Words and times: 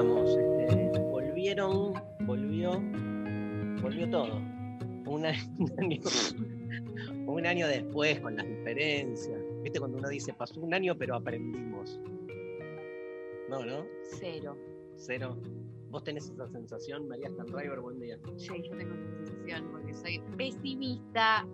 estamos. 0.00 0.38
este, 0.58 0.98
volvieron, 1.00 1.92
volvió, 2.26 2.72
volvió 3.82 4.10
todo. 4.10 4.36
Un 5.06 5.26
año, 5.26 5.38
un 5.58 5.72
año- 5.78 6.00
un 7.26 7.46
año 7.46 7.66
después, 7.68 8.20
con 8.20 8.36
las 8.36 8.46
diferencias. 8.46 9.40
¿Viste 9.62 9.78
cuando 9.78 9.98
uno 9.98 10.08
dice, 10.08 10.32
pasó 10.32 10.60
un 10.60 10.74
año, 10.74 10.96
pero 10.96 11.14
aprendimos? 11.16 12.00
No, 13.48 13.64
¿no? 13.64 13.84
Cero. 14.18 14.56
Cero. 14.96 15.36
¿Vos 15.90 16.04
tenés 16.04 16.28
esa 16.30 16.46
sensación, 16.48 17.08
María 17.08 17.28
Stanriver? 17.30 17.80
Buen 17.80 17.98
día. 17.98 18.16
Sí, 18.36 18.48
yo 18.62 18.76
tengo 18.76 18.94
esa 18.94 19.26
sensación 19.26 19.68
porque 19.72 19.94
soy 19.94 20.20
pesimista. 20.36 21.46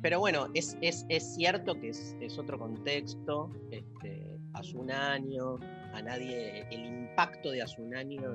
Pero 0.00 0.20
bueno, 0.20 0.46
es, 0.54 0.78
es, 0.80 1.04
es 1.08 1.34
cierto 1.34 1.78
que 1.78 1.88
es, 1.90 2.16
es 2.20 2.38
otro 2.38 2.58
contexto. 2.58 3.50
Este, 3.70 4.38
hace 4.54 4.76
un 4.78 4.90
año, 4.90 5.56
a 5.92 6.02
nadie, 6.02 6.66
el 6.70 6.86
impacto 6.86 7.50
de 7.50 7.62
hace 7.62 7.80
un 7.80 7.94
año 7.94 8.34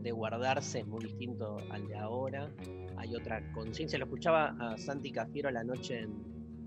de, 0.00 0.10
guardarse 0.12 0.80
es 0.80 0.86
muy 0.86 1.04
distinto 1.04 1.58
al 1.70 1.86
de 1.86 1.96
ahora. 1.96 2.50
Hay 2.96 3.14
otra 3.14 3.40
conciencia. 3.52 3.98
Lo 3.98 4.06
escuchaba 4.06 4.56
a 4.58 4.76
Santi 4.76 5.12
Cafiero 5.12 5.50
la 5.50 5.62
noche 5.62 6.00
en, 6.00 6.12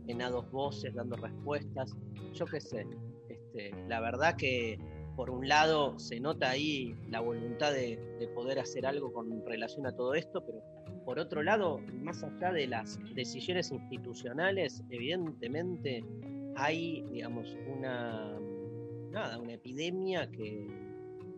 en 0.08 0.22
A 0.22 0.30
Dos 0.30 0.50
Voces 0.52 0.94
dando 0.94 1.18
respuestas. 1.18 1.96
Yo 2.34 2.46
qué 2.46 2.62
sé. 2.62 2.88
Este, 3.30 3.72
la 3.88 4.00
verdad 4.00 4.36
que 4.38 4.80
por 5.16 5.30
un 5.30 5.48
lado 5.48 5.98
se 6.00 6.20
nota 6.20 6.50
ahí 6.50 6.96
la 7.10 7.20
voluntad 7.20 7.72
de, 7.74 7.98
de 8.20 8.28
poder 8.30 8.60
hacer 8.60 8.86
algo 8.86 9.12
con 9.14 9.46
relación 9.46 9.86
a 9.86 9.92
todo 9.92 10.14
esto, 10.14 10.46
pero 10.46 10.62
por 11.06 11.20
otro 11.20 11.44
lado, 11.44 11.80
más 12.02 12.24
allá 12.24 12.52
de 12.52 12.68
las 12.68 13.00
decisiones 13.14 13.72
institucionales, 13.72 14.84
evidentemente 14.90 16.04
hay, 16.56 17.04
digamos, 17.12 17.56
una, 17.68 18.40
nada, 19.16 19.40
una 19.40 19.54
epidemia 19.54 20.30
que, 20.30 20.68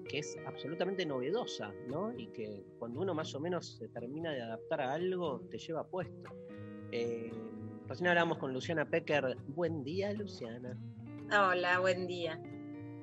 que 0.09 0.17
es 0.17 0.35
absolutamente 0.47 1.05
novedosa, 1.05 1.71
¿no? 1.87 2.11
Y 2.17 2.25
que 2.27 2.65
cuando 2.79 3.01
uno 3.01 3.13
más 3.13 3.33
o 3.35 3.39
menos 3.39 3.77
se 3.77 3.87
termina 3.89 4.31
de 4.31 4.41
adaptar 4.41 4.81
a 4.81 4.93
algo, 4.93 5.41
te 5.51 5.59
lleva 5.59 5.87
puesto. 5.87 6.31
Eh, 6.91 7.31
recién 7.87 8.07
hablamos 8.07 8.39
con 8.39 8.51
Luciana 8.51 8.89
Pecker. 8.89 9.37
Buen 9.49 9.83
día, 9.83 10.11
Luciana. 10.13 10.75
Hola, 11.31 11.79
buen 11.79 12.07
día. 12.07 12.41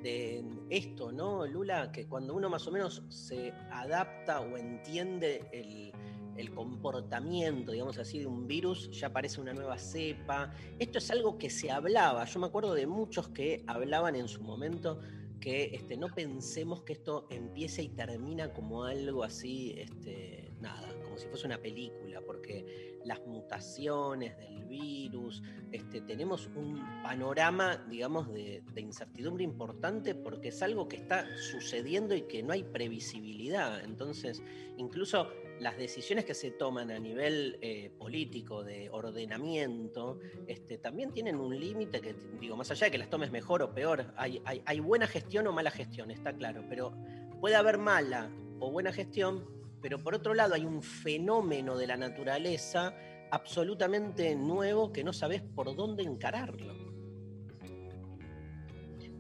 De 0.03 0.45
esto, 0.71 1.13
¿no, 1.13 1.47
Lula? 1.47 1.93
Que 1.93 2.09
cuando 2.09 2.35
uno 2.35 2.51
más 2.51 2.67
o 2.67 2.73
menos 2.73 3.05
se 3.09 3.53
adapta 3.71 4.41
o 4.41 4.57
entiende 4.57 5.49
el, 5.53 5.93
el 6.37 6.51
comportamiento, 6.51 7.73
digamos 7.73 7.99
así, 7.99 8.19
de 8.19 8.27
un 8.27 8.47
virus, 8.47 8.91
ya 8.91 9.09
aparece 9.09 9.41
una 9.41 9.53
nueva 9.53 9.79
cepa. 9.79 10.53
Esto 10.79 10.99
es 10.99 11.11
algo 11.11 11.39
que 11.39 11.51
se 11.51 11.71
hablaba. 11.71 12.25
Yo 12.25 12.41
me 12.41 12.47
acuerdo 12.47 12.75
de 12.75 12.87
muchos 12.87 13.29
que 13.29 13.65
hablaban 13.67 14.17
en 14.17 14.29
su 14.29 14.43
momento 14.43 15.01
que 15.45 15.75
este, 15.75 15.99
no 15.99 16.09
pensemos 16.09 16.85
que 16.85 16.95
esto 16.95 17.27
empiece 17.29 17.83
y 17.83 17.91
termina 17.91 18.51
como 18.55 18.85
algo 18.85 19.23
así, 19.23 19.75
este, 19.77 20.51
nada, 20.61 20.89
como 21.03 21.19
si 21.19 21.27
fuese 21.27 21.45
una 21.45 21.59
película, 21.59 22.23
porque 22.23 22.99
las 23.05 23.21
mutaciones 23.27 24.39
del 24.39 24.65
virus, 24.65 25.43
este, 25.71 26.01
tenemos 26.01 26.49
un 26.57 26.83
panorama, 27.03 27.77
digamos, 27.91 28.33
de, 28.33 28.63
de 28.73 28.81
incertidumbre 28.81 29.45
importante 29.45 30.15
porque 30.15 30.49
es 30.49 30.63
algo 30.63 30.89
que 30.89 30.97
está 30.97 31.27
sucediendo 31.37 32.15
y 32.15 32.23
que 32.23 32.43
no 32.43 32.55
hay 32.55 32.63
previsibilidad. 32.63 33.85
Entonces, 33.85 34.43
incluso 34.79 35.29
las 35.61 35.77
decisiones 35.77 36.25
que 36.25 36.35
se 36.35 36.51
toman 36.51 36.91
a 36.91 36.99
nivel 36.99 37.59
eh, 37.61 37.91
político 37.99 38.65
de 38.65 38.91
ordenamiento 38.91 40.19
este, 40.47 40.79
también 40.79 41.13
tienen 41.13 41.37
un 41.37 41.59
límite 41.59 42.01
que, 42.01 42.15
digo, 42.41 42.57
más 42.57 42.71
allá 42.71 42.87
de 42.87 42.91
que 42.91 42.99
las 42.99 43.11
tomes 43.11 43.31
mejor 43.31 43.63
o 43.63 43.73
peor, 43.73 44.13
hay, 44.17 44.41
hay, 44.45 44.63
hay 44.67 44.81
buena 44.81 45.07
gestión 45.07 45.47
o 45.47 45.53
mala 45.53 45.71
gestión, 45.71 46.11
está 46.11 46.33
claro, 46.33 46.65
pero 46.69 46.93
puede 47.41 47.57
haber 47.57 47.79
mala 47.79 48.31
o 48.59 48.71
buena 48.71 48.93
gestión, 48.93 49.47
pero 49.81 49.99
por 49.99 50.15
otro 50.15 50.35
lado 50.35 50.55
hay 50.55 50.65
un 50.65 50.83
fenómeno 50.83 51.77
de 51.77 51.87
la 51.87 51.97
naturaleza 51.97 52.95
absolutamente 53.31 54.35
nuevo 54.35 54.93
que 54.93 55.05
no 55.05 55.13
sabes 55.13 55.43
por 55.43 55.75
dónde 55.75 56.03
encararlo. 56.03 56.75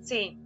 Sí, 0.00 0.38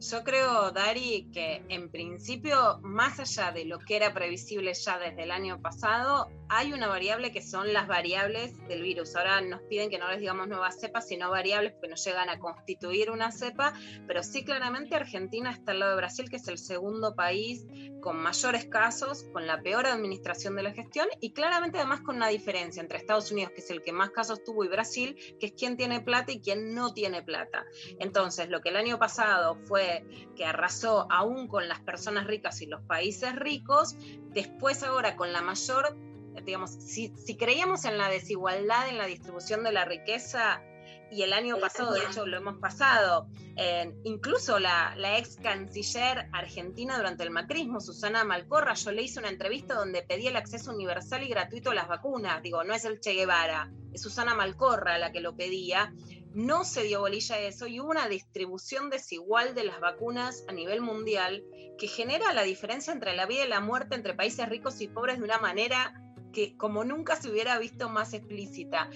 yo 0.00 0.24
creo, 0.24 0.70
Dari, 0.70 1.28
que 1.32 1.62
en 1.68 1.90
principio, 1.90 2.78
más 2.82 3.18
allá 3.18 3.52
de 3.52 3.64
lo 3.64 3.78
que 3.78 3.96
era 3.96 4.14
previsible 4.14 4.72
ya 4.74 4.98
desde 4.98 5.24
el 5.24 5.30
año 5.30 5.60
pasado, 5.60 6.28
hay 6.50 6.72
una 6.72 6.88
variable 6.88 7.32
que 7.32 7.42
son 7.42 7.72
las 7.72 7.86
variables 7.86 8.56
del 8.68 8.82
virus. 8.82 9.14
Ahora 9.16 9.40
nos 9.40 9.60
piden 9.62 9.90
que 9.90 9.98
no 9.98 10.08
les 10.08 10.20
digamos 10.20 10.48
nuevas 10.48 10.80
cepas, 10.80 11.06
sino 11.06 11.30
variables 11.30 11.72
porque 11.72 11.88
no 11.88 11.96
llegan 11.96 12.28
a 12.30 12.38
constituir 12.38 13.10
una 13.10 13.30
cepa, 13.30 13.74
pero 14.06 14.22
sí 14.22 14.44
claramente 14.44 14.94
Argentina 14.94 15.50
está 15.50 15.72
al 15.72 15.80
lado 15.80 15.92
de 15.92 15.98
Brasil, 15.98 16.30
que 16.30 16.36
es 16.36 16.48
el 16.48 16.58
segundo 16.58 17.14
país 17.14 17.66
con 18.00 18.16
mayores 18.16 18.66
casos, 18.66 19.24
con 19.32 19.46
la 19.46 19.60
peor 19.60 19.86
administración 19.86 20.56
de 20.56 20.62
la 20.62 20.72
gestión 20.72 21.08
y 21.20 21.32
claramente 21.32 21.78
además 21.78 22.00
con 22.00 22.16
una 22.16 22.28
diferencia 22.28 22.80
entre 22.80 22.98
Estados 22.98 23.30
Unidos, 23.30 23.52
que 23.54 23.60
es 23.60 23.70
el 23.70 23.82
que 23.82 23.92
más 23.92 24.10
casos 24.10 24.42
tuvo, 24.44 24.64
y 24.64 24.68
Brasil, 24.68 25.16
que 25.38 25.46
es 25.46 25.52
quien 25.52 25.76
tiene 25.76 26.00
plata 26.00 26.32
y 26.32 26.40
quien 26.40 26.74
no 26.74 26.94
tiene 26.94 27.22
plata. 27.22 27.64
Entonces, 27.98 28.48
lo 28.48 28.60
que 28.60 28.70
el 28.70 28.76
año 28.76 28.98
pasado 28.98 29.56
fue 29.66 30.04
que 30.36 30.44
arrasó 30.44 31.06
aún 31.10 31.48
con 31.48 31.68
las 31.68 31.80
personas 31.80 32.26
ricas 32.26 32.62
y 32.62 32.66
los 32.66 32.82
países 32.82 33.34
ricos, 33.36 33.96
después 34.30 34.82
ahora 34.82 35.16
con 35.16 35.32
la 35.32 35.42
mayor, 35.42 35.96
digamos, 36.44 36.70
si, 36.70 37.14
si 37.16 37.36
creíamos 37.36 37.84
en 37.84 37.98
la 37.98 38.08
desigualdad 38.08 38.88
en 38.88 38.98
la 38.98 39.06
distribución 39.06 39.62
de 39.64 39.72
la 39.72 39.84
riqueza, 39.84 40.62
y 41.10 41.22
el 41.22 41.32
año 41.32 41.58
pasado, 41.58 41.94
de 41.94 42.00
hecho, 42.00 42.26
lo 42.26 42.36
hemos 42.36 42.58
pasado. 42.58 43.28
Eh, 43.56 43.94
incluso 44.04 44.58
la, 44.58 44.94
la, 44.96 45.18
ex 45.18 45.36
canciller 45.36 46.28
argentina 46.32 46.96
durante 46.96 47.24
el 47.24 47.30
macrismo, 47.30 47.80
Susana 47.80 48.24
Malcorra, 48.24 48.74
yo 48.74 48.92
le 48.92 49.02
hice 49.02 49.18
una 49.18 49.30
entrevista 49.30 49.74
donde 49.74 50.02
pedía 50.02 50.30
el 50.30 50.36
acceso 50.36 50.72
universal 50.72 51.22
y 51.22 51.28
gratuito 51.28 51.70
a 51.70 51.74
las 51.74 51.88
vacunas. 51.88 52.42
Digo, 52.42 52.62
no 52.62 52.74
es 52.74 52.84
el 52.84 53.00
Che 53.00 53.14
Guevara, 53.14 53.72
es 53.92 54.02
Susana 54.02 54.34
Malcorra 54.34 54.98
la 54.98 55.10
que 55.10 55.20
lo 55.20 55.34
pedía. 55.34 55.92
No 56.34 56.64
se 56.64 56.82
dio 56.82 57.00
bolilla 57.00 57.36
a 57.36 57.40
eso 57.40 57.66
y 57.66 57.80
hubo 57.80 57.90
una 57.90 58.06
distribución 58.06 58.90
desigual 58.90 59.54
de 59.54 59.64
las 59.64 59.80
vacunas 59.80 60.44
a 60.46 60.52
nivel 60.52 60.82
mundial 60.82 61.42
que 61.78 61.88
genera 61.88 62.34
la 62.34 62.42
diferencia 62.42 62.92
entre 62.92 63.16
la 63.16 63.24
vida 63.24 63.46
y 63.46 63.48
la 63.48 63.60
muerte 63.60 63.94
entre 63.94 64.14
países 64.14 64.48
ricos 64.48 64.80
y 64.80 64.88
pobres 64.88 65.18
de 65.18 65.24
una 65.24 65.38
manera 65.38 65.94
que 66.32 66.56
como 66.56 66.84
nunca 66.84 67.16
se 67.16 67.30
hubiera 67.30 67.58
visto 67.58 67.88
más 67.88 68.14
explícita. 68.14 68.90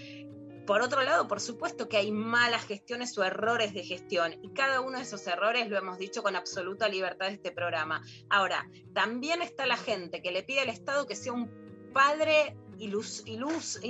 Por 0.67 0.81
otro 0.81 1.03
lado, 1.03 1.27
por 1.27 1.41
supuesto 1.41 1.89
que 1.89 1.97
hay 1.97 2.13
malas 2.13 2.65
gestiones 2.65 3.17
o 3.19 3.25
errores 3.25 3.75
de 3.75 3.83
gestión 3.83 4.35
y 4.43 4.51
cada 4.51 4.81
uno 4.81 4.99
de 4.99 5.05
esos 5.05 5.27
errores 5.27 5.69
lo 5.69 5.77
hemos 5.77 5.99
dicho 5.99 6.23
con 6.23 6.37
absoluta 6.37 6.89
libertad 6.89 7.27
de 7.27 7.35
este 7.35 7.51
programa. 7.51 8.03
Ahora, 8.31 8.69
también 8.95 9.43
está 9.43 9.67
la 9.67 9.77
gente 9.77 10.23
que 10.23 10.31
le 10.31 10.45
pide 10.45 10.61
al 10.61 10.69
Estado 10.69 11.07
que 11.07 11.17
sea 11.17 11.33
un 11.33 11.51
padre, 11.93 12.57
ilus, 12.79 13.25
ilus, 13.27 13.81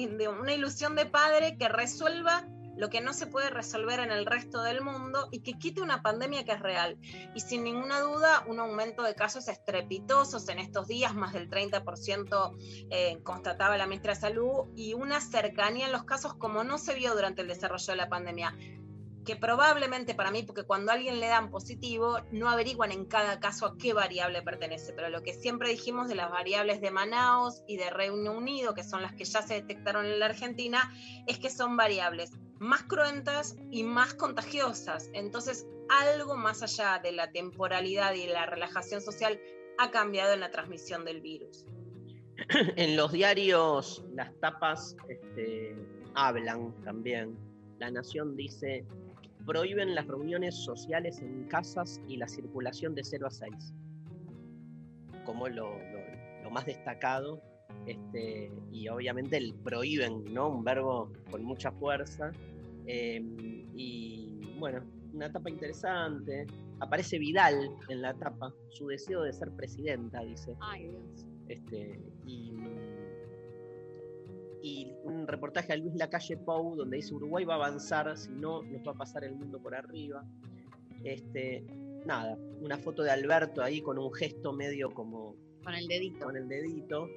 una 0.40 0.54
ilusión 0.54 0.96
de 0.96 1.06
padre 1.06 1.56
que 1.58 1.68
resuelva 1.68 2.48
lo 2.76 2.88
que 2.88 3.00
no 3.00 3.12
se 3.12 3.26
puede 3.26 3.50
resolver 3.50 4.00
en 4.00 4.10
el 4.10 4.26
resto 4.26 4.62
del 4.62 4.82
mundo 4.82 5.28
y 5.30 5.40
que 5.40 5.58
quite 5.58 5.82
una 5.82 6.02
pandemia 6.02 6.44
que 6.44 6.52
es 6.52 6.60
real. 6.60 6.98
Y 7.34 7.40
sin 7.40 7.64
ninguna 7.64 8.00
duda, 8.00 8.44
un 8.46 8.60
aumento 8.60 9.02
de 9.02 9.14
casos 9.14 9.48
estrepitosos 9.48 10.48
en 10.48 10.58
estos 10.58 10.88
días, 10.88 11.14
más 11.14 11.32
del 11.32 11.50
30% 11.50 12.56
eh, 12.90 13.18
constataba 13.22 13.76
la 13.76 13.86
ministra 13.86 14.14
de 14.14 14.20
Salud, 14.20 14.68
y 14.74 14.94
una 14.94 15.20
cercanía 15.20 15.86
en 15.86 15.92
los 15.92 16.04
casos 16.04 16.34
como 16.34 16.64
no 16.64 16.78
se 16.78 16.94
vio 16.94 17.14
durante 17.14 17.42
el 17.42 17.48
desarrollo 17.48 17.92
de 17.92 17.96
la 17.96 18.08
pandemia. 18.08 18.56
que 19.24 19.36
probablemente 19.36 20.16
para 20.16 20.32
mí, 20.32 20.42
porque 20.42 20.64
cuando 20.64 20.90
a 20.90 20.94
alguien 20.96 21.20
le 21.20 21.28
dan 21.28 21.48
positivo, 21.48 22.18
no 22.32 22.50
averiguan 22.50 22.90
en 22.90 23.04
cada 23.04 23.38
caso 23.38 23.66
a 23.66 23.78
qué 23.78 23.92
variable 23.92 24.42
pertenece, 24.42 24.92
pero 24.94 25.10
lo 25.10 25.22
que 25.22 25.32
siempre 25.32 25.68
dijimos 25.68 26.08
de 26.08 26.16
las 26.16 26.28
variables 26.28 26.80
de 26.80 26.90
Manaus 26.90 27.62
y 27.68 27.76
de 27.76 27.88
Reino 27.90 28.32
Unido, 28.32 28.74
que 28.74 28.82
son 28.82 29.00
las 29.00 29.12
que 29.12 29.24
ya 29.24 29.40
se 29.42 29.54
detectaron 29.54 30.06
en 30.06 30.18
la 30.18 30.26
Argentina, 30.26 30.92
es 31.28 31.38
que 31.38 31.50
son 31.50 31.76
variables 31.76 32.32
más 32.62 32.84
cruentas 32.84 33.56
y 33.70 33.82
más 33.82 34.14
contagiosas. 34.14 35.10
Entonces, 35.12 35.66
algo 35.88 36.36
más 36.36 36.62
allá 36.62 37.00
de 37.02 37.12
la 37.12 37.32
temporalidad 37.32 38.14
y 38.14 38.26
la 38.28 38.46
relajación 38.46 39.00
social 39.00 39.38
ha 39.78 39.90
cambiado 39.90 40.32
en 40.32 40.40
la 40.40 40.50
transmisión 40.50 41.04
del 41.04 41.20
virus. 41.20 41.66
En 42.76 42.96
los 42.96 43.12
diarios 43.12 44.04
las 44.14 44.32
tapas 44.40 44.96
este, 45.08 45.76
hablan 46.14 46.72
también. 46.84 47.36
La 47.78 47.90
Nación 47.90 48.36
dice, 48.36 48.86
prohíben 49.44 49.94
las 49.94 50.06
reuniones 50.06 50.54
sociales 50.54 51.20
en 51.20 51.44
casas 51.48 52.00
y 52.08 52.16
la 52.16 52.28
circulación 52.28 52.94
de 52.94 53.04
0 53.04 53.26
a 53.26 53.30
6. 53.30 53.74
Como 55.24 55.48
lo 55.48 55.78
más 56.50 56.64
destacado. 56.66 57.42
Este, 57.86 58.52
y 58.70 58.88
obviamente 58.88 59.36
el 59.36 59.54
prohíben, 59.54 60.32
¿no? 60.32 60.48
Un 60.48 60.62
verbo 60.62 61.12
con 61.30 61.42
mucha 61.42 61.72
fuerza. 61.72 62.32
Eh, 62.86 63.20
y 63.74 64.40
bueno, 64.58 64.82
una 65.12 65.26
etapa 65.26 65.50
interesante. 65.50 66.46
Aparece 66.80 67.18
Vidal 67.18 67.70
en 67.88 68.02
la 68.02 68.14
tapa, 68.14 68.52
su 68.70 68.88
deseo 68.88 69.22
de 69.22 69.32
ser 69.32 69.50
presidenta, 69.52 70.20
dice. 70.22 70.56
Ay, 70.60 70.88
Dios. 70.88 71.26
Este, 71.48 72.00
y, 72.26 72.52
y 74.62 74.92
un 75.04 75.26
reportaje 75.26 75.72
a 75.72 75.76
Luis 75.76 75.94
Lacalle 75.96 76.36
Pou 76.38 76.76
donde 76.76 76.96
dice 76.96 77.14
Uruguay 77.14 77.44
va 77.44 77.54
a 77.54 77.56
avanzar, 77.56 78.16
si 78.16 78.30
no 78.30 78.62
nos 78.62 78.86
va 78.86 78.92
a 78.92 78.94
pasar 78.96 79.24
el 79.24 79.34
mundo 79.34 79.60
por 79.60 79.74
arriba. 79.74 80.24
Este, 81.04 81.64
nada, 82.06 82.38
una 82.60 82.78
foto 82.78 83.02
de 83.02 83.10
Alberto 83.10 83.62
ahí 83.62 83.80
con 83.80 83.98
un 83.98 84.12
gesto 84.12 84.52
medio 84.52 84.90
como 84.90 85.36
Con 85.64 85.74
el 85.74 85.86
dedito. 85.88 86.24
con 86.26 86.36
el 86.36 86.48
dedito. 86.48 87.08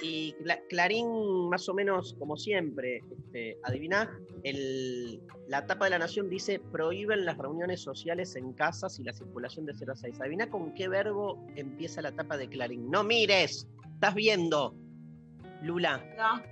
Y 0.00 0.32
Cla- 0.42 0.62
Clarín, 0.68 1.48
más 1.50 1.68
o 1.68 1.74
menos 1.74 2.14
como 2.18 2.36
siempre, 2.36 3.02
este, 3.10 3.58
adiviná, 3.62 4.18
el- 4.42 5.20
la 5.48 5.66
tapa 5.66 5.84
de 5.84 5.90
la 5.90 5.98
Nación 5.98 6.28
dice 6.30 6.58
prohíben 6.58 7.24
las 7.26 7.36
reuniones 7.36 7.82
sociales 7.82 8.34
en 8.36 8.52
casas 8.54 8.98
y 8.98 9.04
la 9.04 9.12
circulación 9.12 9.66
de 9.66 9.74
0 9.74 9.92
a 9.92 9.96
6. 9.96 10.18
Adiviná 10.20 10.48
con 10.48 10.72
qué 10.74 10.88
verbo 10.88 11.44
empieza 11.56 12.00
la 12.00 12.12
tapa 12.12 12.36
de 12.38 12.48
Clarín. 12.48 12.90
No 12.90 13.04
mires, 13.04 13.68
estás 13.94 14.14
viendo, 14.14 14.74
Lula. 15.62 15.98
No, 16.16 16.42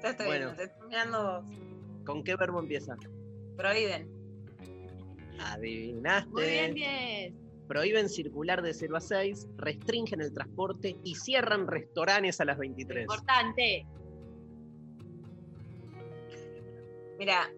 te 0.00 0.10
estoy 0.10 0.26
Bueno. 0.26 0.46
viendo, 0.46 0.56
te 0.56 0.64
estoy 0.64 0.88
mirando 0.88 1.42
vos. 1.42 1.56
¿Con 2.06 2.22
qué 2.22 2.36
verbo 2.36 2.60
empieza? 2.60 2.96
Prohíben. 3.56 4.08
Adivinaste. 5.40 6.30
Muy 6.30 6.44
bien, 6.44 6.74
10. 6.74 7.34
Prohíben 7.66 8.08
circular 8.08 8.62
de 8.62 8.74
0 8.74 8.96
a 8.96 9.00
6, 9.00 9.48
restringen 9.56 10.20
el 10.20 10.32
transporte 10.32 10.96
y 11.02 11.14
cierran 11.14 11.66
restaurantes 11.66 12.40
a 12.40 12.44
las 12.44 12.58
23. 12.58 13.02
Importante. 13.02 13.86
Mira, 17.18 17.50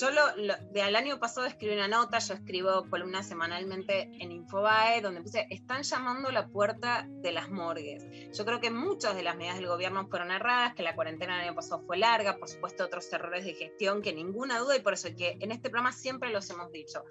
yo 0.00 0.10
lo, 0.10 0.36
lo- 0.36 0.56
de 0.72 0.82
al 0.82 0.96
año 0.96 1.18
pasado 1.18 1.46
escribí 1.46 1.74
una 1.74 1.88
nota, 1.88 2.18
yo 2.18 2.34
escribo 2.34 2.88
columnas 2.90 3.26
semanalmente 3.28 4.10
en 4.20 4.32
Infobae, 4.32 5.00
donde 5.00 5.22
puse, 5.22 5.46
están 5.50 5.82
llamando 5.82 6.30
la 6.30 6.48
puerta 6.48 7.06
de 7.08 7.32
las 7.32 7.50
morgues. 7.50 8.04
Yo 8.36 8.44
creo 8.44 8.60
que 8.60 8.70
muchas 8.70 9.14
de 9.14 9.22
las 9.22 9.36
medidas 9.36 9.56
del 9.56 9.66
gobierno 9.66 10.06
fueron 10.08 10.30
erradas, 10.30 10.74
que 10.74 10.82
la 10.82 10.94
cuarentena 10.94 11.36
el 11.36 11.48
año 11.48 11.54
pasado 11.54 11.82
fue 11.86 11.96
larga, 11.96 12.36
por 12.38 12.48
supuesto 12.48 12.84
otros 12.84 13.12
errores 13.12 13.44
de 13.44 13.54
gestión, 13.54 14.02
que 14.02 14.12
ninguna 14.12 14.58
duda, 14.58 14.76
y 14.76 14.80
por 14.80 14.92
eso 14.94 15.08
que 15.16 15.36
en 15.40 15.52
este 15.52 15.70
programa 15.70 15.92
siempre 15.92 16.30
los 16.30 16.48
hemos 16.50 16.70
dicho. 16.72 17.04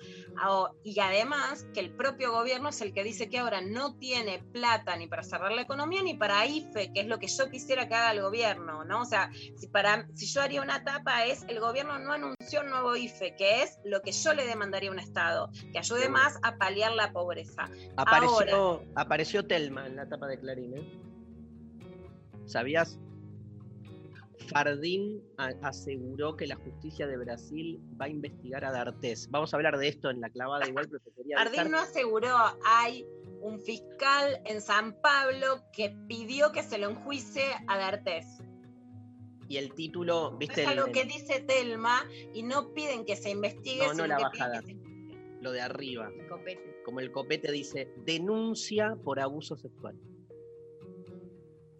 Y 0.83 0.99
además 0.99 1.65
que 1.73 1.79
el 1.79 1.91
propio 1.91 2.31
gobierno 2.31 2.69
es 2.69 2.81
el 2.81 2.93
que 2.93 3.03
dice 3.03 3.29
que 3.29 3.39
ahora 3.39 3.61
no 3.61 3.95
tiene 3.97 4.39
plata 4.51 4.95
ni 4.95 5.07
para 5.07 5.23
cerrar 5.23 5.51
la 5.51 5.61
economía 5.61 6.01
ni 6.03 6.13
para 6.15 6.45
IFE, 6.45 6.93
que 6.93 7.01
es 7.01 7.07
lo 7.07 7.19
que 7.19 7.27
yo 7.27 7.49
quisiera 7.49 7.87
que 7.87 7.95
haga 7.95 8.11
el 8.11 8.21
gobierno, 8.21 8.83
¿no? 8.85 9.01
O 9.01 9.05
sea, 9.05 9.29
si, 9.55 9.67
para, 9.67 10.07
si 10.15 10.25
yo 10.27 10.41
haría 10.41 10.61
una 10.61 10.83
tapa 10.83 11.25
es 11.25 11.43
el 11.47 11.59
gobierno 11.59 11.97
no 11.99 12.13
anunció 12.13 12.63
un 12.67 12.73
nuevo 12.73 12.95
IFE, 12.95 13.35
que 13.35 13.63
es 13.63 13.79
lo 13.83 14.01
que 14.01 14.11
yo 14.11 14.33
le 14.33 14.45
demandaría 14.45 14.89
a 14.89 14.93
un 14.93 14.99
Estado, 14.99 15.49
que 15.71 15.79
ayude 15.79 16.09
más 16.09 16.37
a 16.43 16.57
paliar 16.57 16.93
la 16.93 17.11
pobreza. 17.11 17.69
Apareció, 17.95 18.83
apareció 18.95 19.45
Telma 19.45 19.87
en 19.87 19.95
la 19.95 20.07
tapa 20.07 20.27
de 20.27 20.39
Clarín, 20.39 20.77
¿eh? 20.77 20.87
¿Sabías? 22.45 22.99
Fardín 24.47 25.21
aseguró 25.61 26.37
que 26.37 26.47
la 26.47 26.55
justicia 26.55 27.05
de 27.05 27.17
Brasil 27.17 27.81
va 27.99 28.05
a 28.05 28.09
investigar 28.09 28.63
a 28.63 28.71
D'Artés. 28.71 29.29
Vamos 29.29 29.53
a 29.53 29.57
hablar 29.57 29.77
de 29.77 29.89
esto 29.89 30.09
en 30.09 30.21
la 30.21 30.29
clavada 30.29 30.67
igual, 30.67 30.87
pero 30.87 31.03
te 31.03 31.11
quería 31.11 31.37
avisar. 31.37 31.59
Ardín 31.59 31.71
no 31.71 31.79
aseguró, 31.79 32.35
hay 32.65 33.05
un 33.41 33.59
fiscal 33.59 34.41
en 34.45 34.61
San 34.61 34.93
Pablo 35.01 35.63
que 35.73 35.95
pidió 36.07 36.51
que 36.51 36.63
se 36.63 36.77
lo 36.77 36.89
enjuicie 36.89 37.43
a 37.67 37.77
D'Artés. 37.77 38.25
Y 39.49 39.57
el 39.57 39.73
título, 39.73 40.31
¿viste? 40.37 40.63
Es 40.63 40.67
el- 40.69 40.79
algo 40.79 40.91
que 40.91 41.05
dice 41.05 41.39
Telma 41.41 42.05
y 42.33 42.43
no 42.43 42.73
piden 42.73 43.05
que 43.05 43.15
se 43.15 43.29
investigue, 43.29 43.79
No, 43.79 43.87
no 43.87 43.93
sino 43.93 44.07
la 44.07 44.17
que 44.17 44.23
bajada. 44.23 44.61
que 44.61 44.75
lo 45.41 45.51
de 45.51 45.61
arriba. 45.61 46.11
Copete. 46.29 46.81
Como 46.83 46.99
el 46.99 47.11
copete 47.11 47.51
dice, 47.51 47.93
denuncia 48.05 48.97
por 49.03 49.19
abuso 49.19 49.55
sexual. 49.55 49.95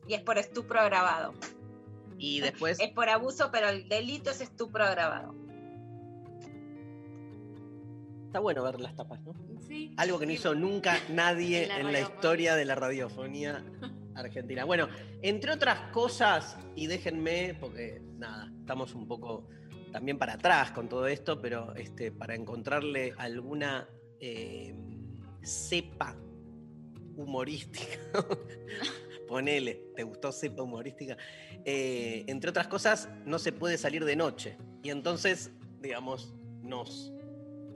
Y 0.08 0.14
es 0.14 0.22
por 0.22 0.38
estupro 0.38 0.80
agravado. 0.80 1.34
Y 2.18 2.40
después, 2.40 2.80
Es 2.80 2.92
por 2.92 3.10
abuso, 3.10 3.50
pero 3.52 3.68
el 3.70 3.88
delito 3.90 4.30
es 4.32 4.40
estupro 4.42 4.84
agravado. 4.84 5.36
está 8.28 8.40
bueno 8.40 8.64
ver 8.64 8.80
las 8.80 8.96
tapas, 8.96 9.22
¿no? 9.24 9.34
Sí. 9.68 9.94
Algo 9.98 10.20
que 10.20 10.26
no 10.26 10.32
hizo 10.34 10.54
nunca 10.56 10.98
nadie 11.10 11.64
En 11.64 11.70
la 11.70 11.80
en 11.80 11.92
la 11.94 12.00
historia 12.02 12.56
de 12.56 12.66
la 12.66 12.76
radiofonía 12.76 13.64
argentina. 14.20 14.66
Bueno, 14.66 14.88
entre 15.22 15.52
otras 15.52 15.92
cosas, 15.92 16.58
y 16.76 16.88
déjenme, 16.88 17.56
porque 17.60 18.02
nada, 18.18 18.52
estamos 18.60 18.94
un 18.96 19.08
poco 19.08 19.48
también 19.92 20.18
para 20.18 20.34
atrás 20.34 20.72
con 20.72 20.90
todo 20.90 21.08
esto, 21.08 21.42
pero 21.42 21.74
este, 21.76 22.12
para 22.12 22.36
encontrarle 22.36 23.14
alguna 23.18 23.88
eh, 24.20 24.76
cepa 25.44 26.16
humorística, 27.16 27.98
ponele, 29.28 29.92
¿te 29.96 30.04
gustó 30.04 30.32
cepa 30.32 30.64
humorística? 30.64 31.18
Eh, 31.66 32.24
entre 32.28 32.50
otras 32.50 32.68
cosas, 32.68 33.10
no 33.26 33.40
se 33.40 33.52
puede 33.52 33.78
salir 33.78 34.06
de 34.06 34.16
noche. 34.16 34.58
Y 34.84 34.90
entonces, 34.90 35.52
digamos, 35.80 36.34
nos 36.62 37.14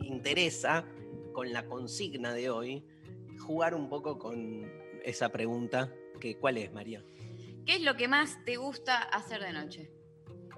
interesa 0.02 0.86
con 1.34 1.52
la 1.52 1.66
consigna 1.66 2.34
de 2.34 2.50
hoy 2.50 2.86
jugar 3.40 3.74
un 3.74 3.90
poco 3.90 4.18
con 4.18 4.70
esa 5.04 5.30
pregunta 5.30 5.92
que 6.22 6.38
¿cuál 6.38 6.58
es, 6.58 6.72
María? 6.72 7.04
¿Qué 7.66 7.76
es 7.76 7.82
lo 7.82 7.98
que 7.98 8.08
más 8.08 8.40
te 8.46 8.56
gusta 8.56 8.98
hacer 9.02 9.42
de 9.42 9.52
noche? 9.52 9.92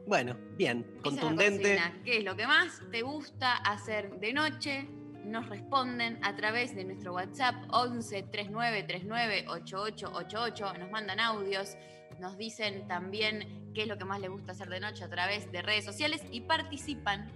Bueno, 0.05 0.37
bien, 0.57 0.85
es 0.97 1.01
contundente. 1.01 1.79
¿Qué 2.03 2.17
es 2.17 2.23
lo 2.23 2.35
que 2.35 2.45
más 2.45 2.81
te 2.91 3.01
gusta 3.01 3.55
hacer 3.55 4.19
de 4.19 4.33
noche? 4.33 4.87
Nos 5.25 5.47
responden 5.47 6.19
a 6.21 6.35
través 6.35 6.75
de 6.75 6.83
nuestro 6.83 7.13
WhatsApp 7.13 7.55
11 7.71 8.23
39 8.23 8.83
39 8.83 9.45
8888. 9.47 10.73
Nos 10.77 10.91
mandan 10.91 11.19
audios, 11.19 11.77
nos 12.19 12.37
dicen 12.37 12.87
también 12.87 13.71
qué 13.73 13.83
es 13.83 13.87
lo 13.87 13.97
que 13.97 14.05
más 14.05 14.19
les 14.19 14.29
gusta 14.29 14.51
hacer 14.51 14.69
de 14.69 14.81
noche 14.81 15.05
a 15.05 15.09
través 15.09 15.49
de 15.51 15.61
redes 15.61 15.85
sociales 15.85 16.21
y 16.31 16.41
participan 16.41 17.31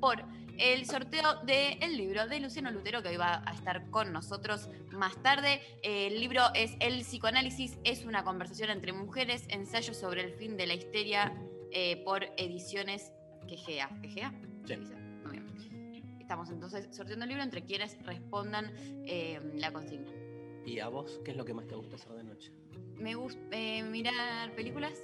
por 0.00 0.24
el 0.58 0.86
sorteo 0.86 1.36
del 1.44 1.96
libro 1.96 2.26
de 2.26 2.40
Luciano 2.40 2.70
Lutero 2.70 3.02
que 3.02 3.08
hoy 3.08 3.16
va 3.16 3.42
a 3.46 3.54
estar 3.54 3.88
con 3.90 4.12
nosotros 4.12 4.68
más 4.90 5.16
tarde. 5.22 5.60
El 5.82 6.18
libro 6.20 6.42
es 6.54 6.72
El 6.80 7.00
psicoanálisis 7.02 7.78
es 7.84 8.04
una 8.04 8.24
conversación 8.24 8.70
entre 8.70 8.92
mujeres, 8.92 9.44
ensayo 9.48 9.94
sobre 9.94 10.24
el 10.24 10.32
fin 10.32 10.56
de 10.56 10.66
la 10.66 10.74
histeria 10.74 11.32
eh, 11.70 12.02
por 12.04 12.24
ediciones 12.36 13.12
Quejea. 13.46 13.88
¿Quejea? 14.02 14.32
Sí. 14.66 14.76
Muy 15.24 15.38
bien. 15.38 16.18
Estamos 16.20 16.50
entonces 16.50 16.88
sorteando 16.94 17.24
el 17.24 17.30
libro 17.30 17.44
entre 17.44 17.64
quienes 17.64 17.96
respondan 18.04 18.72
eh, 19.06 19.40
la 19.54 19.72
consigna. 19.72 20.10
¿Y 20.66 20.80
a 20.80 20.88
vos 20.88 21.20
qué 21.24 21.30
es 21.30 21.36
lo 21.36 21.44
que 21.44 21.54
más 21.54 21.66
te 21.66 21.76
gusta 21.76 21.96
hacer 21.96 22.12
de 22.12 22.24
noche? 22.24 22.52
Me 22.96 23.14
gusta 23.14 23.40
eh, 23.52 23.82
mirar 23.84 24.52
películas, 24.54 24.98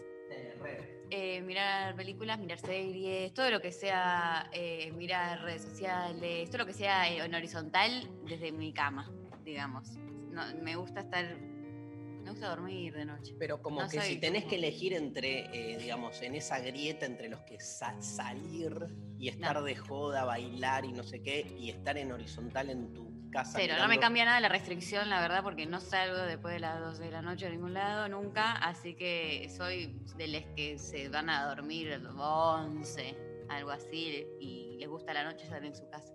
eh, 1.17 1.41
mirar 1.43 1.95
películas, 1.95 2.41
mirar 2.41 2.59
series, 2.59 3.33
todo 3.35 3.49
lo 3.51 3.61
que 3.61 3.71
sea 3.71 4.49
eh, 4.53 4.91
mirar 4.97 5.43
redes 5.43 5.63
sociales, 5.63 6.49
todo 6.51 6.59
lo 6.59 6.67
que 6.67 6.73
sea 6.73 7.09
eh, 7.09 7.19
en 7.25 7.33
horizontal 7.35 8.11
desde 8.29 8.51
mi 8.51 8.73
cama, 8.73 9.09
digamos. 9.45 9.97
No, 10.33 10.43
me 10.61 10.75
gusta 10.75 11.01
estar, 11.01 11.25
me 11.39 12.31
gusta 12.31 12.49
dormir 12.49 12.95
de 12.95 13.05
noche. 13.05 13.35
Pero 13.39 13.63
como 13.63 13.81
No 13.83 13.89
que 13.89 14.01
soy 14.01 14.15
si 14.15 14.17
tenés 14.21 14.43
como- 14.43 14.51
que 14.51 14.57
elegir 14.57 14.93
entre, 14.95 15.77
digamos, 15.79 16.21
en 16.23 16.35
esa 16.35 16.59
grieta 16.59 17.07
entre 17.07 17.29
los 17.29 17.41
que 17.43 17.61
sa- 17.61 18.01
salir 18.03 18.75
y 19.17 19.29
estar 19.29 19.55
No. 19.55 19.63
de 19.63 19.77
joda, 19.77 20.25
bailar 20.25 20.85
y 20.85 20.93
no 20.93 21.05
sé 21.05 21.23
qué, 21.23 21.47
y 21.57 21.71
estar 21.71 21.97
en 21.97 22.11
horizontal 22.11 22.71
en 22.71 22.93
tu 22.93 23.14
casa. 23.35 23.59
Cero, 23.59 23.75
no 23.79 23.89
me 23.89 23.99
cambia 23.99 24.25
nada 24.25 24.41
la 24.41 24.49
restricción, 24.49 25.11
la 25.11 25.21
verdad, 25.21 25.43
porque 25.43 25.67
no 25.67 25.81
salgo 25.81 26.17
después 26.17 26.55
de 26.55 26.61
las 26.61 26.81
12 26.81 27.05
de 27.05 27.11
la 27.11 27.21
noche 27.21 27.47
a 27.47 27.51
ningún 27.51 27.75
lado, 27.75 28.09
nunca, 28.09 28.53
así 28.53 28.95
que 28.95 29.51
soy 29.55 30.01
de 30.17 30.29
los 30.29 30.43
que 30.57 30.79
se 30.79 31.09
van 31.09 31.29
a 31.29 31.47
dormir 31.47 32.01
11, 32.17 33.17
algo 33.51 33.71
así, 33.71 34.27
y 34.41 34.77
les 34.79 34.89
gusta 34.89 35.13
la 35.13 35.25
noche 35.25 35.45
estar 35.45 35.63
en 35.63 35.75
su 35.75 35.89
casa. 35.91 36.15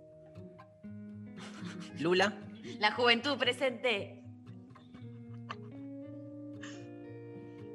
Lula. 1.99 2.33
La 2.79 2.91
juventud 2.93 3.37
presente. 3.37 4.23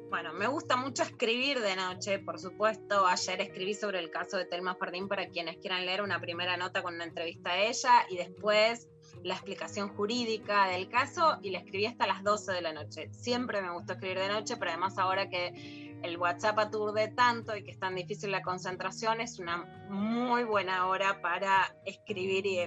Bueno, 0.08 0.32
me 0.32 0.46
gusta 0.46 0.76
mucho 0.76 1.02
escribir 1.02 1.60
de 1.60 1.74
noche, 1.74 2.20
por 2.20 2.38
supuesto. 2.38 3.04
Ayer 3.04 3.40
escribí 3.40 3.74
sobre 3.74 3.98
el 3.98 4.10
caso 4.10 4.36
de 4.36 4.44
Telma 4.44 4.76
Fardín 4.76 5.08
para 5.08 5.28
quienes 5.28 5.56
quieran 5.56 5.84
leer 5.84 6.02
una 6.02 6.20
primera 6.20 6.56
nota 6.56 6.82
con 6.82 6.94
una 6.94 7.04
entrevista 7.04 7.50
a 7.50 7.58
ella 7.58 8.06
y 8.08 8.16
después 8.18 8.88
la 9.22 9.34
explicación 9.34 9.88
jurídica 9.88 10.66
del 10.66 10.88
caso 10.88 11.38
y 11.42 11.50
la 11.50 11.58
escribí 11.58 11.86
hasta 11.86 12.06
las 12.06 12.22
12 12.22 12.52
de 12.52 12.60
la 12.62 12.72
noche. 12.72 13.08
Siempre 13.12 13.62
me 13.62 13.72
gustó 13.72 13.94
escribir 13.94 14.18
de 14.18 14.28
noche, 14.28 14.56
pero 14.56 14.70
además 14.70 14.98
ahora 14.98 15.28
que 15.28 15.98
el 16.02 16.18
WhatsApp 16.18 16.58
aturde 16.58 17.08
tanto 17.08 17.56
y 17.56 17.64
que 17.64 17.70
es 17.70 17.78
tan 17.78 17.94
difícil 17.94 18.30
la 18.30 18.42
concentración, 18.42 19.20
es 19.20 19.38
una 19.38 19.64
muy 19.88 20.44
buena 20.44 20.86
hora 20.88 21.22
para 21.22 21.74
escribir 21.86 22.46
y 22.46 22.58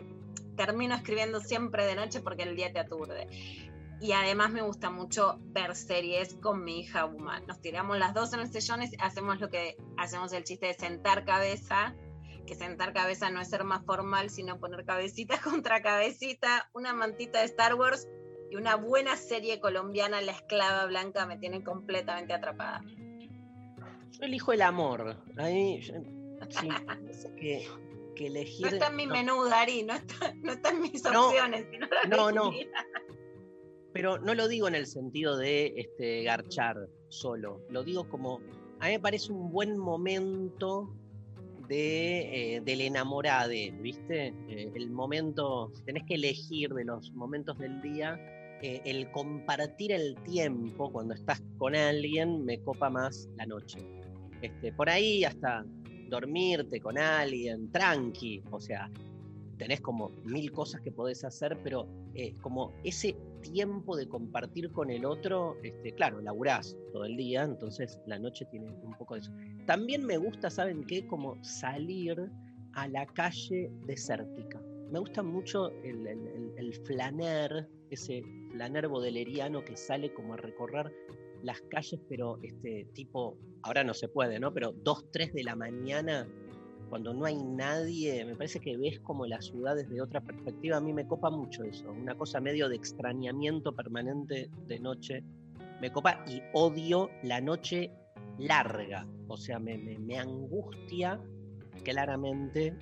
termino 0.56 0.96
escribiendo 0.96 1.39
siempre 1.39 1.86
de 1.86 1.96
noche 1.96 2.22
porque 2.22 2.44
el 2.44 2.56
día 2.56 2.74
te 2.74 2.80
aturde 2.80 3.27
y 4.00 4.12
además 4.12 4.51
me 4.51 4.62
gusta 4.62 4.89
mucho 4.89 5.39
ver 5.42 5.75
series 5.75 6.36
con 6.36 6.63
mi 6.63 6.82
hija 6.82 7.06
Uma. 7.06 7.39
Nos 7.42 7.60
tiramos 7.62 7.98
las 7.98 8.13
dos 8.13 8.34
en 8.34 8.42
los 8.42 8.50
sillones, 8.50 8.92
hacemos 9.00 9.39
lo 9.39 9.50
que 9.50 9.77
hacemos 9.98 10.34
el 10.34 10.44
chiste 10.44 10.68
de 10.68 10.74
sentar 10.75 11.25
cabeza, 11.25 11.96
que 12.48 12.56
sentar 12.56 12.94
cabeza 12.94 13.30
no 13.30 13.39
es 13.42 13.50
ser 13.50 13.63
más 13.63 13.86
formal, 13.86 14.32
sino 14.32 14.60
poner 14.60 14.84
cabecita 14.86 15.39
contra 15.44 15.84
cabecita, 15.84 16.72
una 16.74 16.94
mantita 16.94 17.39
de 17.39 17.46
Star 17.46 17.75
Wars 17.75 18.08
y 18.50 18.56
una 18.56 18.75
buena 18.75 19.16
serie 19.18 19.60
colombiana, 19.60 20.22
La 20.22 20.32
Esclava 20.32 20.86
Blanca, 20.88 21.27
me 21.27 21.38
tiene 21.38 21.63
completamente 21.63 22.34
atrapada. 22.34 22.82
Yo 24.12 24.25
elijo 24.25 24.54
el 24.54 24.62
amor. 24.63 25.18
Ahí, 25.38 25.80
yo- 25.82 25.94
sí, 26.50 26.70
que, 27.39 27.68
que 28.16 28.27
elegir. 28.27 28.66
No 28.66 28.72
está 28.74 28.88
en 28.88 28.96
mi 28.96 29.06
no. 29.06 29.13
menú, 29.13 29.44
Dari, 29.46 29.84
no 29.84 29.94
está, 29.94 30.34
no 30.42 30.54
está 30.54 30.70
en 30.70 30.82
mis 30.82 31.04
No, 31.04 31.27
opciones. 31.27 31.68
no, 32.10 32.32
no, 32.32 32.51
pero 33.94 34.18
no 34.20 34.34
lo 34.36 34.48
digo 34.48 34.68
en 34.68 34.75
el 34.75 34.88
sentido 34.88 35.38
de 35.38 35.74
este, 35.77 36.24
garchar 36.24 36.88
solo, 37.10 37.62
lo 37.70 37.84
digo 37.84 38.08
como, 38.10 38.39
a 38.80 38.86
mí 38.86 38.92
me 38.92 39.00
parece 39.00 39.32
un 39.32 39.51
buen 39.51 39.77
momento 39.77 40.94
de, 41.67 42.55
eh, 42.55 42.62
del 42.62 42.81
enamorade, 42.81 43.74
¿viste? 43.81 44.33
Eh, 44.50 44.71
el 44.75 44.89
momento, 44.89 45.71
tenés 45.86 46.03
que 46.03 46.15
elegir 46.15 46.74
de 46.74 46.86
los 46.86 47.12
momentos 47.13 47.57
del 47.57 47.81
día, 47.81 48.19
eh, 48.62 48.81
el 48.86 49.12
compartir 49.12 49.91
el 49.91 50.15
tiempo 50.24 50.91
cuando 50.91 51.13
estás 51.13 51.41
con 51.57 51.75
alguien 51.75 52.45
me 52.45 52.59
copa 52.59 52.89
más 52.89 53.29
la 53.38 53.45
noche. 53.45 53.79
Este, 54.41 54.71
por 54.71 54.89
ahí 54.89 55.24
hasta 55.24 55.65
dormirte 56.09 56.79
con 56.79 56.97
alguien, 56.97 57.71
tranqui, 57.71 58.41
o 58.51 58.59
sea, 58.59 58.89
tenés 59.57 59.81
como 59.81 60.09
mil 60.25 60.51
cosas 60.51 60.81
que 60.81 60.91
podés 60.91 61.24
hacer, 61.24 61.57
pero 61.63 61.88
como 62.41 62.74
ese 62.83 63.15
tiempo 63.41 63.96
de 63.96 64.08
compartir 64.08 64.72
con 64.72 64.89
el 64.89 65.06
otro, 65.06 65.58
este, 65.63 65.94
claro, 65.94 66.22
laburás 66.22 66.75
todo 66.91 67.06
el 67.06 67.15
día, 67.17 67.44
entonces 67.44 68.00
la 68.06 68.20
noche 68.20 68.46
tiene 68.51 68.70
un 68.70 68.98
poco 68.98 69.15
de 69.15 69.22
eso. 69.22 69.32
También 69.65 70.06
me 70.06 70.17
gusta, 70.17 70.50
¿saben 70.50 70.84
qué? 70.84 71.06
Como 71.08 71.41
salir 71.44 72.29
a 72.74 72.88
la 72.88 73.06
calle 73.06 73.72
desértica. 73.86 74.62
Me 74.91 75.00
gusta 75.00 75.24
mucho 75.24 75.70
el, 75.84 76.08
el, 76.58 76.74
flaner, 76.86 77.67
ese 77.89 78.24
flaner 78.51 78.88
bodeleriano 78.88 79.63
que 79.65 79.75
sale 79.75 80.13
como 80.13 80.36
a 80.36 80.38
recorrer 80.38 80.94
las 81.44 81.62
calles, 81.70 82.00
pero 82.08 82.39
este 82.44 82.88
tipo, 82.94 83.38
ahora 83.63 83.84
no 83.84 83.94
se 83.94 84.08
puede, 84.08 84.39
¿no? 84.39 84.53
Pero 84.53 84.72
2, 84.72 85.12
3 85.12 85.34
de 85.34 85.44
la 85.44 85.56
mañana 85.56 86.27
cuando 86.89 87.13
no 87.13 87.25
hay 87.25 87.36
nadie, 87.36 88.24
me 88.25 88.36
parece 88.36 88.60
que 88.60 88.77
ves 88.77 89.00
como 89.01 89.25
la 89.25 89.41
ciudad 89.41 89.75
desde 89.75 90.01
otra 90.01 90.22
perspectiva. 90.22 90.77
A 90.77 90.82
mí 90.82 90.94
me 90.94 91.08
copa 91.08 91.29
mucho 91.29 91.63
eso, 91.63 91.91
una 91.91 92.15
cosa 92.15 92.39
medio 92.39 92.70
de 92.70 92.75
extrañamiento 92.75 93.75
permanente 93.75 94.50
de 94.67 94.79
noche. 94.79 95.24
Me 95.82 95.91
copa 95.91 96.24
y 96.27 96.41
odio 96.53 97.10
la 97.24 97.41
noche 97.41 97.91
larga, 98.39 99.08
o 99.27 99.38
sea, 99.38 99.60
me, 99.60 100.17
angustia 100.17 101.20
claramente 101.84 102.75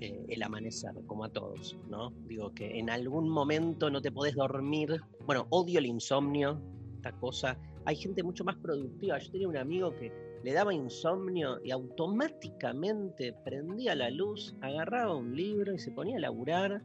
eh, 0.00 0.26
el 0.28 0.42
amanecer, 0.42 0.92
como 1.06 1.24
a 1.24 1.28
todos, 1.28 1.76
¿no? 1.88 2.12
Digo 2.26 2.52
que 2.52 2.78
en 2.78 2.90
algún 2.90 3.28
momento 3.28 3.90
no 3.90 4.00
te 4.00 4.10
podés 4.10 4.34
dormir. 4.34 5.00
Bueno, 5.26 5.46
odio 5.50 5.78
el 5.78 5.86
insomnio, 5.86 6.60
esta 6.96 7.12
cosa. 7.12 7.58
Hay 7.84 7.96
gente 7.96 8.22
mucho 8.22 8.44
más 8.44 8.56
productiva. 8.56 9.18
Yo 9.18 9.30
tenía 9.30 9.48
un 9.48 9.56
amigo 9.56 9.94
que 9.94 10.12
le 10.44 10.52
daba 10.52 10.74
insomnio 10.74 11.58
y 11.64 11.70
automáticamente 11.70 13.32
prendía 13.32 13.94
la 13.94 14.10
luz, 14.10 14.54
agarraba 14.60 15.16
un 15.16 15.34
libro 15.34 15.72
y 15.72 15.78
se 15.78 15.90
ponía 15.90 16.18
a 16.18 16.20
laburar 16.20 16.82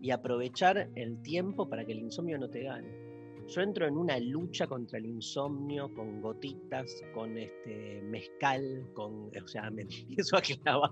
y 0.00 0.10
aprovechar 0.12 0.88
el 0.94 1.20
tiempo 1.20 1.68
para 1.68 1.84
que 1.84 1.92
el 1.92 1.98
insomnio 1.98 2.38
no 2.38 2.48
te 2.48 2.62
gane. 2.62 2.88
Yo 3.48 3.60
entro 3.60 3.86
en 3.86 3.98
una 3.98 4.18
lucha 4.18 4.66
contra 4.66 4.98
el 4.98 5.04
insomnio 5.04 5.92
con 5.94 6.22
gotitas, 6.22 7.04
con 7.12 7.36
este 7.36 8.00
mezcal, 8.00 8.88
con, 8.94 9.30
o 9.36 9.46
sea, 9.46 9.70
me 9.70 9.82
empiezo 10.08 10.38
a 10.38 10.40
clavar 10.40 10.90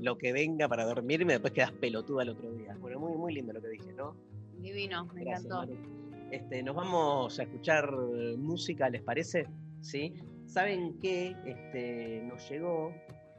lo 0.00 0.16
que 0.16 0.32
venga 0.32 0.66
para 0.66 0.86
dormirme, 0.86 1.34
después 1.34 1.52
quedas 1.52 1.72
pelotuda 1.72 2.22
el 2.22 2.30
otro 2.30 2.50
día. 2.54 2.74
Bueno, 2.80 3.00
muy, 3.00 3.18
muy 3.18 3.34
lindo 3.34 3.52
lo 3.52 3.60
que 3.60 3.68
dije, 3.68 3.92
¿no? 3.92 4.16
Divino, 4.60 5.04
me 5.12 5.24
Gracias, 5.24 5.44
encantó. 5.44 5.72
Maru. 5.74 6.28
Este, 6.30 6.62
nos 6.62 6.74
vamos 6.74 7.38
a 7.38 7.42
escuchar 7.42 7.92
música, 8.38 8.88
¿les 8.88 9.02
parece? 9.02 9.46
¿Sí? 9.82 10.14
¿Saben 10.52 10.98
qué? 11.00 11.34
Este, 11.46 12.20
nos 12.28 12.46
llegó 12.50 12.94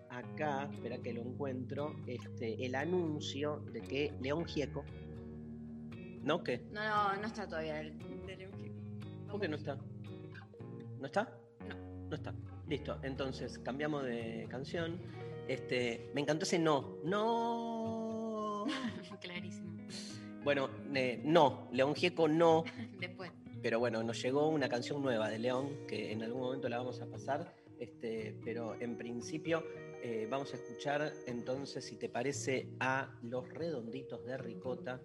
acá, 0.09 0.67
espera 0.71 0.97
que 0.97 1.13
lo 1.13 1.21
encuentro, 1.21 1.95
este, 2.07 2.65
el 2.65 2.73
anuncio 2.73 3.59
de 3.71 3.81
que 3.81 4.13
León 4.19 4.45
Gieco, 4.45 4.83
¿no? 6.23 6.43
¿Qué? 6.43 6.63
No, 6.71 6.81
no, 7.13 7.21
no 7.21 7.27
está 7.27 7.45
todavía 7.47 7.81
el, 7.81 7.95
del- 8.25 8.49
¿Por 9.29 9.39
qué 9.39 9.47
no 9.47 9.57
está? 9.57 9.77
¿No 10.99 11.05
está? 11.05 11.37
No. 11.69 11.75
No 12.09 12.15
está. 12.15 12.33
Listo, 12.67 12.97
entonces 13.03 13.59
cambiamos 13.59 14.05
de 14.05 14.47
canción. 14.49 14.99
Este, 15.47 16.09
me 16.15 16.21
encantó 16.21 16.45
ese 16.45 16.57
no. 16.57 16.97
No. 17.03 18.65
Clarísimo. 19.21 19.71
Bueno, 20.43 20.67
eh, 20.95 21.21
no, 21.23 21.67
León 21.71 21.93
Gieco 21.93 22.27
no. 22.27 22.63
Después. 22.99 23.31
Pero 23.63 23.79
bueno, 23.79 24.03
nos 24.03 24.21
llegó 24.21 24.49
una 24.49 24.67
canción 24.67 25.01
nueva 25.01 25.29
de 25.29 25.39
León 25.39 25.87
que 25.87 26.11
en 26.11 26.21
algún 26.21 26.41
momento 26.41 26.67
la 26.67 26.79
vamos 26.79 27.01
a 27.01 27.07
pasar. 27.07 27.55
Este, 27.79 28.37
pero 28.43 28.79
en 28.79 28.97
principio 28.97 29.63
eh, 30.03 30.27
vamos 30.29 30.53
a 30.53 30.57
escuchar 30.57 31.13
entonces, 31.27 31.85
si 31.85 31.95
te 31.95 32.09
parece, 32.09 32.67
a 32.81 33.17
Los 33.23 33.47
Redonditos 33.49 34.25
de 34.25 34.37
Ricota 34.37 35.01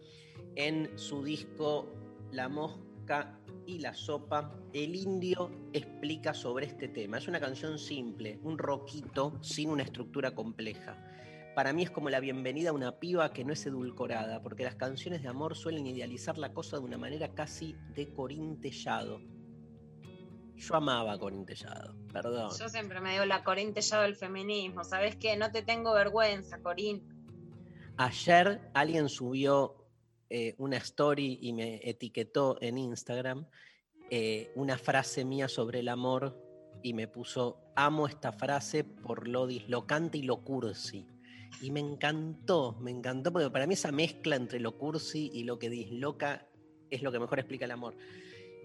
en 0.56 0.98
su 0.98 1.22
disco 1.22 1.94
La 2.32 2.48
Mosca 2.48 3.38
y 3.64 3.78
la 3.78 3.94
Sopa. 3.94 4.60
El 4.72 4.96
indio 4.96 5.52
explica 5.72 6.34
sobre 6.34 6.66
este 6.66 6.88
tema. 6.88 7.18
Es 7.18 7.28
una 7.28 7.38
canción 7.38 7.78
simple, 7.78 8.40
un 8.42 8.58
roquito 8.58 9.38
sin 9.40 9.70
una 9.70 9.84
estructura 9.84 10.34
compleja. 10.34 10.96
Para 11.58 11.72
mí 11.72 11.82
es 11.82 11.90
como 11.90 12.08
la 12.08 12.20
bienvenida 12.20 12.70
a 12.70 12.72
una 12.72 13.00
piba 13.00 13.32
que 13.32 13.44
no 13.44 13.52
es 13.52 13.66
edulcorada, 13.66 14.40
porque 14.40 14.62
las 14.62 14.76
canciones 14.76 15.22
de 15.22 15.28
amor 15.28 15.56
suelen 15.56 15.88
idealizar 15.88 16.38
la 16.38 16.54
cosa 16.54 16.78
de 16.78 16.84
una 16.84 16.98
manera 16.98 17.34
casi 17.34 17.74
de 17.96 18.12
corintellado. 18.12 19.20
Yo 20.54 20.76
amaba 20.76 21.18
Corintellado, 21.18 21.96
perdón. 22.12 22.52
Yo 22.56 22.68
siempre 22.68 23.00
me 23.00 23.10
digo 23.10 23.24
la 23.24 23.42
corintellado 23.42 24.04
del 24.04 24.14
feminismo. 24.14 24.84
¿Sabes 24.84 25.16
qué? 25.16 25.36
No 25.36 25.50
te 25.50 25.62
tengo 25.62 25.92
vergüenza, 25.94 26.62
Corín. 26.62 27.02
Ayer 27.96 28.60
alguien 28.72 29.08
subió 29.08 29.84
eh, 30.30 30.54
una 30.58 30.76
story 30.76 31.40
y 31.42 31.52
me 31.54 31.80
etiquetó 31.82 32.56
en 32.60 32.78
Instagram 32.78 33.48
eh, 34.10 34.52
una 34.54 34.78
frase 34.78 35.24
mía 35.24 35.48
sobre 35.48 35.80
el 35.80 35.88
amor 35.88 36.40
y 36.84 36.94
me 36.94 37.08
puso, 37.08 37.60
amo 37.74 38.06
esta 38.06 38.30
frase 38.30 38.84
por 38.84 39.26
lo 39.26 39.48
dislocante 39.48 40.18
y 40.18 40.22
lo 40.22 40.44
cursi. 40.44 41.17
Y 41.60 41.70
me 41.70 41.80
encantó, 41.80 42.76
me 42.80 42.90
encantó, 42.90 43.32
porque 43.32 43.50
para 43.50 43.66
mí 43.66 43.74
esa 43.74 43.92
mezcla 43.92 44.36
entre 44.36 44.60
lo 44.60 44.78
cursi 44.78 45.30
y 45.32 45.44
lo 45.44 45.58
que 45.58 45.70
disloca 45.70 46.46
es 46.90 47.02
lo 47.02 47.12
que 47.12 47.18
mejor 47.18 47.38
explica 47.38 47.64
el 47.64 47.72
amor. 47.72 47.94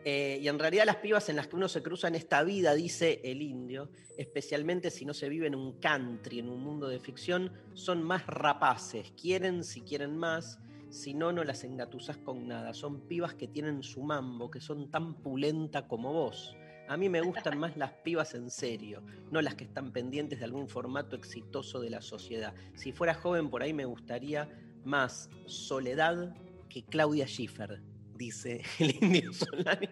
Eh, 0.05 0.39
y 0.41 0.47
en 0.49 0.59
realidad 0.59 0.85
las 0.85 0.97
pibas 0.97 1.29
en 1.29 1.37
las 1.37 1.47
que 1.47 1.55
uno 1.55 1.69
se 1.69 1.81
cruza 1.81 2.09
en 2.09 2.15
esta 2.15 2.43
vida, 2.43 2.73
dice 2.73 3.21
el 3.23 3.41
indio, 3.41 3.89
especialmente 4.17 4.91
si 4.91 5.05
no 5.05 5.13
se 5.13 5.29
vive 5.29 5.47
en 5.47 5.55
un 5.55 5.79
country, 5.79 6.39
en 6.39 6.49
un 6.49 6.61
mundo 6.61 6.89
de 6.89 6.99
ficción, 6.99 7.53
son 7.73 8.03
más 8.03 8.27
rapaces, 8.27 9.13
quieren 9.19 9.63
si 9.63 9.81
quieren 9.81 10.17
más, 10.17 10.59
si 10.89 11.13
no, 11.13 11.31
no 11.31 11.43
las 11.43 11.63
engatusas 11.63 12.17
con 12.17 12.47
nada. 12.47 12.73
Son 12.73 13.07
pibas 13.07 13.33
que 13.33 13.47
tienen 13.47 13.81
su 13.81 14.03
mambo, 14.03 14.51
que 14.51 14.59
son 14.59 14.91
tan 14.91 15.15
pulenta 15.15 15.87
como 15.87 16.11
vos. 16.11 16.55
A 16.87 16.97
mí 16.97 17.07
me 17.09 17.21
gustan 17.21 17.57
más 17.57 17.77
las 17.77 17.91
pibas 17.91 18.33
en 18.33 18.49
serio, 18.49 19.03
no 19.31 19.41
las 19.41 19.55
que 19.55 19.63
están 19.63 19.91
pendientes 19.91 20.39
de 20.39 20.45
algún 20.45 20.67
formato 20.67 21.15
exitoso 21.15 21.79
de 21.79 21.89
la 21.89 22.01
sociedad. 22.01 22.53
Si 22.75 22.91
fuera 22.91 23.13
joven 23.13 23.49
por 23.49 23.63
ahí 23.63 23.73
me 23.73 23.85
gustaría 23.85 24.49
más 24.83 25.29
Soledad 25.45 26.35
que 26.69 26.83
Claudia 26.83 27.25
Schiffer, 27.25 27.81
dice 28.15 28.61
el 28.79 28.95
indio 29.01 29.31
Solari. 29.31 29.89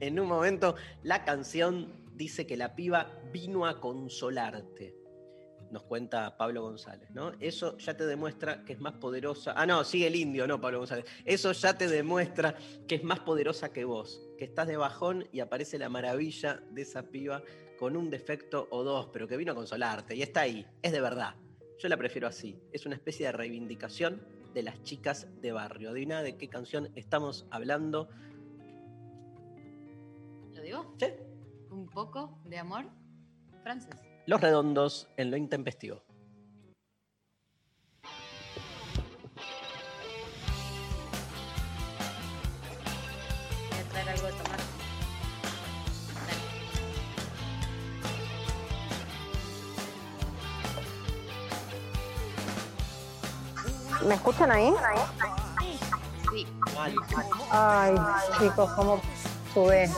En 0.00 0.18
un 0.18 0.28
momento 0.28 0.74
la 1.02 1.24
canción 1.24 1.92
dice 2.14 2.46
que 2.46 2.56
la 2.56 2.74
piba 2.74 3.20
vino 3.32 3.66
a 3.66 3.80
consolarte. 3.80 5.03
Nos 5.70 5.82
cuenta 5.84 6.36
Pablo 6.36 6.62
González, 6.62 7.10
¿no? 7.10 7.32
Eso 7.40 7.76
ya 7.78 7.96
te 7.96 8.06
demuestra 8.06 8.64
que 8.64 8.74
es 8.74 8.80
más 8.80 8.94
poderosa. 8.94 9.54
Ah, 9.56 9.66
no, 9.66 9.84
sigue 9.84 10.06
el 10.06 10.16
indio, 10.16 10.46
no 10.46 10.60
Pablo 10.60 10.78
González. 10.78 11.04
Eso 11.24 11.52
ya 11.52 11.76
te 11.76 11.88
demuestra 11.88 12.56
que 12.86 12.96
es 12.96 13.04
más 13.04 13.20
poderosa 13.20 13.72
que 13.72 13.84
vos, 13.84 14.20
que 14.38 14.44
estás 14.44 14.68
de 14.68 14.76
bajón 14.76 15.26
y 15.32 15.40
aparece 15.40 15.78
la 15.78 15.88
maravilla 15.88 16.62
de 16.70 16.82
esa 16.82 17.02
piba 17.02 17.42
con 17.78 17.96
un 17.96 18.10
defecto 18.10 18.68
o 18.70 18.82
dos, 18.84 19.08
pero 19.12 19.26
que 19.26 19.36
vino 19.36 19.52
a 19.52 19.54
consolarte 19.54 20.14
y 20.14 20.22
está 20.22 20.42
ahí, 20.42 20.66
es 20.82 20.92
de 20.92 21.00
verdad. 21.00 21.34
Yo 21.78 21.88
la 21.88 21.96
prefiero 21.96 22.28
así, 22.28 22.58
es 22.72 22.86
una 22.86 22.94
especie 22.94 23.26
de 23.26 23.32
reivindicación 23.32 24.22
de 24.54 24.62
las 24.62 24.82
chicas 24.84 25.26
de 25.40 25.52
barrio. 25.52 25.90
Adivina 25.90 26.22
de 26.22 26.36
qué 26.36 26.48
canción 26.48 26.90
estamos 26.94 27.46
hablando. 27.50 28.08
¿Lo 30.54 30.62
digo? 30.62 30.94
¿Sí? 30.98 31.06
Un 31.70 31.88
poco 31.88 32.38
de 32.44 32.58
amor 32.58 32.86
francés. 33.62 34.13
Los 34.26 34.40
redondos 34.40 35.06
en 35.18 35.30
lo 35.30 35.36
intempestivo. 35.36 36.02
Voy 43.70 43.78
a 43.78 43.84
traer 43.90 44.08
algo 44.08 44.26
de 44.26 44.32
tomar. 44.32 44.58
Dale. 54.00 54.08
¿Me 54.08 54.14
escuchan 54.14 54.50
ahí? 54.50 54.72
Sí. 56.32 56.46
Ay, 57.50 57.94
chicos, 58.38 58.70
¿cómo 58.72 59.02
sube? 59.52 59.90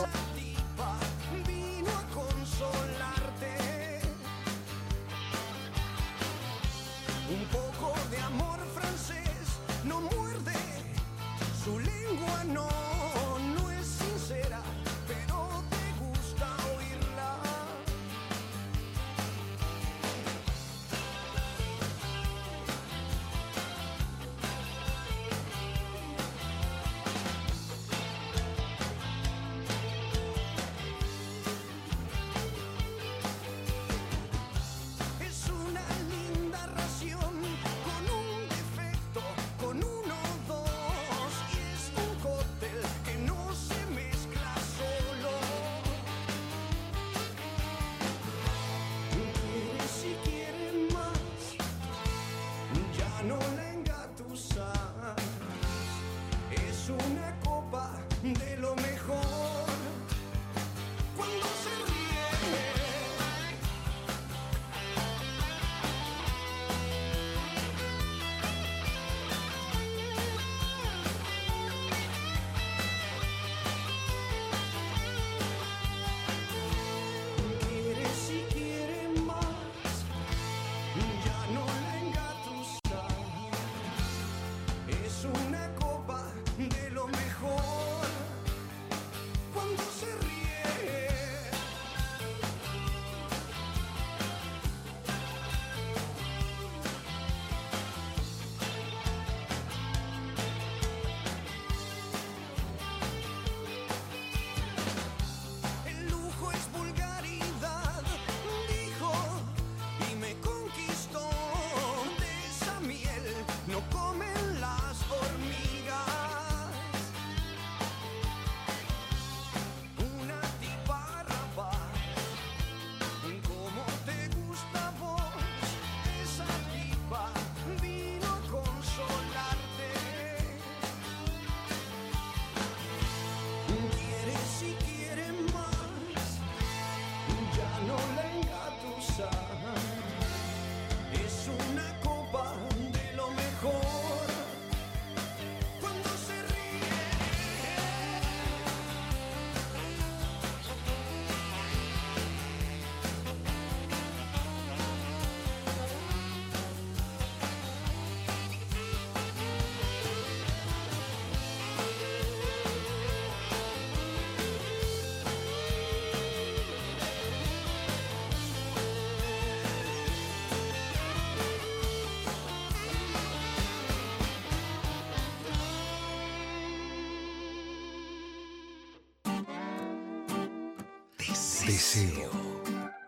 Deseo, 181.67 182.31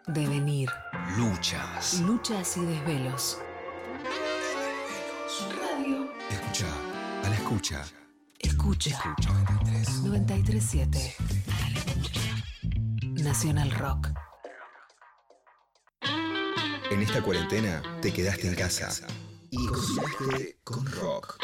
Devenir, 0.08 0.70
luchas. 1.18 2.02
luchas 2.02 2.58
y 2.58 2.66
desvelos. 2.66 3.38
Radio. 5.62 6.10
Escucha, 6.30 6.68
a 7.24 7.30
la 7.30 7.36
escucha. 7.36 7.86
Escucha. 8.38 8.90
Escucha 8.90 9.30
93. 9.32 9.90
937. 10.04 11.16
Nacional 13.24 13.72
Rock. 13.72 14.10
En 16.92 17.02
esta 17.02 17.22
cuarentena 17.22 17.82
te 18.02 18.12
quedaste 18.12 18.50
en 18.50 18.56
casa 18.56 18.90
y 19.52 19.68
cocinaste 19.68 20.60
con 20.66 20.86
rock. 20.86 21.38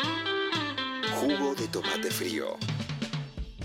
Jugo 1.21 1.55
de 1.55 1.67
tomate 1.69 2.11
frío. 2.11 2.57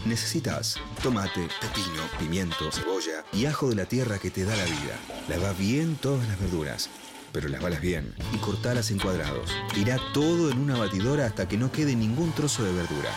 Necesitas 0.07 0.77
tomate, 1.03 1.49
pepino, 1.61 2.03
pimiento, 2.19 2.73
cebolla 2.73 3.25
y 3.33 3.45
ajo 3.45 3.69
de 3.69 3.77
la 3.77 3.85
tierra 3.85 4.19
que 4.19 4.31
te 4.31 4.45
da 4.45 4.57
la 4.57 4.65
vida. 4.65 4.99
Lava 5.29 5.53
bien 5.53 5.97
todas 5.97 6.27
las 6.27 6.41
verduras, 6.41 6.89
pero 7.33 7.49
lavalas 7.49 7.83
bien 7.83 8.15
y 8.33 8.39
cortalas 8.39 8.91
en 8.91 8.99
cuadrados. 8.99 9.51
Tira 9.75 9.99
todo 10.15 10.51
en 10.51 10.59
una 10.59 10.79
batidora 10.79 11.27
hasta 11.27 11.47
que 11.47 11.59
no 11.59 11.71
quede 11.71 11.95
ningún 11.95 12.33
trozo 12.33 12.65
de 12.65 12.73
verdura. 12.73 13.11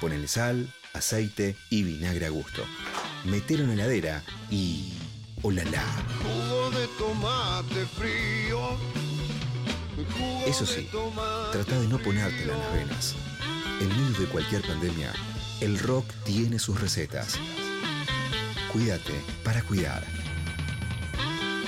Ponele 0.00 0.26
sal, 0.26 0.74
aceite 0.92 1.56
y 1.70 1.84
vinagre 1.84 2.26
a 2.26 2.30
gusto. 2.30 2.64
Metelo 3.24 3.62
en 3.62 3.68
la 3.68 3.74
heladera 3.74 4.22
y... 4.50 4.94
¡Olala! 5.42 5.84
Jugo 6.22 6.70
de 6.70 6.86
tomate 6.98 7.86
frío. 7.86 8.76
Jugo 10.16 10.44
Eso 10.46 10.66
sí, 10.66 10.88
trata 11.52 11.80
de 11.80 11.86
no 11.86 11.98
ponértela 11.98 12.54
en 12.54 12.58
las 12.58 12.72
venas. 12.74 13.16
En 13.80 13.88
medio 13.88 14.20
de 14.20 14.26
cualquier 14.26 14.62
pandemia, 14.62 15.12
el 15.62 15.78
rock 15.78 16.04
tiene 16.24 16.58
sus 16.58 16.80
recetas. 16.80 17.38
Cuídate 18.72 19.12
para 19.44 19.62
cuidar. 19.62 20.02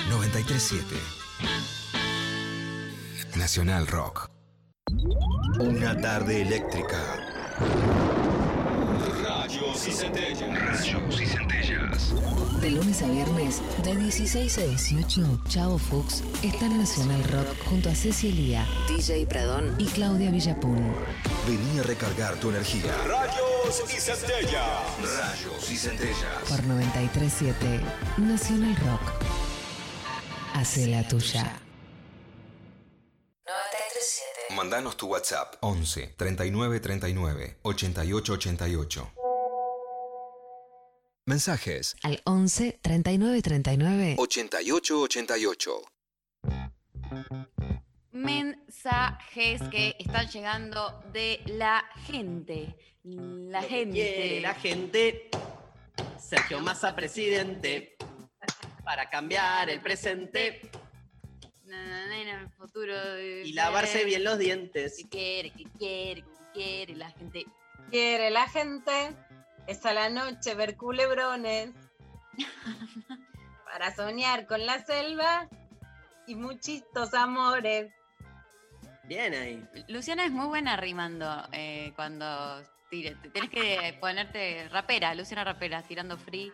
937 0.09 0.95
Nacional 3.37 3.87
Rock. 3.87 4.29
Una 5.59 5.95
tarde 5.95 6.41
eléctrica. 6.41 6.97
Rayos 9.23 9.87
y 9.87 9.91
centellas. 9.91 10.59
Rayos 10.59 11.21
y 11.21 11.25
centellas. 11.25 12.13
De 12.59 12.71
lunes 12.71 13.01
a 13.01 13.07
viernes, 13.07 13.61
de 13.83 13.95
16 13.95 14.57
a 14.57 14.61
18, 14.61 15.43
Chavo 15.47 15.77
Fuchs 15.77 16.21
está 16.43 16.65
en 16.65 16.79
Nacional 16.79 17.23
Rock 17.25 17.65
junto 17.69 17.89
a 17.89 17.95
Cecilia, 17.95 18.67
DJ 18.89 19.25
Pradón 19.27 19.73
y 19.77 19.85
Claudia 19.85 20.31
Villapun. 20.31 20.95
Vení 21.47 21.79
a 21.79 21.83
recargar 21.83 22.35
tu 22.35 22.49
energía. 22.49 22.91
Rayos 23.07 23.54
y 23.67 23.99
centellas. 23.99 24.99
Rayos 25.01 25.71
y 25.71 25.75
centellas. 25.77 26.43
Por 26.47 26.63
937 26.65 27.81
Nacional 28.17 28.75
Rock. 28.75 29.01
Hace 30.53 30.87
la 30.87 31.07
tuya. 31.07 31.59
937. 33.45 34.55
Mandanos 34.55 34.95
tu 34.97 35.07
WhatsApp 35.07 35.55
11 35.61 36.13
39 36.15 36.79
39 36.79 37.57
88 37.63 38.33
88. 38.33 39.11
Mensajes 41.25 41.95
Al 42.03 42.21
11 42.25 42.79
39 42.83 43.41
39 43.41 44.15
88 44.19 45.01
88. 45.01 45.81
Mensajes 48.75 49.61
que 49.69 49.95
están 49.99 50.27
llegando 50.27 51.01
de 51.13 51.41
la 51.45 51.83
gente. 52.07 52.75
La 53.03 53.61
Lo 53.61 53.67
que 53.67 53.73
gente. 53.73 53.93
quiere 53.93 54.41
la 54.41 54.53
gente. 54.53 55.29
Sergio 56.19 56.59
Massa, 56.59 56.93
presidente. 56.93 57.95
Para 58.83 59.09
cambiar 59.09 59.69
el 59.69 59.79
presente 59.81 60.69
na, 61.63 62.07
na, 62.07 62.23
na, 62.25 62.41
el 62.41 62.49
futuro. 62.49 62.93
y 63.19 63.53
lavarse 63.53 64.03
bien 64.03 64.25
los 64.25 64.37
dientes. 64.37 64.97
¿Qué 64.97 65.09
quiere? 65.09 65.49
¿Qué 65.51 65.63
quiere? 65.77 66.21
¿Qué 66.21 66.51
quiere 66.53 66.95
la 66.95 67.09
gente? 67.11 67.45
Quiere 67.89 68.29
la 68.29 68.47
gente, 68.49 69.15
es 69.67 69.85
a 69.85 69.93
la 69.93 70.09
noche 70.09 70.53
ver 70.53 70.75
culebrones, 70.75 71.71
para 73.65 73.95
soñar 73.95 74.45
con 74.47 74.65
la 74.65 74.83
selva 74.85 75.47
y 76.27 76.35
muchitos 76.35 77.13
amores. 77.13 77.91
Bien 79.07 79.33
ahí. 79.33 79.63
Luciana 79.87 80.25
es 80.25 80.31
muy 80.31 80.47
buena 80.47 80.75
rimando 80.77 81.47
eh, 81.51 81.93
cuando 81.95 82.61
tire. 82.89 83.15
te- 83.15 83.29
Tenés 83.29 83.49
que 83.49 83.97
ponerte 83.99 84.67
rapera, 84.69 85.13
Luciana 85.13 85.43
rapera, 85.43 85.81
tirando 85.83 86.17
free. 86.17 86.51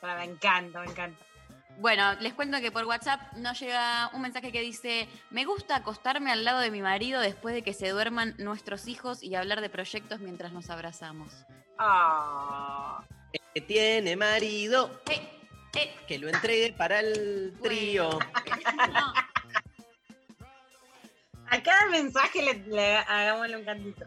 Para- 0.00 0.18
Me 0.18 0.24
encanta, 0.32 0.80
me 0.80 0.86
encanta. 0.90 1.24
Bueno, 1.78 2.14
les 2.20 2.34
cuento 2.34 2.60
que 2.60 2.72
por 2.72 2.84
WhatsApp 2.86 3.34
nos 3.34 3.60
llega 3.60 4.10
un 4.12 4.20
mensaje 4.22 4.50
que 4.50 4.60
dice, 4.60 5.08
me 5.30 5.44
gusta 5.44 5.76
acostarme 5.76 6.32
al 6.32 6.44
lado 6.44 6.58
de 6.58 6.72
mi 6.72 6.82
marido 6.82 7.20
después 7.20 7.54
de 7.54 7.62
que 7.62 7.72
se 7.72 7.88
duerman 7.90 8.34
nuestros 8.38 8.88
hijos 8.88 9.22
y 9.22 9.36
hablar 9.36 9.60
de 9.60 9.68
proyectos 9.70 10.18
mientras 10.18 10.52
nos 10.52 10.70
abrazamos. 10.70 11.32
Ah, 11.78 13.04
Que 13.54 13.60
tiene 13.60 14.16
marido. 14.16 15.00
Eh, 15.08 15.20
eh, 15.76 15.94
Que 16.08 16.18
lo 16.18 16.28
entregue 16.28 16.72
para 16.72 16.98
el 16.98 17.54
trío. 17.62 18.10
no, 18.92 19.12
a 21.50 21.62
cada 21.62 21.86
mensaje 21.90 22.42
le, 22.42 22.54
le 22.66 22.96
hagámosle 22.96 23.56
un 23.56 23.64
cantito. 23.64 24.06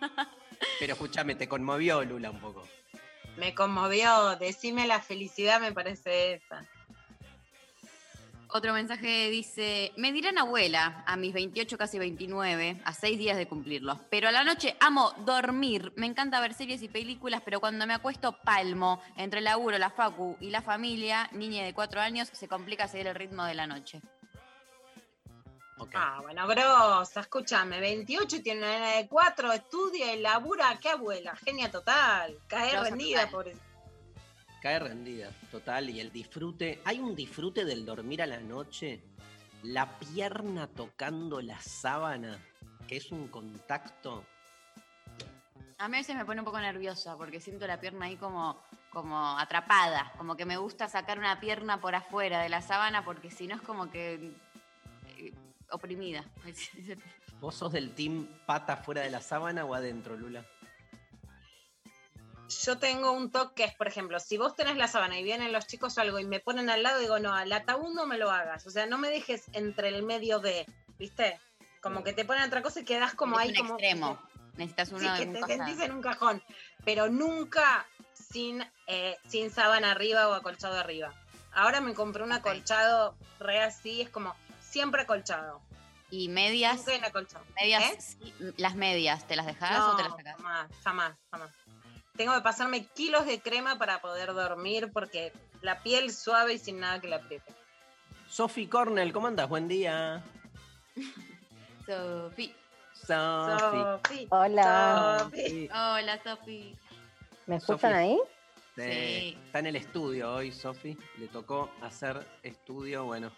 Pero 0.80 0.92
escúchame, 0.92 1.34
te 1.34 1.48
conmovió 1.48 2.04
Lula 2.04 2.30
un 2.30 2.40
poco. 2.40 2.66
Me 3.36 3.54
conmovió, 3.54 4.36
decime 4.36 4.86
la 4.86 5.00
felicidad 5.00 5.60
me 5.60 5.72
parece 5.72 6.34
esa. 6.34 6.66
Otro 8.50 8.72
mensaje 8.72 9.28
dice, 9.28 9.92
me 9.98 10.10
dirán 10.10 10.38
abuela 10.38 11.04
a 11.06 11.16
mis 11.16 11.34
28, 11.34 11.76
casi 11.76 11.98
29, 11.98 12.80
a 12.82 12.94
seis 12.94 13.18
días 13.18 13.36
de 13.36 13.46
cumplirlos, 13.46 13.98
pero 14.08 14.26
a 14.26 14.32
la 14.32 14.42
noche 14.42 14.74
amo 14.80 15.12
dormir, 15.26 15.92
me 15.96 16.06
encanta 16.06 16.40
ver 16.40 16.54
series 16.54 16.82
y 16.82 16.88
películas, 16.88 17.42
pero 17.44 17.60
cuando 17.60 17.86
me 17.86 17.92
acuesto 17.92 18.38
palmo, 18.42 19.02
entre 19.18 19.40
el 19.40 19.44
laburo, 19.44 19.76
la 19.76 19.90
facu 19.90 20.38
y 20.40 20.48
la 20.48 20.62
familia, 20.62 21.28
niña 21.32 21.62
de 21.62 21.74
cuatro 21.74 22.00
años, 22.00 22.30
se 22.32 22.48
complica 22.48 22.88
seguir 22.88 23.08
el 23.08 23.14
ritmo 23.16 23.44
de 23.44 23.54
la 23.54 23.66
noche. 23.66 24.00
Ah, 25.94 26.20
bueno, 26.22 26.46
grosa, 26.46 27.20
escúchame, 27.20 27.80
28 27.80 28.36
y 28.36 28.40
tiene 28.40 28.60
una 28.60 28.70
nena 28.70 28.92
de 28.96 29.08
4, 29.08 29.52
estudia 29.52 30.14
y 30.14 30.20
labura, 30.20 30.78
qué 30.80 30.90
abuela, 30.90 31.36
genia 31.36 31.70
total, 31.70 32.38
cae 32.48 32.72
Grosa 32.72 32.90
rendida 32.90 33.30
por 33.30 33.46
Cae 34.60 34.80
rendida, 34.80 35.30
total. 35.50 35.90
Y 35.90 36.00
el 36.00 36.10
disfrute. 36.10 36.80
Hay 36.84 36.98
un 36.98 37.14
disfrute 37.14 37.64
del 37.64 37.84
dormir 37.86 38.22
a 38.22 38.26
la 38.26 38.40
noche. 38.40 39.00
La 39.62 39.98
pierna 39.98 40.66
tocando 40.66 41.40
la 41.40 41.60
sábana, 41.60 42.38
que 42.86 42.96
es 42.96 43.12
un 43.12 43.28
contacto. 43.28 44.24
A 45.78 45.88
mí 45.88 45.96
a 45.96 46.00
veces 46.00 46.16
me 46.16 46.24
pone 46.24 46.40
un 46.40 46.44
poco 46.44 46.58
nerviosa 46.58 47.16
porque 47.16 47.40
siento 47.40 47.66
la 47.68 47.78
pierna 47.78 48.06
ahí 48.06 48.16
como, 48.16 48.60
como 48.90 49.38
atrapada, 49.38 50.12
como 50.18 50.36
que 50.36 50.44
me 50.44 50.56
gusta 50.56 50.88
sacar 50.88 51.20
una 51.20 51.38
pierna 51.38 51.80
por 51.80 51.94
afuera 51.94 52.40
de 52.40 52.48
la 52.48 52.62
sábana 52.62 53.04
porque 53.04 53.30
si 53.30 53.46
no 53.46 53.54
es 53.54 53.62
como 53.62 53.88
que 53.88 54.32
oprimida. 55.70 56.24
¿Vos 57.40 57.54
sos 57.54 57.72
del 57.72 57.94
team 57.94 58.26
pata 58.46 58.76
fuera 58.76 59.02
de 59.02 59.10
la 59.10 59.20
sábana 59.20 59.64
o 59.64 59.74
adentro, 59.74 60.16
Lula? 60.16 60.44
Yo 62.64 62.78
tengo 62.78 63.12
un 63.12 63.30
toque 63.30 63.54
que 63.56 63.64
es, 63.64 63.74
por 63.74 63.88
ejemplo, 63.88 64.18
si 64.20 64.38
vos 64.38 64.54
tenés 64.56 64.76
la 64.76 64.88
sábana 64.88 65.18
y 65.18 65.22
vienen 65.22 65.52
los 65.52 65.66
chicos 65.66 65.98
o 65.98 66.00
algo 66.00 66.18
y 66.18 66.24
me 66.24 66.40
ponen 66.40 66.70
al 66.70 66.82
lado, 66.82 66.98
digo, 66.98 67.18
no, 67.18 67.34
al 67.34 67.52
ataúd 67.52 67.92
no 67.94 68.06
me 68.06 68.16
lo 68.16 68.30
hagas. 68.30 68.66
O 68.66 68.70
sea, 68.70 68.86
no 68.86 68.96
me 68.96 69.10
dejes 69.10 69.44
entre 69.52 69.88
el 69.88 70.02
medio 70.02 70.38
de, 70.40 70.64
¿viste? 70.98 71.38
Como 71.82 72.02
que 72.02 72.14
te 72.14 72.24
ponen 72.24 72.44
otra 72.44 72.62
cosa 72.62 72.80
y 72.80 72.84
quedás 72.84 73.14
como 73.14 73.38
Es 73.38 73.42
ahí 73.42 73.50
un 73.50 73.56
como. 73.56 73.74
extremo. 73.74 74.18
Necesitas 74.56 74.88
Sí, 74.88 74.94
uno 74.94 75.14
que 75.16 75.22
en 75.22 75.28
un 75.28 75.34
te 75.34 75.46
sentís 75.46 75.80
en 75.80 75.92
un 75.92 76.02
cajón. 76.02 76.42
Pero 76.84 77.08
nunca 77.10 77.86
sin, 78.14 78.64
eh, 78.86 79.16
sin 79.28 79.50
sábana 79.50 79.92
arriba 79.92 80.28
o 80.28 80.32
acolchado 80.32 80.78
arriba. 80.78 81.12
Ahora 81.52 81.80
me 81.82 81.92
compré 81.94 82.22
un 82.24 82.32
acolchado 82.32 83.14
re 83.38 83.60
así, 83.62 84.00
es 84.00 84.08
como 84.08 84.34
siempre 84.68 85.02
acolchado. 85.02 85.60
Y 86.10 86.28
medias, 86.28 86.78
Nunca 86.78 86.94
en 86.94 87.04
acolchado. 87.04 87.44
medias 87.60 88.16
¿Eh? 88.22 88.52
las 88.56 88.74
medias, 88.74 89.26
¿te 89.26 89.36
las 89.36 89.44
dejás 89.46 89.78
No, 89.78 89.92
o 89.92 89.96
te 89.96 90.02
las 90.04 90.12
sacás? 90.12 90.36
jamás, 90.36 90.70
jamás, 90.82 91.18
jamás. 91.30 91.50
Tengo 92.16 92.34
que 92.34 92.40
pasarme 92.40 92.86
kilos 92.86 93.26
de 93.26 93.40
crema 93.40 93.78
para 93.78 94.00
poder 94.00 94.32
dormir 94.32 94.90
porque 94.92 95.32
la 95.60 95.82
piel 95.82 96.12
suave 96.12 96.54
y 96.54 96.58
sin 96.58 96.80
nada 96.80 97.00
que 97.00 97.08
la 97.08 97.16
apriete. 97.16 97.52
Sofi 98.28 98.66
Cornell, 98.66 99.12
¿cómo 99.12 99.26
andas? 99.26 99.48
Buen 99.48 99.68
día. 99.68 100.22
Sofi. 101.86 102.54
Sofi. 103.06 104.26
Hola. 104.30 105.30
Hola, 105.72 106.20
Sofi. 106.22 106.76
¿Me 107.46 107.56
escuchan 107.56 107.94
ahí? 107.94 108.18
Sí. 108.76 109.38
Está 109.46 109.58
en 109.60 109.66
el 109.66 109.76
estudio 109.76 110.32
hoy, 110.34 110.52
Sofi. 110.52 110.96
Le 111.18 111.28
tocó 111.28 111.70
hacer 111.82 112.26
estudio. 112.42 113.04
Bueno, 113.04 113.30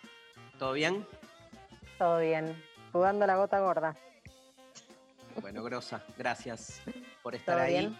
¿todo 0.58 0.72
bien? 0.72 1.06
Todo 2.00 2.18
bien. 2.20 2.64
Jugando 2.92 3.26
la 3.26 3.36
gota 3.36 3.60
gorda. 3.60 3.94
Bueno, 5.42 5.62
Grosa, 5.62 6.02
gracias 6.16 6.80
por 7.22 7.34
estar 7.34 7.56
¿Todo 7.56 7.64
ahí. 7.66 7.72
bien? 7.74 7.98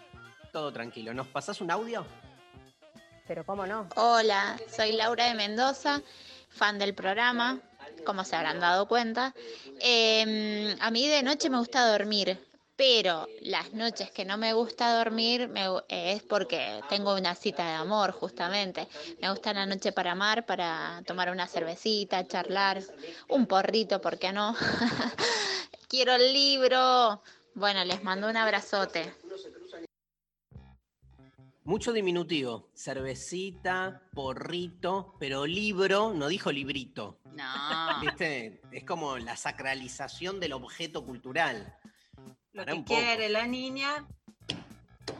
Todo 0.51 0.73
tranquilo. 0.73 1.13
¿Nos 1.13 1.27
pasás 1.27 1.61
un 1.61 1.69
audio? 1.69 2.03
Pero 3.27 3.45
cómo 3.45 3.67
no. 3.67 3.87
Hola, 3.95 4.57
soy 4.75 4.93
Laura 4.93 5.25
de 5.27 5.35
Mendoza, 5.35 6.01
fan 6.49 6.79
del 6.79 6.95
programa, 6.95 7.59
como 8.03 8.23
se 8.23 8.35
habrán 8.35 8.59
dado 8.59 8.87
cuenta. 8.87 9.35
Eh, 9.79 10.75
a 10.81 10.89
mí 10.89 11.07
de 11.07 11.21
noche 11.21 11.51
me 11.51 11.59
gusta 11.59 11.87
dormir, 11.91 12.43
pero 12.81 13.27
las 13.41 13.73
noches 13.73 14.09
que 14.09 14.25
no 14.25 14.39
me 14.39 14.53
gusta 14.53 14.97
dormir 14.97 15.47
me 15.49 15.67
eh, 15.87 16.13
es 16.13 16.23
porque 16.23 16.81
tengo 16.89 17.13
una 17.13 17.35
cita 17.35 17.63
de 17.63 17.73
amor, 17.75 18.11
justamente. 18.11 18.87
Me 19.21 19.29
gusta 19.29 19.53
la 19.53 19.67
noche 19.67 19.91
para 19.91 20.13
amar, 20.13 20.47
para 20.47 21.03
tomar 21.05 21.29
una 21.29 21.45
cervecita, 21.45 22.25
charlar, 22.25 22.81
un 23.29 23.45
porrito, 23.45 24.01
¿por 24.01 24.17
qué 24.17 24.31
no? 24.31 24.55
Quiero 25.89 26.15
el 26.15 26.33
libro. 26.33 27.21
Bueno, 27.53 27.85
les 27.85 28.03
mando 28.03 28.27
un 28.27 28.35
abrazote. 28.35 29.13
Mucho 31.63 31.93
diminutivo. 31.93 32.71
Cervecita, 32.73 34.01
porrito, 34.15 35.13
pero 35.19 35.45
libro, 35.45 36.15
no 36.15 36.27
dijo 36.29 36.51
librito. 36.51 37.19
No. 37.25 38.01
¿Viste? 38.01 38.59
Es 38.71 38.83
como 38.85 39.19
la 39.19 39.37
sacralización 39.37 40.39
del 40.39 40.53
objeto 40.53 41.05
cultural. 41.05 41.77
Lo 42.53 42.65
que 42.65 42.83
quiere 42.83 43.29
la 43.29 43.47
niña 43.47 44.07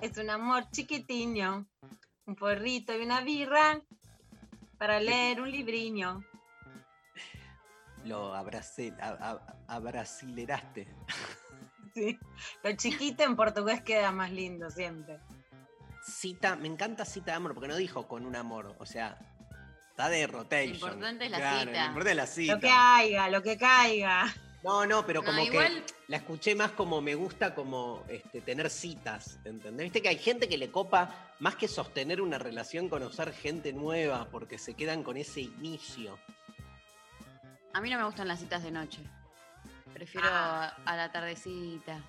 es 0.01 0.17
un 0.17 0.29
amor 0.29 0.69
chiquitiño, 0.71 1.65
un 2.25 2.35
porrito 2.35 2.93
y 2.97 3.03
una 3.03 3.21
birra 3.21 3.81
para 4.77 4.99
leer 4.99 5.41
un 5.41 5.51
libriño. 5.51 6.23
Lo 8.03 8.33
abracé, 8.33 8.93
abrasileraste. 9.67 10.87
Sí. 11.93 12.17
Lo 12.63 12.71
chiquito 12.77 13.23
en 13.23 13.35
portugués 13.35 13.81
queda 13.81 14.13
más 14.13 14.31
lindo 14.31 14.69
siempre. 14.69 15.19
Cita, 16.01 16.55
me 16.55 16.69
encanta 16.69 17.03
cita 17.03 17.31
de 17.31 17.33
amor, 17.33 17.53
porque 17.53 17.67
no 17.67 17.75
dijo 17.75 18.07
con 18.07 18.25
un 18.25 18.37
amor. 18.37 18.77
O 18.79 18.85
sea, 18.85 19.19
Está 19.91 20.07
de 20.07 20.25
rotation. 20.25 20.79
Lo 20.79 20.87
importante 20.87 21.25
es 21.25 21.31
la 21.31 21.37
Claro, 21.37 21.59
cita. 21.59 21.71
Lo 21.71 21.87
importante 21.87 22.11
es 22.11 22.15
la 22.15 22.27
cita. 22.27 22.53
Lo 22.53 22.59
que 22.61 22.67
caiga, 22.67 23.29
lo 23.29 23.43
que 23.43 23.57
caiga. 23.57 24.35
No, 24.63 24.85
no, 24.85 25.05
pero 25.05 25.21
No, 25.21 25.25
como 25.27 25.41
igual- 25.43 25.83
que 25.85 25.93
la 26.07 26.17
escuché 26.17 26.53
más 26.53 26.71
como 26.71 27.01
me 27.01 27.15
gusta 27.15 27.55
como 27.55 28.03
este, 28.07 28.41
tener 28.41 28.69
citas, 28.69 29.39
¿entendés? 29.43 29.85
Viste 29.85 30.01
que 30.03 30.09
hay 30.09 30.17
gente 30.19 30.47
que 30.47 30.57
le 30.57 30.69
copa 30.69 31.33
más 31.39 31.55
que 31.55 31.67
sostener 31.67 32.21
una 32.21 32.37
relación, 32.37 32.87
conocer 32.87 33.33
gente 33.33 33.73
nueva, 33.73 34.27
porque 34.29 34.59
se 34.59 34.75
quedan 34.75 35.01
con 35.03 35.17
ese 35.17 35.41
inicio. 35.41 36.19
A 37.73 37.81
mí 37.81 37.89
no 37.89 37.97
me 37.97 38.03
gustan 38.05 38.27
las 38.27 38.39
citas 38.39 38.61
de 38.63 38.69
noche. 38.71 38.99
Prefiero 39.93 40.27
Ah. 40.29 40.75
a 40.85 40.95
la 40.95 41.11
tardecita. 41.11 41.99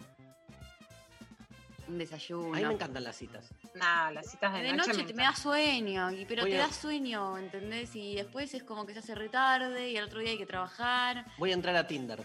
Un 1.89 1.99
desayuno. 1.99 2.55
A 2.55 2.59
mí 2.59 2.65
me 2.65 2.75
encantan 2.75 3.03
las 3.05 3.17
citas. 3.17 3.49
No, 3.75 4.11
las 4.13 4.31
citas 4.31 4.53
de, 4.53 4.63
de 4.63 4.73
noche, 4.73 4.89
noche 4.91 5.03
me 5.03 5.09
te 5.09 5.15
me 5.15 5.23
da 5.25 5.35
sueño, 5.35 6.11
y- 6.13 6.25
pero 6.27 6.43
Voy 6.43 6.51
te 6.53 6.61
a- 6.61 6.67
da 6.67 6.73
sueño, 6.73 7.37
¿entendés? 7.39 7.95
Y 7.97 8.15
después 8.15 8.53
es 8.55 8.63
como 8.63 8.87
que 8.87 8.93
se 8.93 9.01
hace 9.01 9.15
retarde 9.15 9.91
y 9.91 9.97
al 9.97 10.05
otro 10.05 10.21
día 10.21 10.31
hay 10.31 10.39
que 10.39 10.47
trabajar. 10.47 11.25
Voy 11.39 11.51
a 11.51 11.55
entrar 11.55 11.75
a 11.77 11.87
Tinder. 11.87 12.25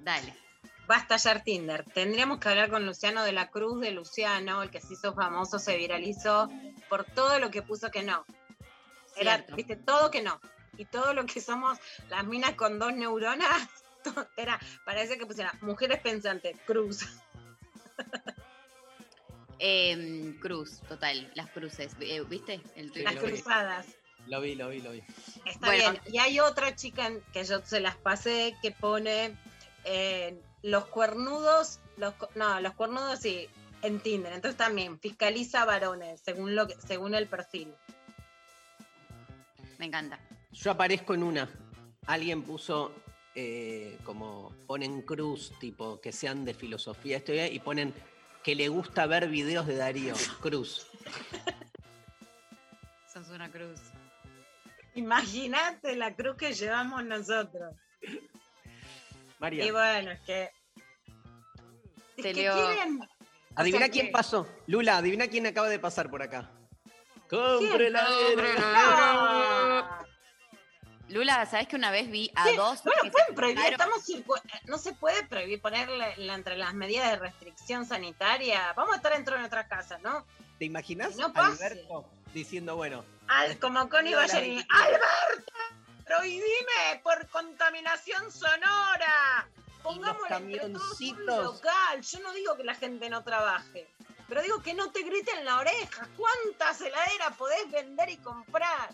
Dale. 0.00 0.34
Va 0.90 0.96
a 0.96 0.98
estallar 1.00 1.42
Tinder. 1.44 1.84
Tendríamos 1.84 2.38
que 2.40 2.48
hablar 2.48 2.68
con 2.70 2.84
Luciano 2.84 3.22
de 3.22 3.32
la 3.32 3.48
Cruz, 3.50 3.80
de 3.80 3.92
Luciano, 3.92 4.62
el 4.62 4.70
que 4.70 4.80
se 4.80 4.94
hizo 4.94 5.14
famoso, 5.14 5.58
se 5.58 5.76
viralizó 5.76 6.48
por 6.88 7.04
todo 7.04 7.38
lo 7.38 7.50
que 7.50 7.62
puso 7.62 7.90
que 7.90 8.02
no. 8.02 8.24
Era, 9.16 9.36
Cierto. 9.36 9.56
viste, 9.56 9.76
todo 9.76 10.10
que 10.10 10.22
no. 10.22 10.40
Y 10.76 10.84
todo 10.86 11.14
lo 11.14 11.26
que 11.26 11.40
somos 11.40 11.78
las 12.08 12.24
minas 12.24 12.54
con 12.54 12.78
dos 12.78 12.92
neuronas, 12.92 13.68
era, 14.36 14.58
parece 14.84 15.18
que 15.18 15.26
pusiera 15.26 15.52
mujeres 15.60 16.00
pensantes, 16.00 16.56
Cruz. 16.66 17.06
Em, 19.58 20.38
cruz, 20.40 20.80
total, 20.88 21.30
las 21.34 21.50
cruces. 21.50 21.92
Eh, 22.00 22.22
¿Viste? 22.26 22.60
El 22.76 22.92
Sí, 22.94 23.02
Las 23.02 23.16
lo 23.16 23.22
vi. 23.22 23.32
cruzadas. 23.32 23.86
Lo 24.26 24.40
vi, 24.40 24.54
lo 24.54 24.68
vi, 24.70 24.80
lo 24.80 24.92
vi. 24.92 25.02
Está 25.44 25.66
Bueno. 25.66 25.90
bien. 25.92 26.14
Y 26.14 26.18
hay 26.18 26.40
otra 26.40 26.74
chica 26.74 27.10
que 27.32 27.44
yo 27.44 27.60
se 27.64 27.80
las 27.80 27.96
pasé 27.96 28.56
que 28.62 28.70
pone 28.70 29.36
eh, 29.84 30.40
los 30.62 30.86
cuernudos, 30.86 31.80
los, 31.96 32.14
no, 32.34 32.60
los 32.60 32.74
cuernudos 32.74 33.20
sí, 33.20 33.48
en 33.82 34.00
Tinder. 34.00 34.32
Entonces 34.32 34.56
también 34.56 34.98
fiscaliza 34.98 35.64
varones 35.64 36.20
según 36.20 36.54
lo 36.54 36.66
que, 36.66 36.74
según 36.74 37.14
el 37.14 37.26
perfil. 37.26 37.74
Me 39.78 39.86
encanta. 39.86 40.18
Yo 40.52 40.72
aparezco 40.72 41.14
en 41.14 41.22
una. 41.22 41.48
Alguien 42.06 42.42
puso 42.42 42.92
eh, 43.34 43.98
como 44.04 44.52
ponen 44.66 45.02
cruz, 45.02 45.52
tipo 45.60 46.00
que 46.00 46.12
sean 46.12 46.44
de 46.44 46.52
filosofía 46.52 47.18
esto 47.18 47.32
y 47.32 47.58
ponen 47.60 47.94
que 48.42 48.54
le 48.54 48.68
gusta 48.68 49.06
ver 49.06 49.28
videos 49.28 49.66
de 49.66 49.76
Darío. 49.76 50.14
Cruz. 50.40 50.86
Sos 53.12 53.28
una 53.30 53.50
cruz. 53.50 53.80
Imagínate 54.94 55.96
la 55.96 56.14
cruz 56.14 56.36
que 56.36 56.52
llevamos 56.52 57.04
nosotros. 57.04 57.74
María. 59.40 59.64
Y 59.64 59.70
bueno, 59.70 60.10
es 60.12 60.20
que. 60.20 60.42
Es 62.16 62.22
Te 62.22 62.22
que 62.22 62.34
leo- 62.42 62.54
quieren. 62.54 63.00
Adivina 63.56 63.86
sea 63.86 63.92
quién 63.92 64.06
que- 64.06 64.12
pasó. 64.12 64.46
Lula, 64.66 64.98
adivina 64.98 65.26
quién 65.28 65.46
acaba 65.46 65.68
de 65.68 65.78
pasar 65.78 66.08
por 66.10 66.22
acá. 66.22 66.50
Compre 67.28 67.90
la 67.90 68.06
Ah. 68.06 70.04
Lula, 71.08 71.44
¿sabes 71.46 71.66
que 71.66 71.74
una 71.74 71.90
vez 71.90 72.08
vi 72.08 72.30
a 72.36 72.46
Sí, 72.46 72.56
dos? 72.56 72.84
No 72.84 72.92
que 72.92 72.98
lo 72.98 73.02
se 73.04 73.10
pueden 73.10 73.34
prohibir, 73.34 73.64
estamos 73.72 74.06
circu- 74.08 74.40
no 74.66 74.78
se 74.78 74.92
puede 74.92 75.26
prohibir 75.26 75.60
ponerle 75.60 76.14
la- 76.18 76.34
entre 76.34 76.56
las 76.56 76.72
medidas 76.74 77.10
de 77.10 77.16
restricción 77.16 77.84
sanitaria. 77.84 78.72
Vamos 78.76 78.92
a 78.92 78.96
estar 78.96 79.12
dentro 79.14 79.34
de 79.34 79.40
nuestras 79.40 79.66
casas, 79.66 80.00
¿no? 80.02 80.24
¿Te 80.60 80.66
imaginas 80.66 81.16
no. 81.16 81.32
Alberto 81.34 82.08
diciendo, 82.32 82.76
bueno, 82.76 83.04
Al, 83.26 83.58
como 83.58 83.88
Connie. 83.88 84.14
Vicky. 84.14 84.64
¡Alberto! 84.68 85.52
¡Prohibime 86.20 87.00
por 87.04 87.28
contaminación 87.28 88.32
sonora! 88.32 89.46
Pongámosle 89.80 90.36
entre 90.38 90.68
todos 90.70 91.00
un 91.00 91.24
local. 91.26 92.00
Yo 92.02 92.18
no 92.18 92.32
digo 92.32 92.56
que 92.56 92.64
la 92.64 92.74
gente 92.74 93.08
no 93.08 93.22
trabaje, 93.22 93.86
pero 94.28 94.42
digo 94.42 94.60
que 94.60 94.74
no 94.74 94.90
te 94.90 95.04
griten 95.04 95.38
en 95.38 95.44
la 95.44 95.60
oreja. 95.60 96.08
¿Cuántas 96.16 96.80
heladeras 96.80 97.36
podés 97.38 97.70
vender 97.70 98.08
y 98.10 98.16
comprar? 98.16 98.92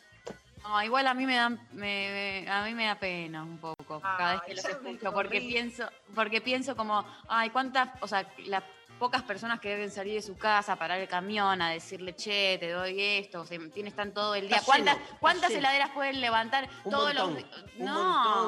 No, 0.62 0.82
igual 0.82 1.06
a 1.06 1.14
mí 1.14 1.24
me 1.24 1.36
dan, 1.36 1.54
me, 1.72 2.42
me- 2.44 2.50
a 2.50 2.62
mí 2.64 2.74
me 2.74 2.84
da 2.84 2.96
pena 2.98 3.42
un 3.44 3.56
poco 3.58 3.98
cada 4.02 4.32
vez 4.34 4.42
que 4.42 4.54
los 4.56 4.64
escucho, 4.66 5.10
porque 5.14 5.40
pienso, 5.40 5.88
porque 6.14 6.42
pienso 6.42 6.76
como, 6.76 7.02
ay, 7.28 7.48
cuántas, 7.48 7.88
o 8.02 8.06
sea, 8.08 8.30
las 8.44 8.62
pocas 8.98 9.22
personas 9.22 9.60
que 9.60 9.68
deben 9.68 9.90
salir 9.90 10.14
de 10.14 10.22
su 10.22 10.36
casa 10.36 10.72
a 10.72 10.76
parar 10.76 10.98
el 11.00 11.08
camión, 11.08 11.60
a 11.62 11.70
decirle, 11.70 12.14
che, 12.16 12.56
te 12.58 12.70
doy 12.70 13.00
esto, 13.00 13.42
o 13.42 13.46
sea, 13.46 13.58
tienes 13.72 13.94
tan 13.94 14.12
todo 14.12 14.34
el 14.34 14.48
día. 14.48 14.56
Está 14.56 14.66
¿Cuántas, 14.66 14.96
lleno, 14.96 15.06
cuántas 15.20 15.48
lleno. 15.50 15.58
heladeras 15.60 15.90
pueden 15.90 16.20
levantar 16.20 16.68
un 16.84 16.90
todos 16.92 17.14
montón, 17.14 17.34
los 17.34 17.44
un 17.78 17.84
No. 17.84 17.94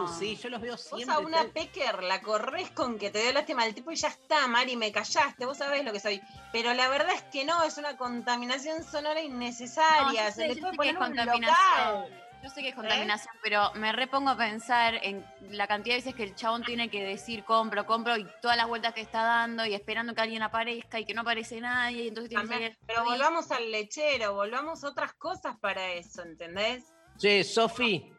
montón, 0.01 0.19
sí, 0.19 0.37
yo 0.37 0.49
los 0.49 0.61
veo 0.61 0.73
Vos 0.73 0.83
siempre. 0.95 1.15
a 1.15 1.19
una 1.19 1.43
todo- 1.43 1.53
pecker 1.53 2.03
la 2.03 2.21
corres 2.23 2.71
con 2.71 2.99
que 2.99 3.11
te 3.11 3.23
dio 3.23 3.33
lástima 3.33 3.63
al 3.63 3.75
tipo 3.75 3.91
y 3.93 3.97
ya 3.97 4.09
está, 4.09 4.47
Mari, 4.49 4.77
me 4.77 4.91
callaste, 4.93 5.45
vos 5.47 5.59
sabés 5.59 5.85
lo 5.85 5.93
que 5.93 6.01
soy. 6.01 6.21
Pero 6.53 6.73
la 6.75 6.89
verdad 6.89 7.13
es 7.15 7.23
que 7.25 7.45
no, 7.45 7.63
es 7.63 7.77
una 7.79 7.97
contaminación 7.97 8.83
sonora 8.85 9.21
innecesaria. 9.23 10.27
No, 10.27 10.33
Se 10.33 10.49
le 10.49 10.57
puede 10.57 10.75
poner 10.77 10.95
un 10.97 11.05
contaminación. 11.05 11.41
local. 11.43 12.25
Yo 12.43 12.51
sé 12.51 12.61
¿Eh? 12.61 12.63
que 12.63 12.69
es 12.71 12.75
contaminación, 12.75 13.35
pero 13.43 13.73
me 13.75 13.93
repongo 13.93 14.31
a 14.31 14.37
pensar 14.37 14.95
en 15.03 15.25
la 15.51 15.67
cantidad 15.67 15.95
de 15.97 15.99
veces 16.01 16.15
que 16.15 16.23
el 16.23 16.35
chabón 16.35 16.63
tiene 16.63 16.89
que 16.89 17.03
decir 17.05 17.45
compro, 17.45 17.85
compro 17.87 18.17
y 18.17 18.27
todas 18.41 18.57
las 18.57 18.67
vueltas 18.69 18.95
que 18.95 19.01
está 19.01 19.23
dando 19.23 19.67
y 19.67 19.75
esperando 19.75 20.15
que 20.15 20.21
alguien 20.21 20.43
aparezca 20.43 21.01
y 21.01 21.05
que 21.05 21.15
no 21.15 21.23
aparece 21.23 21.61
nadie 21.61 22.05
y 22.05 22.09
entonces 22.09 22.29
tiene 22.31 22.45
que 22.45 22.49
salir. 22.55 22.79
pero 22.87 23.05
volvamos 23.05 23.51
al 23.51 23.71
lechero, 23.71 24.35
volvamos 24.35 24.85
a 24.85 24.89
otras 24.89 25.15
cosas 25.15 25.57
para 25.59 25.93
eso, 25.93 26.23
¿entendés? 26.23 26.85
Che, 27.17 27.43
Sofi, 27.43 28.13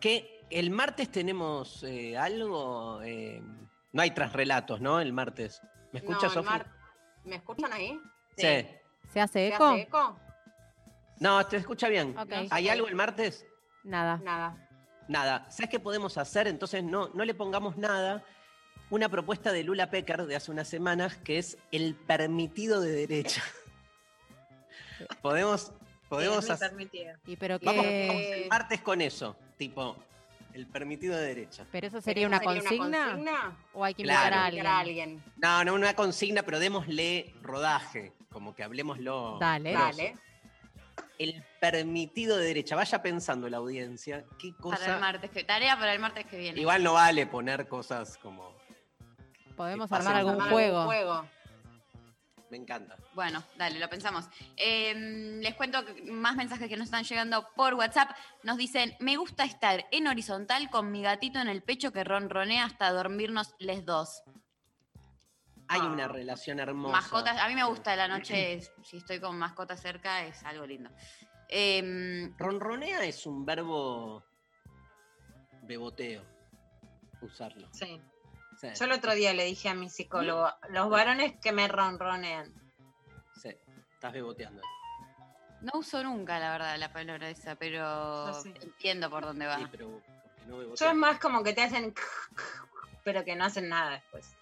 que 0.00 0.46
el 0.50 0.70
martes 0.70 1.10
tenemos 1.10 1.82
eh, 1.84 2.16
algo. 2.16 3.02
eh, 3.02 3.42
no 3.92 4.00
hay 4.02 4.10
trasrelatos, 4.12 4.80
¿no? 4.80 5.00
El 5.00 5.12
martes. 5.12 5.60
¿Me 5.92 6.00
No, 6.00 6.06
escuchas, 6.08 6.24
el 6.36 6.42
Sofi? 6.42 6.48
mar- 6.48 6.72
¿Me 7.24 7.36
escuchan 7.36 7.72
ahí? 7.72 8.00
Sí. 8.36 8.66
¿Se 9.12 9.20
hace 9.20 9.32
¿Se 9.32 9.48
eco? 9.48 9.66
hace 9.66 9.82
eco? 9.82 10.18
No, 11.20 11.44
te 11.46 11.56
escucha 11.56 11.88
bien. 11.88 12.16
Ok. 12.18 12.32
¿Hay 12.50 12.68
algo 12.68 12.88
el 12.88 12.94
martes? 12.94 13.46
Nada. 13.84 14.20
Nada. 14.24 14.68
Nada. 15.08 15.50
¿Sabes 15.50 15.70
qué 15.70 15.80
podemos 15.80 16.16
hacer? 16.18 16.46
Entonces 16.48 16.82
no, 16.82 17.08
no 17.14 17.24
le 17.24 17.34
pongamos 17.34 17.76
nada. 17.76 18.24
Una 18.90 19.08
propuesta 19.08 19.52
de 19.52 19.62
Lula 19.64 19.90
Pecker 19.90 20.26
de 20.26 20.36
hace 20.36 20.50
unas 20.50 20.68
semanas 20.68 21.16
que 21.16 21.38
es 21.38 21.56
el 21.70 21.94
permitido 21.94 22.80
de 22.80 22.92
derecha. 23.06 23.42
podemos 25.22 25.72
podemos 26.08 26.44
Sí, 26.44 26.52
hacer-. 26.52 26.72
¿Y 27.26 27.36
pero 27.36 27.58
Vamos, 27.62 27.84
qué? 27.84 28.06
vamos 28.08 28.22
el 28.26 28.48
martes 28.48 28.80
con 28.82 29.00
eso. 29.00 29.36
Tipo, 29.56 29.96
el 30.52 30.66
permitido 30.66 31.16
de 31.16 31.26
derecha. 31.26 31.64
¿Pero 31.72 31.86
eso 31.86 31.94
¿Pero 31.96 32.02
sería 32.02 32.26
eso 32.26 32.28
una 32.28 32.38
sería 32.38 32.60
consigna? 32.62 33.04
consigna? 33.08 33.56
¿O 33.72 33.84
hay 33.84 33.94
que 33.94 34.02
Claro. 34.02 34.20
invitar 34.20 34.34
a 34.34 34.44
alguien? 34.46 34.66
a 34.66 34.78
alguien. 34.78 35.24
No, 35.36 35.64
no 35.64 35.74
una 35.74 35.94
consigna, 35.94 36.42
pero 36.42 36.58
démosle 36.58 37.34
rodaje. 37.42 38.12
Como 38.30 38.54
que 38.54 38.62
hablemoslo. 38.62 39.38
Dale. 39.40 39.72
grosso. 39.72 39.86
Dale. 39.86 40.18
El 41.22 41.44
permitido 41.60 42.36
de 42.36 42.46
derecha. 42.46 42.74
Vaya 42.76 43.02
pensando 43.02 43.48
la 43.48 43.58
audiencia. 43.58 44.24
¿Qué 44.38 44.52
Para 44.52 44.76
el 44.76 44.80
cosa? 44.80 44.98
martes 44.98 45.30
que, 45.30 45.44
tarea 45.44 45.76
para 45.78 45.92
el 45.92 46.00
martes 46.00 46.26
que 46.26 46.36
viene. 46.38 46.60
Igual 46.60 46.82
no 46.82 46.94
vale 46.94 47.26
poner 47.26 47.68
cosas 47.68 48.16
como. 48.18 48.52
Podemos 49.56 49.90
armar 49.92 50.16
algún 50.16 50.32
Armar 50.34 50.50
juego. 50.50 50.84
juego. 50.84 51.26
Me 52.50 52.58
encanta. 52.58 52.96
Bueno, 53.14 53.42
dale, 53.56 53.78
lo 53.78 53.88
pensamos. 53.88 54.26
Eh, 54.56 54.94
les 55.42 55.54
cuento 55.54 55.82
más 56.10 56.36
mensajes 56.36 56.68
que 56.68 56.76
nos 56.76 56.86
están 56.86 57.04
llegando 57.04 57.48
por 57.56 57.72
WhatsApp. 57.74 58.10
Nos 58.42 58.58
dicen, 58.58 58.94
me 59.00 59.16
gusta 59.16 59.44
estar 59.44 59.86
en 59.90 60.06
horizontal 60.06 60.68
con 60.68 60.90
mi 60.92 61.02
gatito 61.02 61.38
en 61.38 61.48
el 61.48 61.62
pecho 61.62 61.92
que 61.92 62.04
ronronea 62.04 62.64
hasta 62.66 62.90
dormirnos 62.90 63.54
les 63.58 63.86
dos. 63.86 64.22
Hay 65.68 65.80
Ah. 65.80 65.86
una 65.86 66.08
relación 66.08 66.60
hermosa. 66.60 66.92
Mascotas, 67.00 67.38
a 67.38 67.48
mí 67.48 67.54
me 67.54 67.64
gusta 67.64 67.96
la 67.96 68.08
noche, 68.08 68.60
si 68.84 68.96
estoy 68.98 69.20
con 69.20 69.38
mascotas 69.38 69.80
cerca, 69.80 70.24
es 70.24 70.42
algo 70.44 70.66
lindo. 70.66 70.90
Eh, 71.48 72.30
Ronronea 72.38 73.04
es 73.04 73.26
un 73.26 73.44
verbo 73.44 74.24
beboteo. 75.62 76.24
Usarlo. 77.20 77.68
Sí. 77.72 78.00
Sí, 78.60 78.68
Yo 78.78 78.84
el 78.84 78.92
otro 78.92 79.14
día 79.14 79.32
le 79.32 79.44
dije 79.44 79.68
a 79.70 79.74
mi 79.74 79.88
psicólogo, 79.88 80.48
los 80.68 80.88
varones 80.90 81.34
que 81.40 81.52
me 81.52 81.66
ronronean. 81.68 82.52
sí, 83.40 83.50
estás 83.94 84.12
beboteando. 84.12 84.62
no 85.62 85.72
uso 85.78 86.02
nunca, 86.04 86.38
la 86.38 86.52
verdad, 86.52 86.76
la 86.78 86.92
palabra 86.92 87.28
esa, 87.30 87.54
pero 87.56 88.32
sí. 88.42 88.52
entiendo 88.60 89.08
por 89.10 89.24
dónde 89.24 89.46
va. 89.46 89.56
Sí, 89.58 89.66
pero 89.70 89.90
porque 89.90 90.46
no 90.46 90.74
Yo 90.74 90.88
es 90.90 90.94
más 90.94 91.18
como 91.18 91.42
que 91.42 91.52
te 91.54 91.62
hacen 91.62 91.94
pero 93.04 93.24
que 93.24 93.34
no 93.36 93.44
hacen 93.46 93.68
nada 93.68 93.90
después. 93.92 94.36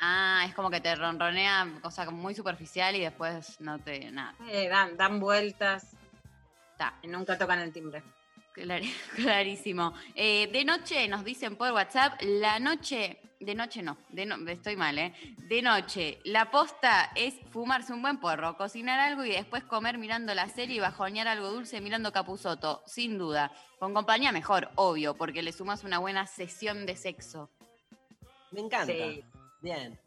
Ah, 0.00 0.44
es 0.46 0.54
como 0.54 0.70
que 0.70 0.80
te 0.80 0.94
ronronea, 0.94 1.66
cosa 1.82 2.08
muy 2.10 2.34
superficial 2.34 2.94
y 2.96 3.00
después 3.00 3.60
no 3.60 3.78
te. 3.78 4.10
Nada. 4.10 4.34
Eh, 4.48 4.68
dan, 4.68 4.96
dan 4.96 5.18
vueltas 5.20 5.94
Está. 6.72 6.94
y 7.02 7.08
nunca 7.08 7.36
tocan 7.36 7.58
el 7.60 7.72
timbre. 7.72 8.02
Clar- 8.54 8.82
clarísimo. 9.16 9.94
Eh, 10.14 10.48
de 10.52 10.64
noche 10.64 11.06
nos 11.08 11.24
dicen 11.24 11.56
por 11.56 11.72
WhatsApp, 11.72 12.20
la 12.22 12.58
noche, 12.58 13.20
de 13.40 13.54
noche 13.54 13.82
no, 13.82 13.98
de 14.08 14.26
no, 14.26 14.36
estoy 14.48 14.76
mal, 14.76 14.98
¿eh? 14.98 15.12
De 15.48 15.62
noche, 15.62 16.20
la 16.24 16.50
posta 16.50 17.10
es 17.14 17.34
fumarse 17.50 17.92
un 17.92 18.02
buen 18.02 18.18
porro, 18.18 18.56
cocinar 18.56 18.98
algo 19.00 19.24
y 19.24 19.30
después 19.30 19.62
comer 19.64 19.98
mirando 19.98 20.34
la 20.34 20.48
serie 20.48 20.76
y 20.76 20.80
bajonear 20.80 21.28
algo 21.28 21.50
dulce 21.50 21.80
mirando 21.80 22.12
Capuzoto, 22.12 22.82
sin 22.86 23.18
duda. 23.18 23.52
Con 23.78 23.94
compañía 23.94 24.32
mejor, 24.32 24.70
obvio, 24.74 25.14
porque 25.14 25.42
le 25.42 25.52
sumas 25.52 25.84
una 25.84 25.98
buena 25.98 26.26
sesión 26.26 26.84
de 26.86 26.96
sexo. 26.96 27.50
Me 28.50 28.60
encanta. 28.60 28.92
Sí. 28.92 29.24
Bien. 29.60 29.98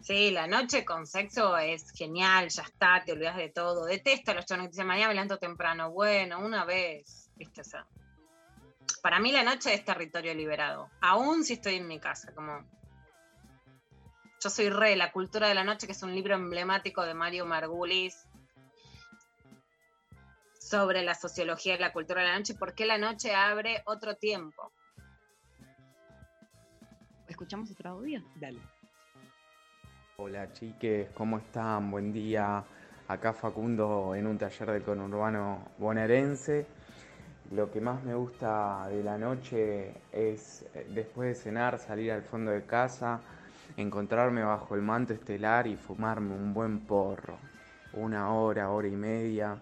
Sí, 0.00 0.32
la 0.32 0.48
noche 0.48 0.84
con 0.84 1.06
sexo 1.06 1.56
es 1.56 1.90
genial, 1.92 2.48
ya 2.48 2.62
está, 2.62 3.02
te 3.04 3.12
olvidas 3.12 3.36
de 3.36 3.50
todo. 3.50 3.84
Detesto 3.84 4.32
a 4.32 4.34
los 4.34 4.46
chavos 4.46 4.64
que 4.64 4.70
dicen 4.70 4.86
mañana 4.86 5.08
me 5.08 5.14
levanto 5.14 5.38
temprano. 5.38 5.92
Bueno, 5.92 6.40
una 6.40 6.64
vez, 6.64 7.30
¿viste? 7.36 7.60
O 7.60 7.64
sea, 7.64 7.86
para 9.00 9.20
mí 9.20 9.32
la 9.32 9.42
noche 9.42 9.74
es 9.74 9.84
territorio 9.84 10.34
liberado, 10.34 10.90
aún 11.00 11.44
si 11.44 11.54
estoy 11.54 11.76
en 11.76 11.86
mi 11.86 11.98
casa, 11.98 12.32
como... 12.34 12.64
Yo 14.42 14.50
soy 14.50 14.70
re, 14.70 14.96
La 14.96 15.12
cultura 15.12 15.46
de 15.46 15.54
la 15.54 15.62
noche, 15.62 15.86
que 15.86 15.92
es 15.92 16.02
un 16.02 16.14
libro 16.16 16.34
emblemático 16.34 17.04
de 17.04 17.14
Mario 17.14 17.46
Margulis 17.46 18.26
sobre 20.58 21.02
la 21.02 21.14
sociología 21.14 21.74
de 21.74 21.80
la 21.80 21.92
cultura 21.92 22.22
de 22.22 22.28
la 22.28 22.38
noche 22.38 22.54
y 22.54 22.56
por 22.56 22.74
qué 22.74 22.84
la 22.84 22.98
noche 22.98 23.34
abre 23.34 23.82
otro 23.86 24.16
tiempo. 24.16 24.72
¿Escuchamos 27.28 27.70
otro 27.70 27.90
audio? 27.90 28.20
Dale. 28.34 28.58
Hola 30.18 30.52
chiques, 30.52 31.08
¿cómo 31.14 31.38
están? 31.38 31.90
Buen 31.90 32.12
día. 32.12 32.62
Acá 33.08 33.32
Facundo 33.32 34.14
en 34.14 34.26
un 34.26 34.36
taller 34.36 34.70
del 34.70 34.82
conurbano 34.82 35.70
bonaerense. 35.78 36.66
Lo 37.50 37.70
que 37.70 37.80
más 37.80 38.04
me 38.04 38.14
gusta 38.14 38.88
de 38.90 39.02
la 39.02 39.16
noche 39.16 39.94
es 40.12 40.66
eh, 40.74 40.86
después 40.94 41.28
de 41.28 41.34
cenar 41.34 41.78
salir 41.78 42.12
al 42.12 42.20
fondo 42.20 42.50
de 42.50 42.62
casa, 42.66 43.20
encontrarme 43.78 44.44
bajo 44.44 44.74
el 44.74 44.82
manto 44.82 45.14
estelar 45.14 45.66
y 45.66 45.76
fumarme 45.76 46.34
un 46.34 46.52
buen 46.52 46.80
porro. 46.80 47.38
Una 47.94 48.34
hora, 48.34 48.70
hora 48.70 48.88
y 48.88 48.96
media, 48.96 49.56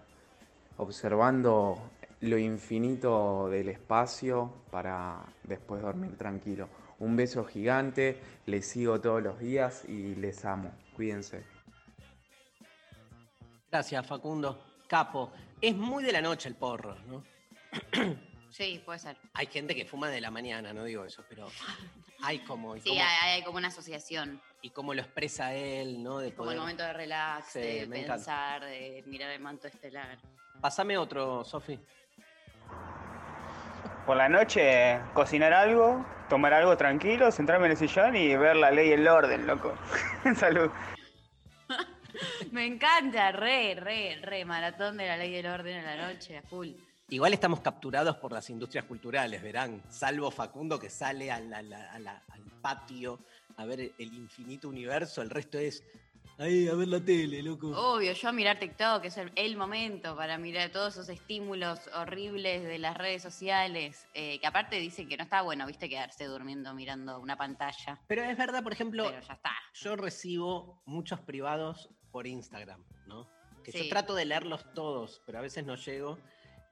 observando 0.75 1.77
lo 2.19 2.37
infinito 2.37 3.47
del 3.49 3.69
espacio 3.69 4.51
para 4.69 5.21
después 5.43 5.81
dormir 5.81 6.17
tranquilo. 6.17 6.67
Un 7.01 7.15
beso 7.15 7.43
gigante, 7.45 8.21
les 8.45 8.67
sigo 8.67 9.01
todos 9.01 9.23
los 9.23 9.39
días 9.39 9.85
y 9.89 10.13
les 10.15 10.45
amo. 10.45 10.71
Cuídense. 10.95 11.43
Gracias, 13.71 14.05
Facundo. 14.05 14.63
Capo. 14.87 15.31
Es 15.59 15.75
muy 15.75 16.03
de 16.03 16.11
la 16.11 16.21
noche 16.21 16.47
el 16.47 16.53
porro, 16.55 16.95
¿no? 17.07 17.23
Sí, 18.51 18.81
puede 18.85 18.99
ser. 18.99 19.15
Hay 19.33 19.45
gente 19.47 19.73
que 19.73 19.85
fuma 19.85 20.09
de 20.09 20.19
la 20.19 20.29
mañana, 20.29 20.73
no 20.73 20.83
digo 20.83 21.05
eso, 21.05 21.23
pero 21.29 21.47
hay 22.21 22.39
como. 22.39 22.75
Y 22.75 22.81
Sí, 22.81 22.89
hay, 22.99 23.35
hay 23.35 23.43
como 23.45 23.57
una 23.57 23.69
asociación. 23.69 24.41
y 24.61 24.71
cómo 24.71 24.93
lo 24.93 25.01
expresa 25.01 25.53
él, 25.55 26.03
¿no? 26.03 26.19
De 26.19 26.33
Como 26.35 26.51
el 26.51 26.57
momento 26.59 26.83
de 26.83 26.91
relax, 26.91 27.45
Sí, 27.53 27.59
de 27.61 27.83
encanta. 27.83 28.15
pensar, 28.15 28.65
de 28.65 29.03
mirar 29.07 29.31
el 29.31 29.39
manto 29.39 29.67
estelar. 29.69 30.19
Pasame 30.59 30.97
otro, 30.97 31.45
Sofi. 31.45 31.79
Por 34.05 34.17
la 34.17 34.27
noche, 34.27 34.99
cocinar 35.13 35.53
algo, 35.53 36.05
tomar 36.31 36.53
algo 36.53 36.77
tranquilo, 36.77 37.29
sentarme 37.29 37.65
en 37.65 37.71
el 37.73 37.77
sillón 37.77 38.15
y 38.15 38.33
ver 38.37 38.55
la 38.55 38.71
ley 38.71 38.87
y 38.87 38.91
el 38.93 39.05
orden, 39.05 39.45
loco. 39.45 39.77
Salud. 40.37 40.71
Me 42.53 42.65
encanta, 42.65 43.33
re, 43.33 43.75
re, 43.75 44.17
re, 44.21 44.45
maratón 44.45 44.95
de 44.95 45.07
la 45.07 45.17
ley 45.17 45.33
del 45.33 45.47
orden 45.47 45.79
en 45.79 45.85
la 45.85 46.07
noche, 46.07 46.37
a 46.37 46.41
full. 46.43 46.69
Igual 47.09 47.33
estamos 47.33 47.59
capturados 47.59 48.15
por 48.15 48.31
las 48.31 48.49
industrias 48.49 48.85
culturales, 48.85 49.43
verán. 49.43 49.83
Salvo 49.89 50.31
Facundo 50.31 50.79
que 50.79 50.89
sale 50.89 51.29
a 51.29 51.39
la- 51.41 51.61
la- 51.63 51.91
a 51.91 51.99
la- 51.99 52.23
al 52.29 52.43
patio 52.61 53.19
a 53.57 53.65
ver 53.65 53.81
el 53.81 54.13
infinito 54.13 54.69
universo, 54.69 55.21
el 55.21 55.29
resto 55.29 55.57
es. 55.59 55.83
Ahí, 56.37 56.67
a 56.67 56.73
ver 56.73 56.87
la 56.87 56.99
tele, 56.99 57.43
loco. 57.43 57.67
Obvio, 57.69 58.13
yo 58.13 58.29
a 58.29 58.31
mirar 58.31 58.57
TikTok, 58.57 59.01
que 59.01 59.09
es 59.09 59.17
el, 59.17 59.31
el 59.35 59.57
momento 59.57 60.15
para 60.15 60.37
mirar 60.39 60.71
todos 60.71 60.93
esos 60.95 61.09
estímulos 61.09 61.87
horribles 61.93 62.63
de 62.63 62.79
las 62.79 62.97
redes 62.97 63.21
sociales, 63.21 64.07
eh, 64.15 64.39
que 64.39 64.47
aparte 64.47 64.77
dicen 64.77 65.07
que 65.07 65.17
no 65.17 65.23
está 65.23 65.43
bueno, 65.43 65.67
viste, 65.67 65.87
quedarse 65.87 66.25
durmiendo 66.25 66.73
mirando 66.73 67.19
una 67.19 67.37
pantalla. 67.37 68.01
Pero 68.07 68.23
es 68.23 68.35
verdad, 68.37 68.63
por 68.63 68.73
ejemplo, 68.73 69.03
Pero 69.03 69.21
ya 69.21 69.33
está. 69.33 69.51
yo 69.75 69.95
recibo 69.95 70.81
muchos 70.85 71.19
privados 71.19 71.89
por 72.11 72.25
Instagram, 72.25 72.83
¿no? 73.05 73.29
Que 73.63 73.71
yo 73.71 73.87
trato 73.89 74.15
de 74.15 74.25
leerlos 74.25 74.73
todos, 74.73 75.21
pero 75.27 75.37
a 75.37 75.41
veces 75.41 75.63
no 75.63 75.75
llego. 75.75 76.17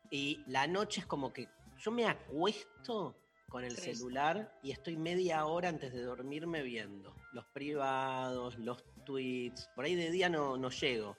Y 0.10 0.44
la 0.48 0.66
noche 0.66 1.02
es 1.02 1.06
como 1.06 1.32
que 1.32 1.48
yo 1.78 1.92
me 1.92 2.06
acuesto 2.08 3.16
con 3.48 3.64
el 3.64 3.76
Sí. 3.78 3.94
celular 3.96 4.52
y 4.64 4.72
estoy 4.72 4.98
media 4.98 5.46
hora 5.46 5.70
antes 5.70 5.94
de 5.94 6.02
dormirme 6.02 6.62
viendo 6.64 7.16
los 7.34 7.46
privados, 7.48 8.58
los 8.58 8.84
tweets. 9.10 9.68
Por 9.76 9.86
ahí 9.86 9.96
de 9.96 10.12
día 10.12 10.30
no, 10.30 10.56
no 10.56 10.70
llego, 10.70 11.18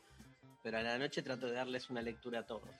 pero 0.62 0.78
a 0.78 0.82
la 0.82 0.96
noche 0.96 1.22
trato 1.22 1.46
de 1.46 1.54
darles 1.54 1.90
una 1.90 2.00
lectura 2.00 2.40
a 2.40 2.46
todos. 2.46 2.70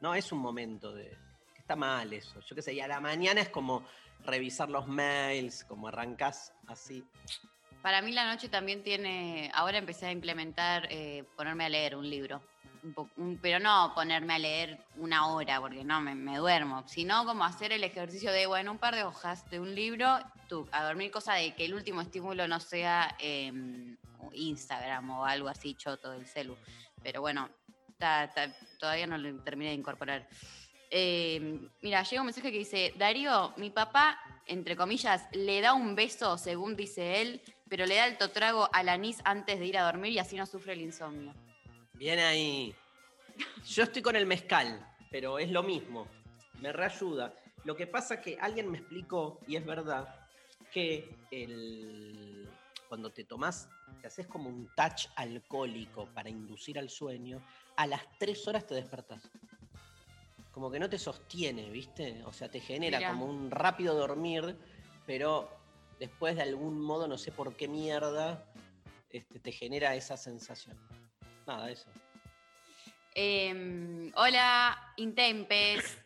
No 0.00 0.14
es 0.14 0.32
un 0.32 0.40
momento 0.40 0.92
de... 0.92 1.16
Está 1.56 1.76
mal 1.76 2.12
eso. 2.12 2.40
Yo 2.40 2.56
qué 2.56 2.62
sé, 2.62 2.72
y 2.72 2.80
a 2.80 2.88
la 2.88 2.98
mañana 2.98 3.40
es 3.40 3.50
como 3.50 3.86
revisar 4.24 4.68
los 4.68 4.88
mails, 4.88 5.64
como 5.64 5.88
arrancás 5.88 6.52
así. 6.66 7.04
Para 7.82 8.02
mí 8.02 8.10
la 8.10 8.26
noche 8.26 8.48
también 8.48 8.82
tiene, 8.82 9.50
ahora 9.54 9.78
empecé 9.78 10.06
a 10.06 10.12
implementar 10.12 10.88
eh, 10.90 11.24
ponerme 11.36 11.64
a 11.64 11.68
leer 11.68 11.94
un 11.94 12.08
libro, 12.10 12.42
pero 13.40 13.58
no 13.60 13.92
ponerme 13.94 14.34
a 14.34 14.38
leer 14.38 14.78
una 14.96 15.28
hora, 15.28 15.60
porque 15.60 15.84
no, 15.84 16.00
me, 16.00 16.36
duermo, 16.36 16.86
sino 16.86 17.24
como 17.24 17.44
hacer 17.44 17.72
el 17.72 17.84
ejercicio 17.84 18.32
de, 18.32 18.46
bueno, 18.46 18.72
un 18.72 18.78
par 18.78 18.94
de 18.94 19.04
hojas 19.04 19.48
de 19.50 19.60
un 19.60 19.74
libro, 19.74 20.18
tú, 20.48 20.68
a 20.72 20.84
dormir, 20.84 21.10
cosa 21.10 21.34
de 21.34 21.54
que 21.54 21.64
el 21.64 21.74
último 21.74 22.00
estímulo 22.00 22.46
no 22.48 22.60
sea 22.60 23.16
em, 23.18 23.96
Instagram 24.32 25.10
o 25.10 25.24
algo 25.24 25.48
así 25.48 25.74
choto 25.74 26.10
del 26.10 26.26
celu. 26.26 26.56
Pero 27.02 27.20
bueno, 27.20 27.48
todavía 28.78 29.06
no 29.06 29.18
lo 29.18 29.42
terminé 29.42 29.70
de 29.70 29.76
incorporar. 29.76 30.28
Eh, 30.90 31.68
mira, 31.82 32.02
llega 32.02 32.22
un 32.22 32.26
mensaje 32.26 32.50
que 32.50 32.58
dice, 32.58 32.94
Darío, 32.96 33.52
mi 33.56 33.70
papá, 33.70 34.18
entre 34.46 34.76
comillas, 34.76 35.26
le 35.32 35.60
da 35.60 35.74
un 35.74 35.94
beso, 35.94 36.38
según 36.38 36.76
dice 36.76 37.20
él, 37.20 37.42
pero 37.68 37.86
le 37.86 37.96
da 37.96 38.06
el 38.06 38.16
totrago 38.16 38.68
al 38.72 38.88
anís 38.88 39.18
antes 39.24 39.58
de 39.58 39.66
ir 39.66 39.76
a 39.76 39.84
dormir 39.84 40.12
y 40.12 40.18
así 40.18 40.36
no 40.36 40.46
sufre 40.46 40.72
el 40.72 40.80
insomnio. 40.80 41.34
Bien 41.98 42.20
ahí. 42.20 42.72
Yo 43.66 43.82
estoy 43.82 44.02
con 44.02 44.14
el 44.14 44.24
mezcal, 44.24 44.88
pero 45.10 45.40
es 45.40 45.50
lo 45.50 45.64
mismo. 45.64 46.06
Me 46.60 46.72
reayuda. 46.72 47.34
Lo 47.64 47.74
que 47.74 47.88
pasa 47.88 48.20
que 48.20 48.38
alguien 48.40 48.70
me 48.70 48.78
explicó, 48.78 49.40
y 49.48 49.56
es 49.56 49.66
verdad, 49.66 50.28
que 50.72 51.18
el... 51.32 52.48
cuando 52.88 53.10
te 53.10 53.24
tomás, 53.24 53.68
te 54.00 54.06
haces 54.06 54.28
como 54.28 54.48
un 54.48 54.70
touch 54.76 55.06
alcohólico 55.16 56.06
para 56.14 56.30
inducir 56.30 56.78
al 56.78 56.88
sueño, 56.88 57.42
a 57.76 57.88
las 57.88 58.02
tres 58.16 58.46
horas 58.46 58.64
te 58.64 58.76
despertás. 58.76 59.28
Como 60.52 60.70
que 60.70 60.78
no 60.78 60.88
te 60.88 60.98
sostiene, 60.98 61.68
¿viste? 61.68 62.22
O 62.26 62.32
sea, 62.32 62.48
te 62.48 62.60
genera 62.60 62.98
Mirá. 62.98 63.10
como 63.10 63.26
un 63.26 63.50
rápido 63.50 63.94
dormir, 63.96 64.56
pero 65.04 65.50
después 65.98 66.36
de 66.36 66.42
algún 66.42 66.80
modo, 66.80 67.08
no 67.08 67.18
sé 67.18 67.32
por 67.32 67.56
qué 67.56 67.66
mierda, 67.66 68.44
este, 69.10 69.40
te 69.40 69.50
genera 69.50 69.96
esa 69.96 70.16
sensación. 70.16 70.78
Nada, 71.48 71.70
eso. 71.70 71.88
Eh, 73.14 74.12
hola, 74.14 74.92
Intempes. 74.98 75.96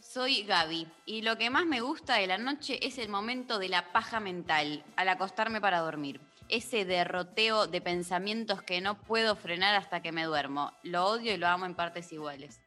Soy 0.00 0.44
Gaby 0.44 0.86
y 1.06 1.22
lo 1.22 1.36
que 1.36 1.50
más 1.50 1.66
me 1.66 1.80
gusta 1.80 2.14
de 2.16 2.28
la 2.28 2.38
noche 2.38 2.78
es 2.86 2.98
el 2.98 3.08
momento 3.08 3.58
de 3.58 3.68
la 3.68 3.90
paja 3.92 4.20
mental 4.20 4.84
al 4.94 5.08
acostarme 5.08 5.60
para 5.60 5.80
dormir. 5.80 6.20
Ese 6.48 6.84
derroteo 6.84 7.66
de 7.66 7.80
pensamientos 7.80 8.62
que 8.62 8.80
no 8.80 9.00
puedo 9.00 9.34
frenar 9.34 9.74
hasta 9.74 10.00
que 10.00 10.12
me 10.12 10.24
duermo. 10.24 10.72
Lo 10.84 11.06
odio 11.06 11.34
y 11.34 11.38
lo 11.38 11.48
amo 11.48 11.66
en 11.66 11.74
partes 11.74 12.12
iguales. 12.12 12.60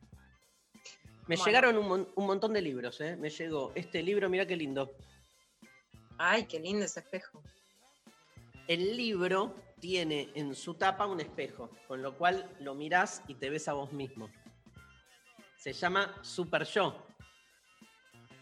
Me 1.28 1.38
Bueno. 1.38 1.46
llegaron 1.46 1.78
un, 1.78 1.88
mon- 1.88 2.10
un 2.16 2.26
montón 2.26 2.52
de 2.52 2.62
libros, 2.62 3.00
¿eh? 3.00 3.16
Me 3.16 3.30
llegó 3.30 3.72
este 3.76 4.04
libro, 4.04 4.30
mira 4.30 4.46
qué 4.46 4.58
lindo. 4.58 4.92
Ay, 6.18 6.44
qué 6.46 6.60
lindo 6.60 6.84
ese 6.84 7.00
espejo. 7.00 7.42
El 8.68 8.98
libro 8.98 9.56
tiene 9.80 10.30
en 10.36 10.56
su 10.56 10.74
tapa 10.76 11.06
un 11.06 11.20
espejo, 11.20 11.70
con 11.88 12.02
lo 12.02 12.18
cual 12.18 12.50
lo 12.60 12.74
mirás 12.76 13.24
y 13.28 13.36
te 13.36 13.50
ves 13.50 13.68
a 13.68 13.74
vos 13.74 13.92
mismo. 13.94 14.30
Se 15.58 15.74
llama 15.74 16.16
Super 16.24 16.63
Yo. 16.66 17.06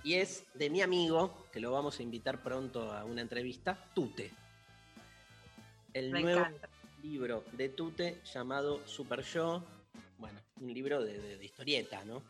Y 0.03 0.15
es 0.15 0.45
de 0.53 0.69
mi 0.69 0.81
amigo, 0.81 1.47
que 1.51 1.59
lo 1.59 1.71
vamos 1.71 1.99
a 1.99 2.03
invitar 2.03 2.41
pronto 2.43 2.91
a 2.93 3.03
una 3.05 3.21
entrevista, 3.21 3.89
Tute. 3.95 4.31
El 5.93 6.11
Me 6.11 6.21
nuevo 6.21 6.41
encanta. 6.41 6.69
libro 7.01 7.43
de 7.53 7.69
Tute 7.69 8.21
llamado 8.23 8.85
Super 8.87 9.23
Yo. 9.23 9.63
Bueno, 10.17 10.39
un 10.61 10.73
libro 10.73 11.03
de, 11.03 11.19
de- 11.19 11.37
de 11.37 11.45
historieta, 11.45 12.03
¿no? 12.05 12.21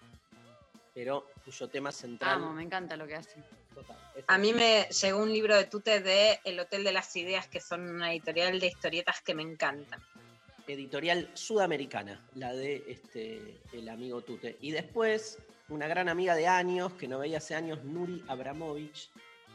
Pero 0.95 1.27
cuyo 1.43 1.67
tema 1.67 1.91
central. 1.91 2.35
Amo, 2.35 2.53
me 2.53 2.63
encanta 2.63 2.97
lo 2.97 3.05
que 3.05 3.15
hacen. 3.15 3.43
Total, 3.75 3.97
A 4.27 4.37
mí 4.37 4.53
me 4.53 4.87
llegó 4.89 5.21
un 5.21 5.31
libro 5.31 5.55
de 5.55 5.65
Tute 5.65 5.99
de 5.99 6.39
El 6.45 6.59
Hotel 6.59 6.85
de 6.85 6.93
las 6.93 7.13
Ideas, 7.17 7.47
que 7.47 7.59
son 7.59 7.87
una 7.87 8.11
editorial 8.11 8.59
de 8.59 8.67
historietas 8.67 9.21
que 9.21 9.35
me 9.35 9.43
encantan. 9.43 10.01
editorial 10.65 11.29
sudamericana, 11.35 12.25
la 12.33 12.53
de 12.53 12.83
este 12.87 13.61
el 13.73 13.89
amigo 13.89 14.21
Tute. 14.21 14.57
Y 14.61 14.71
después 14.71 15.37
una 15.69 15.87
gran 15.87 16.09
amiga 16.09 16.35
de 16.35 16.47
años, 16.47 16.93
que 16.93 17.07
no 17.07 17.19
veía 17.19 17.37
hace 17.39 17.55
años, 17.55 17.83
Nuri 17.83 18.23
Abramovich, 18.27 19.11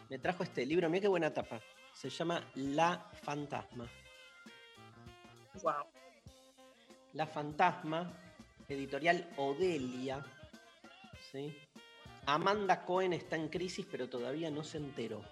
me 0.08 0.18
trajo 0.18 0.42
este 0.42 0.66
libro. 0.66 0.90
Mira 0.90 1.02
qué 1.02 1.08
buena 1.08 1.32
tapa. 1.32 1.60
Se 1.94 2.10
llama 2.10 2.44
La 2.56 3.10
Fantasma. 3.22 3.88
Wow. 5.62 5.84
La 7.14 7.26
Fantasma, 7.26 8.12
editorial 8.68 9.28
Odelia. 9.36 10.24
¿Sí? 11.30 11.56
Amanda 12.26 12.84
Cohen 12.84 13.12
está 13.12 13.36
en 13.36 13.48
crisis, 13.48 13.86
pero 13.90 14.08
todavía 14.08 14.50
no 14.50 14.62
se 14.62 14.78
enteró. 14.78 15.22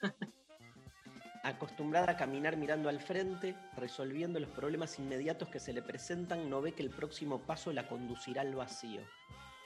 Acostumbrada 1.44 2.12
a 2.12 2.16
caminar 2.16 2.56
mirando 2.56 2.88
al 2.88 3.00
frente, 3.00 3.56
resolviendo 3.76 4.38
los 4.38 4.50
problemas 4.50 4.98
inmediatos 4.98 5.48
que 5.48 5.58
se 5.58 5.72
le 5.72 5.82
presentan, 5.82 6.48
no 6.48 6.62
ve 6.62 6.72
que 6.72 6.82
el 6.82 6.90
próximo 6.90 7.40
paso 7.40 7.72
la 7.72 7.88
conducirá 7.88 8.42
al 8.42 8.54
vacío. 8.54 9.00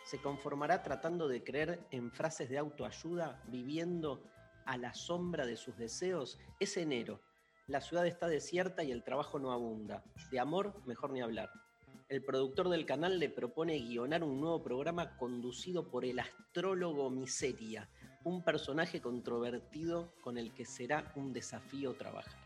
Se 0.04 0.18
conformará 0.18 0.82
tratando 0.82 1.28
de 1.28 1.44
creer 1.44 1.80
en 1.90 2.10
frases 2.10 2.48
de 2.48 2.58
autoayuda, 2.58 3.42
viviendo 3.48 4.22
a 4.64 4.78
la 4.78 4.94
sombra 4.94 5.44
de 5.44 5.56
sus 5.56 5.76
deseos. 5.76 6.38
Es 6.60 6.76
enero. 6.76 7.20
La 7.66 7.80
ciudad 7.80 8.06
está 8.06 8.28
desierta 8.28 8.84
y 8.84 8.92
el 8.92 9.02
trabajo 9.02 9.38
no 9.38 9.52
abunda. 9.52 10.04
De 10.30 10.38
amor, 10.38 10.80
mejor 10.86 11.10
ni 11.12 11.20
hablar. 11.20 11.50
El 12.08 12.22
productor 12.22 12.68
del 12.68 12.86
canal 12.86 13.18
le 13.18 13.28
propone 13.28 13.80
guionar 13.80 14.22
un 14.22 14.40
nuevo 14.40 14.62
programa 14.62 15.16
conducido 15.16 15.90
por 15.90 16.04
el 16.04 16.20
astrólogo 16.20 17.10
Miseria, 17.10 17.88
un 18.22 18.44
personaje 18.44 19.00
controvertido 19.00 20.12
con 20.20 20.38
el 20.38 20.54
que 20.54 20.64
será 20.64 21.12
un 21.16 21.32
desafío 21.32 21.94
trabajar. 21.94 22.38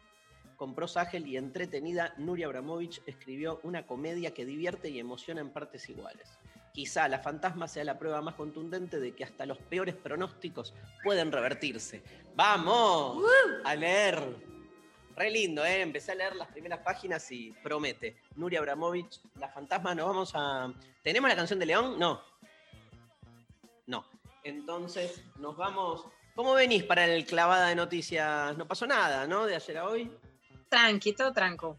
Con 0.57 0.75
prosa 0.75 1.03
ágil 1.03 1.27
y 1.27 1.37
entretenida, 1.37 2.15
Nuria 2.17 2.47
Abramovich 2.47 3.03
escribió 3.05 3.61
una 3.63 3.87
comedia 3.87 4.33
que 4.33 4.47
divierte 4.47 4.89
y 4.89 4.99
emociona 4.99 5.43
en 5.43 5.51
partes 5.51 5.91
iguales. 5.91 6.39
Quizá 6.73 7.07
La 7.09 7.19
Fantasma 7.19 7.69
sea 7.69 7.85
la 7.85 7.99
prueba 7.99 8.23
más 8.23 8.37
contundente 8.37 8.99
de 8.99 9.15
que 9.15 9.25
hasta 9.25 9.45
los 9.45 9.59
peores 9.59 9.95
pronósticos 9.95 10.73
pueden 11.05 11.33
revertirse. 11.33 12.03
¡Vamos! 12.35 13.23
A 13.65 13.75
leer. 13.75 14.50
Re 15.17 15.31
lindo, 15.31 15.65
¿eh? 15.65 15.83
Empecé 15.83 16.13
a 16.13 16.15
leer 16.15 16.37
las 16.37 16.49
primeras 16.49 16.81
páginas 16.81 17.31
y 17.31 17.53
promete. 17.63 18.17
Nuria 18.37 18.61
Abramovich, 18.61 19.21
La 19.39 19.49
Fantasma, 19.49 19.95
nos 19.95 20.07
vamos 20.07 20.33
a... 20.35 20.73
¿Tenemos 21.03 21.29
la 21.29 21.37
canción 21.37 21.59
de 21.59 21.67
León? 21.67 21.99
No. 21.99 22.23
No. 23.87 24.05
Entonces, 24.45 25.23
nos 25.37 25.57
vamos... 25.57 26.07
¿Cómo 26.35 26.55
venís 26.55 26.85
para 26.85 27.05
el 27.05 27.27
clavada 27.27 27.69
de 27.69 27.75
noticias? 27.75 28.57
No 28.57 28.67
pasó 28.67 28.87
nada, 28.87 29.27
¿no? 29.27 29.47
De 29.47 29.57
ayer 29.57 29.79
a 29.79 29.87
hoy. 29.87 30.11
Tranqui, 30.69 31.13
todo 31.13 31.33
tranco. 31.33 31.79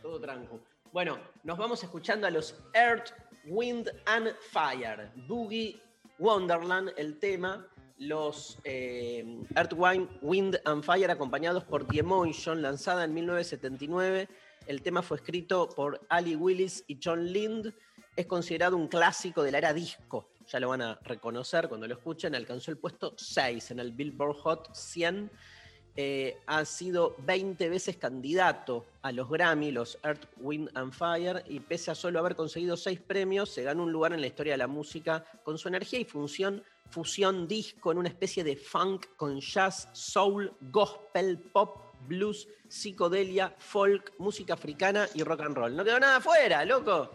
Todo 0.00 0.20
tranco. 0.20 0.60
Bueno, 0.92 1.18
nos 1.42 1.58
vamos 1.58 1.82
escuchando 1.82 2.26
a 2.26 2.30
los 2.30 2.54
Earth, 2.72 3.10
Wind 3.46 3.90
and 4.06 4.34
Fire. 4.52 5.10
Boogie 5.26 5.82
Wonderland, 6.18 6.92
el 6.96 7.18
tema. 7.18 7.66
Los 7.98 8.58
eh, 8.64 9.24
Wind, 10.22 10.60
and 10.64 10.82
Fire 10.82 11.10
acompañados 11.10 11.64
por 11.64 11.86
The 11.86 12.00
Emotion, 12.00 12.62
lanzada 12.62 13.04
en 13.04 13.14
1979. 13.14 14.28
El 14.66 14.82
tema 14.82 15.02
fue 15.02 15.18
escrito 15.18 15.68
por 15.68 16.00
Ali 16.08 16.36
Willis 16.36 16.84
y 16.86 16.98
John 17.02 17.32
Lind. 17.32 17.72
Es 18.16 18.26
considerado 18.26 18.76
un 18.76 18.88
clásico 18.88 19.42
de 19.42 19.52
la 19.52 19.58
era 19.58 19.72
disco. 19.72 20.28
Ya 20.48 20.60
lo 20.60 20.68
van 20.68 20.82
a 20.82 20.98
reconocer 21.04 21.68
cuando 21.68 21.86
lo 21.86 21.94
escuchen. 21.94 22.34
Alcanzó 22.34 22.70
el 22.70 22.78
puesto 22.78 23.14
6 23.16 23.70
en 23.70 23.80
el 23.80 23.92
Billboard 23.92 24.36
Hot 24.38 24.74
100 24.74 25.30
eh, 25.96 26.38
ha 26.46 26.64
sido 26.64 27.14
20 27.18 27.68
veces 27.68 27.96
candidato 27.96 28.84
a 29.02 29.12
los 29.12 29.30
Grammy, 29.30 29.70
los 29.70 29.96
Earth, 30.02 30.26
Wind 30.38 30.70
and 30.74 30.92
Fire, 30.92 31.44
y 31.48 31.60
pese 31.60 31.92
a 31.92 31.94
solo 31.94 32.18
haber 32.18 32.34
conseguido 32.34 32.76
seis 32.76 32.98
premios, 32.98 33.50
se 33.50 33.62
ganó 33.62 33.84
un 33.84 33.92
lugar 33.92 34.12
en 34.12 34.20
la 34.20 34.26
historia 34.26 34.54
de 34.54 34.58
la 34.58 34.66
música 34.66 35.24
con 35.44 35.56
su 35.56 35.68
energía 35.68 36.00
y 36.00 36.04
función, 36.04 36.64
fusión 36.94 37.48
disco 37.48 37.90
en 37.90 37.98
una 37.98 38.08
especie 38.08 38.44
de 38.44 38.54
funk 38.54 39.16
con 39.16 39.40
jazz, 39.40 39.88
soul, 39.92 40.52
gospel, 40.70 41.40
pop, 41.52 41.92
blues, 42.06 42.46
psicodelia, 42.68 43.52
folk, 43.58 44.12
música 44.18 44.54
africana 44.54 45.08
y 45.12 45.24
rock 45.24 45.40
and 45.40 45.56
roll. 45.56 45.74
No 45.74 45.84
quedó 45.84 45.98
nada 45.98 46.18
afuera, 46.18 46.64
loco. 46.64 47.10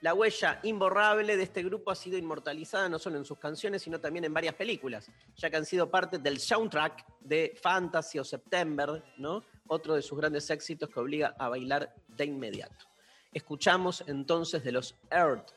La 0.00 0.14
huella 0.14 0.58
imborrable 0.64 1.36
de 1.36 1.44
este 1.44 1.62
grupo 1.62 1.92
ha 1.92 1.94
sido 1.94 2.18
inmortalizada 2.18 2.88
no 2.88 2.98
solo 2.98 3.18
en 3.18 3.24
sus 3.24 3.38
canciones, 3.38 3.82
sino 3.82 4.00
también 4.00 4.24
en 4.24 4.34
varias 4.34 4.54
películas, 4.54 5.08
ya 5.36 5.48
que 5.48 5.58
han 5.58 5.66
sido 5.66 5.88
parte 5.88 6.18
del 6.18 6.40
soundtrack 6.40 7.06
de 7.20 7.56
Fantasy 7.62 8.18
o 8.18 8.24
September, 8.24 9.00
¿no? 9.18 9.44
Otro 9.68 9.94
de 9.94 10.02
sus 10.02 10.18
grandes 10.18 10.50
éxitos 10.50 10.88
que 10.88 10.98
obliga 10.98 11.36
a 11.38 11.48
bailar 11.48 11.94
de 12.08 12.24
inmediato. 12.24 12.86
Escuchamos 13.32 14.02
entonces 14.08 14.64
de 14.64 14.72
los 14.72 14.96
Earth, 15.12 15.52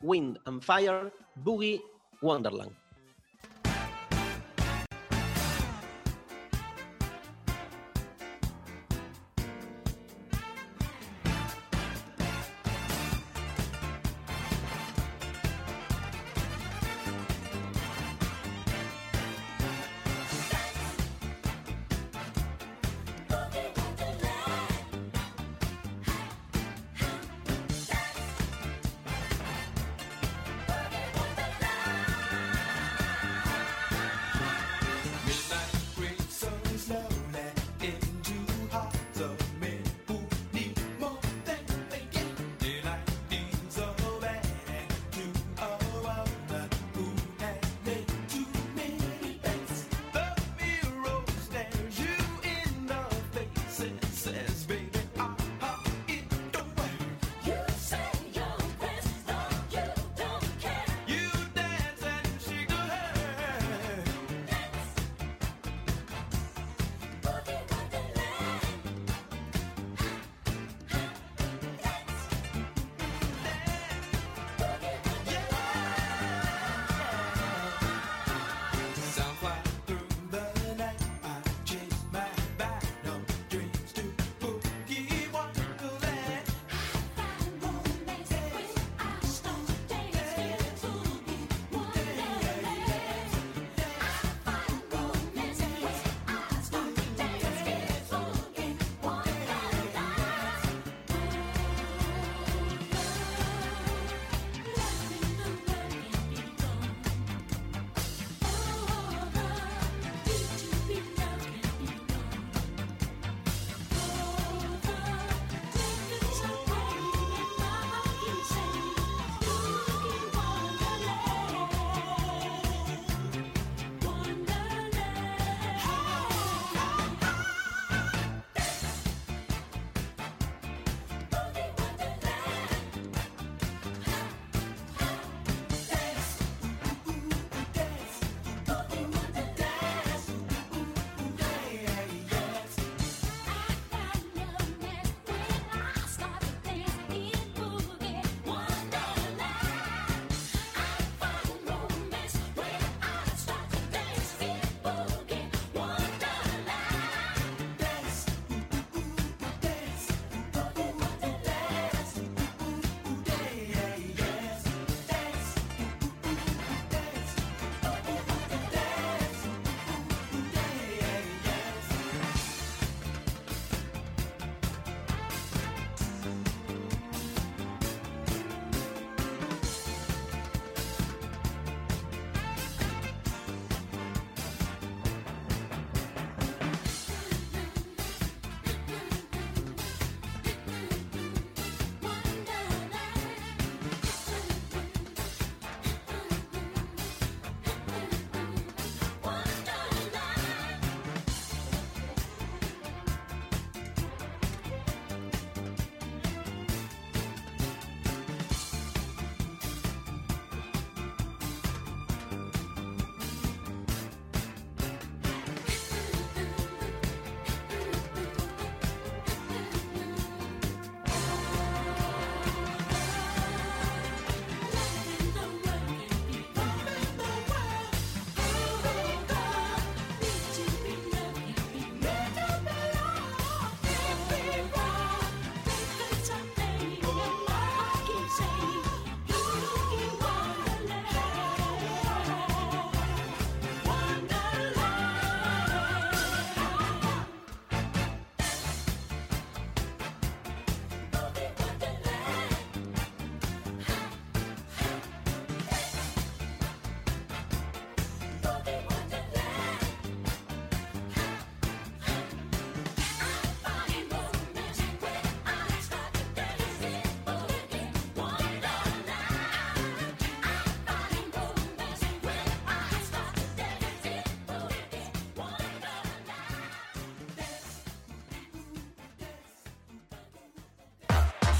Wind 0.00 0.40
and 0.44 0.60
Fire, 0.60 1.12
Boogie 1.36 1.80
Wonderland. 2.20 2.81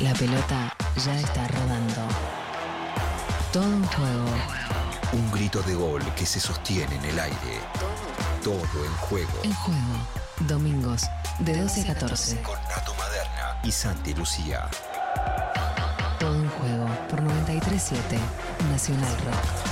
La 0.03 0.12
pelota 0.14 0.74
ya 0.96 1.14
está 1.16 1.46
rodando. 1.46 2.09
Todo 3.53 3.62
un 3.62 3.84
juego. 3.84 4.24
Un 5.12 5.30
grito 5.30 5.62
de 5.62 5.76
gol 5.76 6.03
que 6.16 6.26
se 6.26 6.40
sostiene 6.40 6.96
en 6.96 7.05
el 7.05 7.20
aire. 7.20 7.61
Todo 8.42 8.84
en 8.84 8.92
juego. 8.96 9.30
En 9.44 9.55
juego. 9.55 9.80
Domingos 10.40 11.03
de 11.38 11.57
12 11.57 11.82
a 11.82 11.94
14. 11.94 12.42
Con 12.42 12.59
Nato 12.64 12.92
Maderna 12.96 13.61
y 13.62 13.70
Santi 13.70 14.12
Lucía. 14.14 14.68
Todo 16.18 16.32
un 16.32 16.48
juego 16.48 16.88
por 17.09 17.22
937 17.22 18.18
Nacional 18.72 19.16
Rock. 19.18 19.71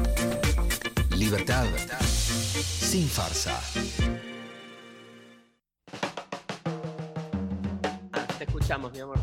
Libertad. 1.21 1.67
Sin 2.01 3.07
farsa. 3.07 3.61
Ah, 8.11 8.27
te 8.39 8.45
escuchamos, 8.45 8.91
mi 8.91 9.01
amor. 9.01 9.19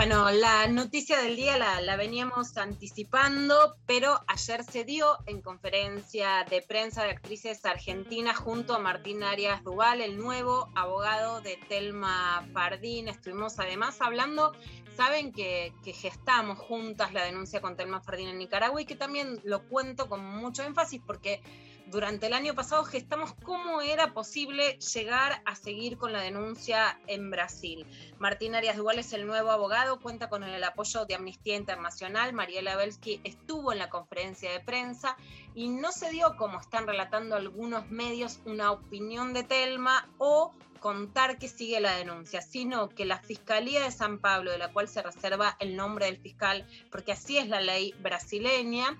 Bueno, 0.00 0.30
la 0.30 0.66
noticia 0.66 1.20
del 1.20 1.36
día 1.36 1.58
la, 1.58 1.96
veníamos 1.96 2.56
anticipando, 2.56 3.76
pero 3.84 4.18
ayer 4.28 4.64
se 4.64 4.86
dio 4.86 5.18
en 5.26 5.42
conferencia 5.42 6.46
de 6.48 6.62
prensa 6.62 7.04
de 7.04 7.10
actrices 7.10 7.66
argentinas 7.66 8.38
junto 8.38 8.74
a 8.74 8.78
Martín 8.78 9.22
Arias 9.22 9.62
Duval, 9.62 10.00
el 10.00 10.16
nuevo 10.16 10.70
abogado 10.74 11.42
de 11.42 11.58
Telma 11.68 12.48
Fardín. 12.54 13.08
Estuvimos 13.08 13.58
además 13.58 14.00
hablando, 14.00 14.54
saben 14.96 15.32
que, 15.32 15.74
que 15.84 15.92
gestamos 15.92 16.58
juntas 16.58 17.12
la 17.12 17.22
denuncia 17.22 17.60
con 17.60 17.76
Telma 17.76 18.00
Fardín 18.00 18.28
en 18.28 18.38
Nicaragua 18.38 18.80
y 18.80 18.86
que 18.86 18.96
también 18.96 19.38
lo 19.44 19.68
cuento 19.68 20.08
con 20.08 20.24
mucho 20.24 20.62
énfasis 20.62 21.02
porque 21.06 21.42
durante 21.90 22.28
el 22.28 22.34
año 22.34 22.54
pasado 22.54 22.84
gestamos 22.84 23.34
cómo 23.42 23.80
era 23.80 24.12
posible 24.12 24.78
llegar 24.78 25.42
a 25.44 25.56
seguir 25.56 25.98
con 25.98 26.12
la 26.12 26.20
denuncia 26.20 27.00
en 27.08 27.30
Brasil. 27.30 27.84
Martín 28.18 28.54
Arias 28.54 28.76
Duval 28.76 29.00
es 29.00 29.12
el 29.12 29.26
nuevo 29.26 29.50
abogado, 29.50 29.98
cuenta 29.98 30.28
con 30.28 30.44
el 30.44 30.62
apoyo 30.62 31.04
de 31.04 31.16
Amnistía 31.16 31.56
Internacional. 31.56 32.32
Mariela 32.32 32.76
Belsky 32.76 33.20
estuvo 33.24 33.72
en 33.72 33.78
la 33.78 33.90
conferencia 33.90 34.52
de 34.52 34.60
prensa 34.60 35.16
y 35.54 35.68
no 35.68 35.90
se 35.90 36.10
dio, 36.10 36.36
como 36.36 36.60
están 36.60 36.86
relatando 36.86 37.34
algunos 37.34 37.90
medios, 37.90 38.38
una 38.44 38.70
opinión 38.70 39.32
de 39.32 39.42
Telma 39.42 40.08
o 40.18 40.52
contar 40.78 41.38
que 41.38 41.48
sigue 41.48 41.80
la 41.80 41.96
denuncia, 41.96 42.40
sino 42.40 42.88
que 42.88 43.04
la 43.04 43.18
Fiscalía 43.18 43.82
de 43.82 43.90
San 43.90 44.18
Pablo, 44.18 44.52
de 44.52 44.58
la 44.58 44.72
cual 44.72 44.88
se 44.88 45.02
reserva 45.02 45.56
el 45.58 45.76
nombre 45.76 46.06
del 46.06 46.18
fiscal, 46.18 46.66
porque 46.90 47.12
así 47.12 47.36
es 47.36 47.48
la 47.48 47.60
ley 47.60 47.94
brasileña, 48.00 48.96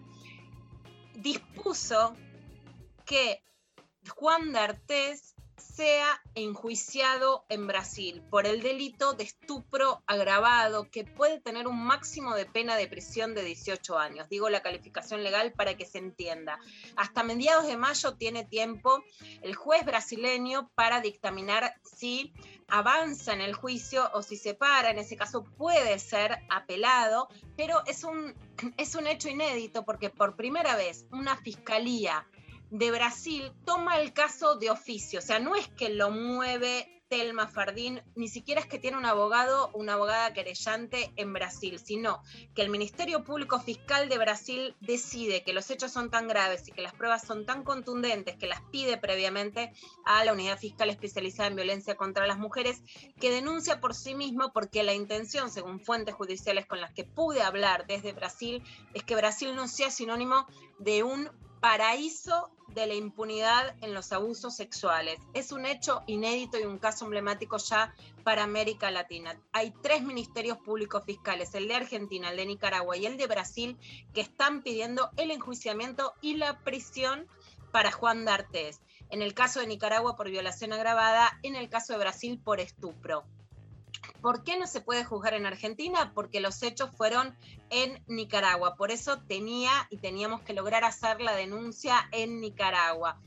dispuso 1.14 2.14
que 3.11 3.42
Juan 4.08 4.52
D'Artés 4.52 5.34
sea 5.56 6.22
enjuiciado 6.36 7.44
en 7.48 7.66
Brasil 7.66 8.22
por 8.30 8.46
el 8.46 8.62
delito 8.62 9.14
de 9.14 9.24
estupro 9.24 10.04
agravado 10.06 10.88
que 10.92 11.04
puede 11.04 11.40
tener 11.40 11.66
un 11.66 11.84
máximo 11.84 12.36
de 12.36 12.46
pena 12.46 12.76
de 12.76 12.86
prisión 12.86 13.34
de 13.34 13.42
18 13.42 13.98
años. 13.98 14.28
Digo 14.28 14.48
la 14.48 14.62
calificación 14.62 15.24
legal 15.24 15.52
para 15.52 15.76
que 15.76 15.86
se 15.86 15.98
entienda. 15.98 16.61
Hasta 16.94 17.24
mediados 17.24 17.66
de 17.66 17.76
mayo 17.76 18.14
tiene 18.14 18.44
tiempo 18.44 19.02
el 19.42 19.56
juez 19.56 19.84
brasileño 19.84 20.70
para 20.76 21.00
dictaminar 21.00 21.74
si 21.82 22.32
avanza 22.68 23.32
en 23.32 23.40
el 23.40 23.54
juicio 23.54 24.08
o 24.14 24.22
si 24.22 24.36
se 24.36 24.54
para. 24.54 24.90
En 24.90 24.98
ese 24.98 25.16
caso 25.16 25.42
puede 25.42 25.98
ser 25.98 26.38
apelado, 26.48 27.28
pero 27.56 27.82
es 27.86 28.04
un, 28.04 28.36
es 28.76 28.94
un 28.94 29.08
hecho 29.08 29.28
inédito 29.28 29.84
porque 29.84 30.11
por 30.11 30.36
primera 30.36 30.76
vez 30.76 31.06
una 31.11 31.36
fiscalía 31.36 32.24
de 32.70 32.90
Brasil 32.90 33.52
toma 33.64 34.00
el 34.00 34.12
caso 34.12 34.56
de 34.56 34.70
oficio, 34.70 35.18
o 35.18 35.22
sea, 35.22 35.38
no 35.38 35.56
es 35.56 35.68
que 35.68 35.88
lo 35.88 36.10
mueve 36.10 37.00
Telma 37.10 37.48
Fardín, 37.48 38.00
ni 38.14 38.28
siquiera 38.28 38.60
es 38.60 38.68
que 38.68 38.78
tiene 38.78 38.96
un 38.96 39.04
abogado 39.04 39.72
una 39.74 39.94
abogada 39.94 40.32
querellante 40.32 41.12
en 41.16 41.32
Brasil, 41.32 41.80
sino 41.80 42.22
que 42.54 42.62
el 42.62 42.70
Ministerio 42.70 43.24
Público 43.24 43.58
Fiscal 43.58 44.08
de 44.08 44.16
Brasil 44.16 44.76
decide 44.80 45.42
que 45.42 45.52
los 45.52 45.68
hechos 45.70 45.90
son 45.90 46.10
tan 46.10 46.28
graves 46.28 46.68
y 46.68 46.72
que 46.72 46.82
las 46.82 46.94
pruebas 46.94 47.26
son 47.26 47.46
tan 47.46 47.64
contundentes 47.64 48.36
que 48.36 48.46
las 48.46 48.60
pide 48.70 48.96
previamente 48.96 49.72
a 50.04 50.24
la 50.24 50.32
Unidad 50.32 50.56
Fiscal 50.56 50.88
Especializada 50.88 51.48
en 51.48 51.56
Violencia 51.56 51.96
contra 51.96 52.28
las 52.28 52.38
Mujeres, 52.38 52.80
que 53.18 53.32
denuncia 53.32 53.80
por 53.80 53.96
sí 53.96 54.14
mismo 54.14 54.52
porque 54.52 54.84
la 54.84 54.94
intención, 54.94 55.50
según 55.50 55.80
fuentes 55.80 56.14
judiciales 56.14 56.66
con 56.66 56.80
las 56.80 56.92
que 56.92 57.02
pude 57.02 57.42
hablar 57.42 57.88
desde 57.88 58.12
Brasil, 58.12 58.62
es 58.94 59.02
que 59.02 59.16
Brasil 59.16 59.56
no 59.56 59.66
sea 59.66 59.90
sinónimo 59.90 60.46
de 60.78 61.02
un 61.02 61.28
paraíso 61.61 62.50
de 62.68 62.86
la 62.86 62.94
impunidad 62.94 63.74
en 63.82 63.94
los 63.94 64.12
abusos 64.12 64.56
sexuales. 64.56 65.18
Es 65.34 65.52
un 65.52 65.66
hecho 65.66 66.02
inédito 66.06 66.58
y 66.58 66.64
un 66.64 66.78
caso 66.78 67.04
emblemático 67.04 67.58
ya 67.58 67.94
para 68.24 68.44
América 68.44 68.90
Latina. 68.90 69.38
Hay 69.52 69.72
tres 69.82 70.02
ministerios 70.02 70.58
públicos 70.58 71.04
fiscales, 71.04 71.54
el 71.54 71.68
de 71.68 71.74
Argentina, 71.74 72.30
el 72.30 72.36
de 72.36 72.46
Nicaragua 72.46 72.96
y 72.96 73.06
el 73.06 73.16
de 73.16 73.26
Brasil, 73.26 73.76
que 74.14 74.20
están 74.20 74.62
pidiendo 74.62 75.11
el 75.16 75.30
enjuiciamiento 75.30 76.14
y 76.20 76.36
la 76.36 76.58
prisión 76.61 77.26
para 77.72 77.92
Juan 77.92 78.24
D'Artés. 78.24 78.80
En 79.11 79.22
el 79.22 79.34
caso 79.34 79.61
de 79.61 79.66
Nicaragua 79.66 80.16
por 80.16 80.30
violación 80.30 80.72
agravada, 80.72 81.38
en 81.42 81.56
el 81.56 81.68
caso 81.68 81.92
de 81.92 81.98
Brasil 81.98 82.40
por 82.42 82.61
estupro. 82.61 83.24
¿Por 84.20 84.45
qué 84.45 84.59
no 84.59 84.66
se 84.66 84.80
puede 84.80 85.05
juzgar 85.05 85.34
en 85.34 85.47
Argentina? 85.47 86.12
Porque 86.14 86.41
los 86.41 86.62
hechos 86.62 86.91
fueron 86.97 87.36
en 87.70 88.03
Nicaragua. 88.07 88.76
Por 88.76 88.91
eso 88.91 89.18
tenía 89.22 89.70
y 89.91 89.97
teníamos 89.97 90.43
que 90.43 90.53
lograr 90.53 90.84
hacer 90.84 91.20
la 91.20 91.34
denuncia 91.34 92.09
en 92.12 92.41
Nicaragua. 92.41 93.18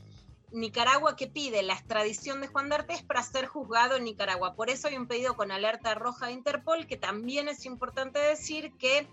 Nicaragua 0.52 1.16
que 1.16 1.26
pide 1.26 1.64
la 1.64 1.74
extradición 1.74 2.40
de 2.40 2.46
Juan 2.46 2.68
D'Artés 2.68 3.02
para 3.02 3.22
ser 3.24 3.46
juzgado 3.46 3.96
en 3.96 4.04
Nicaragua. 4.04 4.54
Por 4.54 4.70
eso 4.70 4.86
hay 4.86 4.96
un 4.96 5.08
pedido 5.08 5.36
con 5.36 5.50
alerta 5.50 5.94
roja 5.94 6.26
de 6.26 6.32
Interpol, 6.32 6.86
que 6.86 6.96
también 6.96 7.48
es 7.48 7.66
importante 7.66 8.20
decir 8.20 8.72
que 8.78 9.08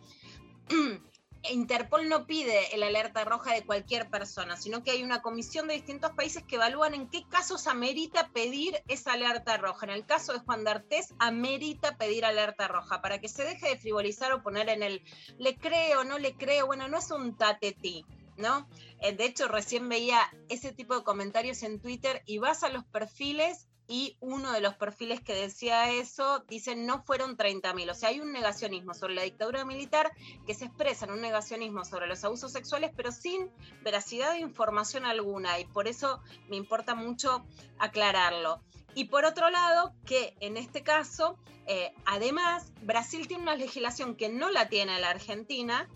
Interpol 1.50 2.08
no 2.08 2.28
pide 2.28 2.76
el 2.76 2.84
alerta 2.84 3.26
roja 3.26 3.54
de 3.54 3.66
cualquier 3.66 4.10
persona, 4.10 4.58
sino 4.58 4.84
que 4.84 4.92
hay 4.92 5.04
una 5.04 5.22
comisión 5.22 5.68
de 5.68 5.74
distintos 5.74 6.12
países 6.12 6.44
que 6.44 6.56
evalúan 6.56 6.94
en 6.94 7.08
qué 7.10 7.26
casos 7.28 7.68
amerita 7.68 8.30
pedir 8.30 8.82
esa 8.88 9.14
alerta 9.14 9.58
roja. 9.58 9.86
En 9.88 9.92
el 9.92 10.06
caso 10.06 10.34
de 10.34 10.40
Juan 10.40 10.64
D'Artés, 10.64 11.14
amerita 11.20 11.98
pedir 11.98 12.26
alerta 12.26 12.68
roja 12.68 13.02
para 13.02 13.20
que 13.20 13.28
se 13.28 13.44
deje 13.44 13.70
de 13.70 13.78
frivolizar 13.78 14.32
o 14.34 14.44
poner 14.44 14.70
en 14.70 14.84
el 14.84 15.02
le 15.40 15.58
creo, 15.58 16.04
no 16.04 16.20
le 16.20 16.36
creo. 16.36 16.68
Bueno, 16.68 16.88
no 16.88 17.00
es 17.00 17.10
un 17.12 17.36
tatetí. 17.36 18.06
¿No? 18.38 18.68
Eh, 19.02 19.14
De 19.14 19.26
hecho, 19.26 19.48
recién 19.48 19.88
veía 19.90 20.22
ese 20.50 20.72
tipo 20.72 20.96
de 20.96 21.04
comentarios 21.04 21.62
en 21.64 21.80
Twitter 21.80 22.24
y 22.26 22.38
vas 22.38 22.64
a 22.64 22.70
los 22.70 22.86
perfiles 22.86 23.68
y 23.88 24.18
uno 24.22 24.52
de 24.54 24.62
los 24.62 24.76
perfiles 24.76 25.22
que 25.22 25.34
decía 25.34 25.92
eso 25.92 26.40
dice 26.48 26.76
no 26.76 27.04
fueron 27.04 27.38
30.000. 27.38 27.92
O 27.92 27.94
sea, 27.94 28.10
hay 28.10 28.20
un 28.20 28.32
negacionismo 28.32 28.94
sobre 28.94 29.16
la 29.16 29.24
dictadura 29.24 29.66
militar 29.66 30.12
que 30.46 30.54
se 30.54 30.66
expresa 30.66 31.06
en 31.06 31.12
un 31.12 31.22
negacionismo 31.22 31.84
sobre 31.84 32.08
los 32.08 32.24
abusos 32.24 32.52
sexuales, 32.52 32.92
pero 32.96 33.12
sin 33.12 33.50
veracidad 33.84 34.32
de 34.32 34.40
información 34.40 35.06
alguna. 35.06 35.60
Y 35.60 35.66
por 35.66 35.88
eso 35.88 36.22
me 36.50 36.56
importa 36.56 36.96
mucho 36.96 37.46
aclararlo. 37.80 38.62
Y 38.94 39.06
por 39.06 39.26
otro 39.26 39.50
lado, 39.50 39.94
que 40.06 40.36
en 40.40 40.58
este 40.58 40.84
caso, 40.84 41.38
eh, 41.66 41.94
además, 42.06 42.72
Brasil 42.82 43.28
tiene 43.28 43.44
una 43.44 43.56
legislación 43.56 44.16
que 44.16 44.30
no 44.30 44.50
la 44.52 44.68
tiene 44.70 45.00
la 45.00 45.10
Argentina, 45.10 45.90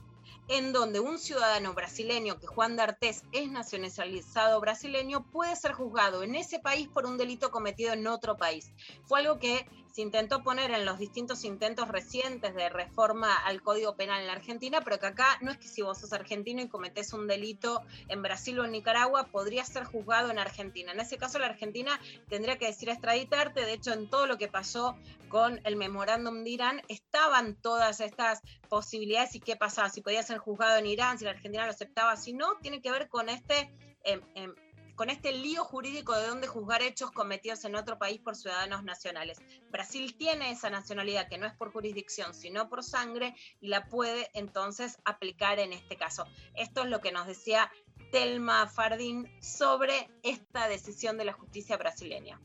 en 0.48 0.74
donde 0.74 1.00
un 1.00 1.18
ciudadano 1.18 1.74
brasileño, 1.74 2.40
que 2.40 2.48
Juan 2.48 2.76
D'Artés 2.76 3.24
es 3.32 3.50
nacionalizado 3.50 4.60
brasileño, 4.60 5.26
puede 5.32 5.56
ser 5.56 5.74
juzgado 5.74 6.24
en 6.24 6.36
ese 6.36 6.60
país 6.60 6.88
por 6.88 7.06
un 7.06 7.18
delito 7.18 7.52
cometido 7.52 7.94
en 7.94 8.08
otro 8.08 8.38
país. 8.38 8.72
Fue 9.06 9.20
algo 9.20 9.40
que 9.40 9.66
se 9.96 10.02
intentó 10.02 10.44
poner 10.44 10.72
en 10.72 10.84
los 10.84 11.00
distintos 11.00 11.46
intentos 11.46 11.88
recientes 11.88 12.54
de 12.54 12.68
reforma 12.68 13.34
al 13.46 13.62
Código 13.62 13.96
Penal 13.96 14.20
en 14.20 14.28
la 14.28 14.34
Argentina, 14.34 14.82
pero 14.82 15.00
que 15.00 15.06
acá 15.06 15.38
no 15.40 15.52
es 15.52 15.58
que 15.58 15.70
si 15.70 15.84
vos 15.84 15.98
sos 15.98 16.12
argentino 16.12 16.62
y 16.62 16.68
cometés 16.68 17.14
un 17.14 17.28
delito 17.28 17.82
en 18.10 18.22
Brasil 18.22 18.60
o 18.60 18.66
en 18.66 18.74
Nicaragua, 18.74 19.28
podría 19.32 19.64
ser 19.64 19.86
juzgado 19.86 20.32
en 20.32 20.38
Argentina. 20.38 20.92
En 20.92 21.00
ese 21.00 21.18
caso, 21.18 21.40
la 21.40 21.46
Argentina 21.46 21.98
tendría 22.28 22.58
que 22.58 22.66
decir 22.66 22.90
extraditarte. 22.90 23.62
De 23.62 23.72
hecho, 23.72 23.94
en 23.94 24.10
todo 24.10 24.28
lo 24.28 24.38
que 24.38 24.50
pasó 24.50 24.98
con 25.30 25.62
el 25.64 25.78
memorándum 25.78 26.44
de 26.44 26.50
Irán, 26.50 26.82
estaban 26.90 27.56
todas 27.56 28.02
estas 28.02 28.42
posibilidades 28.68 29.34
y 29.36 29.40
qué 29.40 29.56
pasaba, 29.56 29.88
si 29.90 30.02
podía 30.02 30.24
ser 30.24 30.40
juzgado 30.40 30.78
en 30.78 30.88
Irán, 30.88 31.18
si 31.18 31.24
la 31.24 31.32
Argentina 31.32 31.64
lo 31.64 31.72
aceptaba, 31.72 32.18
si 32.18 32.34
no, 32.34 32.58
tiene 32.62 32.82
que 32.82 32.92
ver 32.92 33.08
con 33.08 33.30
este... 33.30 33.74
em, 34.04 34.20
em, 34.36 34.54
con 34.96 35.10
este 35.10 35.32
lío 35.32 35.64
jurídico 35.64 36.16
de 36.16 36.28
dónde 36.28 36.48
juzgar 36.48 36.82
hechos 36.82 37.12
cometidos 37.12 37.66
en 37.66 37.76
otro 37.76 37.98
país 37.98 38.20
por 38.22 38.36
ciudadanos 38.36 38.84
nacionales. 38.84 39.42
Brasil 39.72 40.16
tiene 40.18 40.52
esa 40.52 40.70
nacionalidad 40.70 41.28
que 41.28 41.38
no 41.38 41.46
es 41.46 41.54
por 41.54 41.72
jurisdicción, 41.72 42.34
sino 42.34 42.70
por 42.70 42.84
sangre, 42.84 43.36
y 43.62 43.68
la 43.68 43.88
puede 43.88 44.30
entonces 44.34 44.98
aplicar 45.06 45.60
en 45.60 45.74
este 45.74 45.98
caso. 45.98 46.26
Esto 46.56 46.84
es 46.84 46.90
lo 46.90 47.02
que 47.02 47.12
nos 47.12 47.28
decía 47.28 47.72
Telma 48.12 48.68
Fardín 48.68 49.30
sobre 49.42 50.10
esta 50.24 50.68
decisión 50.68 51.18
de 51.18 51.26
la 51.26 51.34
justicia 51.34 51.78
brasileña. 51.78 52.40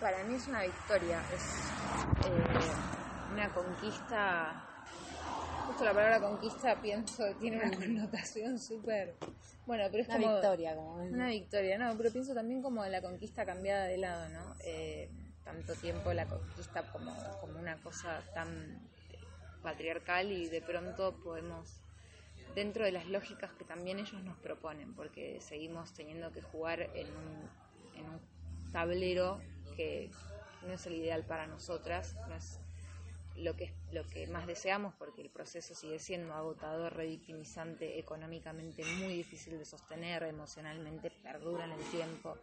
Para 0.00 0.24
mí 0.24 0.34
es 0.34 0.46
una 0.46 0.62
victoria, 0.62 1.22
es 1.32 1.42
eh, 2.28 3.32
una 3.32 3.52
conquista. 3.54 4.65
Justo 5.66 5.84
la 5.84 5.92
palabra 5.92 6.20
conquista 6.20 6.80
pienso 6.80 7.24
tiene 7.40 7.58
una 7.58 7.70
connotación 7.76 8.58
súper. 8.58 9.14
Bueno, 9.66 9.84
pero 9.90 10.02
es 10.02 10.08
Una 10.08 10.18
como. 10.18 10.32
victoria, 10.34 10.76
como 10.76 11.02
es. 11.02 11.12
Una 11.12 11.28
victoria, 11.28 11.78
no, 11.78 11.96
pero 11.96 12.12
pienso 12.12 12.34
también 12.34 12.62
como 12.62 12.84
la 12.86 13.02
conquista 13.02 13.44
cambiada 13.44 13.84
de 13.84 13.98
lado, 13.98 14.28
¿no? 14.28 14.54
Eh, 14.64 15.10
tanto 15.44 15.74
tiempo 15.74 16.12
la 16.12 16.26
conquista 16.26 16.82
como, 16.92 17.12
como 17.40 17.58
una 17.58 17.76
cosa 17.76 18.20
tan 18.34 18.80
patriarcal 19.62 20.30
y 20.30 20.48
de 20.48 20.60
pronto 20.60 21.16
podemos, 21.22 21.80
dentro 22.54 22.84
de 22.84 22.92
las 22.92 23.06
lógicas 23.06 23.52
que 23.54 23.64
también 23.64 23.98
ellos 23.98 24.22
nos 24.22 24.36
proponen, 24.38 24.94
porque 24.94 25.40
seguimos 25.40 25.92
teniendo 25.92 26.30
que 26.32 26.42
jugar 26.42 26.80
en 26.94 27.08
un, 27.08 27.98
en 27.98 28.08
un 28.08 28.20
tablero 28.72 29.40
que 29.76 30.10
no 30.66 30.74
es 30.74 30.86
el 30.86 30.94
ideal 30.94 31.24
para 31.24 31.46
nosotras, 31.46 32.16
no 32.28 32.34
es 32.36 32.60
lo 33.38 33.56
que, 33.56 33.72
lo 33.92 34.06
que 34.06 34.26
más 34.26 34.46
deseamos, 34.46 34.94
porque 34.94 35.22
el 35.22 35.30
proceso 35.30 35.74
sigue 35.74 35.98
siendo 35.98 36.34
agotador, 36.34 36.94
revictimizante, 36.94 37.98
económicamente 37.98 38.84
muy 38.84 39.14
difícil 39.14 39.58
de 39.58 39.64
sostener, 39.64 40.22
emocionalmente 40.24 41.10
perdura 41.22 41.64
en 41.64 41.72
el 41.72 41.84
tiempo, 41.90 42.38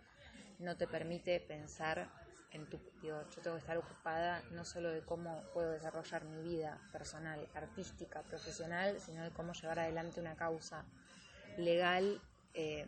no 0.59 0.77
te 0.77 0.87
permite 0.87 1.39
pensar 1.39 2.09
en 2.51 2.69
tu... 2.69 2.79
Digo, 3.01 3.21
yo 3.35 3.41
tengo 3.41 3.55
que 3.55 3.61
estar 3.61 3.77
ocupada 3.77 4.43
no 4.51 4.63
solo 4.63 4.89
de 4.89 5.01
cómo 5.01 5.43
puedo 5.53 5.71
desarrollar 5.71 6.23
mi 6.25 6.41
vida 6.41 6.79
personal, 6.91 7.47
artística, 7.55 8.21
profesional, 8.21 8.99
sino 8.99 9.23
de 9.23 9.31
cómo 9.31 9.53
llevar 9.53 9.79
adelante 9.79 10.19
una 10.19 10.35
causa 10.35 10.85
legal 11.57 12.21
eh, 12.53 12.87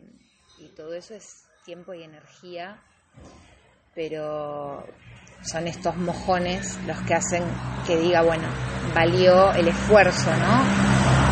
y 0.60 0.70
todo 0.70 0.94
eso 0.94 1.16
es 1.16 1.48
tiempo 1.66 1.94
y 1.94 2.04
energía, 2.04 2.80
pero 3.94 4.86
son 5.44 5.68
estos 5.68 5.96
mojones 5.98 6.78
los 6.88 7.00
que 7.02 7.14
hacen 7.14 7.44
que 7.86 7.98
diga, 7.98 8.22
bueno, 8.24 8.48
valió 8.94 9.54
el 9.54 9.68
esfuerzo, 9.68 10.32
¿no? 10.38 10.64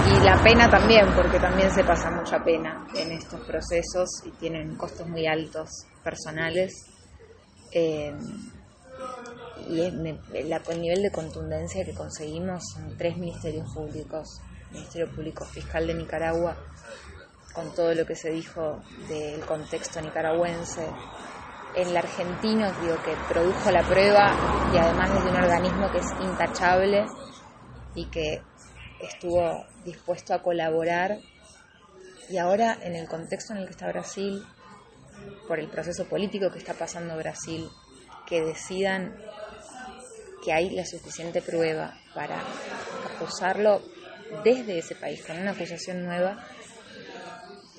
Y 0.05 0.23
la 0.25 0.41
pena 0.43 0.69
también, 0.69 1.05
porque 1.15 1.39
también 1.39 1.71
se 1.71 1.83
pasa 1.83 2.11
mucha 2.11 2.43
pena 2.43 2.85
en 2.93 3.11
estos 3.13 3.39
procesos 3.41 4.09
y 4.25 4.31
tienen 4.31 4.75
costos 4.75 5.07
muy 5.07 5.25
altos 5.25 5.69
personales. 6.03 6.71
Eh, 7.71 8.13
y 9.67 9.91
la- 10.43 10.57
el 10.69 10.81
nivel 10.81 11.01
de 11.01 11.11
contundencia 11.11 11.85
que 11.85 11.93
conseguimos 11.93 12.61
en 12.77 12.97
tres 12.97 13.17
ministerios 13.17 13.65
públicos, 13.73 14.41
Ministerio 14.71 15.09
Público 15.09 15.45
Fiscal 15.45 15.87
de 15.87 15.93
Nicaragua, 15.93 16.57
con 17.53 17.73
todo 17.73 17.93
lo 17.93 18.05
que 18.05 18.15
se 18.15 18.31
dijo 18.31 18.81
del 19.07 19.39
contexto 19.45 20.01
nicaragüense, 20.01 20.85
el 21.75 21.95
argentino, 21.95 22.71
digo, 22.81 22.95
que 23.03 23.15
produjo 23.27 23.71
la 23.71 23.83
prueba 23.83 24.35
y 24.71 24.77
además 24.77 25.11
es 25.11 25.23
un 25.23 25.35
organismo 25.35 25.91
que 25.91 25.97
es 25.99 26.07
intachable 26.21 27.05
y 27.95 28.05
que 28.09 28.41
estuvo 28.99 29.65
dispuesto 29.83 30.33
a 30.33 30.41
colaborar. 30.41 31.17
Y 32.29 32.37
ahora, 32.37 32.77
en 32.81 32.95
el 32.95 33.07
contexto 33.07 33.53
en 33.53 33.59
el 33.59 33.65
que 33.65 33.71
está 33.71 33.87
Brasil, 33.87 34.43
por 35.47 35.59
el 35.59 35.69
proceso 35.69 36.05
político 36.05 36.51
que 36.51 36.59
está 36.59 36.73
pasando 36.73 37.17
Brasil, 37.17 37.67
que 38.25 38.41
decidan 38.41 39.15
que 40.43 40.53
hay 40.53 40.69
la 40.71 40.85
suficiente 40.85 41.41
prueba 41.41 41.97
para 42.13 42.41
acusarlo 43.15 43.81
desde 44.43 44.79
ese 44.79 44.95
país 44.95 45.23
con 45.25 45.39
una 45.39 45.51
acusación 45.51 46.03
nueva, 46.03 46.47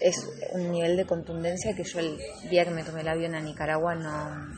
es 0.01 0.29
un 0.53 0.71
nivel 0.71 0.97
de 0.97 1.07
contundencia 1.07 1.75
que 1.75 1.85
yo 1.85 1.99
el 2.01 2.19
día 2.51 2.65
que 2.65 2.71
me 2.71 2.85
tomé 2.85 3.03
el 3.03 3.09
avión 3.09 3.35
a 3.35 3.41
Nicaragua 3.41 3.95
no, 3.95 4.55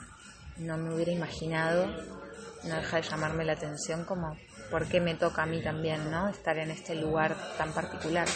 no 0.59 0.79
me 0.79 0.95
hubiera 0.95 1.13
imaginado, 1.13 1.87
no 2.65 2.77
deja 2.77 2.97
de 2.97 3.03
llamarme 3.03 3.45
la 3.45 3.53
atención 3.53 4.05
como 4.05 4.37
por 4.71 4.89
qué 4.89 5.01
me 5.01 5.15
toca 5.15 5.43
a 5.43 5.47
mí 5.47 5.63
también, 5.63 6.11
¿no? 6.11 6.29
Estar 6.29 6.59
en 6.59 6.71
este 6.71 6.95
lugar 6.95 7.37
tan 7.57 7.73
particular. 7.73 8.27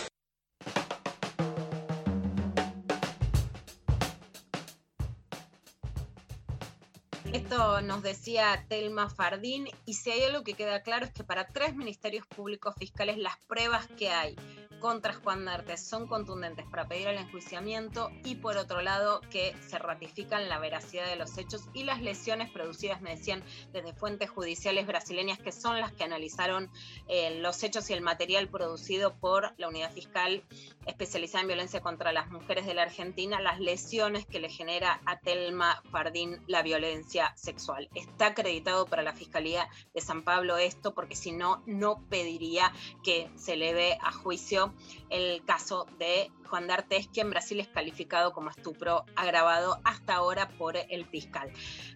Nos 7.60 8.02
decía 8.02 8.64
Telma 8.70 9.10
Fardín, 9.10 9.68
y 9.84 9.92
si 9.92 10.10
hay 10.10 10.22
algo 10.22 10.42
que 10.42 10.54
queda 10.54 10.82
claro 10.82 11.04
es 11.04 11.12
que 11.12 11.24
para 11.24 11.46
tres 11.46 11.76
ministerios 11.76 12.26
públicos 12.26 12.74
fiscales 12.78 13.18
las 13.18 13.36
pruebas 13.48 13.86
que 13.98 14.08
hay 14.08 14.34
contra 14.80 15.12
Juan 15.12 15.44
D'Artes 15.44 15.86
son 15.86 16.08
contundentes 16.08 16.66
para 16.66 16.88
pedir 16.88 17.08
el 17.08 17.18
enjuiciamiento 17.18 18.10
y 18.24 18.36
por 18.36 18.56
otro 18.56 18.80
lado 18.80 19.20
que 19.30 19.54
se 19.68 19.78
ratifican 19.78 20.48
la 20.48 20.58
veracidad 20.58 21.06
de 21.06 21.16
los 21.16 21.36
hechos 21.36 21.68
y 21.74 21.84
las 21.84 22.00
lesiones 22.00 22.50
producidas, 22.50 23.02
me 23.02 23.10
decían, 23.10 23.44
desde 23.72 23.92
fuentes 23.92 24.30
judiciales 24.30 24.86
brasileñas 24.86 25.38
que 25.38 25.52
son 25.52 25.80
las 25.80 25.92
que 25.92 26.04
analizaron 26.04 26.70
eh, 27.08 27.38
los 27.40 27.62
hechos 27.62 27.90
y 27.90 27.92
el 27.92 28.00
material 28.00 28.48
producido 28.48 29.14
por 29.14 29.52
la 29.58 29.68
unidad 29.68 29.92
fiscal 29.92 30.42
especializada 30.86 31.42
en 31.42 31.48
violencia 31.48 31.80
contra 31.80 32.12
las 32.12 32.30
mujeres 32.30 32.64
de 32.64 32.74
la 32.74 32.82
Argentina, 32.82 33.38
las 33.38 33.60
lesiones 33.60 34.24
que 34.24 34.40
le 34.40 34.48
genera 34.48 35.00
a 35.04 35.20
Telma 35.20 35.82
Fardín 35.90 36.42
la 36.46 36.62
violencia 36.62 37.34
sexual. 37.36 37.49
Está 37.94 38.26
acreditado 38.26 38.86
para 38.86 39.02
la 39.02 39.12
Fiscalía 39.12 39.68
de 39.94 40.00
San 40.00 40.22
Pablo 40.22 40.56
esto, 40.56 40.94
porque 40.94 41.16
si 41.16 41.32
no, 41.32 41.62
no 41.66 42.02
pediría 42.08 42.72
que 43.02 43.30
se 43.36 43.54
eleve 43.54 43.98
a 44.00 44.12
juicio 44.12 44.72
el 45.08 45.44
caso 45.44 45.86
de 45.98 46.30
Juan 46.50 46.66
D'Artes, 46.66 47.08
que 47.08 47.20
en 47.20 47.30
Brasil 47.30 47.60
es 47.60 47.68
calificado 47.68 48.32
como 48.32 48.50
estupro 48.50 49.04
agravado 49.14 49.80
hasta 49.84 50.16
ahora 50.16 50.48
por 50.58 50.76
el 50.76 51.06
fiscal. 51.06 51.50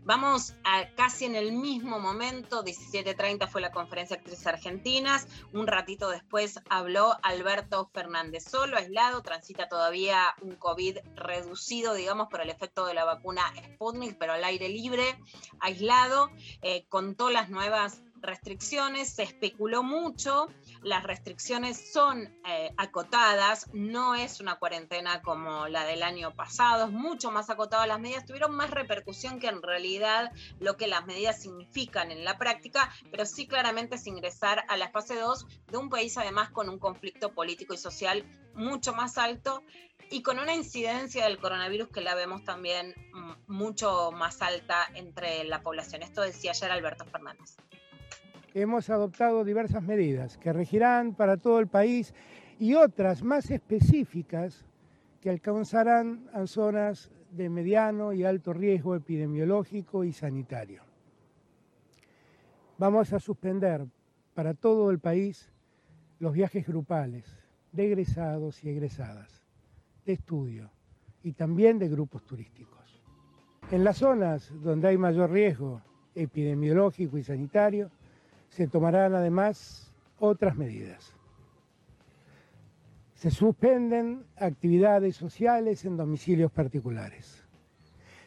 Vamos 0.05 0.55
a 0.65 0.89
casi 0.95 1.25
en 1.25 1.35
el 1.35 1.53
mismo 1.53 1.99
momento, 1.99 2.65
17.30 2.65 3.49
fue 3.49 3.61
la 3.61 3.73
conferencia 3.73 4.17
de 4.17 4.21
actrices 4.21 4.47
argentinas, 4.47 5.27
un 5.53 5.67
ratito 5.67 6.09
después 6.09 6.61
habló 6.71 7.17
Alberto 7.23 7.91
Fernández 7.93 8.45
solo, 8.45 8.77
aislado, 8.77 9.23
transita 9.23 9.69
todavía 9.69 10.35
un 10.41 10.55
COVID 10.55 10.99
reducido, 11.17 11.95
digamos, 11.95 12.29
por 12.29 12.41
el 12.41 12.49
efecto 12.49 12.87
de 12.87 12.95
la 12.95 13.05
vacuna 13.05 13.43
Sputnik, 13.75 14.17
pero 14.19 14.35
al 14.35 14.45
aire 14.45 14.69
libre, 14.69 15.19
aislado, 15.59 16.31
eh, 16.63 16.87
contó 16.89 17.31
las 17.31 17.51
nuevas 17.51 18.03
restricciones, 18.25 19.11
se 19.11 19.23
especuló 19.23 19.83
mucho, 19.83 20.49
las 20.85 21.03
restricciones 21.03 21.93
son 21.93 22.33
eh, 22.47 22.73
acotadas, 22.77 23.69
no 23.73 24.15
es 24.15 24.41
una 24.41 24.57
cuarentena 24.57 25.23
como 25.23 25.67
la 25.67 25.85
del 25.85 26.03
año 26.03 26.35
pasado, 26.35 26.85
es 26.85 26.93
mucho 26.93 27.31
más 27.31 27.49
acotada, 27.51 27.87
las 27.87 27.99
medidas 27.99 28.27
tuvieron 28.27 28.55
más 28.55 28.71
repercusión 28.71 29.41
que 29.41 29.49
en 29.49 29.63
realidad 29.63 30.31
lo 30.61 30.77
que 30.77 30.87
las 30.87 31.07
medidas 31.07 31.41
significan 31.41 32.13
en 32.13 32.25
la 32.25 32.37
práctica, 32.37 32.93
pero 33.11 33.25
sí 33.25 33.47
claramente 33.47 33.97
es 33.97 34.07
ingresar 34.07 34.65
a 34.69 34.77
la 34.77 34.91
fase 34.91 35.17
2 35.17 35.47
de 35.71 35.79
un 35.79 35.89
país 35.89 36.17
además 36.19 36.51
con 36.51 36.69
un 36.69 36.79
conflicto 36.79 37.33
político 37.33 37.75
y 37.75 37.79
social 37.79 38.25
mucho 38.55 38.93
más 38.93 39.19
alto 39.19 39.63
y 40.11 40.23
con 40.23 40.39
una 40.39 40.55
incidencia 40.55 41.25
del 41.25 41.39
coronavirus 41.39 41.89
que 41.89 42.03
la 42.03 42.15
vemos 42.15 42.45
también 42.45 42.95
mm, 43.13 43.33
mucho 43.47 44.13
más 44.13 44.43
alta 44.43 44.87
entre 44.95 45.45
la 45.45 45.63
población. 45.63 46.03
Esto 46.03 46.21
decía 46.21 46.51
ayer 46.51 46.71
Alberto 46.71 47.05
Fernández. 47.07 47.57
Hemos 48.55 48.89
adoptado 48.89 49.43
diversas 49.43 49.83
medidas 49.83 50.39
que 50.39 50.53
regirán 50.53 51.15
para 51.15 51.37
todo 51.37 51.59
el 51.59 51.67
país 51.67 52.15
y 52.61 52.75
otras 52.75 53.25
más 53.25 53.51
específicas 53.51 54.65
que 55.21 55.29
alcanzarán 55.29 56.31
a 56.33 56.47
zonas 56.47 57.11
de 57.33 57.49
mediano 57.51 58.13
y 58.13 58.23
alto 58.23 58.53
riesgo 58.53 58.95
epidemiológico 58.95 60.05
y 60.05 60.13
sanitario. 60.13 60.85
Vamos 62.79 63.13
a 63.13 63.19
suspender 63.19 63.87
para 64.35 64.55
todo 64.55 64.93
el 64.93 65.01
país 65.01 65.51
los 66.21 66.33
viajes 66.33 66.65
grupales 66.65 67.25
de 67.73 67.87
egresados 67.87 68.63
y 68.63 68.69
egresadas, 68.69 69.43
de 70.07 70.13
estudio 70.13 70.71
y 71.25 71.33
también 71.33 71.81
de 71.81 71.89
grupos 71.89 72.25
turísticos. 72.25 73.03
En 73.73 73.83
las 73.83 73.97
zonas 73.97 74.53
donde 74.63 74.87
hay 74.87 74.97
mayor 74.97 75.33
riesgo 75.33 75.83
epidemiológico 76.15 77.19
y 77.19 77.25
sanitario, 77.25 77.91
se 78.55 78.69
tomarán 78.69 79.17
además 79.17 79.93
otras 80.21 80.57
medidas. 80.57 81.13
Se 83.15 83.33
suspenden 83.33 84.23
actividades 84.37 85.17
sociales 85.17 85.85
en 85.85 85.97
domicilios 85.97 86.53
particulares. 86.53 87.43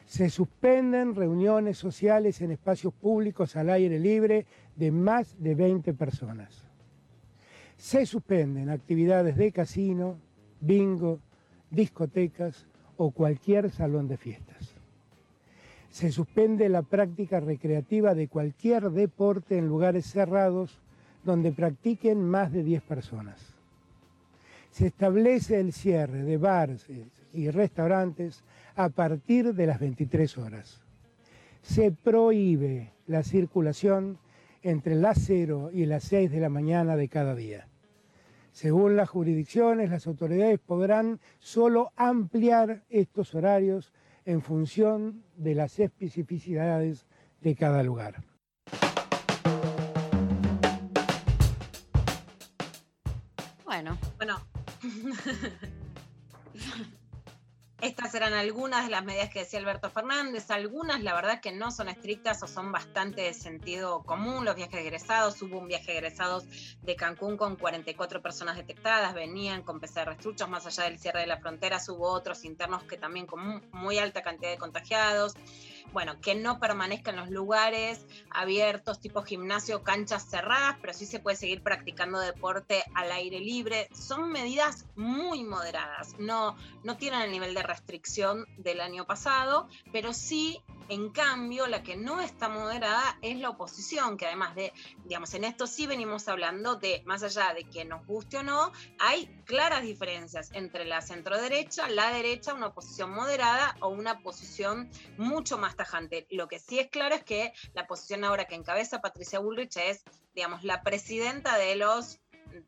Se 0.04 0.28
suspenden 0.28 1.14
reuniones 1.14 1.78
sociales 1.78 2.42
en 2.42 2.50
espacios 2.50 2.92
públicos 2.92 3.56
al 3.56 3.70
aire 3.70 3.98
libre 3.98 4.44
de 4.76 4.90
más 4.90 5.34
de 5.42 5.54
20 5.54 5.94
personas. 5.94 6.62
Se 7.78 8.04
suspenden 8.04 8.68
actividades 8.68 9.34
de 9.36 9.50
casino, 9.50 10.18
bingo, 10.60 11.20
discotecas 11.70 12.66
o 12.98 13.12
cualquier 13.12 13.70
salón 13.70 14.08
de 14.08 14.18
fiestas. 14.18 14.67
Se 15.98 16.12
suspende 16.12 16.68
la 16.68 16.82
práctica 16.82 17.40
recreativa 17.40 18.14
de 18.14 18.28
cualquier 18.28 18.88
deporte 18.90 19.58
en 19.58 19.66
lugares 19.66 20.06
cerrados 20.06 20.78
donde 21.24 21.50
practiquen 21.50 22.22
más 22.22 22.52
de 22.52 22.62
10 22.62 22.82
personas. 22.82 23.56
Se 24.70 24.86
establece 24.86 25.58
el 25.58 25.72
cierre 25.72 26.22
de 26.22 26.36
bares 26.36 26.86
y 27.32 27.50
restaurantes 27.50 28.44
a 28.76 28.90
partir 28.90 29.54
de 29.54 29.66
las 29.66 29.80
23 29.80 30.38
horas. 30.38 30.80
Se 31.62 31.90
prohíbe 31.90 32.92
la 33.08 33.24
circulación 33.24 34.18
entre 34.62 34.94
las 34.94 35.18
0 35.22 35.70
y 35.72 35.84
las 35.84 36.04
6 36.04 36.30
de 36.30 36.38
la 36.38 36.48
mañana 36.48 36.94
de 36.94 37.08
cada 37.08 37.34
día. 37.34 37.66
Según 38.52 38.94
las 38.94 39.08
jurisdicciones, 39.08 39.90
las 39.90 40.06
autoridades 40.06 40.60
podrán 40.60 41.18
solo 41.40 41.90
ampliar 41.96 42.84
estos 42.88 43.34
horarios 43.34 43.92
en 44.28 44.42
función 44.42 45.24
de 45.36 45.54
las 45.54 45.78
especificidades 45.78 47.06
de 47.40 47.56
cada 47.56 47.82
lugar. 47.82 48.22
Bueno, 53.64 53.96
Bueno, 54.18 54.46
estas 57.80 58.12
eran 58.14 58.32
algunas 58.34 58.84
de 58.84 58.90
las 58.90 59.04
medidas 59.04 59.30
que 59.30 59.40
decía 59.40 59.60
Alberto 59.60 59.88
Fernández. 59.90 60.50
Algunas, 60.50 61.00
la 61.02 61.14
verdad, 61.14 61.40
que 61.40 61.52
no 61.52 61.70
son 61.70 61.88
estrictas 61.88 62.42
o 62.42 62.48
son 62.48 62.72
bastante 62.72 63.22
de 63.22 63.34
sentido 63.34 64.02
común. 64.02 64.44
Los 64.44 64.56
viajes 64.56 64.80
egresados, 64.80 65.40
hubo 65.42 65.58
un 65.58 65.68
viaje 65.68 65.92
egresados 65.92 66.44
de 66.82 66.96
Cancún 66.96 67.36
con 67.36 67.56
44 67.56 68.20
personas 68.20 68.56
detectadas, 68.56 69.14
venían 69.14 69.62
con 69.62 69.78
PCR 69.78 70.16
truchos, 70.16 70.48
más 70.48 70.66
allá 70.66 70.84
del 70.84 70.98
cierre 70.98 71.20
de 71.20 71.26
la 71.28 71.38
frontera, 71.38 71.78
hubo 71.88 72.08
otros 72.10 72.44
internos 72.44 72.82
que 72.82 72.96
también 72.96 73.26
con 73.26 73.40
mu- 73.46 73.60
muy 73.72 73.98
alta 73.98 74.22
cantidad 74.22 74.50
de 74.50 74.58
contagiados. 74.58 75.34
Bueno, 75.92 76.20
que 76.20 76.34
no 76.34 76.58
permanezcan 76.58 77.16
los 77.16 77.30
lugares 77.30 78.04
abiertos, 78.30 79.00
tipo 79.00 79.22
gimnasio, 79.22 79.82
canchas 79.82 80.28
cerradas, 80.28 80.76
pero 80.80 80.92
sí 80.92 81.06
se 81.06 81.18
puede 81.18 81.36
seguir 81.36 81.62
practicando 81.62 82.18
deporte 82.20 82.84
al 82.94 83.10
aire 83.10 83.40
libre. 83.40 83.88
Son 83.92 84.30
medidas 84.30 84.86
muy 84.96 85.44
moderadas, 85.44 86.14
no, 86.18 86.56
no 86.84 86.96
tienen 86.96 87.22
el 87.22 87.30
nivel 87.30 87.54
de 87.54 87.62
restricción 87.62 88.46
del 88.58 88.80
año 88.80 89.06
pasado, 89.06 89.68
pero 89.92 90.12
sí, 90.12 90.62
en 90.88 91.10
cambio, 91.10 91.66
la 91.66 91.82
que 91.82 91.96
no 91.96 92.20
está 92.20 92.48
moderada 92.48 93.18
es 93.22 93.38
la 93.38 93.50
oposición, 93.50 94.16
que 94.16 94.26
además 94.26 94.54
de, 94.54 94.72
digamos, 95.04 95.32
en 95.34 95.44
esto 95.44 95.66
sí 95.66 95.86
venimos 95.86 96.28
hablando 96.28 96.76
de, 96.76 97.02
más 97.04 97.22
allá 97.22 97.52
de 97.54 97.64
que 97.64 97.84
nos 97.84 98.06
guste 98.06 98.38
o 98.38 98.42
no, 98.42 98.72
hay 98.98 99.26
claras 99.44 99.82
diferencias 99.82 100.50
entre 100.52 100.84
la 100.84 101.00
centroderecha, 101.02 101.88
la 101.88 102.10
derecha, 102.10 102.54
una 102.54 102.68
oposición 102.68 103.10
moderada 103.10 103.76
o 103.80 103.88
una 103.88 104.20
posición 104.20 104.90
mucho 105.16 105.58
más 105.58 105.76
tajante. 105.76 106.26
Lo 106.30 106.48
que 106.48 106.58
sí 106.58 106.78
es 106.78 106.88
claro 106.88 107.14
es 107.14 107.24
que 107.24 107.52
la 107.74 107.86
posición 107.86 108.24
ahora 108.24 108.46
que 108.46 108.54
encabeza 108.54 109.00
Patricia 109.00 109.38
Bullrich 109.38 109.76
es, 109.76 110.02
digamos, 110.34 110.64
la 110.64 110.82
presidenta 110.82 111.56
de 111.58 111.76
los 111.76 112.20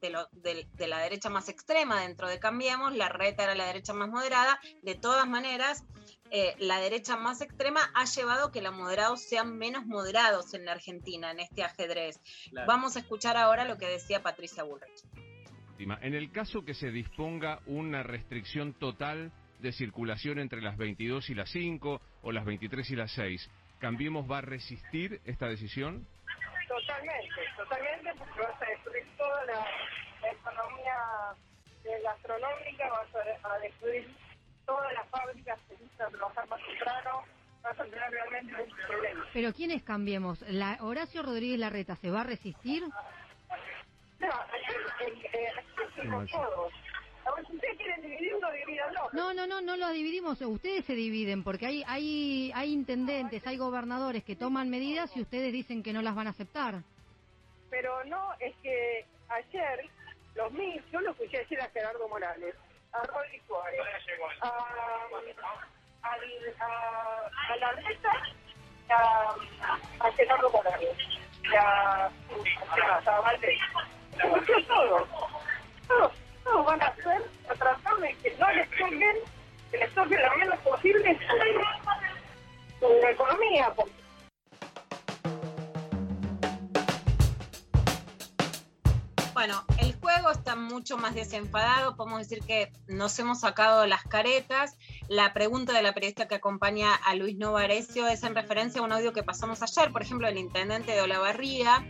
de, 0.03 0.11
lo- 0.11 0.29
de- 0.33 0.69
de 0.75 0.87
la 0.87 0.99
derecha 0.99 1.31
más 1.31 1.49
extrema 1.49 2.03
dentro 2.03 2.29
de 2.29 2.39
Cambiemos, 2.39 2.95
la 2.95 3.09
reta 3.09 3.45
era 3.45 3.55
la 3.55 3.65
derecha 3.65 3.95
más 3.95 4.11
moderada. 4.11 4.61
De 4.83 4.95
todas 4.95 5.27
maneras, 5.27 5.85
eh, 6.31 6.55
la 6.59 6.79
derecha 6.79 7.17
más 7.17 7.41
extrema 7.41 7.81
ha 7.95 8.05
llevado 8.05 8.47
a 8.49 8.53
que 8.53 8.63
los 8.63 8.75
moderados 8.75 9.23
sean 9.23 9.57
menos 9.57 9.87
moderados 9.87 10.55
en 10.55 10.65
la 10.65 10.73
Argentina, 10.73 11.31
en 11.31 11.41
este 11.41 11.63
ajedrez. 11.63 12.21
Claro. 12.51 12.67
Vamos 12.67 12.97
a 12.97 13.01
escuchar 13.01 13.37
ahora 13.37 13.65
lo 13.65 13.77
que 13.77 13.87
decía 13.87 14.23
Patricia 14.23 14.63
Bullrich. 14.63 15.05
En 15.79 16.15
el 16.15 16.31
caso 16.31 16.65
que 16.65 16.75
se 16.75 16.91
disponga 16.91 17.61
una 17.67 18.03
restricción 18.03 18.75
total 18.75 19.33
de 19.61 19.73
circulación 19.73 20.39
entre 20.39 20.61
las 20.61 20.77
22 20.77 21.31
y 21.31 21.35
las 21.35 21.51
5 21.51 22.01
o 22.23 22.33
las 22.33 22.45
23 22.45 22.91
y 22.91 22.97
las 22.97 23.13
6, 23.13 23.51
¿Cambiemos 23.81 24.31
va 24.31 24.39
a 24.39 24.43
resistir 24.43 25.23
esta 25.25 25.49
decisión? 25.49 26.07
Totalmente, 26.69 27.41
totalmente, 27.57 28.13
porque 28.19 28.41
vas 28.41 28.63
a 28.63 28.67
destruir 28.67 29.07
toda 29.17 29.45
la, 29.47 29.67
la 30.21 30.31
economía 30.31 30.95
eh, 31.85 32.03
gastronómica, 32.05 32.91
vas 32.91 33.09
a, 33.43 33.55
a 33.55 33.59
destruir 33.61 34.15
todas 34.67 34.93
las 34.93 35.09
fábricas 35.09 35.59
que 35.69 35.75
necesitan 35.75 36.13
trabajar 36.13 36.49
más 36.49 36.61
temprano, 36.65 37.23
vas 37.63 37.79
a 37.79 37.85
tener 37.85 38.11
realmente 38.11 38.63
un 38.63 38.77
problema. 38.87 39.27
Pero 39.33 39.53
¿quiénes 39.53 39.83
cambiemos? 39.83 40.41
La, 40.49 40.79
¿Horacio 40.81 41.23
Rodríguez 41.23 41.59
Larreta 41.59 41.97
se 41.97 42.11
va 42.11 42.23
a 42.23 42.25
resistir? 42.25 42.83
No, 42.83 44.29
ayer, 44.29 45.23
eh, 45.33 45.53
eh, 46.03 46.27
todos. 46.31 46.73
A 47.25 47.35
ver, 47.35 47.47
si 47.47 47.55
ustedes 47.55 47.77
quieren 47.77 48.03
dividirlo, 48.03 48.51
divídanlo. 48.53 49.01
No, 49.13 49.35
no, 49.35 49.47
no, 49.47 49.61
no 49.61 49.77
lo 49.77 49.91
dividimos. 49.91 50.41
Ustedes 50.41 50.85
se 50.85 50.95
dividen 50.95 51.43
porque 51.45 51.67
hay, 51.67 51.85
hay, 51.87 52.53
hay 52.55 52.73
intendentes, 52.73 53.47
hay 53.47 53.57
gobernadores 53.57 54.25
que 54.25 54.37
toman 54.37 54.71
medidas 54.71 55.15
y 55.17 55.23
ustedes 55.23 55.53
dicen 55.53 55.83
que 55.83 55.93
no 55.93 56.03
las 56.03 56.15
van 56.15 56.27
a 56.27 56.31
aceptar. 56.31 56.83
Pero 57.69 58.05
no, 58.05 58.33
es 58.41 58.55
que 58.63 59.05
ayer 59.29 59.89
los 60.35 60.53
mil, 60.53 60.83
yo 60.91 61.01
lo 61.01 61.11
escuché 61.11 61.39
decir 61.39 61.61
a 61.61 61.69
Gerardo 61.71 62.09
Morales, 62.09 62.55
a 62.93 63.01
Suárez, 63.47 63.81
a, 64.43 64.49
al- 66.03 66.55
a, 66.61 67.53
a 67.53 67.57
la 67.57 67.73
a, 68.91 69.35
a 70.07 70.13
Gerardo 70.13 70.51
Morales, 70.51 70.97
a, 71.57 72.11
a, 72.11 72.99
a 72.99 73.21
van 76.65 76.83
a 76.83 76.87
hacer, 76.87 77.23
a 77.49 77.55
de 78.01 78.15
que 78.19 78.37
no 78.39 78.51
les 78.53 78.71
toquen, 78.71 79.17
que 79.71 79.79
les 79.79 79.95
lo 80.31 80.37
menos 80.37 80.59
posible 80.61 81.19
su, 82.81 82.87
su 82.87 83.07
economía, 83.07 83.73
porque 83.75 84.01
Bueno, 89.33 89.65
está 90.33 90.57
mucho 90.57 90.97
más 90.99 91.15
desenfadado, 91.15 91.97
podemos 91.97 92.19
decir 92.21 92.41
que 92.45 92.73
nos 92.89 93.19
hemos 93.19 93.41
sacado 93.41 93.87
las 93.87 94.03
caretas. 94.03 94.77
La 95.09 95.33
pregunta 95.33 95.73
de 95.73 95.83
la 95.83 95.93
periodista 95.95 96.29
que 96.29 96.35
acompaña 96.35 96.95
a 96.95 97.15
Luis 97.15 97.37
Novarecio 97.37 98.07
es 98.09 98.23
en 98.25 98.35
referencia 98.35 98.81
a 98.81 98.85
un 98.85 98.93
audio 98.93 99.13
que 99.13 99.23
pasamos 99.23 99.63
ayer, 99.63 99.93
por 99.93 100.03
ejemplo, 100.03 100.29
el 100.29 100.37
intendente 100.39 100.93
de 100.93 101.03
Olavarría, 101.03 101.87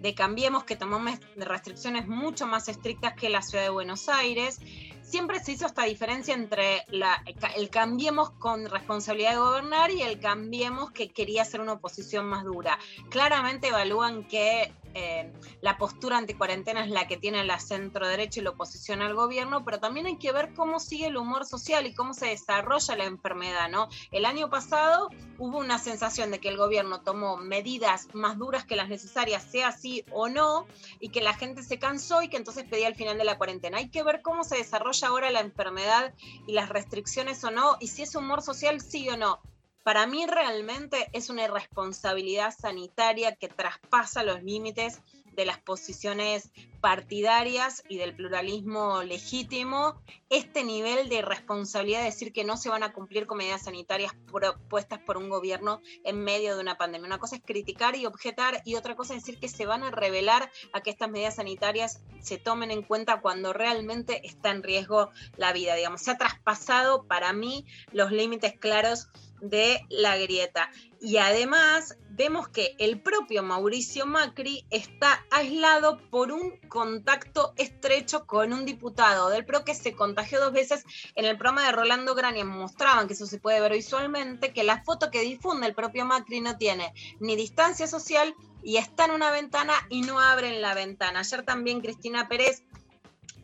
de 0.00 0.14
Cambiemos, 0.14 0.64
que 0.64 0.76
tomó 0.76 1.00
restricciones 1.36 2.06
mucho 2.06 2.46
más 2.46 2.68
estrictas 2.68 3.14
que 3.14 3.28
la 3.28 3.42
ciudad 3.42 3.64
de 3.64 3.70
Buenos 3.70 4.08
Aires. 4.08 4.60
Siempre 5.02 5.40
se 5.40 5.52
hizo 5.52 5.66
esta 5.66 5.84
diferencia 5.84 6.34
entre 6.34 6.84
la- 6.88 7.22
el 7.56 7.70
Cambiemos 7.70 8.30
con 8.30 8.66
responsabilidad 8.68 9.32
de 9.32 9.36
gobernar 9.38 9.90
y 9.90 10.02
el 10.02 10.20
Cambiemos 10.20 10.90
que 10.92 11.10
quería 11.12 11.42
hacer 11.42 11.60
una 11.60 11.74
oposición 11.74 12.26
más 12.26 12.44
dura. 12.44 12.78
Claramente 13.10 13.68
evalúan 13.68 14.24
que 14.24 14.72
eh, 14.94 15.32
la 15.60 15.76
postura 15.76 16.18
anticuarentena 16.18 16.84
es 16.84 16.90
la 16.90 17.06
que 17.06 17.16
tiene 17.16 17.44
la 17.44 17.58
centro 17.58 18.06
derecha 18.06 18.40
y 18.40 18.44
la 18.44 18.50
oposición 18.50 19.02
al 19.02 19.14
gobierno, 19.14 19.64
pero 19.64 19.80
también 19.80 20.06
hay 20.06 20.16
que 20.16 20.32
ver 20.32 20.54
cómo 20.54 20.78
sigue 20.78 21.06
el 21.06 21.16
humor 21.16 21.44
social 21.44 21.86
y 21.86 21.94
cómo 21.94 22.14
se 22.14 22.26
desarrolla 22.26 22.96
la 22.96 23.04
enfermedad, 23.04 23.68
¿no? 23.68 23.88
El 24.12 24.24
año 24.24 24.50
pasado 24.50 25.08
hubo 25.38 25.58
una 25.58 25.78
sensación 25.78 26.30
de 26.30 26.38
que 26.38 26.48
el 26.48 26.56
gobierno 26.56 27.00
tomó 27.00 27.36
medidas 27.36 28.08
más 28.14 28.38
duras 28.38 28.64
que 28.64 28.76
las 28.76 28.88
necesarias, 28.88 29.42
sea 29.42 29.68
así 29.68 30.04
o 30.12 30.28
no, 30.28 30.66
y 31.00 31.08
que 31.08 31.20
la 31.20 31.34
gente 31.34 31.62
se 31.62 31.78
cansó 31.78 32.22
y 32.22 32.28
que 32.28 32.36
entonces 32.36 32.64
pedía 32.64 32.88
el 32.88 32.94
final 32.94 33.18
de 33.18 33.24
la 33.24 33.38
cuarentena. 33.38 33.78
Hay 33.78 33.90
que 33.90 34.02
ver 34.02 34.22
cómo 34.22 34.44
se 34.44 34.56
desarrolla 34.56 35.08
ahora 35.08 35.30
la 35.30 35.40
enfermedad 35.40 36.14
y 36.46 36.52
las 36.52 36.68
restricciones 36.68 37.42
o 37.44 37.50
no, 37.50 37.76
y 37.80 37.88
si 37.88 38.02
es 38.02 38.14
humor 38.14 38.42
social 38.42 38.80
sí 38.80 39.08
o 39.08 39.16
no. 39.16 39.40
Para 39.84 40.06
mí 40.06 40.24
realmente 40.24 41.10
es 41.12 41.28
una 41.28 41.44
irresponsabilidad 41.44 42.54
sanitaria 42.58 43.36
que 43.36 43.48
traspasa 43.48 44.22
los 44.22 44.42
límites 44.42 45.02
de 45.36 45.44
las 45.44 45.58
posiciones 45.58 46.50
partidarias 46.80 47.82
y 47.88 47.98
del 47.98 48.14
pluralismo 48.14 49.02
legítimo, 49.02 50.00
este 50.30 50.64
nivel 50.64 51.08
de 51.08 51.16
irresponsabilidad 51.16 52.00
de 52.00 52.06
decir 52.06 52.32
que 52.32 52.44
no 52.44 52.56
se 52.56 52.70
van 52.70 52.82
a 52.82 52.92
cumplir 52.92 53.26
con 53.26 53.38
medidas 53.38 53.64
sanitarias 53.64 54.14
propuestas 54.30 55.00
por 55.00 55.18
un 55.18 55.28
gobierno 55.28 55.82
en 56.04 56.22
medio 56.22 56.54
de 56.54 56.62
una 56.62 56.78
pandemia. 56.78 57.06
Una 57.06 57.18
cosa 57.18 57.36
es 57.36 57.42
criticar 57.44 57.96
y 57.96 58.06
objetar 58.06 58.62
y 58.64 58.76
otra 58.76 58.96
cosa 58.96 59.14
es 59.14 59.22
decir 59.22 59.38
que 59.38 59.48
se 59.48 59.66
van 59.66 59.82
a 59.82 59.90
revelar 59.90 60.50
a 60.72 60.80
que 60.80 60.90
estas 60.90 61.10
medidas 61.10 61.36
sanitarias 61.36 62.02
se 62.20 62.38
tomen 62.38 62.70
en 62.70 62.82
cuenta 62.82 63.20
cuando 63.20 63.52
realmente 63.52 64.26
está 64.26 64.50
en 64.50 64.62
riesgo 64.62 65.10
la 65.36 65.52
vida. 65.52 65.74
Digamos, 65.74 66.02
se 66.02 66.10
ha 66.10 66.16
traspasado 66.16 67.04
para 67.06 67.32
mí 67.32 67.66
los 67.92 68.12
límites 68.12 68.58
claros 68.58 69.08
de 69.48 69.80
la 69.88 70.16
grieta. 70.16 70.70
Y 71.00 71.18
además 71.18 71.98
vemos 72.10 72.48
que 72.48 72.76
el 72.78 73.00
propio 73.00 73.42
Mauricio 73.42 74.06
Macri 74.06 74.64
está 74.70 75.26
aislado 75.30 75.98
por 76.10 76.32
un 76.32 76.58
contacto 76.68 77.52
estrecho 77.56 78.26
con 78.26 78.52
un 78.52 78.64
diputado 78.64 79.28
del 79.28 79.44
PRO 79.44 79.64
que 79.64 79.74
se 79.74 79.94
contagió 79.94 80.40
dos 80.40 80.52
veces 80.52 80.84
en 81.14 81.24
el 81.24 81.36
programa 81.36 81.66
de 81.66 81.72
Rolando 81.72 82.14
Grania. 82.14 82.44
Mostraban 82.44 83.06
que 83.06 83.14
eso 83.14 83.26
se 83.26 83.38
puede 83.38 83.60
ver 83.60 83.72
visualmente, 83.72 84.52
que 84.52 84.64
la 84.64 84.82
foto 84.82 85.10
que 85.10 85.20
difunde 85.20 85.66
el 85.66 85.74
propio 85.74 86.04
Macri 86.04 86.40
no 86.40 86.56
tiene 86.56 86.94
ni 87.20 87.36
distancia 87.36 87.86
social 87.86 88.34
y 88.62 88.78
está 88.78 89.04
en 89.04 89.10
una 89.10 89.30
ventana 89.30 89.74
y 89.90 90.02
no 90.02 90.20
abren 90.20 90.62
la 90.62 90.74
ventana. 90.74 91.20
Ayer 91.20 91.44
también 91.44 91.80
Cristina 91.80 92.28
Pérez 92.28 92.62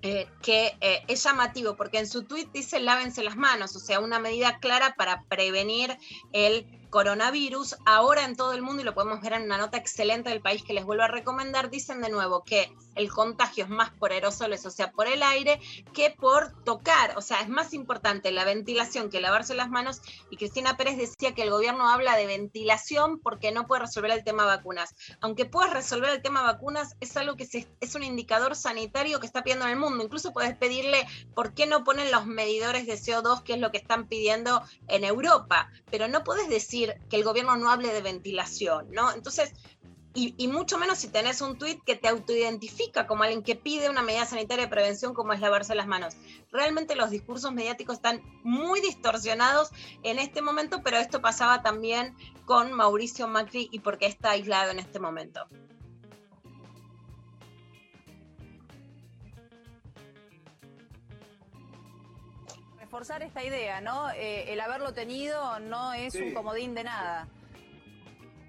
eh, 0.03 0.27
que 0.43 0.77
eh, 0.81 1.03
es 1.09 1.23
llamativo 1.25 1.77
porque 1.77 1.99
en 1.99 2.09
su 2.09 2.25
tweet 2.25 2.49
dice 2.53 2.81
lávense 2.81 3.23
las 3.23 3.37
manos, 3.37 3.77
o 3.77 3.81
sea, 3.81 4.01
una 4.01 4.19
medida 4.19 4.59
clara 4.59 4.95
para 4.97 5.25
prevenir 5.25 5.97
el 6.33 6.67
coronavirus. 6.91 7.77
Ahora 7.87 8.25
en 8.25 8.37
todo 8.37 8.53
el 8.53 8.63
mundo, 8.63 8.83
y 8.83 8.85
lo 8.85 8.95
podemos 8.95 9.21
ver 9.21 9.33
en 9.35 9.43
una 9.45 9.59
nota 9.59 9.79
excelente 9.79 10.29
del 10.31 10.41
país 10.43 10.63
que 10.63 10.75
les 10.75 10.85
vuelvo 10.85 11.05
a 11.05 11.09
recomendar, 11.09 11.71
dicen 11.71 12.01
de 12.03 12.11
nuevo 12.11 12.43
que 12.45 12.73
el 12.97 13.11
contagio 13.11 13.65
es 13.65 13.71
más 13.71 13.91
por 13.91 14.13
aerosoles, 14.13 14.67
o 14.67 14.71
sea, 14.71 14.91
por 14.93 15.07
el 15.07 15.23
aire, 15.23 15.61
que 15.95 16.11
por 16.11 16.53
tocar. 16.65 17.17
O 17.17 17.23
sea, 17.23 17.41
es 17.41 17.49
más 17.49 17.73
importante 17.73 18.33
la 18.33 18.45
ventilación 18.45 19.09
que 19.09 19.21
lavarse 19.21 19.55
las 19.55 19.71
manos. 19.71 20.03
Y 20.31 20.37
Cristina 20.37 20.77
Pérez 20.77 20.97
decía 20.99 21.35
que 21.35 21.43
el 21.43 21.51
gobierno 21.51 21.89
habla 21.89 22.17
de 22.17 22.27
ventilación 22.27 23.21
porque 23.21 23.53
no 23.53 23.67
puede 23.67 23.83
resolver 23.83 24.11
el 24.11 24.25
tema 24.25 24.45
vacunas. 24.45 24.95
Aunque 25.21 25.45
puedas 25.47 25.73
resolver 25.73 26.11
el 26.11 26.23
tema 26.23 26.43
vacunas, 26.43 26.97
es 27.01 27.17
algo 27.17 27.37
que 27.37 27.47
se- 27.47 27.69
es 27.81 27.95
un 27.95 28.03
indicador 28.03 28.57
sanitario 28.57 29.21
que 29.21 29.27
está 29.27 29.43
pidiendo 29.43 29.65
en 29.67 29.73
el 29.73 29.79
mundo. 29.79 30.03
Incluso 30.05 30.33
puedes 30.33 30.57
pedirle 30.57 31.07
por 31.35 31.55
qué 31.55 31.67
no 31.67 31.85
ponen 31.85 32.11
los 32.11 32.27
medidores 32.27 32.87
de 32.87 32.97
CO2, 32.99 33.43
que 33.43 33.55
es 33.55 33.61
lo 33.61 33.71
que 33.71 33.79
están 33.79 34.09
pidiendo 34.09 34.63
en 34.89 35.05
Europa. 35.05 35.71
Pero 35.91 36.09
no 36.09 36.25
puedes 36.25 36.49
decir 36.49 36.80
que 37.09 37.17
el 37.17 37.25
gobierno 37.25 37.57
no 37.57 37.71
hable 37.71 37.93
de 37.93 38.03
ventilación, 38.03 38.91
¿no? 38.91 39.13
Entonces, 39.13 39.53
y, 40.13 40.35
y 40.37 40.49
mucho 40.49 40.77
menos 40.77 40.99
si 40.99 41.09
tenés 41.09 41.41
un 41.41 41.57
tuit 41.57 41.83
que 41.85 41.95
te 41.95 42.09
autoidentifica 42.09 43.07
como 43.07 43.23
alguien 43.23 43.43
que 43.43 43.55
pide 43.55 43.89
una 43.89 44.03
medida 44.03 44.27
sanitaria 44.27 44.65
de 44.65 44.71
prevención 44.71 45.15
como 45.15 45.33
es 45.33 45.41
lavarse 45.41 45.75
las 45.75 45.87
manos. 45.87 46.17
Realmente 46.51 46.97
los 46.97 47.11
discursos 47.11 47.53
mediáticos 47.53 47.97
están 47.97 48.21
muy 48.43 48.81
distorsionados 48.81 49.71
en 50.03 50.19
este 50.19 50.43
momento, 50.43 50.83
pero 50.83 50.97
esto 50.97 51.21
pasaba 51.21 51.63
también 51.63 52.17
con 52.45 52.73
Mauricio 52.73 53.29
Macri 53.29 53.69
y 53.71 53.79
por 53.79 53.99
qué 53.99 54.07
está 54.07 54.31
aislado 54.31 54.73
en 54.73 54.81
este 54.81 54.99
momento. 54.99 55.47
Reforzar 62.91 63.23
esta 63.23 63.45
idea, 63.45 63.81
¿no? 63.81 64.11
Eh, 64.11 64.53
el 64.53 64.61
haberlo 64.61 64.93
tenido 64.93 65.61
no 65.61 65.93
es 65.93 66.13
Sí. 66.13 66.23
un 66.23 66.35
comodín 66.35 66.75
de 66.75 66.83
nada. 66.83 67.29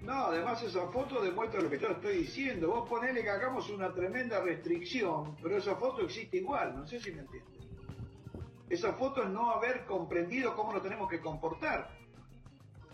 No, 0.00 0.14
además 0.26 0.60
esa 0.64 0.88
foto 0.88 1.22
demuestra 1.22 1.60
lo 1.60 1.70
que 1.70 1.78
yo 1.78 1.90
estoy 1.90 2.16
diciendo. 2.18 2.66
Vos 2.66 2.88
ponele 2.88 3.22
que 3.22 3.30
hagamos 3.30 3.70
una 3.70 3.94
tremenda 3.94 4.40
restricción, 4.40 5.36
pero 5.40 5.56
esa 5.58 5.76
foto 5.76 6.02
existe 6.02 6.38
igual, 6.38 6.74
no 6.76 6.84
sé 6.88 6.98
si 6.98 7.12
me 7.12 7.20
entiendes. 7.20 7.52
Esa 8.68 8.94
foto 8.94 9.22
es 9.22 9.28
no 9.28 9.52
haber 9.52 9.84
comprendido 9.84 10.56
cómo 10.56 10.72
nos 10.72 10.82
tenemos 10.82 11.08
que 11.08 11.20
comportar. 11.20 11.88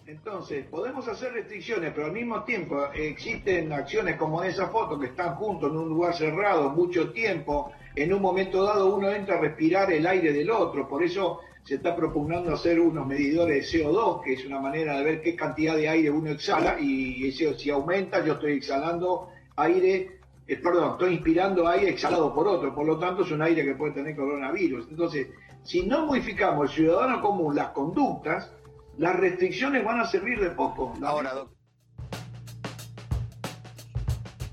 Entonces, 0.08 0.64
podemos 0.70 1.06
hacer 1.06 1.34
restricciones, 1.34 1.92
pero 1.94 2.06
al 2.06 2.12
mismo 2.12 2.42
tiempo 2.44 2.82
existen 2.94 3.70
acciones 3.74 4.16
como 4.16 4.42
esa 4.42 4.68
foto 4.68 4.98
que 4.98 5.08
están 5.08 5.34
juntos 5.34 5.70
en 5.70 5.76
un 5.76 5.90
lugar 5.90 6.14
cerrado 6.14 6.70
mucho 6.70 7.12
tiempo. 7.12 7.72
En 7.94 8.14
un 8.14 8.22
momento 8.22 8.62
dado 8.62 8.94
uno 8.94 9.10
entra 9.10 9.36
a 9.36 9.40
respirar 9.42 9.92
el 9.92 10.06
aire 10.06 10.32
del 10.32 10.50
otro, 10.50 10.88
por 10.88 11.02
eso 11.02 11.40
se 11.62 11.74
está 11.74 11.94
propugnando 11.94 12.54
hacer 12.54 12.80
unos 12.80 13.06
medidores 13.06 13.70
de 13.70 13.80
CO2, 13.80 14.22
que 14.22 14.32
es 14.32 14.46
una 14.46 14.58
manera 14.58 14.96
de 14.96 15.04
ver 15.04 15.20
qué 15.20 15.36
cantidad 15.36 15.76
de 15.76 15.90
aire 15.90 16.10
uno 16.10 16.30
exhala 16.30 16.80
y 16.80 17.28
ese, 17.28 17.58
si 17.58 17.68
aumenta 17.68 18.24
yo 18.24 18.32
estoy 18.32 18.52
exhalando 18.52 19.28
aire, 19.56 20.20
eh, 20.46 20.56
perdón, 20.56 20.92
estoy 20.92 21.12
inspirando 21.12 21.68
aire 21.68 21.90
exhalado 21.90 22.34
por 22.34 22.48
otro, 22.48 22.74
por 22.74 22.86
lo 22.86 22.98
tanto 22.98 23.24
es 23.24 23.30
un 23.30 23.42
aire 23.42 23.62
que 23.62 23.74
puede 23.74 23.92
tener 23.92 24.16
coronavirus. 24.16 24.86
Entonces, 24.88 25.26
si 25.64 25.84
no 25.84 26.06
modificamos 26.06 26.70
el 26.70 26.76
ciudadano 26.76 27.20
común 27.20 27.54
las 27.54 27.72
conductas, 27.72 28.50
las 28.98 29.16
restricciones 29.16 29.84
van 29.84 30.00
a 30.00 30.06
servir 30.06 30.40
de 30.40 30.50
poco. 30.50 30.94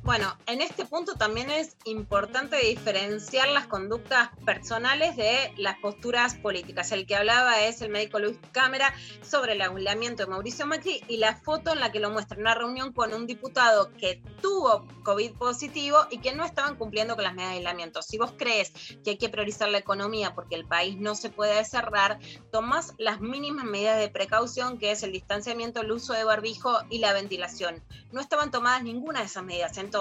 Bueno, 0.05 0.37
en 0.45 0.61
este 0.61 0.85
punto 0.85 1.15
también 1.15 1.49
es 1.49 1.77
importante 1.83 2.57
diferenciar 2.57 3.49
las 3.49 3.65
conductas 3.65 4.29
personales 4.45 5.17
de 5.17 5.51
las 5.57 5.79
posturas 5.79 6.35
políticas. 6.35 6.91
El 6.91 7.07
que 7.07 7.15
hablaba 7.15 7.63
es 7.63 7.81
el 7.81 7.89
médico 7.89 8.19
Luis 8.19 8.37
Cámara 8.51 8.93
sobre 9.27 9.53
el 9.53 9.61
aislamiento 9.63 10.21
de 10.21 10.29
Mauricio 10.29 10.67
Macri 10.67 11.03
y 11.07 11.17
la 11.17 11.35
foto 11.37 11.73
en 11.73 11.79
la 11.79 11.91
que 11.91 11.99
lo 11.99 12.11
muestra 12.11 12.35
en 12.35 12.41
una 12.41 12.53
reunión 12.53 12.93
con 12.93 13.15
un 13.15 13.25
diputado 13.25 13.91
que 13.93 14.21
tuvo 14.43 14.85
COVID 15.01 15.31
positivo 15.39 15.97
y 16.11 16.19
que 16.19 16.35
no 16.35 16.45
estaban 16.45 16.75
cumpliendo 16.75 17.15
con 17.15 17.23
las 17.23 17.33
medidas 17.33 17.53
de 17.53 17.57
aislamiento. 17.57 18.03
Si 18.03 18.19
vos 18.19 18.31
crees 18.37 18.73
que 19.03 19.09
hay 19.09 19.17
que 19.17 19.29
priorizar 19.29 19.69
la 19.69 19.79
economía 19.79 20.35
porque 20.35 20.53
el 20.53 20.67
país 20.67 20.97
no 20.99 21.15
se 21.15 21.31
puede 21.31 21.65
cerrar, 21.65 22.19
tomás 22.51 22.93
las 22.99 23.21
mínimas 23.21 23.65
medidas 23.65 23.97
de 23.97 24.09
precaución, 24.09 24.77
que 24.77 24.91
es 24.91 25.01
el 25.01 25.11
distanciamiento, 25.11 25.81
el 25.81 25.91
uso 25.91 26.13
de 26.13 26.23
barbijo 26.23 26.77
y 26.91 26.99
la 26.99 27.11
ventilación. 27.11 27.83
No 28.11 28.21
estaban 28.21 28.51
tomadas 28.51 28.83
ninguna 28.83 29.21
de 29.21 29.25
esas 29.25 29.43
medidas. 29.43 29.75
Entonces, 29.79 29.94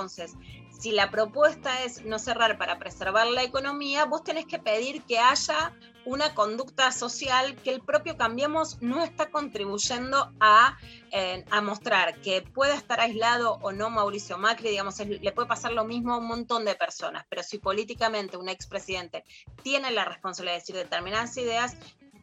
si 0.79 0.93
la 0.93 1.11
propuesta 1.11 1.83
es 1.85 2.05
no 2.05 2.19
cerrar 2.19 2.59
para 2.59 2.79
preservar 2.79 3.27
la 3.29 3.43
economía, 3.43 4.05
vos 4.05 4.23
tenés 4.23 4.45
que 4.45 4.59
pedir 4.59 5.03
que 5.05 5.19
haya 5.19 5.73
una 6.05 6.35
conducta 6.35 6.93
social 6.93 7.57
que 7.57 7.71
el 7.71 7.81
propio 7.81 8.17
Cambiemos 8.17 8.83
no 8.83 9.03
está 9.03 9.31
contribuyendo 9.31 10.35
a, 10.41 10.77
eh, 11.11 11.45
mostrar 11.63 12.21
que 12.21 12.43
pueda 12.43 12.75
estar 12.75 13.01
aislado 13.01 13.59
o 13.63 13.73
no 13.73 13.89
Mauricio 13.89 14.37
Macri, 14.37 14.69
digamos, 14.71 14.99
le 14.99 15.33
puede 15.33 15.49
pasar 15.49 15.73
lo 15.73 15.85
mismo 15.85 16.13
a 16.13 16.19
un 16.19 16.27
montón 16.27 16.65
de 16.65 16.75
personas, 16.75 17.25
pero 17.31 17.43
si 17.43 17.59
políticamente 17.59 18.37
un 18.37 18.49
expresidente 18.49 19.25
tiene 19.63 19.91
la 19.91 20.05
responsabilidad 20.05 20.57
de 20.57 20.61
decir 20.61 20.77
determinadas 20.77 21.37
ideas, 21.39 21.77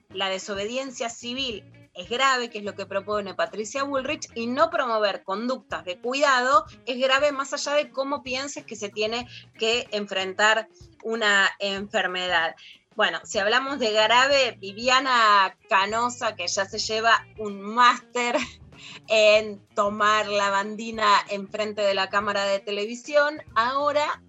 la 0.10 0.30
desobediencia 0.30 1.10
civil 1.10 1.64
es 1.94 2.10
grave, 2.10 2.50
que 2.50 2.60
es 2.60 2.64
lo 2.64 2.76
que 2.76 2.86
propone 2.86 3.34
Patricia 3.34 3.84
Bullrich, 3.84 4.28
y 4.36 4.48
no 4.48 4.70
promover 4.70 5.24
conductas 5.24 5.86
de 5.86 6.00
cuidado 6.00 6.66
es 6.86 6.98
grave 7.00 7.32
más 7.32 7.54
allá 7.54 7.74
de 7.74 7.90
cómo 7.90 8.24
pienses 8.24 8.66
que 8.66 8.76
se 8.76 8.90
tiene 8.90 9.28
que 9.58 9.88
enfrentar 9.92 10.68
una 11.04 11.50
enfermedad. 11.60 12.56
Bueno, 12.96 13.20
si 13.24 13.40
hablamos 13.40 13.80
de 13.80 13.92
grave, 13.92 14.58
Viviana 14.60 15.58
Canosa, 15.70 16.36
que 16.36 16.48
ya 16.48 16.66
se 16.66 16.78
lleva 16.78 17.26
un 17.38 17.62
máster 17.62 18.36
en 19.08 19.66
tomar 19.76 20.28
la 20.28 20.50
bandina 20.50 21.08
enfrente 21.30 21.82
de 21.82 21.94
la 21.94 22.10
cámara 22.10 22.46
de 22.46 22.60
televisión, 22.60 23.42
ahora 23.56 24.22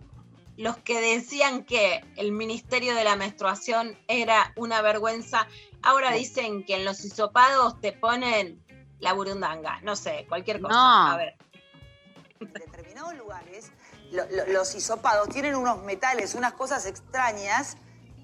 los 0.56 0.76
que 0.78 1.00
decían 1.00 1.64
que 1.64 2.04
el 2.16 2.30
Ministerio 2.30 2.94
de 2.94 3.04
la 3.04 3.16
Menstruación 3.16 3.98
era 4.06 4.52
una 4.56 4.82
vergüenza, 4.82 5.48
ahora 5.82 6.12
dicen 6.12 6.64
que 6.64 6.76
en 6.76 6.84
los 6.84 7.04
hisopados 7.04 7.80
te 7.80 7.92
ponen 7.92 8.64
la 9.00 9.12
burundanga, 9.12 9.80
no 9.82 9.96
sé, 9.96 10.26
cualquier 10.28 10.60
cosa. 10.60 10.74
No. 10.74 11.12
A 11.12 11.16
ver. 11.16 11.36
determinados 12.40 13.14
lugares, 13.16 13.70
lo- 14.10 14.24
lo- 14.30 14.46
los 14.52 14.74
hisopados 14.74 15.28
tienen 15.28 15.54
unos 15.54 15.82
metales, 15.84 16.34
unas 16.34 16.54
cosas 16.54 16.86
extrañas, 16.86 17.76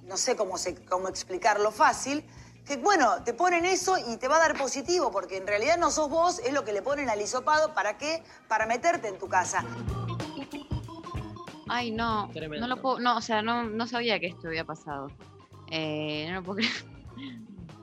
no 0.02 0.16
sé 0.16 0.34
cómo, 0.36 0.58
se- 0.58 0.84
cómo 0.86 1.08
explicarlo 1.08 1.70
fácil, 1.70 2.24
que 2.66 2.76
bueno, 2.78 3.22
te 3.24 3.32
ponen 3.32 3.64
eso 3.64 3.96
y 3.96 4.16
te 4.16 4.26
va 4.26 4.36
a 4.36 4.40
dar 4.40 4.58
positivo, 4.58 5.10
porque 5.12 5.36
en 5.36 5.46
realidad 5.46 5.78
no 5.78 5.90
sos 5.92 6.10
vos, 6.10 6.40
es 6.40 6.52
lo 6.52 6.64
que 6.64 6.72
le 6.72 6.82
ponen 6.82 7.08
al 7.08 7.20
hisopado, 7.20 7.74
¿para 7.74 7.96
qué? 7.96 8.24
Para 8.48 8.66
meterte 8.66 9.06
en 9.08 9.18
tu 9.18 9.28
casa. 9.28 9.64
Ay, 11.68 11.90
no. 11.90 12.28
Tremendo. 12.32 12.66
No 12.66 12.74
lo 12.74 12.80
puedo. 12.80 12.98
No, 12.98 13.16
o 13.16 13.20
sea, 13.20 13.42
no, 13.42 13.64
no 13.64 13.86
sabía 13.86 14.18
que 14.18 14.26
esto 14.26 14.48
había 14.48 14.64
pasado. 14.64 15.08
Eh, 15.70 16.26
no 16.28 16.36
lo 16.36 16.42
puedo 16.42 16.56
creer. 16.56 16.97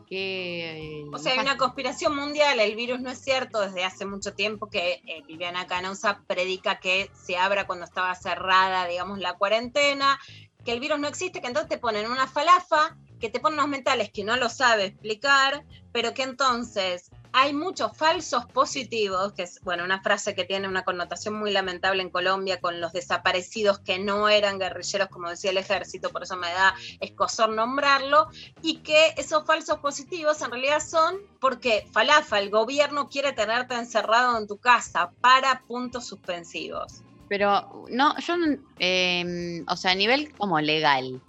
Que. 0.07 1.01
eh, 1.01 1.05
O 1.11 1.17
sea, 1.17 1.33
hay 1.33 1.39
una 1.39 1.57
conspiración 1.57 2.15
mundial, 2.15 2.59
el 2.59 2.75
virus 2.75 3.01
no 3.01 3.09
es 3.09 3.19
cierto 3.19 3.61
desde 3.61 3.83
hace 3.83 4.05
mucho 4.05 4.33
tiempo 4.33 4.69
que 4.69 5.01
eh, 5.07 5.23
Viviana 5.27 5.65
Canosa 5.65 6.21
predica 6.27 6.79
que 6.79 7.09
se 7.13 7.37
abra 7.37 7.65
cuando 7.65 7.85
estaba 7.85 8.13
cerrada, 8.15 8.87
digamos, 8.87 9.19
la 9.19 9.33
cuarentena, 9.33 10.19
que 10.63 10.73
el 10.73 10.79
virus 10.79 10.99
no 10.99 11.07
existe, 11.07 11.41
que 11.41 11.47
entonces 11.47 11.69
te 11.69 11.77
ponen 11.77 12.11
una 12.11 12.27
falafa, 12.27 12.97
que 13.19 13.29
te 13.29 13.39
ponen 13.39 13.59
unos 13.59 13.69
mentales 13.69 14.11
que 14.11 14.23
no 14.23 14.35
lo 14.35 14.49
sabe 14.49 14.85
explicar, 14.85 15.63
pero 15.91 16.13
que 16.13 16.23
entonces 16.23 17.09
hay 17.37 17.51
muchos 17.51 17.91
falsos 17.97 18.45
positivos, 18.45 19.33
que 19.33 19.43
es, 19.43 19.59
bueno, 19.61 19.83
una 19.83 20.01
frase 20.01 20.33
que 20.33 20.45
tiene 20.45 20.69
una 20.69 20.85
connotación 20.85 21.33
muy 21.33 21.51
lamentable 21.51 22.01
en 22.01 22.09
Colombia 22.09 22.61
con 22.61 22.79
los 22.79 22.93
desaparecidos 22.93 23.79
que 23.79 23.99
no 23.99 24.29
eran 24.29 24.57
guerrilleros, 24.57 25.09
como 25.09 25.29
decía 25.29 25.51
el 25.51 25.57
ejército, 25.57 26.11
por 26.11 26.23
eso 26.23 26.37
me 26.37 26.47
da 26.47 26.73
escosor 27.01 27.49
nombrarlo, 27.49 28.29
y 28.61 28.77
que 28.77 29.13
esos 29.17 29.45
falsos 29.45 29.79
positivos 29.79 30.41
en 30.41 30.51
realidad 30.51 30.79
son 30.79 31.17
porque 31.41 31.85
Falafa, 31.91 32.39
el 32.39 32.49
gobierno 32.49 33.09
quiere 33.09 33.33
tenerte 33.33 33.75
encerrado 33.75 34.37
en 34.37 34.47
tu 34.47 34.55
casa 34.55 35.11
para 35.19 35.61
puntos 35.67 36.07
suspensivos. 36.07 37.01
Pero, 37.27 37.85
no, 37.89 38.17
yo. 38.19 38.35
eh, 38.79 39.61
o 39.67 39.75
sea, 39.75 39.91
a 39.91 39.95
nivel 39.95 40.31
como 40.37 40.61
legal. 40.61 41.21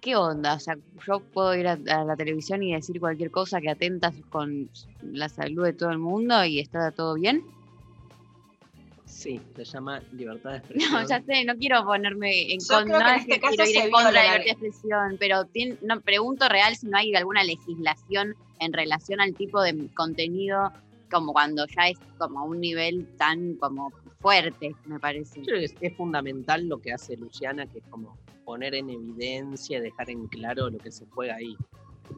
¿Qué 0.00 0.16
onda? 0.16 0.54
O 0.54 0.60
sea, 0.60 0.76
yo 1.06 1.20
puedo 1.20 1.54
ir 1.54 1.66
a, 1.66 1.72
a 1.72 2.04
la 2.04 2.16
televisión 2.16 2.62
y 2.62 2.72
decir 2.72 2.98
cualquier 3.00 3.30
cosa 3.30 3.60
que 3.60 3.70
atenta 3.70 4.12
con 4.30 4.70
la 5.02 5.28
salud 5.28 5.64
de 5.64 5.72
todo 5.72 5.90
el 5.90 5.98
mundo 5.98 6.44
y 6.44 6.58
está 6.58 6.90
todo 6.90 7.14
bien. 7.14 7.44
Sí, 9.10 9.40
se 9.54 9.64
llama 9.64 10.00
libertad 10.12 10.52
de 10.52 10.56
expresión. 10.58 10.92
No, 10.92 11.06
ya 11.06 11.20
sé, 11.20 11.44
no 11.44 11.54
quiero 11.56 11.84
ponerme 11.84 12.52
en 12.52 12.60
contra, 12.60 13.16
no 13.16 13.20
este 13.20 13.40
quiero 13.40 13.66
ir 13.66 13.76
en 13.76 13.82
de 13.82 13.88
viola 13.88 14.12
la 14.12 14.22
libertad 14.22 14.44
de 14.44 14.50
expresión, 14.50 15.16
pero 15.18 15.42
no, 15.82 16.00
pregunto 16.00 16.48
real 16.48 16.76
si 16.76 16.86
no 16.86 16.96
hay 16.96 17.14
alguna 17.14 17.44
legislación 17.44 18.34
en 18.60 18.72
relación 18.72 19.20
al 19.20 19.34
tipo 19.34 19.60
de 19.60 19.88
contenido 19.94 20.72
como 21.10 21.32
cuando 21.32 21.66
ya 21.66 21.88
es 21.88 21.98
como 22.18 22.40
a 22.40 22.44
un 22.44 22.60
nivel 22.60 23.06
tan 23.18 23.56
como 23.56 23.92
fuerte, 24.20 24.74
me 24.86 25.00
parece. 25.00 25.40
Yo 25.40 25.46
creo 25.46 25.58
que 25.58 25.64
es, 25.64 25.74
es 25.80 25.96
fundamental 25.96 26.66
lo 26.68 26.80
que 26.80 26.92
hace 26.92 27.16
Luciana, 27.16 27.66
que 27.66 27.78
es 27.78 27.84
como 27.90 28.16
poner 28.50 28.74
en 28.74 28.90
evidencia, 28.90 29.80
dejar 29.80 30.10
en 30.10 30.26
claro 30.26 30.68
lo 30.70 30.78
que 30.78 30.90
se 30.90 31.06
juega 31.06 31.36
ahí. 31.36 31.56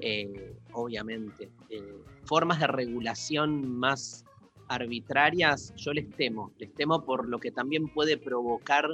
Eh, 0.00 0.56
obviamente. 0.72 1.50
Eh, 1.68 1.94
formas 2.24 2.58
de 2.58 2.68
regulación 2.68 3.68
más 3.68 4.24
arbitrarias, 4.68 5.74
yo 5.76 5.92
les 5.92 6.08
temo. 6.08 6.50
Les 6.56 6.72
temo 6.72 7.04
por 7.04 7.28
lo 7.28 7.38
que 7.38 7.50
también 7.50 7.86
puede 7.88 8.16
provocar 8.16 8.88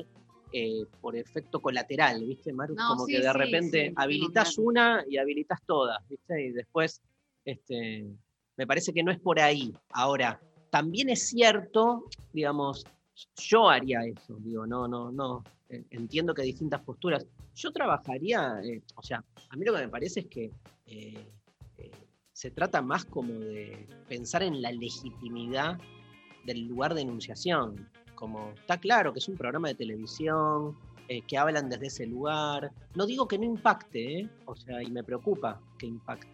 eh, 0.52 0.84
por 1.00 1.14
efecto 1.14 1.60
colateral, 1.60 2.24
¿viste, 2.24 2.52
Maru? 2.52 2.74
No, 2.74 2.88
como 2.88 3.06
sí, 3.06 3.12
que 3.12 3.18
de 3.20 3.30
sí, 3.30 3.38
repente 3.38 3.86
sí, 3.86 3.94
habilitas 3.96 4.56
claro. 4.56 4.68
una 4.68 5.04
y 5.08 5.18
habilitas 5.18 5.60
todas, 5.64 5.98
¿viste? 6.08 6.44
Y 6.44 6.50
después, 6.50 7.00
este, 7.44 8.04
me 8.56 8.66
parece 8.66 8.92
que 8.92 9.04
no 9.04 9.12
es 9.12 9.20
por 9.20 9.38
ahí. 9.38 9.72
Ahora, 9.90 10.40
también 10.70 11.08
es 11.08 11.28
cierto, 11.28 12.06
digamos, 12.32 12.84
yo 13.36 13.68
haría 13.68 14.00
eso, 14.04 14.34
digo, 14.40 14.66
no, 14.66 14.88
no, 14.88 15.12
no. 15.12 15.44
Eh, 15.68 15.84
Entiendo 15.90 16.34
que 16.34 16.42
hay 16.42 16.48
distintas 16.48 16.80
posturas. 16.82 17.26
Yo 17.54 17.72
trabajaría, 17.72 18.60
eh, 18.62 18.82
o 18.94 19.02
sea, 19.02 19.24
a 19.50 19.56
mí 19.56 19.64
lo 19.64 19.74
que 19.74 19.82
me 19.82 19.88
parece 19.88 20.20
es 20.20 20.26
que 20.26 20.50
eh, 20.86 21.32
se 22.32 22.50
trata 22.50 22.82
más 22.82 23.04
como 23.04 23.32
de 23.32 23.86
pensar 24.08 24.42
en 24.42 24.62
la 24.62 24.72
legitimidad 24.72 25.78
del 26.44 26.66
lugar 26.66 26.94
de 26.94 27.02
enunciación. 27.02 27.88
Como 28.14 28.52
está 28.52 28.78
claro 28.78 29.12
que 29.12 29.18
es 29.18 29.28
un 29.28 29.36
programa 29.36 29.68
de 29.68 29.74
televisión, 29.74 30.76
que 31.26 31.38
hablan 31.38 31.70
desde 31.70 31.86
ese 31.86 32.06
lugar. 32.06 32.70
No 32.94 33.06
digo 33.06 33.26
que 33.26 33.38
no 33.38 33.44
impacte, 33.44 34.28
o 34.44 34.54
sea, 34.54 34.82
y 34.82 34.90
me 34.90 35.02
preocupa 35.02 35.58
que 35.78 35.86
impacte. 35.86 36.28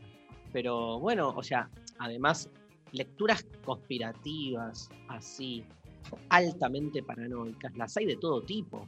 Pero 0.52 0.98
bueno, 0.98 1.28
o 1.28 1.42
sea, 1.44 1.70
además, 1.98 2.50
lecturas 2.90 3.46
conspirativas, 3.64 4.88
así, 5.08 5.64
altamente 6.28 7.02
paranoicas, 7.02 7.76
las 7.76 7.96
hay 7.96 8.06
de 8.06 8.16
todo 8.16 8.42
tipo. 8.42 8.86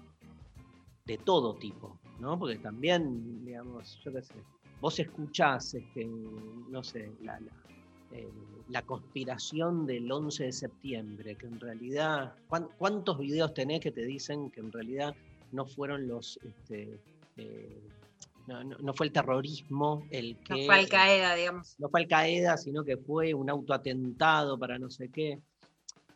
De 1.07 1.19
todo 1.19 1.55
tipo, 1.55 1.97
¿no? 2.21 2.39
Porque 2.39 2.59
también, 2.59 3.45
digamos, 3.45 3.99
yo 4.05 4.13
qué 4.13 4.23
sé, 4.23 4.35
vos 4.81 4.99
escuchás, 4.99 5.75
este, 5.75 6.05
no 6.07 6.83
sé, 6.83 7.13
la, 7.23 7.39
la, 7.41 7.53
eh, 8.11 8.29
la 8.69 8.83
conspiración 8.83 9.87
del 9.87 10.11
11 10.11 10.45
de 10.45 10.53
septiembre, 10.53 11.37
que 11.37 11.47
en 11.47 11.61
realidad, 11.61 12.35
¿cuán- 12.49 12.69
¿cuántos 12.79 13.19
videos 13.19 13.55
tenés 13.55 13.81
que 13.81 13.93
te 13.93 14.05
dicen 14.05 14.51
que 14.51 14.61
en 14.61 14.73
realidad 14.73 15.15
no 15.53 15.65
fueron 15.67 16.09
los, 16.09 16.39
este, 16.43 16.99
eh, 17.37 17.81
no, 18.49 18.65
no- 18.65 18.79
no 18.79 18.93
fue 18.93 19.07
el 19.07 19.13
terrorismo 19.13 20.07
el 20.11 20.37
que... 20.43 20.55
No 20.55 20.59
fue 20.67 20.75
Al 20.77 20.89
Qaeda, 20.89 21.35
digamos. 21.37 21.77
No 21.79 21.89
fue 21.89 22.01
Al 22.01 22.09
Qaeda, 22.09 22.57
sino 22.57 22.85
que 22.85 22.97
fue 22.97 23.33
un 23.35 23.49
autoatentado 23.49 24.59
para 24.59 24.79
no 24.79 24.91
sé 24.91 25.09
qué. 25.11 25.41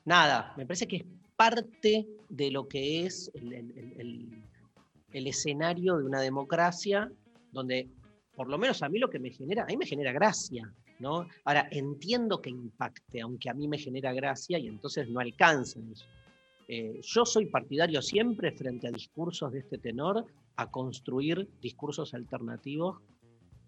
Nada, 0.05 0.53
me 0.57 0.67
parece 0.67 0.89
que 0.89 0.97
es 0.97 1.05
parte 1.37 2.09
de 2.29 2.51
lo 2.51 2.67
que 2.69 3.05
es 3.07 3.31
el, 3.35 3.53
el- 3.53 3.93
el- 3.99 4.43
el- 5.13 5.27
escenario 5.27 5.97
de 5.99 6.05
una 6.05 6.21
democracia 6.21 7.11
donde, 7.53 7.89
por 8.35 8.49
lo 8.49 8.59
menos 8.59 8.83
a 8.83 8.89
mí 8.89 8.99
lo 8.99 9.11
que 9.11 9.19
me 9.19 9.31
genera, 9.31 9.65
a 9.65 9.67
mí 9.67 9.77
me 9.77 9.87
genera 9.87 10.13
gracia, 10.13 10.73
¿no? 10.99 11.27
Ahora, 11.45 11.69
entiendo 11.71 12.41
que 12.41 12.51
impacte, 12.51 13.21
aunque 13.21 13.51
a 13.51 13.55
mí 13.55 13.67
me 13.69 13.79
genera 13.79 14.13
gracia 14.13 14.59
y 14.59 14.67
entonces 14.69 15.09
no 15.09 15.21
alcanzan 15.21 15.91
eso. 15.91 16.07
Eh, 16.69 17.01
yo 17.03 17.25
soy 17.25 17.47
partidario 17.47 18.01
siempre 18.01 18.53
frente 18.53 18.87
a 18.87 18.93
discursos 18.93 19.51
de 19.53 19.59
este 19.61 19.79
tenor 19.79 20.25
a 20.57 20.71
construir 20.71 21.49
discursos 21.61 22.15
alternativos 22.15 22.99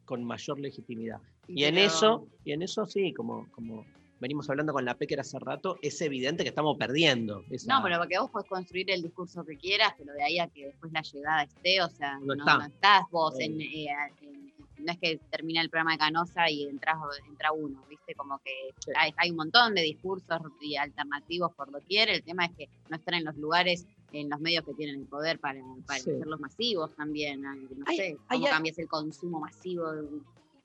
con 0.05 0.23
mayor 0.25 0.61
legitimidad. 0.61 1.19
Y 1.49 1.65
en 1.65 1.79
eso, 1.79 2.29
y 2.45 2.53
en 2.53 2.63
eso 2.63 2.87
sí, 2.87 3.13
como, 3.13 3.51
como 3.51 3.85
venimos 4.23 4.49
hablando 4.49 4.73
con 4.73 4.85
la 4.85 4.97
Pecker 4.97 5.19
hace 5.21 5.39
rato, 5.41 5.79
es 5.83 6.01
evidente 6.01 6.45
que 6.45 6.51
estamos 6.51 6.79
perdiendo. 6.79 7.45
esa- 7.51 7.77
No, 7.77 7.83
pero 7.83 7.99
porque 7.99 8.19
vos 8.21 8.31
podés 8.31 8.49
construir 8.49 8.91
el 8.93 9.03
discurso 9.03 9.45
que 9.45 9.57
quieras, 9.59 9.93
pero 9.99 10.13
de 10.15 10.23
ahí 10.23 10.39
a 10.39 10.47
que 10.49 10.67
después 10.67 10.93
la 10.93 11.03
llegada 11.03 11.43
esté, 11.43 11.83
o 11.83 11.89
sea, 11.91 12.19
No 12.21 12.35
no, 12.35 12.35
está. 12.35 12.59
no 12.59 12.65
estás 12.65 13.03
vos 13.11 13.39
en, 13.41 13.61
eh, 13.61 13.89
en- 14.23 14.53
no 14.79 14.91
es 14.93 14.99
que 14.99 15.19
termina 15.31 15.61
el 15.61 15.71
programa 15.71 15.93
de 15.93 15.99
Canosa 15.99 16.49
y 16.51 16.65
entras, 16.65 16.97
entra 17.29 17.53
uno, 17.53 17.85
¿viste? 17.89 18.15
Como 18.15 18.39
que 18.39 18.53
hay, 18.97 19.13
hay 19.17 19.31
un 19.31 19.37
montón 19.37 19.75
de 19.75 19.83
discursos 19.83 20.41
y 20.61 20.77
alternativos 20.77 21.53
por 21.55 21.71
doquier, 21.71 22.09
el 22.09 22.23
tema 22.23 22.47
es 22.47 22.53
que 22.57 22.69
no 22.89 22.97
están 22.97 23.15
en 23.15 23.25
los 23.25 23.37
lugares, 23.37 23.87
en 24.13 24.29
los 24.29 24.41
medios 24.41 24.65
que 24.65 24.75
tienen 24.75 25.01
el 25.01 25.07
poder 25.07 25.39
para, 25.41 25.61
para 25.87 25.99
Sí. 26.01 26.11
hacerlos 26.11 26.39
masivos 26.41 26.95
también, 26.97 27.43
no 27.43 27.51
Hay- 27.87 27.97
sé, 27.97 28.17
cómo 28.29 28.47
cambias 28.47 28.79
el 28.79 28.89
consumo 28.89 29.41
masivo. 29.41 29.91
de- 29.93 30.09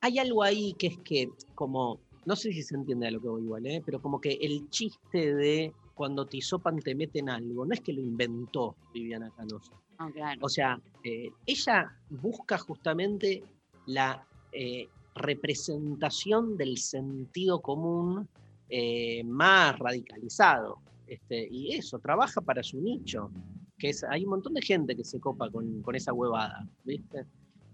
hay 0.01 0.20
algo 0.20 0.43
ahí 0.43 0.74
que 0.78 0.88
es 0.88 0.97
que, 0.99 1.30
como, 1.55 1.99
no 2.28 2.36
sé 2.36 2.51
si 2.51 2.61
se 2.61 2.75
entiende 2.75 3.07
a 3.07 3.11
lo 3.11 3.21
que 3.21 3.30
voy 3.30 3.43
igual, 3.43 3.65
¿eh? 3.65 3.82
pero 3.86 4.01
como 4.01 4.19
que 4.19 4.34
el 4.34 4.69
chiste 4.69 5.34
de 5.34 5.73
cuando 5.95 6.25
te 6.25 6.38
hisopan 6.38 6.78
te 6.80 6.93
meten 6.93 7.30
algo, 7.30 7.65
no 7.65 7.73
es 7.73 7.80
que 7.80 7.93
lo 7.93 8.01
inventó 8.01 8.75
Viviana 8.93 9.32
Canosa. 9.32 9.71
No, 9.97 10.11
claro. 10.11 10.39
O 10.43 10.49
sea, 10.49 10.78
eh, 11.05 11.32
ella 11.45 11.97
busca 12.09 12.57
justamente 12.57 13.43
la 13.86 14.28
eh, 14.51 14.89
representación 15.15 16.57
del 16.57 16.78
sentido 16.78 17.61
común 17.61 18.28
más 19.23 19.80
radicalizado. 19.80 20.80
Este, 21.07 21.47
y 21.49 21.73
eso, 21.75 21.97
trabaja 21.99 22.41
para 22.41 22.61
su 22.61 22.82
nicho. 22.82 23.32
Que 23.80 23.89
es, 23.89 24.03
hay 24.03 24.25
un 24.25 24.32
montón 24.32 24.53
de 24.53 24.61
gente 24.61 24.97
que 24.97 25.05
se 25.05 25.21
copa 25.21 25.49
con, 25.49 25.82
con 25.82 25.95
esa 25.95 26.11
huevada, 26.11 26.67
¿viste? 26.84 27.25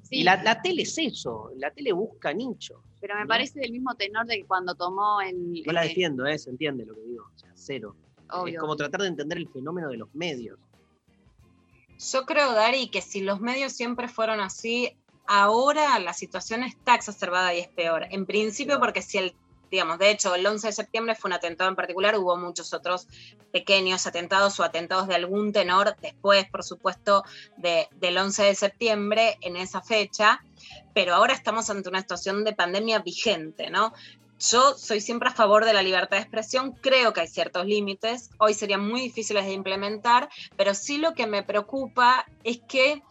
Sí. 0.03 0.19
Y 0.19 0.23
la, 0.23 0.41
la 0.43 0.61
tele 0.61 0.83
es 0.83 0.97
eso, 0.97 1.51
la 1.57 1.71
tele 1.71 1.91
busca 1.91 2.33
nicho. 2.33 2.83
Pero 3.01 3.15
me 3.15 3.21
¿no? 3.21 3.27
parece 3.27 3.59
del 3.59 3.71
mismo 3.71 3.95
tenor 3.95 4.25
de 4.25 4.37
que 4.37 4.45
cuando 4.45 4.75
tomó 4.75 5.21
el... 5.21 5.63
No 5.65 5.73
la 5.73 5.81
defiendo, 5.81 6.25
¿eh? 6.25 6.37
se 6.37 6.49
entiende 6.49 6.85
lo 6.85 6.95
que 6.95 7.01
digo, 7.01 7.25
o 7.33 7.37
sea, 7.37 7.51
cero. 7.53 7.95
Obvio, 8.29 8.53
es 8.53 8.59
como 8.59 8.75
tratar 8.75 9.01
de 9.01 9.07
entender 9.07 9.37
el 9.37 9.49
fenómeno 9.49 9.89
de 9.89 9.97
los 9.97 10.13
medios. 10.15 10.59
Yo 12.11 12.25
creo, 12.25 12.53
Dari, 12.53 12.89
que 12.89 13.01
si 13.01 13.21
los 13.21 13.39
medios 13.39 13.73
siempre 13.73 14.07
fueron 14.07 14.39
así, 14.39 14.97
ahora 15.25 15.99
la 15.99 16.13
situación 16.13 16.63
está 16.63 16.95
exacerbada 16.95 17.53
y 17.53 17.59
es 17.59 17.67
peor. 17.69 18.07
En 18.09 18.25
principio, 18.25 18.79
porque 18.79 19.01
si 19.01 19.17
el, 19.17 19.35
digamos, 19.73 19.97
de 19.97 20.11
hecho, 20.11 20.35
el 20.35 20.45
11 20.45 20.67
de 20.67 20.73
septiembre 20.73 21.15
fue 21.15 21.29
un 21.29 21.33
atentado 21.33 21.67
en 21.67 21.75
particular, 21.75 22.15
hubo 22.19 22.37
muchos 22.37 22.73
otros 22.75 23.07
pequeños 23.51 24.05
atentados 24.05 24.59
o 24.59 24.63
atentados 24.63 25.07
de 25.07 25.15
algún 25.15 25.51
tenor 25.51 25.95
después, 25.99 26.47
por 26.47 26.63
supuesto, 26.63 27.23
de- 27.57 27.87
del 27.95 28.15
11 28.19 28.43
de 28.43 28.53
septiembre 28.53 29.37
en 29.41 29.55
esa 29.55 29.81
fecha, 29.81 30.43
pero 30.93 31.15
ahora 31.15 31.33
estamos 31.33 31.71
ante 31.71 31.89
una 31.89 32.01
situación 32.01 32.43
de 32.43 32.53
pandemia 32.53 32.99
vigente, 32.99 33.71
¿no? 33.71 33.93
Yo 34.39 34.77
soy 34.77 35.01
siempre 35.01 35.29
a 35.29 35.33
favor 35.33 35.65
de 35.65 35.73
la 35.73 35.81
libertad 35.81 36.17
de 36.17 36.21
expresión, 36.23 36.73
creo 36.73 37.11
que 37.13 37.21
hay 37.21 37.27
ciertos 37.27 37.65
límites, 37.65 38.29
hoy 38.37 38.53
serían 38.53 38.87
muy 38.87 39.01
difíciles 39.01 39.45
de 39.45 39.53
implementar, 39.53 40.29
pero 40.55 40.75
sí 40.75 40.97
lo 40.97 41.15
que 41.15 41.25
me 41.25 41.41
preocupa 41.41 42.25
es 42.43 42.59
que, 42.67 43.01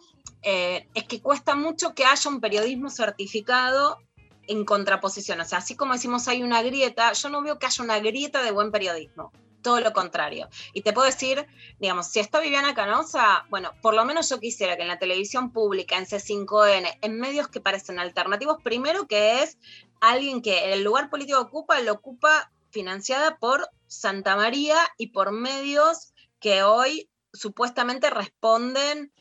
eh, 0.42 0.86
es 0.94 1.04
que 1.04 1.20
cuesta 1.20 1.56
mucho 1.56 1.92
que 1.94 2.04
haya 2.04 2.30
un 2.30 2.40
periodismo 2.40 2.88
certificado 2.88 3.98
en 4.46 4.64
contraposición. 4.64 5.40
O 5.40 5.44
sea, 5.44 5.58
así 5.58 5.76
como 5.76 5.94
decimos 5.94 6.28
hay 6.28 6.42
una 6.42 6.62
grieta, 6.62 7.12
yo 7.12 7.28
no 7.28 7.42
veo 7.42 7.58
que 7.58 7.66
haya 7.66 7.84
una 7.84 7.98
grieta 8.00 8.42
de 8.42 8.50
buen 8.50 8.70
periodismo. 8.70 9.32
Todo 9.62 9.80
lo 9.80 9.92
contrario. 9.92 10.48
Y 10.72 10.82
te 10.82 10.92
puedo 10.92 11.06
decir, 11.06 11.46
digamos, 11.78 12.08
si 12.08 12.18
está 12.18 12.40
Viviana 12.40 12.74
Canosa, 12.74 13.46
bueno, 13.48 13.70
por 13.80 13.94
lo 13.94 14.04
menos 14.04 14.28
yo 14.28 14.40
quisiera 14.40 14.76
que 14.76 14.82
en 14.82 14.88
la 14.88 14.98
televisión 14.98 15.52
pública, 15.52 15.96
en 15.96 16.06
C5N, 16.06 16.98
en 17.00 17.20
medios 17.20 17.46
que 17.46 17.60
parecen 17.60 18.00
alternativos, 18.00 18.60
primero 18.62 19.06
que 19.06 19.42
es 19.42 19.58
alguien 20.00 20.42
que 20.42 20.72
el 20.72 20.82
lugar 20.82 21.10
político 21.10 21.40
ocupa, 21.40 21.80
lo 21.80 21.92
ocupa 21.92 22.50
financiada 22.70 23.36
por 23.36 23.68
Santa 23.86 24.34
María 24.34 24.76
y 24.98 25.08
por 25.08 25.30
medios 25.30 26.12
que 26.40 26.64
hoy 26.64 27.08
supuestamente 27.32 28.10
responden, 28.10 29.12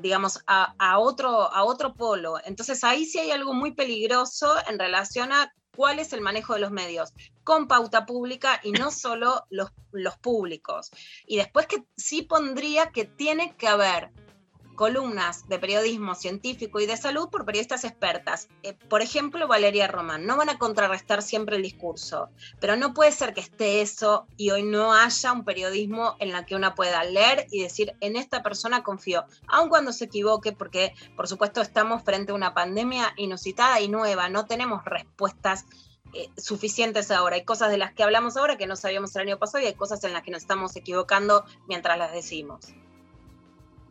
digamos, 0.00 0.40
a, 0.46 0.74
a 0.78 0.98
otro, 0.98 1.52
a 1.52 1.64
otro 1.64 1.94
polo. 1.94 2.36
Entonces 2.44 2.82
ahí 2.84 3.04
sí 3.04 3.18
hay 3.18 3.30
algo 3.30 3.52
muy 3.54 3.72
peligroso 3.72 4.54
en 4.68 4.78
relación 4.78 5.32
a 5.32 5.52
cuál 5.74 5.98
es 5.98 6.12
el 6.12 6.20
manejo 6.20 6.54
de 6.54 6.60
los 6.60 6.70
medios 6.70 7.12
con 7.44 7.66
pauta 7.66 8.06
pública 8.06 8.60
y 8.62 8.72
no 8.72 8.90
solo 8.90 9.44
los, 9.50 9.70
los 9.90 10.16
públicos. 10.18 10.90
Y 11.26 11.36
después 11.36 11.66
que 11.66 11.84
sí 11.96 12.22
pondría 12.22 12.90
que 12.90 13.04
tiene 13.04 13.56
que 13.56 13.68
haber 13.68 14.10
columnas 14.82 15.48
de 15.48 15.60
periodismo 15.60 16.16
científico 16.16 16.80
y 16.80 16.86
de 16.86 16.96
salud 16.96 17.28
por 17.28 17.44
periodistas 17.44 17.84
expertas. 17.84 18.48
Eh, 18.64 18.74
por 18.88 19.00
ejemplo, 19.00 19.46
Valeria 19.46 19.86
Román. 19.86 20.26
No 20.26 20.36
van 20.36 20.48
a 20.48 20.58
contrarrestar 20.58 21.22
siempre 21.22 21.54
el 21.54 21.62
discurso, 21.62 22.30
pero 22.58 22.74
no 22.74 22.92
puede 22.92 23.12
ser 23.12 23.32
que 23.32 23.42
esté 23.42 23.80
eso 23.80 24.26
y 24.36 24.50
hoy 24.50 24.64
no 24.64 24.92
haya 24.92 25.32
un 25.32 25.44
periodismo 25.44 26.16
en 26.18 26.32
la 26.32 26.44
que 26.44 26.56
una 26.56 26.74
pueda 26.74 27.04
leer 27.04 27.46
y 27.52 27.62
decir, 27.62 27.94
en 28.00 28.16
esta 28.16 28.42
persona 28.42 28.82
confío, 28.82 29.24
aun 29.46 29.68
cuando 29.68 29.92
se 29.92 30.06
equivoque, 30.06 30.50
porque 30.50 30.92
por 31.14 31.28
supuesto 31.28 31.60
estamos 31.60 32.02
frente 32.02 32.32
a 32.32 32.34
una 32.34 32.52
pandemia 32.52 33.14
inusitada 33.16 33.80
y 33.80 33.86
nueva, 33.86 34.30
no 34.30 34.46
tenemos 34.46 34.84
respuestas 34.84 35.64
eh, 36.12 36.28
suficientes 36.36 37.12
ahora. 37.12 37.36
Hay 37.36 37.44
cosas 37.44 37.70
de 37.70 37.78
las 37.78 37.92
que 37.92 38.02
hablamos 38.02 38.36
ahora 38.36 38.58
que 38.58 38.66
no 38.66 38.74
sabíamos 38.74 39.14
el 39.14 39.22
año 39.28 39.38
pasado 39.38 39.62
y 39.62 39.68
hay 39.68 39.74
cosas 39.74 40.02
en 40.02 40.12
las 40.12 40.24
que 40.24 40.32
nos 40.32 40.42
estamos 40.42 40.74
equivocando 40.74 41.44
mientras 41.68 41.96
las 41.96 42.12
decimos. 42.12 42.66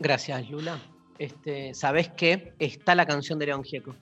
Gracias, 0.01 0.49
Lula. 0.49 0.79
Este, 1.19 1.75
¿Sabés 1.75 2.09
qué? 2.09 2.55
Está 2.57 2.95
la 2.95 3.05
canción 3.05 3.37
de 3.37 3.45
León 3.45 3.63
Gieco. 3.63 3.95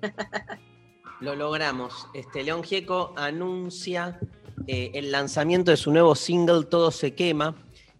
Lo 1.20 1.34
logramos. 1.36 2.08
Este, 2.14 2.42
León 2.42 2.62
Gieco 2.62 3.12
anuncia 3.16 4.18
eh, 4.66 4.92
el 4.94 5.12
lanzamiento 5.12 5.70
de 5.70 5.76
su 5.76 5.92
nuevo 5.92 6.14
single 6.14 6.64
Todo 6.64 6.90
se 6.90 7.14
quema. 7.14 7.54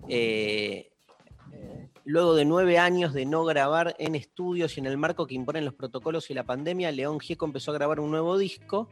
Eh, 0.09 0.91
eh, 1.53 1.91
luego 2.07 2.35
de 2.35 2.47
nueve 2.47 2.79
años 2.79 3.13
de 3.13 3.27
no 3.27 3.45
grabar 3.45 3.95
en 3.99 4.15
estudios 4.15 4.79
y 4.79 4.81
en 4.81 4.87
el 4.87 4.97
marco 4.97 5.27
que 5.27 5.35
imponen 5.35 5.67
los 5.67 5.75
protocolos 5.75 6.31
y 6.31 6.35
la 6.35 6.45
pandemia, 6.45 6.91
León 6.91 7.21
Gieco 7.21 7.45
empezó 7.45 7.73
a 7.73 7.75
grabar 7.75 8.01
un 8.01 8.11
nuevo 8.11 8.39
disco 8.39 8.89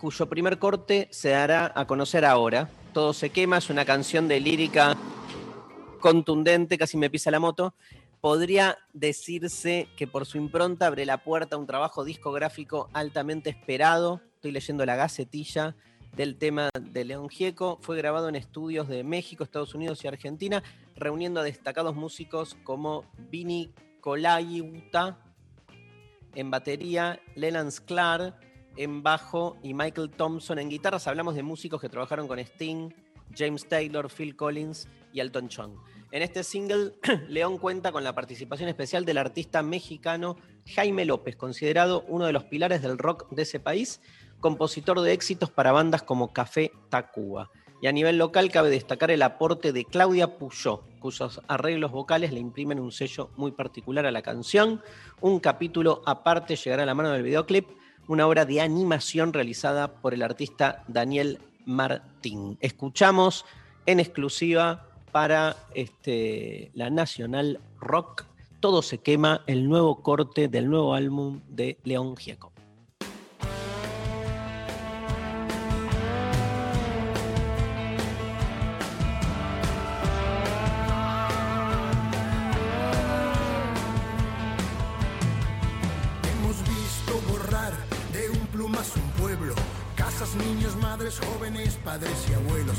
cuyo 0.00 0.30
primer 0.30 0.58
corte 0.58 1.08
se 1.10 1.28
dará 1.28 1.70
a 1.74 1.86
conocer 1.86 2.24
ahora. 2.24 2.70
Todo 2.94 3.12
se 3.12 3.28
quema, 3.28 3.58
es 3.58 3.68
una 3.68 3.84
canción 3.84 4.28
de 4.28 4.40
lírica 4.40 4.96
contundente, 6.00 6.78
casi 6.78 6.96
me 6.96 7.10
pisa 7.10 7.30
la 7.30 7.38
moto. 7.38 7.74
Podría 8.20 8.78
decirse 8.92 9.88
que 9.96 10.06
por 10.06 10.26
su 10.26 10.36
impronta 10.36 10.86
abre 10.86 11.06
la 11.06 11.22
puerta 11.22 11.56
a 11.56 11.58
un 11.58 11.66
trabajo 11.66 12.04
discográfico 12.04 12.90
altamente 12.92 13.50
esperado. 13.50 14.20
Estoy 14.34 14.52
leyendo 14.52 14.84
la 14.84 14.96
gacetilla 14.96 15.76
del 16.16 16.36
tema 16.36 16.68
de 16.78 17.04
León 17.04 17.28
Gieco. 17.28 17.78
Fue 17.80 17.96
grabado 17.96 18.28
en 18.28 18.36
estudios 18.36 18.88
de 18.88 19.04
México, 19.04 19.44
Estados 19.44 19.74
Unidos 19.74 20.04
y 20.04 20.08
Argentina, 20.08 20.62
reuniendo 20.96 21.40
a 21.40 21.44
destacados 21.44 21.94
músicos 21.94 22.56
como 22.62 23.04
Vini 23.30 23.72
Colaiuta 24.00 25.18
en 26.34 26.50
batería, 26.50 27.20
Leland 27.34 27.70
Sklar 27.70 28.38
en 28.76 29.02
bajo 29.02 29.56
y 29.62 29.74
Michael 29.74 30.10
Thompson 30.10 30.58
en 30.58 30.68
guitarras. 30.68 31.06
Hablamos 31.06 31.34
de 31.34 31.42
músicos 31.42 31.80
que 31.80 31.88
trabajaron 31.88 32.28
con 32.28 32.38
Sting, 32.38 32.90
James 33.36 33.66
Taylor, 33.68 34.10
Phil 34.10 34.36
Collins 34.36 34.88
y 35.12 35.20
Elton 35.20 35.48
John. 35.54 35.76
En 36.12 36.22
este 36.22 36.42
single, 36.42 36.94
León 37.28 37.58
cuenta 37.58 37.92
con 37.92 38.02
la 38.02 38.14
participación 38.14 38.68
especial 38.68 39.04
del 39.04 39.18
artista 39.18 39.62
mexicano 39.62 40.36
Jaime 40.74 41.04
López, 41.04 41.36
considerado 41.36 42.04
uno 42.08 42.26
de 42.26 42.32
los 42.32 42.44
pilares 42.44 42.82
del 42.82 42.98
rock 42.98 43.30
de 43.30 43.42
ese 43.42 43.60
país, 43.60 44.00
compositor 44.40 45.00
de 45.00 45.12
éxitos 45.12 45.50
para 45.50 45.70
bandas 45.70 46.02
como 46.02 46.32
Café 46.32 46.72
Tacuba. 46.88 47.50
Y 47.80 47.86
a 47.86 47.92
nivel 47.92 48.18
local 48.18 48.50
cabe 48.50 48.70
destacar 48.70 49.12
el 49.12 49.22
aporte 49.22 49.72
de 49.72 49.84
Claudia 49.84 50.36
Puyó, 50.36 50.82
cuyos 50.98 51.40
arreglos 51.46 51.92
vocales 51.92 52.32
le 52.32 52.40
imprimen 52.40 52.80
un 52.80 52.90
sello 52.90 53.30
muy 53.36 53.52
particular 53.52 54.04
a 54.04 54.10
la 54.10 54.20
canción. 54.20 54.82
Un 55.20 55.38
capítulo 55.38 56.02
aparte 56.06 56.56
llegará 56.56 56.82
a 56.82 56.86
la 56.86 56.94
mano 56.94 57.10
del 57.10 57.22
videoclip, 57.22 57.68
una 58.08 58.26
obra 58.26 58.44
de 58.44 58.60
animación 58.60 59.32
realizada 59.32 60.00
por 60.00 60.12
el 60.12 60.22
artista 60.22 60.82
Daniel 60.88 61.38
Martín. 61.64 62.58
Escuchamos 62.60 63.46
en 63.86 64.00
exclusiva 64.00 64.89
para 65.12 65.56
este, 65.74 66.70
la 66.74 66.90
Nacional 66.90 67.60
Rock. 67.78 68.24
Todo 68.60 68.82
se 68.82 68.98
quema, 68.98 69.42
el 69.46 69.68
nuevo 69.68 70.02
corte 70.02 70.48
del 70.48 70.68
nuevo 70.68 70.94
álbum 70.94 71.40
de 71.48 71.78
León 71.84 72.16
Gieco. 72.16 72.52
Niños, 90.36 90.76
madres, 90.76 91.18
jóvenes, 91.18 91.78
padres 91.82 92.26
y 92.30 92.34
abuelos. 92.34 92.76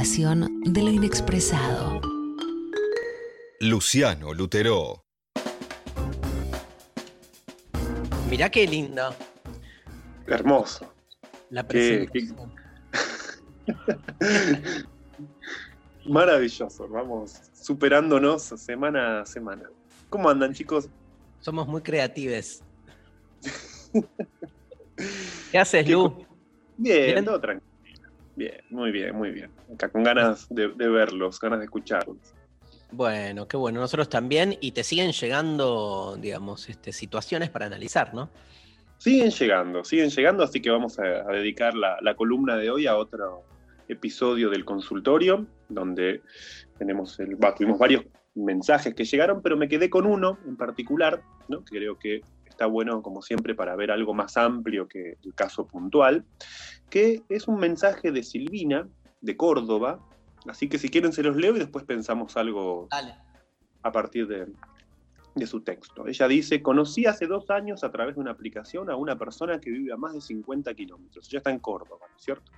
Interpretación 0.00 0.62
de 0.64 0.82
lo 0.82 0.90
inexpresado. 0.90 2.00
Luciano 3.60 4.32
Lutero. 4.32 5.04
Mirá 8.30 8.48
qué 8.50 8.66
linda 8.66 9.14
Hermoso. 10.26 10.90
la 11.50 11.66
Qué- 11.68 12.08
presentación. 12.08 12.54
Maravilloso, 16.06 16.88
vamos 16.88 17.32
superándonos 17.52 18.42
semana 18.42 19.20
a 19.20 19.26
semana. 19.26 19.68
¿Cómo 20.08 20.30
andan, 20.30 20.54
chicos? 20.54 20.88
Somos 21.40 21.68
muy 21.68 21.82
creatives. 21.82 22.62
¿Qué 25.52 25.58
haces, 25.58 25.86
Lu? 25.86 26.24
Bien, 26.78 27.12
Bien. 27.12 27.24
todo 27.26 27.38
tranquilo. 27.38 27.69
Bien, 28.36 28.60
muy 28.70 28.90
bien, 28.90 29.14
muy 29.14 29.30
bien. 29.30 29.50
Acá 29.72 29.88
con 29.88 30.02
ganas 30.02 30.46
de, 30.48 30.68
de 30.68 30.88
verlos, 30.88 31.40
ganas 31.40 31.58
de 31.58 31.66
escucharlos. 31.66 32.16
Bueno, 32.92 33.46
qué 33.46 33.56
bueno. 33.56 33.80
Nosotros 33.80 34.08
también. 34.08 34.56
Y 34.60 34.72
te 34.72 34.84
siguen 34.84 35.12
llegando, 35.12 36.16
digamos, 36.18 36.68
este, 36.68 36.92
situaciones 36.92 37.50
para 37.50 37.66
analizar, 37.66 38.14
¿no? 38.14 38.30
Siguen 38.98 39.30
llegando, 39.30 39.84
siguen 39.84 40.10
llegando, 40.10 40.42
así 40.42 40.60
que 40.60 40.70
vamos 40.70 40.98
a, 40.98 41.02
a 41.02 41.32
dedicar 41.32 41.74
la, 41.74 41.96
la 42.02 42.14
columna 42.14 42.56
de 42.56 42.70
hoy 42.70 42.86
a 42.86 42.96
otro 42.96 43.44
episodio 43.88 44.50
del 44.50 44.64
consultorio, 44.64 45.46
donde 45.68 46.22
tenemos 46.78 47.18
el, 47.20 47.36
tuvimos 47.56 47.78
varios 47.78 48.04
mensajes 48.34 48.94
que 48.94 49.04
llegaron, 49.04 49.42
pero 49.42 49.56
me 49.56 49.68
quedé 49.68 49.90
con 49.90 50.06
uno 50.06 50.38
en 50.46 50.56
particular, 50.56 51.22
¿no? 51.48 51.64
que 51.64 51.78
creo 51.78 51.98
que 51.98 52.22
está 52.60 52.66
bueno, 52.66 53.00
como 53.00 53.22
siempre, 53.22 53.54
para 53.54 53.74
ver 53.74 53.90
algo 53.90 54.12
más 54.12 54.36
amplio 54.36 54.86
que 54.86 55.16
el 55.24 55.34
caso 55.34 55.66
puntual, 55.66 56.26
que 56.90 57.22
es 57.30 57.48
un 57.48 57.58
mensaje 57.58 58.12
de 58.12 58.22
Silvina, 58.22 58.86
de 59.22 59.34
Córdoba, 59.34 59.98
así 60.46 60.68
que 60.68 60.76
si 60.76 60.90
quieren 60.90 61.14
se 61.14 61.22
los 61.22 61.36
leo 61.36 61.56
y 61.56 61.58
después 61.58 61.86
pensamos 61.86 62.36
algo 62.36 62.86
Dale. 62.90 63.14
a 63.82 63.90
partir 63.90 64.26
de, 64.26 64.46
de 65.34 65.46
su 65.46 65.62
texto. 65.62 66.06
Ella 66.06 66.28
dice, 66.28 66.60
conocí 66.60 67.06
hace 67.06 67.26
dos 67.26 67.48
años 67.48 67.82
a 67.82 67.90
través 67.90 68.16
de 68.16 68.20
una 68.20 68.32
aplicación 68.32 68.90
a 68.90 68.96
una 68.96 69.16
persona 69.16 69.58
que 69.58 69.70
vive 69.70 69.94
a 69.94 69.96
más 69.96 70.12
de 70.12 70.20
50 70.20 70.74
kilómetros. 70.74 71.28
Ella 71.28 71.38
está 71.38 71.50
en 71.50 71.60
Córdoba, 71.60 72.08
¿no 72.10 72.16
es 72.18 72.22
cierto? 72.22 72.52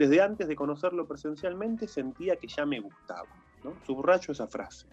Desde 0.00 0.20
antes 0.20 0.48
de 0.48 0.56
conocerlo 0.56 1.06
presencialmente 1.06 1.86
sentía 1.86 2.34
que 2.34 2.48
ya 2.48 2.66
me 2.66 2.80
gustaba. 2.80 3.28
¿no? 3.62 3.76
Subrayo 3.86 4.32
esa 4.32 4.48
frase. 4.48 4.88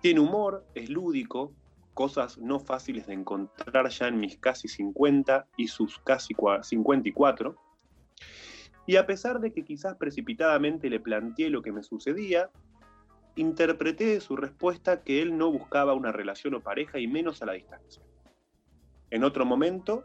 Tiene 0.00 0.20
humor, 0.20 0.64
es 0.74 0.88
lúdico, 0.88 1.52
cosas 1.94 2.38
no 2.38 2.58
fáciles 2.60 3.06
de 3.06 3.14
encontrar 3.14 3.88
ya 3.88 4.08
en 4.08 4.18
mis 4.18 4.38
casi 4.38 4.68
50 4.68 5.46
y 5.56 5.68
sus 5.68 5.98
casi 6.00 6.34
cua- 6.34 6.62
54. 6.62 7.56
Y 8.86 8.96
a 8.96 9.06
pesar 9.06 9.40
de 9.40 9.52
que 9.52 9.64
quizás 9.64 9.96
precipitadamente 9.96 10.90
le 10.90 11.00
planteé 11.00 11.50
lo 11.50 11.62
que 11.62 11.72
me 11.72 11.82
sucedía, 11.82 12.50
interpreté 13.36 14.06
de 14.06 14.20
su 14.20 14.36
respuesta 14.36 15.02
que 15.02 15.22
él 15.22 15.38
no 15.38 15.50
buscaba 15.50 15.94
una 15.94 16.12
relación 16.12 16.54
o 16.54 16.60
pareja 16.60 16.98
y 16.98 17.06
menos 17.06 17.42
a 17.42 17.46
la 17.46 17.52
distancia. 17.52 18.02
En 19.10 19.24
otro 19.24 19.44
momento, 19.44 20.04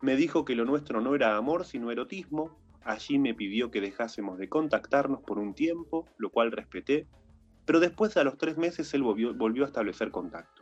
me 0.00 0.16
dijo 0.16 0.44
que 0.44 0.54
lo 0.54 0.64
nuestro 0.64 1.00
no 1.00 1.14
era 1.14 1.36
amor 1.36 1.64
sino 1.64 1.90
erotismo, 1.90 2.58
allí 2.84 3.18
me 3.18 3.34
pidió 3.34 3.70
que 3.70 3.80
dejásemos 3.80 4.38
de 4.38 4.48
contactarnos 4.48 5.22
por 5.22 5.38
un 5.38 5.54
tiempo, 5.54 6.06
lo 6.18 6.30
cual 6.30 6.52
respeté, 6.52 7.08
pero 7.64 7.80
después 7.80 8.16
a 8.16 8.24
los 8.24 8.36
tres 8.38 8.56
meses 8.56 8.92
él 8.94 9.02
volvió, 9.02 9.34
volvió 9.34 9.64
a 9.64 9.66
establecer 9.66 10.10
contacto. 10.10 10.55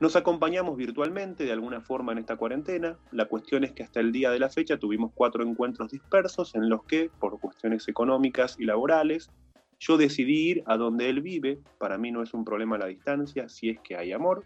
Nos 0.00 0.14
acompañamos 0.14 0.76
virtualmente 0.76 1.44
de 1.44 1.50
alguna 1.50 1.80
forma 1.80 2.12
en 2.12 2.18
esta 2.18 2.36
cuarentena. 2.36 2.96
La 3.10 3.24
cuestión 3.24 3.64
es 3.64 3.72
que 3.72 3.82
hasta 3.82 3.98
el 3.98 4.12
día 4.12 4.30
de 4.30 4.38
la 4.38 4.48
fecha 4.48 4.78
tuvimos 4.78 5.10
cuatro 5.12 5.42
encuentros 5.42 5.90
dispersos 5.90 6.54
en 6.54 6.68
los 6.68 6.84
que, 6.84 7.10
por 7.18 7.40
cuestiones 7.40 7.88
económicas 7.88 8.54
y 8.60 8.64
laborales, 8.64 9.28
yo 9.80 9.96
decidí 9.96 10.50
ir 10.50 10.62
a 10.66 10.76
donde 10.76 11.08
él 11.08 11.20
vive. 11.20 11.58
Para 11.78 11.98
mí 11.98 12.12
no 12.12 12.22
es 12.22 12.32
un 12.32 12.44
problema 12.44 12.78
la 12.78 12.86
distancia, 12.86 13.48
si 13.48 13.70
es 13.70 13.80
que 13.80 13.96
hay 13.96 14.12
amor. 14.12 14.44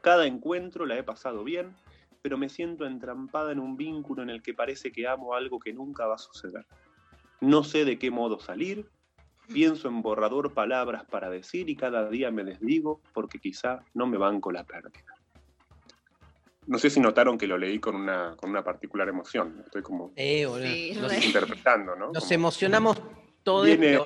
Cada 0.00 0.26
encuentro 0.26 0.86
la 0.86 0.96
he 0.96 1.02
pasado 1.02 1.44
bien, 1.44 1.74
pero 2.22 2.38
me 2.38 2.48
siento 2.48 2.86
entrampada 2.86 3.52
en 3.52 3.58
un 3.58 3.76
vínculo 3.76 4.22
en 4.22 4.30
el 4.30 4.42
que 4.42 4.54
parece 4.54 4.92
que 4.92 5.06
amo 5.06 5.34
algo 5.34 5.58
que 5.58 5.74
nunca 5.74 6.06
va 6.06 6.14
a 6.14 6.18
suceder. 6.18 6.64
No 7.42 7.64
sé 7.64 7.84
de 7.84 7.98
qué 7.98 8.10
modo 8.10 8.38
salir, 8.38 8.88
pienso 9.52 9.88
en 9.88 10.02
borrador 10.02 10.52
palabras 10.54 11.04
para 11.10 11.30
decir 11.30 11.68
y 11.70 11.76
cada 11.76 12.08
día 12.08 12.30
me 12.30 12.44
desdigo 12.44 13.00
porque 13.12 13.38
quizá 13.38 13.80
no 13.94 14.06
me 14.06 14.18
banco 14.18 14.52
la 14.52 14.64
pérdida. 14.64 15.14
No 16.66 16.78
sé 16.78 16.90
si 16.90 17.00
notaron 17.00 17.38
que 17.38 17.46
lo 17.46 17.56
leí 17.56 17.78
con 17.78 17.94
una, 17.96 18.36
con 18.36 18.50
una 18.50 18.62
particular 18.62 19.08
emoción. 19.08 19.62
Estoy 19.64 19.80
como 19.82 20.12
Eh, 20.16 20.44
boludo. 20.44 21.02
Nos, 21.02 21.24
interpretando, 21.24 21.96
¿no? 21.96 22.12
nos 22.12 22.24
Como- 22.24 22.34
emocionamos 22.34 23.00
todos. 23.42 23.64
Viene- 23.66 23.98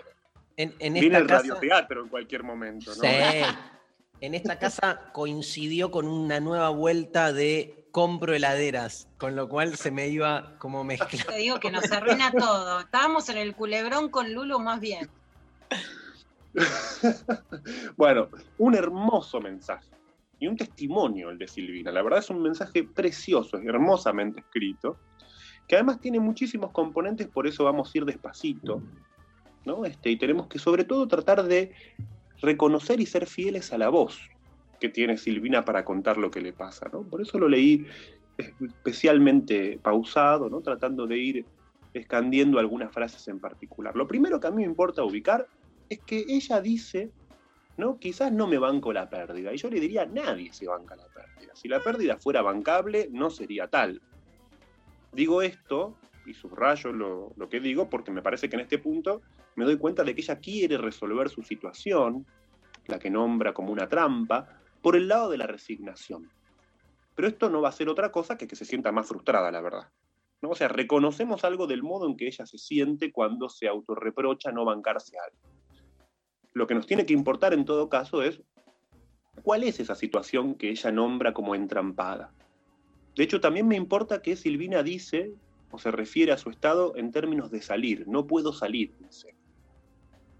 en, 0.56 0.74
en 0.78 0.92
Viene 0.92 1.06
esta 1.08 1.18
el 1.18 1.26
casa, 1.26 1.38
radioteatro 1.42 2.02
en 2.02 2.08
cualquier 2.08 2.42
momento, 2.44 2.90
¿no? 2.94 3.02
Sí. 3.02 3.08
En 4.20 4.34
esta 4.34 4.58
casa 4.58 5.10
coincidió 5.12 5.90
con 5.90 6.06
una 6.06 6.38
nueva 6.40 6.68
vuelta 6.68 7.32
de 7.32 7.88
compro 7.90 8.34
heladeras, 8.34 9.08
con 9.18 9.34
lo 9.34 9.48
cual 9.48 9.76
se 9.76 9.90
me 9.90 10.08
iba 10.08 10.56
como 10.58 10.84
mezclando. 10.84 11.32
Te 11.32 11.38
digo 11.38 11.58
que 11.58 11.70
nos 11.72 11.90
arruina 11.90 12.30
todo. 12.30 12.80
Estábamos 12.80 13.28
en 13.30 13.38
el 13.38 13.56
culebrón 13.56 14.10
con 14.10 14.32
Lulu 14.32 14.60
más 14.60 14.78
bien. 14.78 15.10
Bueno, 17.96 18.28
un 18.58 18.74
hermoso 18.74 19.40
mensaje 19.40 19.88
y 20.38 20.46
un 20.46 20.56
testimonio 20.56 21.30
el 21.30 21.38
de 21.38 21.48
Silvina. 21.48 21.92
La 21.92 22.02
verdad 22.02 22.18
es 22.18 22.30
un 22.30 22.42
mensaje 22.42 22.84
precioso, 22.84 23.56
es 23.56 23.64
hermosamente 23.64 24.40
escrito, 24.40 24.98
que 25.68 25.76
además 25.76 26.00
tiene 26.00 26.20
muchísimos 26.20 26.72
componentes, 26.72 27.28
por 27.28 27.46
eso 27.46 27.64
vamos 27.64 27.88
a 27.88 27.98
ir 27.98 28.04
despacito, 28.04 28.82
¿no? 29.64 29.84
Este, 29.84 30.10
y 30.10 30.18
tenemos 30.18 30.48
que 30.48 30.58
sobre 30.58 30.84
todo 30.84 31.06
tratar 31.06 31.44
de 31.44 31.72
reconocer 32.40 33.00
y 33.00 33.06
ser 33.06 33.26
fieles 33.26 33.72
a 33.72 33.78
la 33.78 33.88
voz 33.88 34.20
que 34.80 34.88
tiene 34.88 35.16
Silvina 35.16 35.64
para 35.64 35.84
contar 35.84 36.18
lo 36.18 36.30
que 36.30 36.40
le 36.40 36.52
pasa, 36.52 36.90
¿no? 36.92 37.02
Por 37.02 37.22
eso 37.22 37.38
lo 37.38 37.48
leí 37.48 37.86
especialmente 38.36 39.78
pausado, 39.80 40.50
¿no? 40.50 40.60
Tratando 40.60 41.06
de 41.06 41.18
ir 41.18 41.46
escandiendo 41.94 42.58
algunas 42.58 42.92
frases 42.92 43.28
en 43.28 43.38
particular. 43.38 43.94
Lo 43.94 44.08
primero 44.08 44.40
que 44.40 44.48
a 44.48 44.50
mí 44.50 44.56
me 44.56 44.64
importa 44.64 45.04
ubicar 45.04 45.46
es 45.92 46.00
que 46.00 46.24
ella 46.28 46.60
dice 46.60 47.10
¿no? 47.76 47.98
Quizás 47.98 48.32
no 48.32 48.46
me 48.46 48.58
banco 48.58 48.92
la 48.92 49.08
pérdida. 49.08 49.52
Y 49.52 49.56
yo 49.56 49.70
le 49.70 49.80
diría, 49.80 50.06
nadie 50.06 50.52
se 50.52 50.66
banca 50.66 50.96
la 50.96 51.06
pérdida. 51.06 51.54
Si 51.54 51.68
la 51.68 51.80
pérdida 51.80 52.16
fuera 52.16 52.42
bancable, 52.42 53.08
no 53.10 53.30
sería 53.30 53.68
tal. 53.68 54.00
Digo 55.12 55.42
esto, 55.42 55.96
y 56.26 56.34
subrayo 56.34 56.92
lo, 56.92 57.48
que 57.48 57.60
digo, 57.60 57.88
porque 57.88 58.10
me 58.10 58.22
parece 58.22 58.48
que 58.48 58.56
en 58.56 58.62
este 58.62 58.78
punto 58.78 59.22
me 59.56 59.64
doy 59.64 59.76
cuenta 59.76 60.04
de 60.04 60.14
que 60.14 60.20
ella 60.20 60.38
quiere 60.38 60.78
resolver 60.78 61.28
su 61.28 61.42
situación, 61.42 62.26
la 62.86 62.98
que 62.98 63.10
nombra 63.10 63.52
como 63.52 63.72
una 63.72 63.88
trampa, 63.88 64.60
por 64.80 64.96
el 64.96 65.08
lado 65.08 65.30
de 65.30 65.38
la 65.38 65.46
resignación. 65.46 66.30
Pero 67.14 67.28
esto 67.28 67.50
no 67.50 67.60
va 67.60 67.68
a 67.68 67.72
ser 67.72 67.88
otra 67.88 68.10
cosa 68.10 68.36
que 68.36 68.46
que 68.46 68.56
se 68.56 68.64
sienta 68.64 68.90
más 68.90 69.06
frustrada, 69.06 69.50
la 69.50 69.60
verdad. 69.60 69.88
¿no? 70.40 70.50
O 70.50 70.54
sea, 70.54 70.68
reconocemos 70.68 71.44
algo 71.44 71.66
del 71.66 71.82
modo 71.82 72.06
en 72.06 72.16
que 72.16 72.26
ella 72.26 72.46
se 72.46 72.58
siente 72.58 73.12
cuando 73.12 73.48
se 73.48 73.68
autorreprocha 73.68 74.50
no 74.50 74.64
bancarse 74.64 75.16
algo. 75.18 75.61
Lo 76.54 76.66
que 76.66 76.74
nos 76.74 76.86
tiene 76.86 77.06
que 77.06 77.12
importar 77.12 77.54
en 77.54 77.64
todo 77.64 77.88
caso 77.88 78.22
es 78.22 78.42
cuál 79.42 79.64
es 79.64 79.80
esa 79.80 79.94
situación 79.94 80.54
que 80.54 80.70
ella 80.70 80.92
nombra 80.92 81.32
como 81.32 81.54
entrampada. 81.54 82.32
De 83.16 83.24
hecho, 83.24 83.40
también 83.40 83.68
me 83.68 83.76
importa 83.76 84.22
que 84.22 84.36
Silvina 84.36 84.82
dice 84.82 85.32
o 85.70 85.78
se 85.78 85.90
refiere 85.90 86.32
a 86.32 86.38
su 86.38 86.50
estado 86.50 86.94
en 86.96 87.10
términos 87.10 87.50
de 87.50 87.62
salir. 87.62 88.06
No 88.06 88.26
puedo 88.26 88.52
salir, 88.52 88.94
dice. 88.98 89.34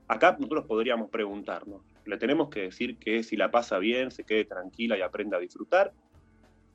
Acá 0.09 0.37
nosotros 0.39 0.67
podríamos 0.67 1.09
preguntarnos, 1.09 1.81
le 2.05 2.19
tenemos 2.19 2.51
que 2.51 2.61
decir 2.63 2.99
que 2.99 3.23
si 3.23 3.37
la 3.37 3.51
pasa 3.51 3.79
bien, 3.79 4.11
se 4.11 4.25
quede 4.25 4.45
tranquila 4.45 4.99
y 4.99 5.01
aprenda 5.01 5.39
a 5.39 5.41
disfrutar. 5.41 5.95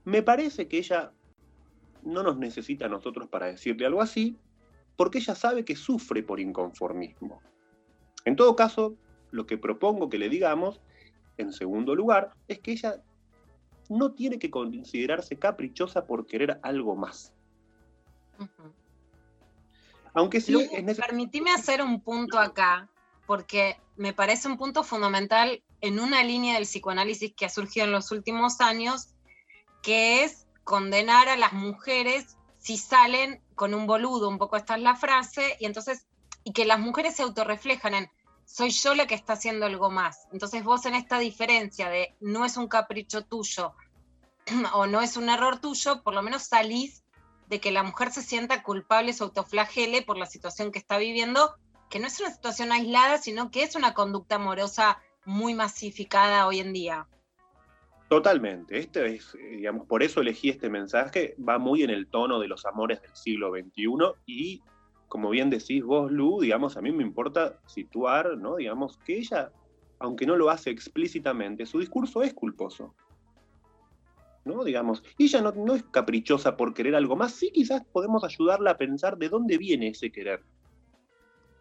Me 0.05 0.23
parece 0.23 0.67
que 0.67 0.79
ella 0.79 1.11
no 2.03 2.23
nos 2.23 2.37
necesita 2.37 2.85
a 2.85 2.89
nosotros 2.89 3.27
para 3.27 3.47
decirle 3.47 3.85
algo 3.85 4.01
así, 4.01 4.35
porque 4.95 5.19
ella 5.19 5.35
sabe 5.35 5.65
que 5.65 5.75
sufre 5.75 6.23
por 6.23 6.39
inconformismo. 6.39 7.41
En 8.25 8.35
todo 8.35 8.55
caso, 8.55 8.95
lo 9.31 9.45
que 9.45 9.57
propongo 9.57 10.09
que 10.09 10.17
le 10.17 10.29
digamos, 10.29 10.81
en 11.37 11.53
segundo 11.53 11.95
lugar, 11.95 12.33
es 12.47 12.59
que 12.59 12.71
ella 12.71 13.01
no 13.89 14.11
tiene 14.11 14.39
que 14.39 14.49
considerarse 14.49 15.37
caprichosa 15.37 16.05
por 16.05 16.25
querer 16.25 16.59
algo 16.63 16.95
más. 16.95 17.33
Aunque 20.13 20.41
sí 20.41 20.51
Lu, 20.51 20.61
es 20.61 20.97
permitime 20.97 21.51
hacer 21.51 21.81
un 21.81 22.01
punto 22.01 22.39
acá, 22.39 22.89
porque 23.25 23.77
me 23.95 24.13
parece 24.13 24.47
un 24.47 24.57
punto 24.57 24.83
fundamental 24.83 25.61
en 25.81 25.99
una 25.99 26.23
línea 26.23 26.55
del 26.55 26.63
psicoanálisis 26.63 27.33
que 27.33 27.45
ha 27.45 27.49
surgido 27.49 27.85
en 27.85 27.91
los 27.91 28.11
últimos 28.11 28.61
años, 28.61 29.13
que 29.81 30.23
es 30.23 30.47
condenar 30.63 31.29
a 31.29 31.37
las 31.37 31.53
mujeres 31.53 32.37
si 32.57 32.77
salen 32.77 33.41
con 33.55 33.73
un 33.73 33.87
boludo, 33.87 34.27
un 34.27 34.37
poco 34.37 34.57
esta 34.57 34.75
es 34.75 34.81
la 34.81 34.95
frase, 34.95 35.55
y 35.59 35.65
entonces, 35.65 36.05
y 36.43 36.51
que 36.51 36.65
las 36.65 36.79
mujeres 36.79 37.15
se 37.15 37.23
autorreflejan 37.23 37.93
en, 37.93 38.11
soy 38.47 38.69
yo 38.69 38.95
la 38.95 39.07
que 39.07 39.13
está 39.13 39.33
haciendo 39.33 39.65
algo 39.65 39.91
más. 39.91 40.27
Entonces 40.31 40.63
vos 40.63 40.85
en 40.85 40.95
esta 40.95 41.19
diferencia 41.19 41.89
de 41.89 42.15
no 42.21 42.45
es 42.45 42.55
un 42.55 42.67
capricho 42.67 43.25
tuyo 43.25 43.75
o 44.73 44.87
no 44.87 45.01
es 45.01 45.17
un 45.17 45.29
error 45.29 45.59
tuyo, 45.59 46.01
por 46.01 46.15
lo 46.15 46.21
menos 46.23 46.43
salís 46.43 47.03
de 47.49 47.59
que 47.59 47.71
la 47.71 47.83
mujer 47.83 48.11
se 48.11 48.23
sienta 48.23 48.63
culpable, 48.63 49.13
se 49.13 49.23
autoflagele 49.23 50.01
por 50.01 50.17
la 50.17 50.25
situación 50.25 50.71
que 50.71 50.79
está 50.79 50.97
viviendo, 50.97 51.55
que 51.89 51.99
no 51.99 52.07
es 52.07 52.19
una 52.21 52.31
situación 52.31 52.71
aislada, 52.71 53.17
sino 53.17 53.51
que 53.51 53.63
es 53.63 53.75
una 53.75 53.93
conducta 53.93 54.35
amorosa 54.35 55.01
muy 55.25 55.53
masificada 55.53 56.47
hoy 56.47 56.59
en 56.59 56.71
día. 56.71 57.07
Totalmente. 58.07 58.79
Este 58.79 59.15
es, 59.15 59.33
digamos, 59.51 59.85
por 59.87 60.03
eso 60.03 60.21
elegí 60.21 60.49
este 60.49 60.69
mensaje. 60.69 61.35
Va 61.37 61.57
muy 61.57 61.83
en 61.83 61.89
el 61.89 62.07
tono 62.07 62.39
de 62.39 62.47
los 62.47 62.65
amores 62.65 63.01
del 63.01 63.13
siglo 63.13 63.51
XXI 63.51 63.83
y, 64.25 64.61
como 65.07 65.29
bien 65.29 65.49
decís 65.49 65.83
vos, 65.83 66.11
Lu, 66.11 66.41
digamos, 66.41 66.77
a 66.77 66.81
mí 66.81 66.91
me 66.91 67.03
importa 67.03 67.59
situar, 67.65 68.37
¿no? 68.37 68.57
Digamos, 68.57 68.97
que 68.97 69.17
ella, 69.17 69.51
aunque 69.99 70.25
no 70.25 70.35
lo 70.35 70.49
hace 70.49 70.69
explícitamente, 70.69 71.65
su 71.65 71.79
discurso 71.79 72.23
es 72.23 72.33
culposo. 72.33 72.93
¿no? 74.47 74.63
Digamos, 74.63 75.03
y 75.17 75.25
ella 75.25 75.41
no, 75.41 75.51
no 75.51 75.75
es 75.75 75.83
caprichosa 75.83 76.57
por 76.57 76.73
querer 76.73 76.95
algo 76.95 77.15
más, 77.15 77.33
sí 77.33 77.51
quizás 77.51 77.83
podemos 77.91 78.23
ayudarla 78.23 78.71
a 78.71 78.77
pensar 78.77 79.17
de 79.17 79.29
dónde 79.29 79.57
viene 79.57 79.89
ese 79.89 80.11
querer, 80.11 80.41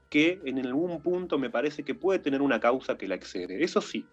que 0.08 0.40
en 0.44 0.64
algún 0.64 1.02
punto 1.02 1.38
me 1.38 1.50
parece 1.50 1.82
que 1.82 1.94
puede 1.94 2.20
tener 2.20 2.40
una 2.40 2.60
causa 2.60 2.96
que 2.96 3.08
la 3.08 3.16
excede, 3.16 3.64
eso 3.64 3.80
sí, 3.80 4.06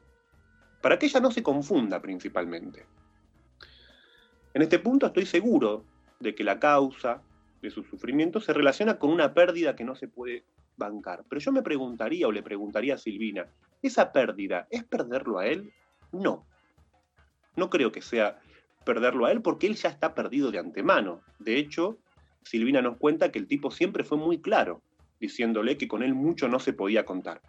para 0.82 0.98
que 0.98 1.06
ella 1.06 1.20
no 1.20 1.32
se 1.32 1.44
confunda 1.44 2.02
principalmente. 2.02 2.86
En 4.54 4.62
este 4.62 4.80
punto 4.80 5.06
estoy 5.06 5.26
seguro 5.26 5.86
de 6.20 6.36
que 6.36 6.44
la 6.44 6.60
causa 6.60 7.22
de 7.64 7.72
su 7.72 7.84
sufrimiento 7.84 8.42
se 8.42 8.54
relaciona 8.54 9.00
con 9.00 9.10
una 9.10 9.34
pérdida 9.34 9.76
que 9.76 9.86
no 9.86 9.96
se 9.96 10.10
puede 10.10 10.44
bancar. 10.76 11.24
Pero 11.30 11.40
yo 11.40 11.52
me 11.52 11.64
preguntaría 11.64 12.28
o 12.28 12.32
le 12.32 12.44
preguntaría 12.44 12.96
a 12.96 12.98
Silvina, 12.98 13.48
¿esa 13.82 14.12
pérdida 14.12 14.68
es 14.70 14.84
perderlo 14.84 15.40
a 15.40 15.48
él? 15.48 15.72
No. 16.12 16.46
No 17.56 17.70
creo 17.70 17.92
que 17.92 18.02
sea 18.02 18.40
perderlo 18.86 19.26
a 19.26 19.32
él 19.32 19.42
porque 19.42 19.68
él 19.68 19.76
ya 19.76 19.90
está 19.90 20.14
perdido 20.14 20.52
de 20.52 20.60
antemano. 20.60 21.22
De 21.40 21.58
hecho, 21.58 21.98
Silvina 22.44 22.82
nos 22.82 22.98
cuenta 22.98 23.32
que 23.32 23.40
el 23.40 23.48
tipo 23.48 23.72
siempre 23.72 24.04
fue 24.04 24.18
muy 24.18 24.42
claro, 24.42 24.82
diciéndole 25.20 25.78
que 25.78 25.88
con 25.88 26.04
él 26.04 26.14
mucho 26.14 26.50
no 26.50 26.60
se 26.60 26.74
podía 26.74 27.06
contar. 27.06 27.42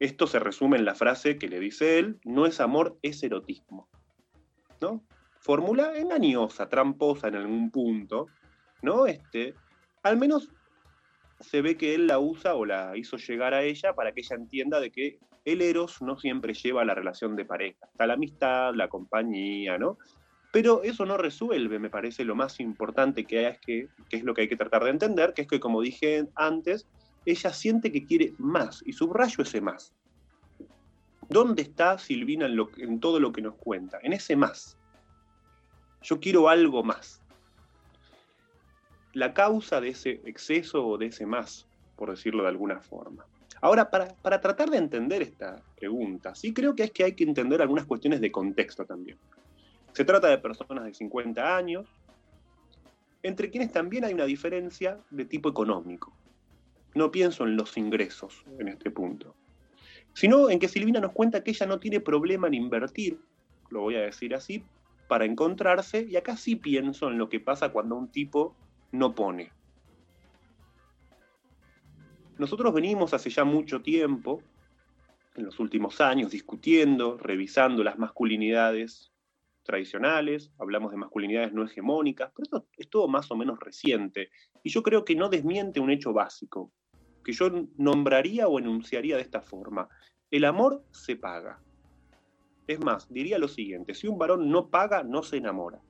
Esto 0.00 0.26
se 0.26 0.40
resume 0.40 0.76
en 0.76 0.84
la 0.84 0.96
frase 0.96 1.38
que 1.38 1.48
le 1.48 1.60
dice 1.60 2.00
él, 2.00 2.18
no 2.24 2.46
es 2.46 2.60
amor, 2.60 2.98
es 3.02 3.22
erotismo. 3.22 3.88
¿No? 4.80 5.04
Fórmula 5.38 5.96
engañosa, 5.96 6.68
tramposa 6.68 7.28
en 7.28 7.36
algún 7.36 7.70
punto, 7.70 8.26
¿no? 8.84 9.06
Este, 9.06 9.54
al 10.02 10.16
menos 10.16 10.50
se 11.40 11.62
ve 11.62 11.76
que 11.76 11.94
él 11.94 12.06
la 12.06 12.18
usa 12.18 12.54
o 12.54 12.64
la 12.64 12.96
hizo 12.96 13.16
llegar 13.16 13.54
a 13.54 13.62
ella 13.62 13.94
para 13.94 14.12
que 14.12 14.20
ella 14.20 14.36
entienda 14.36 14.80
de 14.80 14.90
que 14.90 15.18
el 15.44 15.60
eros 15.60 16.00
no 16.00 16.18
siempre 16.18 16.54
lleva 16.54 16.82
a 16.82 16.84
la 16.84 16.94
relación 16.94 17.36
de 17.36 17.44
pareja. 17.44 17.86
Está 17.86 18.06
la 18.06 18.14
amistad, 18.14 18.74
la 18.74 18.88
compañía, 18.88 19.76
¿no? 19.78 19.98
Pero 20.52 20.84
eso 20.84 21.04
no 21.04 21.16
resuelve, 21.16 21.80
me 21.80 21.90
parece, 21.90 22.24
lo 22.24 22.36
más 22.36 22.60
importante 22.60 23.24
que, 23.24 23.40
hay 23.40 23.44
es 23.46 23.58
que, 23.58 23.88
es 24.10 24.22
lo 24.22 24.34
que 24.34 24.42
hay 24.42 24.48
que 24.48 24.56
tratar 24.56 24.84
de 24.84 24.90
entender, 24.90 25.34
que 25.34 25.42
es 25.42 25.48
que, 25.48 25.58
como 25.58 25.82
dije 25.82 26.28
antes, 26.36 26.86
ella 27.26 27.52
siente 27.52 27.90
que 27.90 28.06
quiere 28.06 28.34
más, 28.38 28.80
y 28.86 28.92
subrayo 28.92 29.42
ese 29.42 29.60
más. 29.60 29.92
¿Dónde 31.28 31.62
está 31.62 31.98
Silvina 31.98 32.46
en 32.46 33.00
todo 33.00 33.18
lo 33.18 33.32
que 33.32 33.42
nos 33.42 33.56
cuenta? 33.56 33.98
En 34.02 34.12
ese 34.12 34.36
más. 34.36 34.78
Yo 36.02 36.20
quiero 36.20 36.48
algo 36.48 36.84
más. 36.84 37.23
La 39.14 39.32
causa 39.32 39.80
de 39.80 39.88
ese 39.88 40.20
exceso 40.24 40.86
o 40.86 40.98
de 40.98 41.06
ese 41.06 41.24
más, 41.24 41.66
por 41.96 42.10
decirlo 42.10 42.42
de 42.42 42.48
alguna 42.50 42.80
forma. 42.80 43.24
Ahora, 43.60 43.88
para, 43.88 44.08
para 44.08 44.40
tratar 44.40 44.68
de 44.68 44.76
entender 44.76 45.22
esta 45.22 45.62
pregunta, 45.76 46.34
sí 46.34 46.52
creo 46.52 46.74
que 46.74 46.82
es 46.82 46.90
que 46.90 47.04
hay 47.04 47.14
que 47.14 47.24
entender 47.24 47.62
algunas 47.62 47.86
cuestiones 47.86 48.20
de 48.20 48.30
contexto 48.30 48.84
también. 48.84 49.16
Se 49.92 50.04
trata 50.04 50.28
de 50.28 50.38
personas 50.38 50.84
de 50.84 50.92
50 50.92 51.56
años, 51.56 51.86
entre 53.22 53.50
quienes 53.50 53.72
también 53.72 54.04
hay 54.04 54.12
una 54.12 54.26
diferencia 54.26 54.98
de 55.10 55.24
tipo 55.24 55.48
económico. 55.48 56.12
No 56.94 57.10
pienso 57.10 57.44
en 57.44 57.56
los 57.56 57.76
ingresos 57.76 58.44
en 58.58 58.68
este 58.68 58.90
punto, 58.90 59.34
sino 60.12 60.50
en 60.50 60.58
que 60.58 60.68
Silvina 60.68 61.00
nos 61.00 61.12
cuenta 61.12 61.42
que 61.42 61.52
ella 61.52 61.66
no 61.66 61.78
tiene 61.78 62.00
problema 62.00 62.48
en 62.48 62.54
invertir, 62.54 63.18
lo 63.70 63.80
voy 63.80 63.96
a 63.96 64.02
decir 64.02 64.34
así, 64.34 64.64
para 65.08 65.24
encontrarse, 65.24 66.06
y 66.08 66.16
acá 66.16 66.36
sí 66.36 66.56
pienso 66.56 67.08
en 67.08 67.18
lo 67.18 67.28
que 67.28 67.40
pasa 67.40 67.70
cuando 67.70 67.96
un 67.96 68.08
tipo 68.08 68.54
no 68.94 69.14
pone. 69.14 69.52
Nosotros 72.38 72.72
venimos 72.72 73.12
hace 73.12 73.30
ya 73.30 73.44
mucho 73.44 73.82
tiempo, 73.82 74.42
en 75.34 75.44
los 75.44 75.58
últimos 75.58 76.00
años, 76.00 76.30
discutiendo, 76.30 77.18
revisando 77.18 77.82
las 77.82 77.98
masculinidades 77.98 79.12
tradicionales, 79.64 80.52
hablamos 80.58 80.92
de 80.92 80.98
masculinidades 80.98 81.52
no 81.52 81.64
hegemónicas, 81.64 82.30
pero 82.34 82.44
esto 82.44 82.68
es 82.76 82.88
todo 82.88 83.08
más 83.08 83.30
o 83.30 83.36
menos 83.36 83.58
reciente, 83.58 84.30
y 84.62 84.70
yo 84.70 84.82
creo 84.82 85.04
que 85.04 85.16
no 85.16 85.28
desmiente 85.28 85.80
un 85.80 85.90
hecho 85.90 86.12
básico, 86.12 86.70
que 87.24 87.32
yo 87.32 87.50
nombraría 87.76 88.46
o 88.46 88.58
enunciaría 88.58 89.16
de 89.16 89.22
esta 89.22 89.40
forma. 89.40 89.88
El 90.30 90.44
amor 90.44 90.84
se 90.92 91.16
paga. 91.16 91.60
Es 92.66 92.78
más, 92.80 93.08
diría 93.12 93.38
lo 93.38 93.48
siguiente, 93.48 93.94
si 93.94 94.06
un 94.06 94.18
varón 94.18 94.50
no 94.50 94.68
paga, 94.68 95.02
no 95.02 95.22
se 95.22 95.38
enamora. 95.38 95.80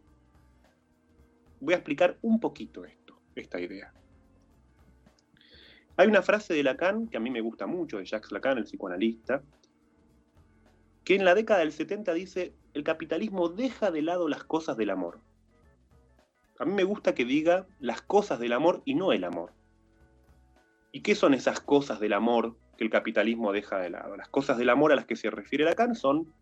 Voy 1.60 1.74
a 1.74 1.78
explicar 1.78 2.18
un 2.22 2.40
poquito 2.40 2.85
esto, 2.85 3.18
esta 3.35 3.60
idea. 3.60 3.93
Hay 5.97 6.09
una 6.09 6.22
frase 6.22 6.55
de 6.55 6.62
Lacan 6.62 7.06
que 7.06 7.16
a 7.16 7.20
mí 7.20 7.31
me 7.31 7.40
gusta 7.40 7.66
mucho, 7.66 7.98
de 7.98 8.05
Jacques 8.05 8.32
Lacan, 8.32 8.59
el 8.59 8.64
psicoanalista, 8.64 9.43
que 11.05 11.14
en 11.14 11.24
la 11.24 11.35
década 11.35 11.60
del 11.60 11.72
70 11.72 12.12
dice, 12.14 12.55
el 12.72 12.82
capitalismo 12.82 13.48
deja 13.48 13.90
de 13.90 14.02
lado 14.02 14.28
las 14.28 14.43
cosas 14.43 14.76
del 14.76 14.90
amor. 14.90 15.20
A 16.59 16.64
mí 16.64 16.72
me 16.72 16.85
gusta 16.85 17.14
que 17.14 17.24
diga 17.24 17.66
las 17.78 18.02
cosas 18.02 18.40
del 18.40 18.52
amor 18.52 18.82
y 18.85 18.94
no 18.94 19.12
el 19.12 19.24
amor. 19.24 19.52
¿Y 20.93 21.02
qué 21.02 21.14
son 21.14 21.35
esas 21.35 21.60
cosas 21.60 22.01
del 22.01 22.12
amor 22.12 22.56
que 22.76 22.85
el 22.85 22.90
capitalismo 22.90 23.52
deja 23.52 23.78
de 23.78 23.90
lado? 23.90 24.16
Las 24.16 24.28
cosas 24.28 24.56
del 24.59 24.70
amor 24.70 24.93
a 24.93 24.97
las 24.97 25.06
que 25.06 25.16
se 25.16 25.31
refiere 25.31 25.64
Lacan 25.64 25.94
son 25.94 26.32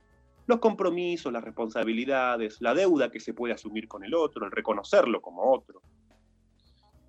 los 0.47 0.59
compromisos, 0.59 1.33
las 1.33 1.45
responsabilidades, 1.45 2.61
la 2.61 2.75
deuda 2.75 3.11
que 3.11 3.21
se 3.21 3.35
puede 3.35 3.55
asumir 3.55 3.89
con 3.89 4.05
el 4.05 4.15
otro, 4.15 4.45
el 4.45 4.53
reconocerlo 4.53 5.21
como 5.21 5.53
otro. 5.53 5.83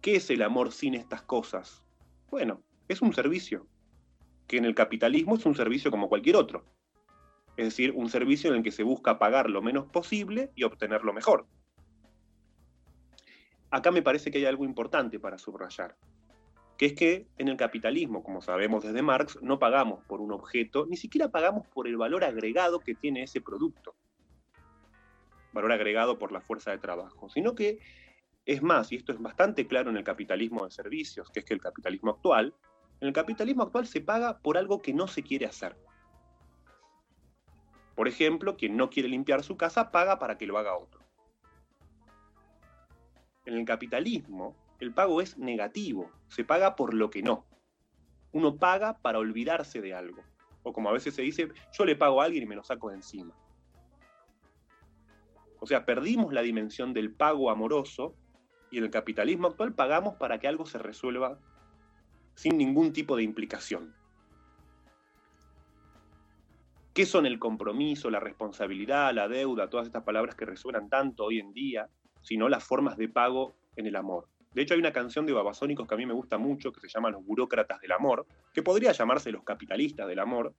¿Qué 0.02 0.16
es 0.16 0.30
el 0.30 0.42
amor 0.42 0.72
sin 0.72 0.94
estas 0.94 1.24
cosas? 1.24 1.84
Bueno, 2.30 2.62
es 2.88 3.02
un 3.02 3.14
servicio, 3.14 3.68
que 4.48 4.58
en 4.58 4.66
el 4.66 4.76
capitalismo 4.76 5.36
es 5.36 5.46
un 5.46 5.56
servicio 5.56 5.90
como 5.92 6.10
cualquier 6.10 6.36
otro. 6.36 6.66
Es 7.56 7.66
decir, 7.66 7.92
un 7.96 8.10
servicio 8.10 8.50
en 8.50 8.58
el 8.58 8.64
que 8.64 8.72
se 8.72 8.84
busca 8.84 9.20
pagar 9.20 9.50
lo 9.50 9.62
menos 9.62 9.86
posible 9.88 10.52
y 10.56 10.64
obtener 10.64 11.04
lo 11.04 11.14
mejor. 11.14 11.48
Acá 13.70 13.92
me 13.92 14.02
parece 14.02 14.30
que 14.30 14.40
hay 14.40 14.46
algo 14.46 14.66
importante 14.66 15.20
para 15.20 15.38
subrayar, 15.38 15.96
que 16.78 16.88
es 16.88 16.94
que 16.94 17.28
en 17.38 17.48
el 17.48 17.58
capitalismo, 17.58 18.24
como 18.24 18.42
sabemos 18.42 18.84
desde 18.84 19.02
Marx, 19.02 19.42
no 19.42 19.60
pagamos 19.60 20.04
por 20.06 20.22
un 20.22 20.32
objeto, 20.32 20.86
ni 20.86 20.98
siquiera 20.98 21.30
pagamos 21.30 21.68
por 21.68 21.88
el 21.88 21.98
valor 21.98 22.24
agregado 22.24 22.80
que 22.80 22.96
tiene 22.96 23.24
ese 23.24 23.42
producto, 23.42 23.96
valor 25.54 25.72
agregado 25.72 26.18
por 26.18 26.32
la 26.32 26.42
fuerza 26.42 26.72
de 26.72 26.80
trabajo, 26.80 27.30
sino 27.30 27.54
que 27.56 27.80
es 28.46 28.62
más, 28.62 28.92
y 28.92 28.96
esto 28.96 29.12
es 29.12 29.22
bastante 29.22 29.68
claro 29.68 29.90
en 29.90 29.98
el 29.98 30.04
capitalismo 30.04 30.66
de 30.66 30.72
servicios, 30.72 31.30
que 31.30 31.40
es 31.40 31.46
que 31.46 31.54
el 31.54 31.62
capitalismo 31.62 32.12
actual, 32.12 32.54
en 33.00 33.08
el 33.08 33.14
capitalismo 33.14 33.64
actual 33.64 33.88
se 33.88 34.02
paga 34.02 34.40
por 34.40 34.58
algo 34.58 34.82
que 34.82 34.94
no 34.94 35.08
se 35.08 35.24
quiere 35.24 35.46
hacer. 35.46 35.78
Por 37.96 38.08
ejemplo, 38.08 38.58
quien 38.58 38.76
no 38.76 38.90
quiere 38.90 39.08
limpiar 39.08 39.44
su 39.44 39.56
casa 39.56 39.92
paga 39.92 40.20
para 40.20 40.38
que 40.38 40.48
lo 40.48 40.58
haga 40.58 40.76
otro. 40.76 41.02
En 43.46 43.54
el 43.56 43.66
capitalismo, 43.66 44.56
el 44.80 44.94
pago 44.94 45.22
es 45.22 45.38
negativo, 45.38 46.12
se 46.28 46.44
paga 46.44 46.76
por 46.76 46.94
lo 46.94 47.10
que 47.10 47.22
no. 47.24 47.46
Uno 48.32 48.58
paga 48.58 49.00
para 49.02 49.20
olvidarse 49.20 49.82
de 49.82 49.94
algo. 49.94 50.24
O 50.64 50.74
como 50.74 50.90
a 50.90 50.94
veces 50.94 51.14
se 51.14 51.22
dice, 51.22 51.50
yo 51.72 51.86
le 51.86 51.96
pago 51.96 52.22
a 52.22 52.26
alguien 52.26 52.44
y 52.44 52.48
me 52.48 52.56
lo 52.56 52.64
saco 52.64 52.90
de 52.90 52.96
encima. 52.96 53.36
O 55.60 55.66
sea, 55.66 55.86
perdimos 55.86 56.34
la 56.34 56.42
dimensión 56.42 56.94
del 56.94 57.14
pago 57.14 57.50
amoroso 57.50 58.16
y 58.70 58.80
en 58.80 58.86
el 58.86 58.90
capitalismo 58.92 59.48
actual 59.48 59.74
pagamos 59.74 60.16
para 60.16 60.40
que 60.40 60.48
algo 60.48 60.66
se 60.66 60.78
resuelva 60.78 61.40
sin 62.36 62.58
ningún 62.58 62.92
tipo 62.92 63.16
de 63.16 63.24
implicación. 63.24 63.96
¿Qué 66.94 67.06
son 67.06 67.26
el 67.26 67.40
compromiso, 67.40 68.10
la 68.10 68.20
responsabilidad, 68.20 69.14
la 69.14 69.28
deuda, 69.28 69.70
todas 69.70 69.88
estas 69.88 70.04
palabras 70.04 70.36
que 70.36 70.46
resuenan 70.46 70.90
tanto 70.90 71.26
hoy 71.26 71.40
en 71.40 71.54
día, 71.54 71.90
sino 72.22 72.50
las 72.50 72.64
formas 72.64 72.98
de 72.98 73.10
pago 73.10 73.56
en 73.76 73.88
el 73.88 73.96
amor? 73.96 74.28
De 74.54 74.62
hecho, 74.62 74.74
hay 74.76 74.80
una 74.80 74.94
canción 74.94 75.26
de 75.26 75.34
Babasónicos 75.34 75.88
que 75.88 75.96
a 75.96 75.98
mí 75.98 76.06
me 76.06 76.14
gusta 76.14 76.38
mucho, 76.38 76.72
que 76.72 76.80
se 76.80 76.88
llama 76.88 77.10
Los 77.10 77.26
burócratas 77.26 77.82
del 77.82 77.92
amor, 77.92 78.26
que 78.54 78.62
podría 78.62 78.92
llamarse 78.92 79.32
Los 79.32 79.44
capitalistas 79.44 80.08
del 80.08 80.20
amor, 80.20 80.54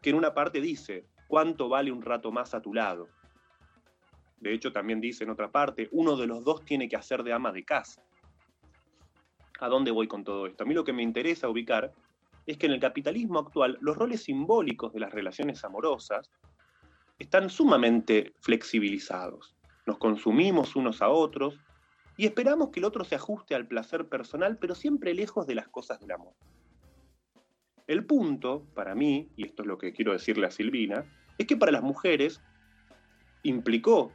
que 0.00 0.10
en 0.10 0.16
una 0.16 0.34
parte 0.34 0.60
dice, 0.60 1.06
¿cuánto 1.26 1.68
vale 1.68 1.90
un 1.90 2.02
rato 2.02 2.30
más 2.30 2.54
a 2.54 2.62
tu 2.62 2.72
lado? 2.72 3.08
De 4.38 4.52
hecho, 4.52 4.72
también 4.72 5.00
dice 5.00 5.24
en 5.24 5.30
otra 5.30 5.50
parte, 5.50 5.88
uno 5.90 6.16
de 6.16 6.26
los 6.26 6.44
dos 6.44 6.64
tiene 6.64 6.88
que 6.88 6.96
hacer 6.96 7.22
de 7.24 7.32
ama 7.32 7.50
de 7.50 7.64
casa. 7.64 8.02
¿A 9.60 9.68
dónde 9.68 9.90
voy 9.90 10.06
con 10.06 10.22
todo 10.22 10.46
esto? 10.46 10.64
A 10.64 10.66
mí 10.66 10.74
lo 10.74 10.84
que 10.84 10.92
me 10.92 11.02
interesa 11.02 11.48
ubicar 11.48 11.92
es 12.46 12.58
que 12.58 12.66
en 12.66 12.72
el 12.72 12.80
capitalismo 12.80 13.38
actual 13.38 13.78
los 13.80 13.96
roles 13.96 14.24
simbólicos 14.24 14.92
de 14.92 15.00
las 15.00 15.12
relaciones 15.12 15.64
amorosas 15.64 16.30
están 17.18 17.48
sumamente 17.48 18.34
flexibilizados. 18.40 19.56
Nos 19.86 19.98
consumimos 19.98 20.76
unos 20.76 21.00
a 21.00 21.08
otros 21.08 21.58
y 22.16 22.26
esperamos 22.26 22.70
que 22.70 22.80
el 22.80 22.84
otro 22.84 23.04
se 23.04 23.16
ajuste 23.16 23.54
al 23.54 23.66
placer 23.66 24.08
personal, 24.08 24.58
pero 24.58 24.74
siempre 24.74 25.14
lejos 25.14 25.46
de 25.46 25.56
las 25.56 25.68
cosas 25.68 26.00
del 26.00 26.12
amor. 26.12 26.34
El 27.86 28.06
punto, 28.06 28.66
para 28.74 28.94
mí, 28.94 29.28
y 29.36 29.44
esto 29.44 29.62
es 29.62 29.68
lo 29.68 29.78
que 29.78 29.92
quiero 29.92 30.12
decirle 30.12 30.46
a 30.46 30.50
Silvina, 30.50 31.04
es 31.36 31.46
que 31.46 31.56
para 31.56 31.72
las 31.72 31.82
mujeres 31.82 32.40
implicó 33.42 34.12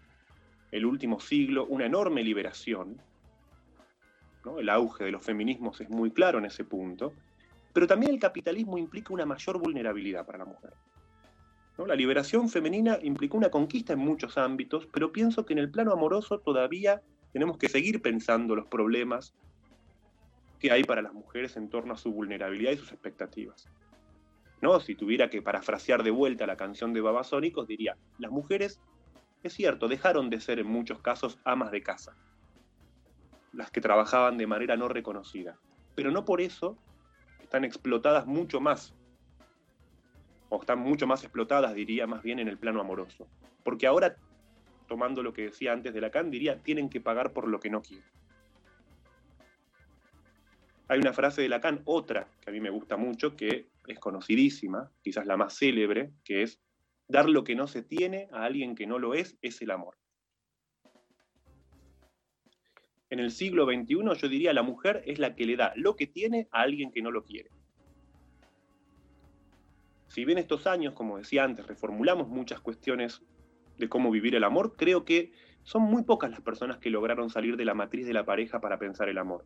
el 0.71 0.85
último 0.85 1.19
siglo 1.19 1.65
una 1.65 1.85
enorme 1.85 2.23
liberación. 2.23 3.01
¿no? 4.45 4.59
El 4.59 4.69
auge 4.69 5.03
de 5.03 5.11
los 5.11 5.23
feminismos 5.23 5.81
es 5.81 5.89
muy 5.89 6.11
claro 6.11 6.39
en 6.39 6.45
ese 6.45 6.63
punto, 6.63 7.13
pero 7.73 7.85
también 7.85 8.11
el 8.11 8.19
capitalismo 8.19 8.77
implica 8.77 9.13
una 9.13 9.25
mayor 9.25 9.59
vulnerabilidad 9.59 10.25
para 10.25 10.39
la 10.39 10.45
mujer. 10.45 10.73
¿no? 11.77 11.85
La 11.85 11.95
liberación 11.95 12.49
femenina 12.49 12.97
implicó 13.03 13.37
una 13.37 13.51
conquista 13.51 13.93
en 13.93 13.99
muchos 13.99 14.37
ámbitos, 14.37 14.87
pero 14.91 15.11
pienso 15.11 15.45
que 15.45 15.53
en 15.53 15.59
el 15.59 15.69
plano 15.69 15.91
amoroso 15.91 16.39
todavía 16.39 17.03
tenemos 17.33 17.57
que 17.57 17.69
seguir 17.69 18.01
pensando 18.01 18.55
los 18.55 18.67
problemas 18.67 19.33
que 20.59 20.71
hay 20.71 20.83
para 20.83 21.01
las 21.01 21.13
mujeres 21.13 21.55
en 21.57 21.69
torno 21.69 21.93
a 21.93 21.97
su 21.97 22.11
vulnerabilidad 22.11 22.71
y 22.71 22.77
sus 22.77 22.91
expectativas. 22.91 23.69
¿No? 24.61 24.79
Si 24.81 24.95
tuviera 24.95 25.29
que 25.29 25.41
parafrasear 25.41 26.03
de 26.03 26.11
vuelta 26.11 26.45
la 26.45 26.57
canción 26.57 26.91
de 26.93 27.01
Babasónicos, 27.01 27.67
diría, 27.67 27.95
las 28.17 28.31
mujeres, 28.31 28.81
es 29.41 29.53
cierto, 29.53 29.87
dejaron 29.87 30.29
de 30.29 30.41
ser 30.41 30.59
en 30.59 30.67
muchos 30.67 31.01
casos 31.01 31.39
amas 31.45 31.71
de 31.71 31.81
casa, 31.81 32.17
las 33.53 33.71
que 33.71 33.79
trabajaban 33.79 34.37
de 34.37 34.47
manera 34.47 34.75
no 34.75 34.89
reconocida, 34.89 35.57
pero 35.95 36.11
no 36.11 36.25
por 36.25 36.41
eso 36.41 36.77
están 37.41 37.63
explotadas 37.63 38.27
mucho 38.27 38.59
más, 38.59 38.93
o 40.49 40.59
están 40.59 40.79
mucho 40.79 41.07
más 41.07 41.23
explotadas, 41.23 41.73
diría 41.73 42.05
más 42.05 42.21
bien, 42.21 42.39
en 42.39 42.47
el 42.47 42.57
plano 42.57 42.81
amoroso. 42.81 43.27
Porque 43.63 43.87
ahora, 43.87 44.17
tomando 44.89 45.23
lo 45.23 45.31
que 45.31 45.43
decía 45.43 45.71
antes 45.71 45.93
de 45.93 46.01
Lacan, 46.01 46.29
diría, 46.31 46.61
tienen 46.61 46.89
que 46.89 46.99
pagar 46.99 47.31
por 47.31 47.47
lo 47.47 47.59
que 47.59 47.69
no 47.69 47.81
quieren. 47.81 48.09
Hay 50.89 50.99
una 50.99 51.13
frase 51.13 51.43
de 51.43 51.49
Lacan, 51.49 51.81
otra, 51.85 52.27
que 52.41 52.49
a 52.49 52.53
mí 52.53 52.59
me 52.59 52.71
gusta 52.71 52.97
mucho, 52.97 53.35
que 53.35 53.69
es 53.87 53.99
conocidísima, 53.99 54.91
quizás 55.01 55.27
la 55.27 55.37
más 55.37 55.55
célebre, 55.57 56.11
que 56.25 56.41
es, 56.41 56.59
dar 57.07 57.29
lo 57.29 57.43
que 57.43 57.55
no 57.55 57.67
se 57.67 57.83
tiene 57.83 58.27
a 58.31 58.43
alguien 58.43 58.75
que 58.75 58.87
no 58.87 58.97
lo 58.97 59.13
es, 59.13 59.37
es 59.41 59.61
el 59.61 59.69
amor. 59.69 59.95
En 63.11 63.19
el 63.19 63.31
siglo 63.31 63.65
XXI 63.65 64.19
yo 64.19 64.27
diría 64.27 64.53
la 64.53 64.63
mujer 64.63 65.03
es 65.05 65.19
la 65.19 65.35
que 65.35 65.45
le 65.45 65.55
da 65.55 65.73
lo 65.75 65.95
que 65.95 66.07
tiene 66.07 66.47
a 66.51 66.61
alguien 66.61 66.91
que 66.91 67.01
no 67.01 67.11
lo 67.11 67.23
quiere. 67.23 67.51
Si 70.07 70.25
bien 70.25 70.39
estos 70.39 70.65
años, 70.65 70.93
como 70.93 71.17
decía 71.17 71.43
antes, 71.43 71.67
reformulamos 71.67 72.27
muchas 72.27 72.59
cuestiones 72.61 73.21
de 73.79 73.89
cómo 73.89 74.11
vivir 74.11 74.35
el 74.35 74.43
amor, 74.43 74.75
creo 74.75 75.05
que 75.05 75.31
son 75.63 75.83
muy 75.83 76.03
pocas 76.03 76.29
las 76.29 76.41
personas 76.41 76.77
que 76.77 76.89
lograron 76.89 77.29
salir 77.29 77.57
de 77.57 77.65
la 77.65 77.73
matriz 77.73 78.05
de 78.05 78.13
la 78.13 78.25
pareja 78.25 78.61
para 78.61 78.77
pensar 78.77 79.09
el 79.09 79.17
amor, 79.17 79.45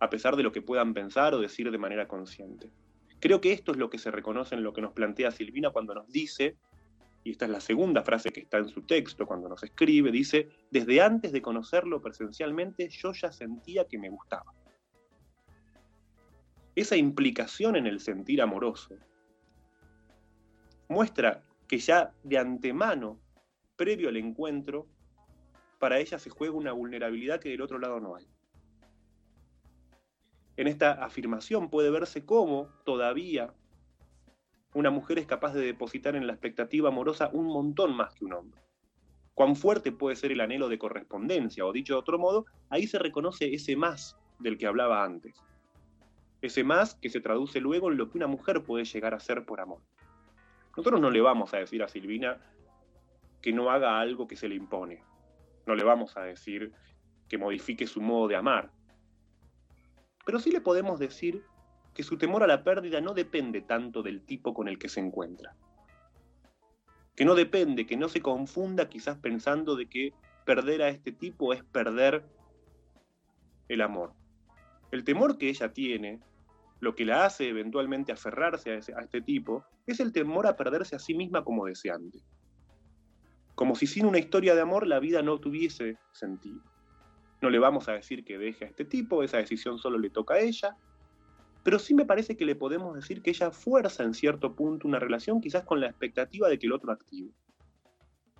a 0.00 0.10
pesar 0.10 0.36
de 0.36 0.42
lo 0.42 0.52
que 0.52 0.62
puedan 0.62 0.94
pensar 0.94 1.34
o 1.34 1.40
decir 1.40 1.70
de 1.70 1.78
manera 1.78 2.08
consciente. 2.08 2.70
Creo 3.20 3.40
que 3.40 3.52
esto 3.52 3.72
es 3.72 3.78
lo 3.78 3.88
que 3.88 3.98
se 3.98 4.10
reconoce 4.10 4.56
en 4.56 4.64
lo 4.64 4.72
que 4.72 4.82
nos 4.82 4.92
plantea 4.92 5.30
Silvina 5.30 5.70
cuando 5.70 5.94
nos 5.94 6.08
dice 6.10 6.56
y 7.24 7.30
esta 7.30 7.44
es 7.44 7.50
la 7.52 7.60
segunda 7.60 8.02
frase 8.02 8.30
que 8.30 8.40
está 8.40 8.58
en 8.58 8.68
su 8.68 8.82
texto 8.82 9.26
cuando 9.26 9.48
nos 9.48 9.62
escribe, 9.62 10.10
dice, 10.10 10.48
desde 10.70 11.00
antes 11.00 11.32
de 11.32 11.40
conocerlo 11.40 12.02
presencialmente 12.02 12.88
yo 12.88 13.12
ya 13.12 13.30
sentía 13.30 13.86
que 13.86 13.98
me 13.98 14.10
gustaba. 14.10 14.52
Esa 16.74 16.96
implicación 16.96 17.76
en 17.76 17.86
el 17.86 18.00
sentir 18.00 18.42
amoroso 18.42 18.96
muestra 20.88 21.42
que 21.68 21.78
ya 21.78 22.12
de 22.24 22.38
antemano, 22.38 23.20
previo 23.76 24.08
al 24.08 24.16
encuentro, 24.16 24.86
para 25.78 25.98
ella 25.98 26.18
se 26.18 26.30
juega 26.30 26.54
una 26.54 26.72
vulnerabilidad 26.72 27.40
que 27.40 27.48
del 27.48 27.62
otro 27.62 27.78
lado 27.78 28.00
no 28.00 28.16
hay. 28.16 28.26
En 30.56 30.68
esta 30.68 30.92
afirmación 30.92 31.70
puede 31.70 31.90
verse 31.90 32.24
cómo 32.24 32.68
todavía 32.84 33.54
una 34.74 34.90
mujer 34.90 35.18
es 35.18 35.26
capaz 35.26 35.54
de 35.54 35.64
depositar 35.64 36.16
en 36.16 36.26
la 36.26 36.32
expectativa 36.32 36.88
amorosa 36.88 37.30
un 37.32 37.46
montón 37.46 37.94
más 37.94 38.14
que 38.14 38.24
un 38.24 38.32
hombre. 38.34 38.60
Cuán 39.34 39.56
fuerte 39.56 39.92
puede 39.92 40.16
ser 40.16 40.32
el 40.32 40.40
anhelo 40.40 40.68
de 40.68 40.78
correspondencia, 40.78 41.64
o 41.64 41.72
dicho 41.72 41.94
de 41.94 42.00
otro 42.00 42.18
modo, 42.18 42.46
ahí 42.68 42.86
se 42.86 42.98
reconoce 42.98 43.54
ese 43.54 43.76
más 43.76 44.16
del 44.38 44.58
que 44.58 44.66
hablaba 44.66 45.04
antes. 45.04 45.42
Ese 46.42 46.64
más 46.64 46.94
que 46.96 47.08
se 47.08 47.20
traduce 47.20 47.60
luego 47.60 47.90
en 47.90 47.96
lo 47.96 48.10
que 48.10 48.18
una 48.18 48.26
mujer 48.26 48.62
puede 48.62 48.84
llegar 48.84 49.14
a 49.14 49.20
ser 49.20 49.44
por 49.44 49.60
amor. 49.60 49.80
Nosotros 50.76 51.00
no 51.00 51.10
le 51.10 51.20
vamos 51.20 51.52
a 51.54 51.58
decir 51.58 51.82
a 51.82 51.88
Silvina 51.88 52.38
que 53.42 53.52
no 53.52 53.70
haga 53.70 53.98
algo 53.98 54.26
que 54.26 54.36
se 54.36 54.48
le 54.48 54.54
impone. 54.54 55.02
No 55.66 55.74
le 55.74 55.84
vamos 55.84 56.16
a 56.16 56.22
decir 56.22 56.72
que 57.28 57.38
modifique 57.38 57.86
su 57.86 58.00
modo 58.00 58.28
de 58.28 58.36
amar. 58.36 58.70
Pero 60.24 60.38
sí 60.38 60.50
le 60.50 60.60
podemos 60.60 60.98
decir 60.98 61.42
que 61.94 62.04
su 62.04 62.16
temor 62.16 62.42
a 62.42 62.46
la 62.46 62.62
pérdida 62.62 63.00
no 63.00 63.12
depende 63.12 63.60
tanto 63.60 64.02
del 64.02 64.24
tipo 64.24 64.54
con 64.54 64.68
el 64.68 64.78
que 64.78 64.88
se 64.88 65.00
encuentra. 65.00 65.54
Que 67.16 67.24
no 67.24 67.34
depende, 67.34 67.86
que 67.86 67.96
no 67.96 68.08
se 68.08 68.22
confunda 68.22 68.88
quizás 68.88 69.18
pensando 69.18 69.76
de 69.76 69.86
que 69.88 70.14
perder 70.46 70.82
a 70.82 70.88
este 70.88 71.12
tipo 71.12 71.52
es 71.52 71.62
perder 71.64 72.24
el 73.68 73.80
amor. 73.80 74.14
El 74.90 75.04
temor 75.04 75.36
que 75.36 75.48
ella 75.48 75.72
tiene, 75.72 76.20
lo 76.80 76.94
que 76.94 77.04
la 77.04 77.26
hace 77.26 77.48
eventualmente 77.48 78.12
aferrarse 78.12 78.72
a, 78.72 78.74
ese, 78.76 78.94
a 78.94 79.00
este 79.00 79.20
tipo, 79.20 79.64
es 79.86 80.00
el 80.00 80.12
temor 80.12 80.46
a 80.46 80.56
perderse 80.56 80.96
a 80.96 80.98
sí 80.98 81.14
misma 81.14 81.44
como 81.44 81.66
deseante. 81.66 82.20
Como 83.54 83.74
si 83.74 83.86
sin 83.86 84.06
una 84.06 84.18
historia 84.18 84.54
de 84.54 84.60
amor 84.60 84.86
la 84.86 84.98
vida 84.98 85.22
no 85.22 85.38
tuviese 85.38 85.98
sentido. 86.12 86.62
No 87.40 87.50
le 87.50 87.58
vamos 87.58 87.88
a 87.88 87.92
decir 87.92 88.24
que 88.24 88.38
deje 88.38 88.64
a 88.64 88.68
este 88.68 88.84
tipo, 88.84 89.22
esa 89.22 89.38
decisión 89.38 89.78
solo 89.78 89.98
le 89.98 90.10
toca 90.10 90.34
a 90.34 90.40
ella, 90.40 90.76
pero 91.62 91.78
sí 91.78 91.94
me 91.94 92.04
parece 92.04 92.36
que 92.36 92.44
le 92.44 92.56
podemos 92.56 92.94
decir 92.94 93.22
que 93.22 93.30
ella 93.30 93.50
fuerza 93.50 94.02
en 94.02 94.14
cierto 94.14 94.54
punto 94.54 94.88
una 94.88 94.98
relación 94.98 95.40
quizás 95.40 95.64
con 95.64 95.80
la 95.80 95.86
expectativa 95.86 96.48
de 96.48 96.58
que 96.58 96.66
el 96.66 96.72
otro 96.72 96.92
active. 96.92 97.30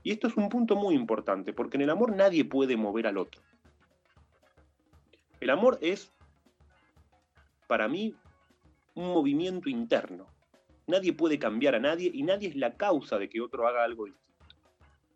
Y 0.03 0.11
esto 0.11 0.27
es 0.27 0.37
un 0.37 0.49
punto 0.49 0.75
muy 0.75 0.95
importante, 0.95 1.53
porque 1.53 1.77
en 1.77 1.83
el 1.83 1.91
amor 1.91 2.15
nadie 2.17 2.45
puede 2.45 2.77
mover 2.77 3.07
al 3.07 3.19
otro. 3.19 3.41
El 5.41 5.51
amor 5.51 5.79
es, 5.81 6.13
para 7.69 7.89
mí, 7.89 8.15
un 8.95 9.07
movimiento 9.07 9.69
interno. 9.69 10.27
Nadie 10.87 11.13
puede 11.13 11.39
cambiar 11.39 11.77
a 11.77 11.81
nadie 11.81 12.11
y 12.13 12.25
nadie 12.25 12.49
es 12.49 12.57
la 12.57 12.77
causa 12.77 13.19
de 13.19 13.29
que 13.29 13.41
otro 13.41 13.67
haga 13.67 13.85
algo. 13.85 14.07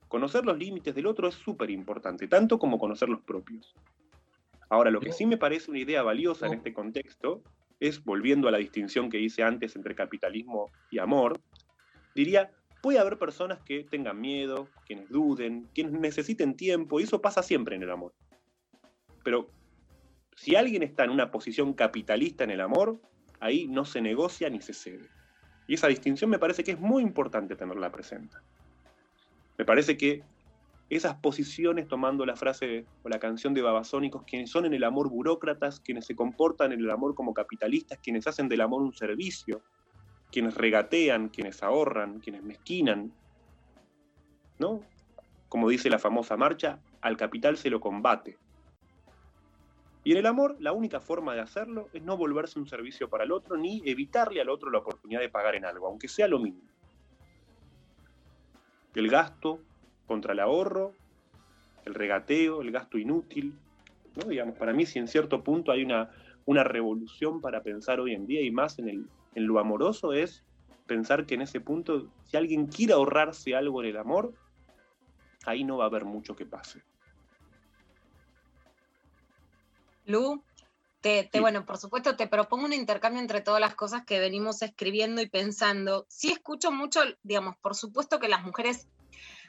Conocer 0.09 0.45
los 0.45 0.59
límites 0.59 0.95
del 0.95 1.07
otro 1.07 1.29
es 1.29 1.35
súper 1.35 1.71
importante, 1.71 2.29
tanto 2.29 2.59
como 2.59 2.79
conocer 2.79 3.09
los 3.09 3.21
propios. 3.23 3.75
Ahora, 4.69 4.91
lo 4.91 5.01
que 5.01 5.13
sí 5.13 5.27
me 5.27 5.37
parece 5.37 5.71
una 5.71 5.81
idea 5.81 6.03
valiosa 6.03 6.47
en 6.47 6.55
este 6.55 6.73
contexto 6.73 7.43
es, 7.81 8.03
volviendo 8.05 8.49
a 8.49 8.51
la 8.51 8.59
distinción 8.59 9.11
que 9.11 9.21
hice 9.21 9.43
antes 9.43 9.77
entre 9.77 9.95
capitalismo 9.95 10.71
y 10.91 10.99
amor, 10.99 11.41
diría, 12.15 12.51
puede 12.83 12.99
haber 12.99 13.19
personas 13.19 13.61
que 13.61 13.85
tengan 13.85 14.21
miedo, 14.21 14.69
quienes 14.87 15.09
duden, 15.09 15.69
quienes 15.75 15.93
necesiten 15.93 16.57
tiempo, 16.57 17.01
y 17.01 17.05
eso 17.05 17.21
pasa 17.21 17.43
siempre 17.43 17.77
en 17.77 17.83
el 17.83 17.91
amor. 17.91 18.13
Pero 19.23 19.49
si 20.37 20.55
alguien 20.55 20.83
está 20.83 21.05
en 21.05 21.11
una 21.11 21.31
posición 21.31 21.75
capitalista 21.75 22.45
en 22.45 22.51
el 22.51 22.61
amor, 22.61 23.01
ahí 23.41 23.67
no 23.67 23.85
se 23.85 24.01
negocia 24.01 24.49
ni 24.51 24.61
se 24.61 24.75
cede. 24.75 25.09
Y 25.67 25.75
esa 25.75 25.89
distinción 25.89 26.31
me 26.31 26.39
parece 26.39 26.63
que 26.63 26.73
es 26.73 26.81
muy 26.81 27.03
importante 27.03 27.57
tenerla 27.57 27.91
presente. 27.91 28.37
Me 29.59 29.65
parece 29.65 29.97
que 29.97 30.23
esas 30.89 31.17
posiciones, 31.17 31.89
tomando 31.89 32.25
la 32.25 32.37
frase 32.37 32.87
o 33.03 33.09
la 33.09 33.19
canción 33.19 33.55
de 33.55 33.63
Babasónicos, 33.63 34.23
quienes 34.25 34.51
son 34.51 34.67
en 34.67 34.75
el 34.75 34.85
amor 34.85 35.09
burócratas, 35.09 35.81
quienes 35.81 36.07
se 36.07 36.15
comportan 36.15 36.73
en 36.73 36.81
el 36.81 36.91
amor 36.91 37.15
como 37.15 37.35
capitalistas, 37.35 37.99
quienes 38.01 38.27
hacen 38.27 38.49
del 38.49 38.61
amor 38.61 38.83
un 38.83 38.93
servicio, 38.93 39.63
quienes 40.31 40.55
regatean, 40.55 41.29
quienes 41.29 41.63
ahorran, 41.63 42.21
quienes 42.21 42.43
mezquinan, 42.43 43.13
¿no? 44.59 44.81
Como 45.49 45.69
dice 45.69 45.91
la 45.91 45.99
famosa 45.99 46.37
marcha, 46.37 46.81
al 47.01 47.17
capital 47.17 47.57
se 47.57 47.71
lo 47.71 47.81
combate. 47.81 48.39
Y 50.05 50.13
en 50.13 50.19
el 50.19 50.27
amor, 50.27 50.57
la 50.61 50.71
única 50.71 51.01
forma 51.01 51.35
de 51.35 51.41
hacerlo 51.41 51.89
es 51.93 52.03
no 52.03 52.17
volverse 52.17 52.61
un 52.61 52.69
servicio 52.69 53.09
para 53.09 53.25
el 53.25 53.33
otro, 53.33 53.57
ni 53.57 53.83
evitarle 53.85 54.41
al 54.41 54.51
otro 54.51 54.71
la 54.71 54.79
oportunidad 54.79 55.21
de 55.21 55.31
pagar 55.31 55.57
en 55.57 55.65
algo, 55.65 55.89
aunque 55.89 56.07
sea 56.07 56.29
lo 56.29 56.39
mínimo. 56.39 56.76
El 58.97 59.09
gasto 59.09 59.61
contra 60.07 60.33
el 60.33 60.41
ahorro, 60.41 60.93
el 61.85 61.95
regateo, 61.95 62.63
el 62.63 62.73
gasto 62.73 62.99
inútil. 62.99 63.55
¿no? 64.17 64.25
Digamos, 64.29 64.57
para 64.57 64.73
mí, 64.73 64.87
si 64.87 64.99
en 64.99 65.07
cierto 65.07 65.45
punto 65.45 65.71
hay 65.71 65.85
una, 65.85 66.11
una 66.47 66.65
revolución 66.65 67.41
para 67.41 67.63
pensar 67.63 68.01
hoy 68.01 68.15
en 68.15 68.27
día 68.27 68.41
y 68.41 68.51
más 68.51 68.79
en, 68.79 68.89
el, 68.89 69.07
en 69.35 69.47
lo 69.47 69.59
amoroso, 69.59 70.13
es 70.13 70.45
pensar 70.87 71.27
que 71.27 71.35
en 71.35 71.43
ese 71.43 71.61
punto, 71.61 72.11
si 72.25 72.37
alguien 72.37 72.67
quiere 72.67 72.95
ahorrarse 72.95 73.55
algo 73.55 73.83
en 73.83 73.91
el 73.91 73.97
amor, 73.99 74.33
ahí 75.45 75.63
no 75.63 75.77
va 75.77 75.85
a 75.85 75.89
haber 75.89 76.05
mucho 76.05 76.35
que 76.35 76.47
pase. 76.47 76.83
Lu, 80.07 80.43
te, 81.07 81.29
te- 81.31 81.41
bueno, 81.41 81.65
por 81.65 81.79
supuesto, 81.79 82.17
te 82.17 82.27
propongo 82.27 82.65
un 82.67 82.73
intercambio 82.73 83.21
entre 83.21 83.41
todas 83.41 83.61
las 83.61 83.75
cosas 83.75 84.05
que 84.05 84.19
venimos 84.19 84.63
escribiendo 84.63 85.21
y 85.23 85.29
pensando. 85.29 86.07
Sí 86.09 86.33
escucho 86.33 86.73
mucho, 86.73 87.01
digamos, 87.23 87.57
por 87.61 87.75
supuesto 87.75 88.19
que 88.19 88.29
las 88.29 88.43
mujeres 88.43 88.89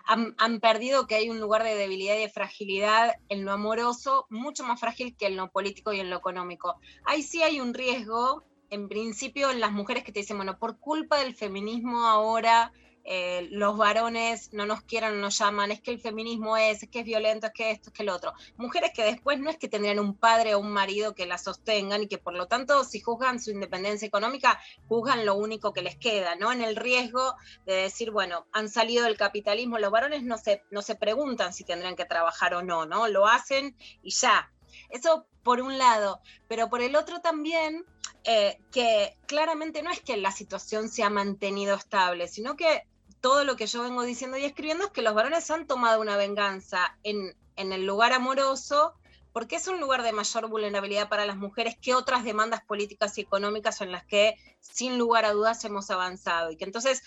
han, 0.05 0.35
han 0.37 0.59
perdido 0.59 1.07
que 1.07 1.15
hay 1.15 1.29
un 1.29 1.39
lugar 1.39 1.63
de 1.63 1.75
debilidad 1.75 2.15
y 2.15 2.21
de 2.21 2.29
fragilidad 2.29 3.13
en 3.29 3.43
lo 3.43 3.51
amoroso, 3.51 4.25
mucho 4.29 4.63
más 4.63 4.79
frágil 4.79 5.15
que 5.17 5.27
en 5.27 5.35
lo 5.35 5.49
político 5.51 5.93
y 5.93 5.99
en 5.99 6.09
lo 6.09 6.17
económico. 6.17 6.75
Ahí 7.03 7.23
sí 7.23 7.41
hay 7.43 7.59
un 7.59 7.73
riesgo, 7.73 8.45
en 8.69 8.87
principio, 8.87 9.49
en 9.49 9.59
las 9.59 9.71
mujeres 9.71 10.03
que 10.03 10.11
te 10.11 10.19
dicen, 10.19 10.37
bueno, 10.37 10.57
por 10.59 10.79
culpa 10.79 11.17
del 11.19 11.35
feminismo 11.35 12.05
ahora 12.05 12.71
eh, 13.09 13.47
los 13.51 13.77
varones 13.77 14.51
no 14.51 14.65
nos 14.65 14.81
quieran, 14.81 15.15
no 15.15 15.21
nos 15.21 15.37
llaman, 15.37 15.71
es 15.71 15.79
que 15.79 15.91
el 15.91 15.99
feminismo 16.01 16.57
es, 16.57 16.83
es 16.83 16.89
que 16.89 16.99
es 16.99 17.05
violento, 17.05 17.47
es 17.47 17.53
que 17.53 17.71
esto, 17.71 17.89
es 17.89 17.93
que 17.93 18.03
lo 18.03 18.13
otro. 18.13 18.33
Mujeres 18.57 18.91
que 18.93 19.05
después 19.05 19.39
no 19.39 19.49
es 19.49 19.57
que 19.57 19.69
tendrían 19.69 19.99
un 19.99 20.13
padre 20.13 20.55
o 20.55 20.59
un 20.59 20.73
marido 20.73 21.15
que 21.15 21.25
la 21.25 21.37
sostengan 21.37 22.03
y 22.03 22.07
que 22.07 22.17
por 22.17 22.33
lo 22.33 22.47
tanto 22.47 22.83
si 22.83 22.99
juzgan 22.99 23.39
su 23.39 23.51
independencia 23.51 24.05
económica, 24.05 24.59
juzgan 24.89 25.25
lo 25.25 25.35
único 25.35 25.71
que 25.71 25.83
les 25.83 25.95
queda, 25.95 26.35
¿no? 26.35 26.51
En 26.51 26.61
el 26.61 26.75
riesgo 26.75 27.35
de 27.65 27.75
decir, 27.75 28.11
bueno, 28.11 28.45
han 28.51 28.67
salido 28.67 29.05
del 29.05 29.15
capitalismo, 29.15 29.79
los 29.79 29.89
varones 29.89 30.23
no 30.23 30.37
se, 30.37 30.63
no 30.69 30.81
se 30.81 30.95
preguntan 30.95 31.53
si 31.53 31.63
tendrán 31.63 31.95
que 31.95 32.03
trabajar 32.03 32.55
o 32.55 32.61
no, 32.61 32.85
¿no? 32.85 33.07
Lo 33.07 33.25
hacen 33.25 33.77
y 34.03 34.11
ya. 34.11 34.51
Eso 34.89 35.25
por 35.43 35.61
un 35.61 35.77
lado, 35.77 36.19
pero 36.49 36.69
por 36.69 36.81
el 36.81 36.97
otro 36.97 37.21
también, 37.21 37.85
eh, 38.25 38.59
que 38.69 39.17
claramente 39.27 39.81
no 39.81 39.91
es 39.91 40.01
que 40.01 40.17
la 40.17 40.33
situación 40.33 40.89
se 40.89 41.03
ha 41.03 41.09
mantenido 41.09 41.73
estable, 41.73 42.27
sino 42.27 42.57
que 42.57 42.83
todo 43.21 43.43
lo 43.43 43.55
que 43.55 43.67
yo 43.67 43.83
vengo 43.83 44.03
diciendo 44.03 44.37
y 44.37 44.45
escribiendo 44.45 44.85
es 44.85 44.91
que 44.91 45.01
los 45.01 45.13
varones 45.13 45.49
han 45.51 45.67
tomado 45.67 46.01
una 46.01 46.17
venganza 46.17 46.97
en, 47.03 47.35
en 47.55 47.73
el 47.73 47.85
lugar 47.85 48.13
amoroso 48.13 48.93
porque 49.33 49.57
es 49.57 49.67
un 49.67 49.79
lugar 49.79 50.01
de 50.01 50.13
mayor 50.13 50.47
vulnerabilidad 50.47 51.09
para 51.09 51.25
las 51.25 51.37
mujeres 51.37 51.77
que 51.79 51.93
otras 51.93 52.23
demandas 52.23 52.63
políticas 52.63 53.17
y 53.17 53.21
económicas 53.21 53.81
en 53.81 53.91
las 53.91 54.03
que 54.03 54.35
sin 54.61 54.97
lugar 54.97 55.25
a 55.25 55.31
dudas 55.31 55.63
hemos 55.63 55.91
avanzado. 55.91 56.49
Y 56.49 56.57
que 56.57 56.65
entonces 56.65 57.03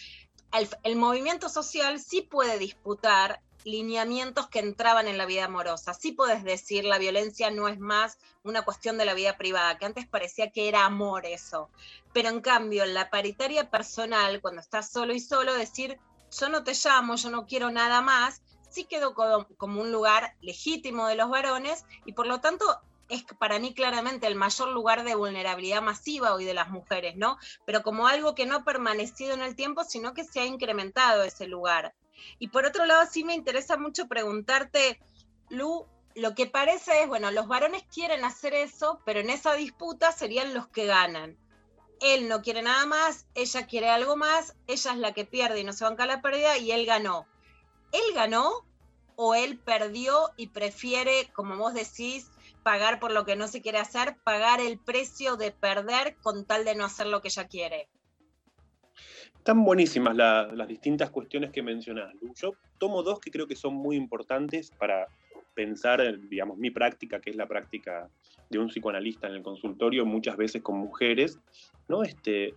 el, 0.53 0.69
el 0.85 0.95
movimiento 0.95 1.49
social 1.49 1.99
sí 1.99 2.23
puede 2.23 2.59
disputar 2.59 3.41
lineamientos 3.65 4.49
que 4.49 4.59
entraban 4.59 5.09
en 5.09 5.19
la 5.19 5.27
vida 5.27 5.45
amorosa. 5.45 5.95
Sí 5.95 6.13
puedes 6.13 6.45
decir 6.45 6.85
la 6.85 6.99
violencia 6.99 7.51
no 7.51 7.69
es 7.69 7.79
más 7.79 8.19
una 8.43 8.63
cuestión 8.63 8.99
de 8.99 9.05
la 9.05 9.15
vida 9.15 9.37
privada, 9.37 9.79
que 9.79 9.87
antes 9.87 10.07
parecía 10.07 10.51
que 10.51 10.69
era 10.69 10.85
amor 10.85 11.27
eso. 11.27 11.71
Pero 12.13 12.29
en 12.29 12.41
cambio, 12.41 12.85
en 12.85 12.95
la 12.95 13.11
paritaria 13.11 13.71
personal, 13.71 14.41
cuando 14.41 14.61
estás 14.61 14.91
solo 14.91 15.15
y 15.15 15.21
solo, 15.21 15.55
decir 15.55 15.99
yo 16.39 16.49
no 16.49 16.63
te 16.63 16.75
llamo, 16.75 17.17
yo 17.17 17.31
no 17.31 17.47
quiero 17.47 17.71
nada 17.71 18.01
más, 18.01 18.43
sí 18.69 18.85
quedó 18.85 19.15
como, 19.15 19.47
como 19.57 19.81
un 19.81 19.91
lugar 19.93 20.35
legítimo 20.41 21.09
de 21.09 21.17
los 21.17 21.29
varones 21.29 21.85
y 22.05 22.13
por 22.13 22.27
lo 22.27 22.41
tanto 22.41 22.65
es 23.11 23.25
para 23.39 23.59
mí 23.59 23.75
claramente 23.75 24.29
el 24.29 24.37
mayor 24.37 24.69
lugar 24.69 25.03
de 25.03 25.17
vulnerabilidad 25.17 25.83
masiva 25.83 26.33
hoy 26.33 26.45
de 26.45 26.55
las 26.55 26.71
mujeres, 26.71 27.17
¿no? 27.17 27.39
Pero 27.67 27.83
como 27.83 28.07
algo 28.07 28.37
que 28.37 28.47
no 28.47 28.57
ha 28.57 28.65
permanecido 28.65 29.35
en 29.35 29.43
el 29.43 29.57
tiempo, 29.57 29.83
sino 29.83 30.15
que 30.15 30.25
se 30.25 30.39
ha 30.39 30.47
incrementado 30.47 31.25
ese 31.25 31.49
lugar. 31.49 31.93
Y 32.39 32.49
por 32.49 32.65
otro 32.65 32.87
lado, 32.87 33.07
sí 33.11 33.25
me 33.25 33.35
interesa 33.35 33.77
mucho 33.77 34.09
preguntarte, 34.09 35.01
Lu, 35.49 35.87
lo 36.15 36.35
que 36.35 36.47
parece 36.47 37.03
es, 37.03 37.09
bueno, 37.09 37.31
los 37.31 37.47
varones 37.47 37.83
quieren 37.93 38.25
hacer 38.25 38.55
eso, 38.55 39.01
pero 39.05 39.21
en 39.21 39.31
esa 39.31 39.55
disputa 39.55 40.13
serían 40.13 40.55
los 40.55 40.69
que 40.69 40.87
ganan. 40.87 41.37
Él 42.01 42.29
no 42.29 42.41
quiere 42.41 42.63
nada 42.63 42.87
más, 42.87 43.27
ella 43.35 43.67
quiere 43.67 43.91
algo 43.91 44.17
más, 44.17 44.57
ella 44.67 44.93
es 44.93 44.99
la 44.99 45.13
que 45.13 45.27
pierde 45.27 45.61
y 45.61 45.65
no 45.65 45.73
se 45.73 45.85
banca 45.85 46.07
la 46.07 46.23
pérdida 46.23 46.57
y 46.57 46.73
él 46.73 46.87
ganó. 46.87 47.27
¿Él 47.93 48.15
ganó 48.15 48.65
o 49.17 49.35
él 49.35 49.59
perdió 49.59 50.31
y 50.37 50.49
prefiere, 50.49 51.31
como 51.35 51.57
vos 51.57 51.75
decís, 51.75 52.31
pagar 52.63 53.01
por 53.01 53.13
lo 53.13 53.25
que 53.25 53.37
no 53.37 53.49
se 53.49 53.61
quiere 53.61 53.79
hacer, 53.79 54.17
pagar 54.25 54.61
el 54.61 54.79
precio 54.79 55.37
de 55.37 55.53
perder 55.53 56.17
con 56.23 56.47
tal 56.47 56.65
de 56.65 56.75
no 56.75 56.87
hacer 56.87 57.07
lo 57.07 57.21
que 57.21 57.29
ella 57.29 57.47
quiere? 57.47 57.89
Están 59.41 59.65
buenísimas 59.65 60.15
la- 60.15 60.51
las 60.53 60.69
distintas 60.69 61.11
cuestiones 61.11 61.51
que 61.51 61.63
mencionás, 61.63 62.15
Lu. 62.21 62.35
Yo 62.35 62.53
tomo 62.77 63.03
dos 63.03 63.21
que 63.21 63.31
creo 63.31 63.47
que 63.47 63.57
son 63.57 63.73
muy 63.73 63.97
importantes 63.97 64.71
para 64.71 65.09
pensar, 65.55 66.21
digamos, 66.29 66.59
mi 66.59 66.71
práctica, 66.71 67.23
que 67.23 67.31
es 67.31 67.37
la 67.37 67.49
práctica 67.49 68.11
de 68.51 68.59
un 68.59 68.69
psicoanalista 68.69 69.29
en 69.29 69.37
el 69.37 69.43
consultorio, 69.43 70.05
muchas 70.05 70.37
veces 70.37 70.61
con 70.61 70.77
mujeres, 70.77 71.39
¿no? 71.89 72.03
Este, 72.03 72.55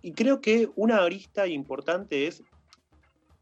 y 0.00 0.12
creo 0.14 0.40
que 0.40 0.70
una 0.76 1.04
arista 1.04 1.46
importante 1.46 2.26
es, 2.26 2.42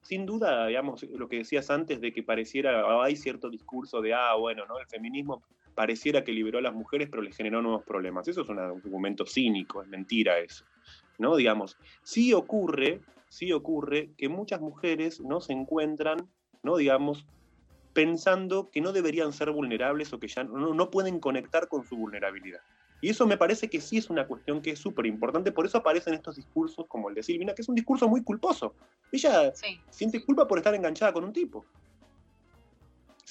sin 0.02 0.26
duda, 0.26 0.66
digamos, 0.66 1.04
lo 1.04 1.28
que 1.28 1.38
decías 1.38 1.70
antes 1.70 2.00
de 2.00 2.12
que 2.12 2.24
pareciera, 2.24 2.80
ah, 2.80 3.04
hay 3.04 3.14
cierto 3.14 3.48
discurso 3.48 4.00
de, 4.00 4.12
ah, 4.12 4.34
bueno, 4.34 4.66
¿no? 4.66 4.80
El 4.80 4.86
feminismo 4.86 5.44
pareciera 5.76 6.24
que 6.24 6.32
liberó 6.32 6.58
a 6.58 6.62
las 6.62 6.74
mujeres, 6.74 7.08
pero 7.08 7.22
les 7.22 7.36
generó 7.36 7.62
nuevos 7.62 7.84
problemas. 7.84 8.26
Eso 8.26 8.42
es 8.42 8.48
un 8.48 8.58
argumento 8.58 9.24
cínico, 9.24 9.82
es 9.84 9.88
mentira 9.88 10.40
eso. 10.40 10.64
¿No? 11.18 11.36
Digamos, 11.36 11.76
sí 12.02 12.32
ocurre, 12.32 13.00
sí 13.28 13.52
ocurre 13.52 14.10
que 14.16 14.28
muchas 14.28 14.60
mujeres 14.60 15.20
no 15.20 15.40
se 15.40 15.52
encuentran, 15.52 16.28
¿no? 16.62 16.76
Digamos, 16.76 17.26
pensando 17.92 18.70
que 18.70 18.80
no 18.80 18.92
deberían 18.92 19.32
ser 19.32 19.50
vulnerables 19.50 20.12
o 20.12 20.20
que 20.20 20.28
ya 20.28 20.44
no, 20.44 20.74
no 20.74 20.90
pueden 20.90 21.18
conectar 21.20 21.68
con 21.68 21.84
su 21.86 21.96
vulnerabilidad. 21.96 22.60
Y 23.00 23.10
eso 23.10 23.26
me 23.26 23.36
parece 23.36 23.68
que 23.68 23.80
sí 23.80 23.98
es 23.98 24.10
una 24.10 24.26
cuestión 24.26 24.62
que 24.62 24.70
es 24.70 24.78
súper 24.78 25.06
importante, 25.06 25.52
por 25.52 25.66
eso 25.66 25.78
aparecen 25.78 26.14
estos 26.14 26.36
discursos 26.36 26.86
como 26.88 27.08
el 27.08 27.14
de 27.14 27.22
Silvina, 27.22 27.54
que 27.54 27.62
es 27.62 27.68
un 27.68 27.74
discurso 27.74 28.08
muy 28.08 28.22
culposo. 28.22 28.74
Ella 29.12 29.52
siente 29.90 30.24
culpa 30.24 30.48
por 30.48 30.58
estar 30.58 30.74
enganchada 30.74 31.12
con 31.12 31.24
un 31.24 31.32
tipo. 31.32 31.66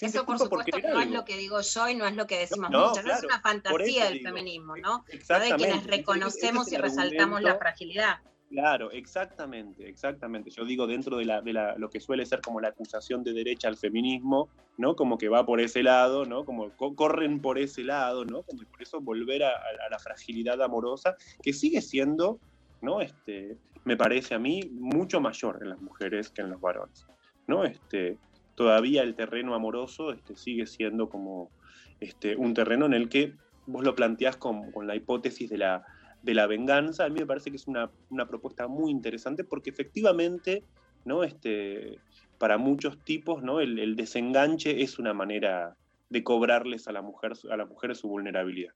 Eso, 0.02 0.26
por 0.26 0.38
supuesto, 0.38 0.78
no 0.80 1.00
es 1.02 1.10
lo 1.10 1.24
que 1.24 1.38
digo 1.38 1.62
yo 1.62 1.88
y 1.90 1.96
no 1.96 2.06
es 2.06 2.16
lo 2.16 2.28
que 2.28 2.38
decimos 2.40 2.70
No, 2.70 2.90
muchas. 2.90 3.06
No 3.06 3.14
es 3.14 3.24
una 3.24 3.40
fantasía 3.42 4.06
del 4.10 4.22
feminismo, 4.22 4.76
¿no? 4.76 5.06
No 5.30 5.40
de 5.40 5.56
quienes 5.56 5.78
ese 5.80 5.88
reconocemos 5.88 6.72
y 6.72 6.78
resaltamos 6.78 7.42
la 7.42 7.56
fragilidad. 7.58 8.20
Claro, 8.50 8.92
exactamente, 8.92 9.90
exactamente. 9.90 10.52
Yo 10.52 10.66
digo 10.66 10.86
dentro 10.86 11.18
de, 11.18 11.26
la, 11.26 11.42
de 11.42 11.52
la- 11.52 11.76
lo 11.78 11.90
que 11.90 12.00
suele 12.00 12.26
ser 12.26 12.42
como 12.42 12.60
la 12.62 12.68
acusación 12.70 13.24
de 13.24 13.34
derecha 13.34 13.68
al 13.68 13.76
feminismo, 13.78 14.52
¿no? 14.78 14.96
Como 14.96 15.18
que 15.18 15.30
va 15.30 15.46
por 15.46 15.60
ese 15.60 15.82
lado, 15.82 16.26
¿no? 16.26 16.46
Como 16.46 16.70
co- 16.76 16.96
corren 16.96 17.42
por 17.42 17.58
ese 17.58 17.84
lado, 17.84 18.24
¿no? 18.24 18.44
Como 18.44 18.62
por 18.70 18.82
eso 18.82 19.02
volver 19.02 19.44
a, 19.44 19.50
a- 19.50 19.88
a 19.88 19.90
la 19.90 19.98
fragilidad 20.00 20.62
amorosa, 20.62 21.16
que 21.42 21.54
sigue 21.54 21.82
siendo, 21.82 22.40
¿no? 22.82 23.02
Este, 23.02 23.58
me 23.84 23.98
parece 23.98 24.36
a 24.36 24.40
mí, 24.40 24.62
mucho 24.74 25.20
mayor 25.20 25.60
en 25.64 25.70
las 25.70 25.80
mujeres 25.82 26.30
que 26.30 26.42
en 26.44 26.52
los 26.52 26.62
varones, 26.62 27.04
¿no? 27.48 27.64
Este, 27.66 28.20
todavía 28.56 29.04
el 29.04 29.16
terreno 29.16 29.54
amoroso 29.54 30.12
este, 30.12 30.36
sigue 30.36 30.66
siendo 30.66 31.10
como 31.10 31.52
este, 32.00 32.36
un 32.36 32.54
terreno 32.54 32.86
en 32.86 32.94
el 32.94 33.10
que 33.10 33.34
vos 33.68 33.84
lo 33.84 33.96
planteás 33.96 34.38
con, 34.38 34.72
la 34.86 34.96
hipótesis 34.96 35.50
de 35.50 35.58
la, 35.58 35.86
de 36.22 36.34
la 36.34 36.48
venganza, 36.48 37.06
a 37.06 37.10
mí 37.10 37.20
me 37.20 37.26
parece 37.26 37.50
que 37.52 37.58
es 37.58 37.68
una, 37.68 37.92
una 38.10 38.28
propuesta 38.28 38.68
muy 38.68 38.92
interesante 38.92 39.44
porque 39.44 39.70
efectivamente, 39.70 40.64
¿no? 41.04 41.24
Este, 41.24 42.00
para 42.38 42.58
muchos 42.58 43.04
tipos, 43.04 43.44
¿no? 43.44 43.60
El, 43.60 43.80
el 43.80 43.96
desenganche 43.96 44.82
es 44.82 45.00
una 45.00 45.14
manera 45.14 45.78
de 46.10 46.24
cobrarles 46.24 46.88
a 46.88 46.92
la 46.92 47.02
mujer, 47.02 47.34
a 47.50 47.58
la 47.58 47.66
mujer 47.66 47.96
su 47.96 48.08
vulnerabilidad. 48.08 48.74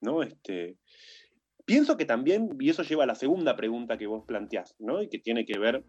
¿no? 0.00 0.22
Este, 0.22 0.76
pienso 1.64 1.96
que 1.96 2.04
también, 2.04 2.56
y 2.58 2.70
eso 2.70 2.82
lleva 2.82 3.04
a 3.04 3.06
la 3.06 3.14
segunda 3.14 3.56
pregunta 3.56 3.98
que 3.98 4.06
vos 4.06 4.24
planteás, 4.26 4.74
¿no? 4.78 5.02
y 5.02 5.08
que 5.08 5.18
tiene 5.18 5.44
que 5.44 5.58
ver 5.58 5.84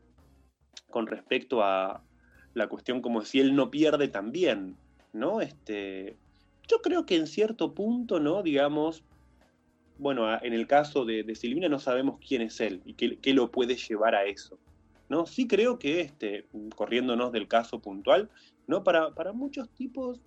con 0.90 1.08
respecto 1.08 1.64
a 1.64 2.04
la 2.54 2.68
cuestión 2.68 3.02
como 3.02 3.24
si 3.24 3.40
él 3.40 3.56
no 3.56 3.72
pierde 3.72 4.08
también, 4.08 4.76
¿no? 5.14 5.42
Este, 5.42 6.16
yo 6.68 6.82
creo 6.82 7.06
que 7.06 7.16
en 7.16 7.28
cierto 7.28 7.74
punto, 7.74 8.20
¿no? 8.20 8.44
Digamos, 8.44 9.04
bueno, 9.98 10.28
en 10.42 10.54
el 10.54 10.68
caso 10.68 11.06
de, 11.06 11.36
Silvina 11.36 11.70
no 11.70 11.80
sabemos 11.80 12.20
quién 12.26 12.42
es 12.42 12.60
él 12.60 12.82
y 12.86 12.94
qué, 12.94 13.18
qué 13.18 13.34
lo 13.34 13.52
puede 13.52 13.76
llevar 13.76 14.16
a 14.16 14.26
eso. 14.26 14.58
¿no? 15.12 15.26
Sí 15.26 15.46
creo 15.46 15.78
que, 15.78 16.00
este, 16.00 16.46
corriéndonos 16.74 17.34
del 17.34 17.50
caso 17.50 17.80
puntual, 17.80 18.30
¿no? 18.66 18.82
para, 18.86 19.14
para 19.14 19.34
muchos 19.34 19.70
tipos, 19.70 20.22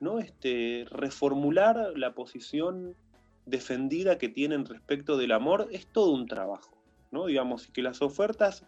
¿no? 0.00 0.18
este, 0.18 0.86
reformular 0.90 1.92
la 1.94 2.14
posición 2.14 2.96
defendida 3.44 4.16
que 4.16 4.30
tienen 4.30 4.64
respecto 4.64 5.18
del 5.18 5.32
amor 5.32 5.68
es 5.72 5.86
todo 5.86 6.12
un 6.12 6.26
trabajo. 6.26 6.74
¿no? 7.10 7.26
Digamos, 7.26 7.68
y 7.68 7.72
que 7.72 7.82
las 7.82 8.00
ofertas 8.00 8.64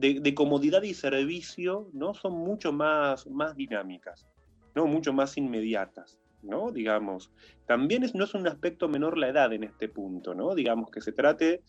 de, 0.00 0.34
comodidad 0.34 0.82
y 0.82 0.94
servicio 0.94 1.88
¿no? 1.92 2.14
son 2.14 2.32
mucho 2.32 2.72
más, 2.72 3.26
más 3.26 3.54
dinámicas, 3.56 4.26
¿no? 4.74 4.86
mucho 4.86 5.12
más 5.12 5.36
inmediatas. 5.36 6.18
¿no? 6.42 6.70
Digamos, 6.70 7.30
también 7.66 8.02
es, 8.02 8.14
no 8.14 8.24
es 8.24 8.34
un 8.34 8.46
aspecto 8.48 8.88
menor 8.88 9.18
la 9.18 9.28
edad 9.28 9.52
en 9.52 9.64
este 9.64 9.88
punto, 9.88 10.34
¿no? 10.34 10.54
Digamos 10.54 10.90
que 10.90 11.02
se 11.02 11.12
trate 11.12 11.62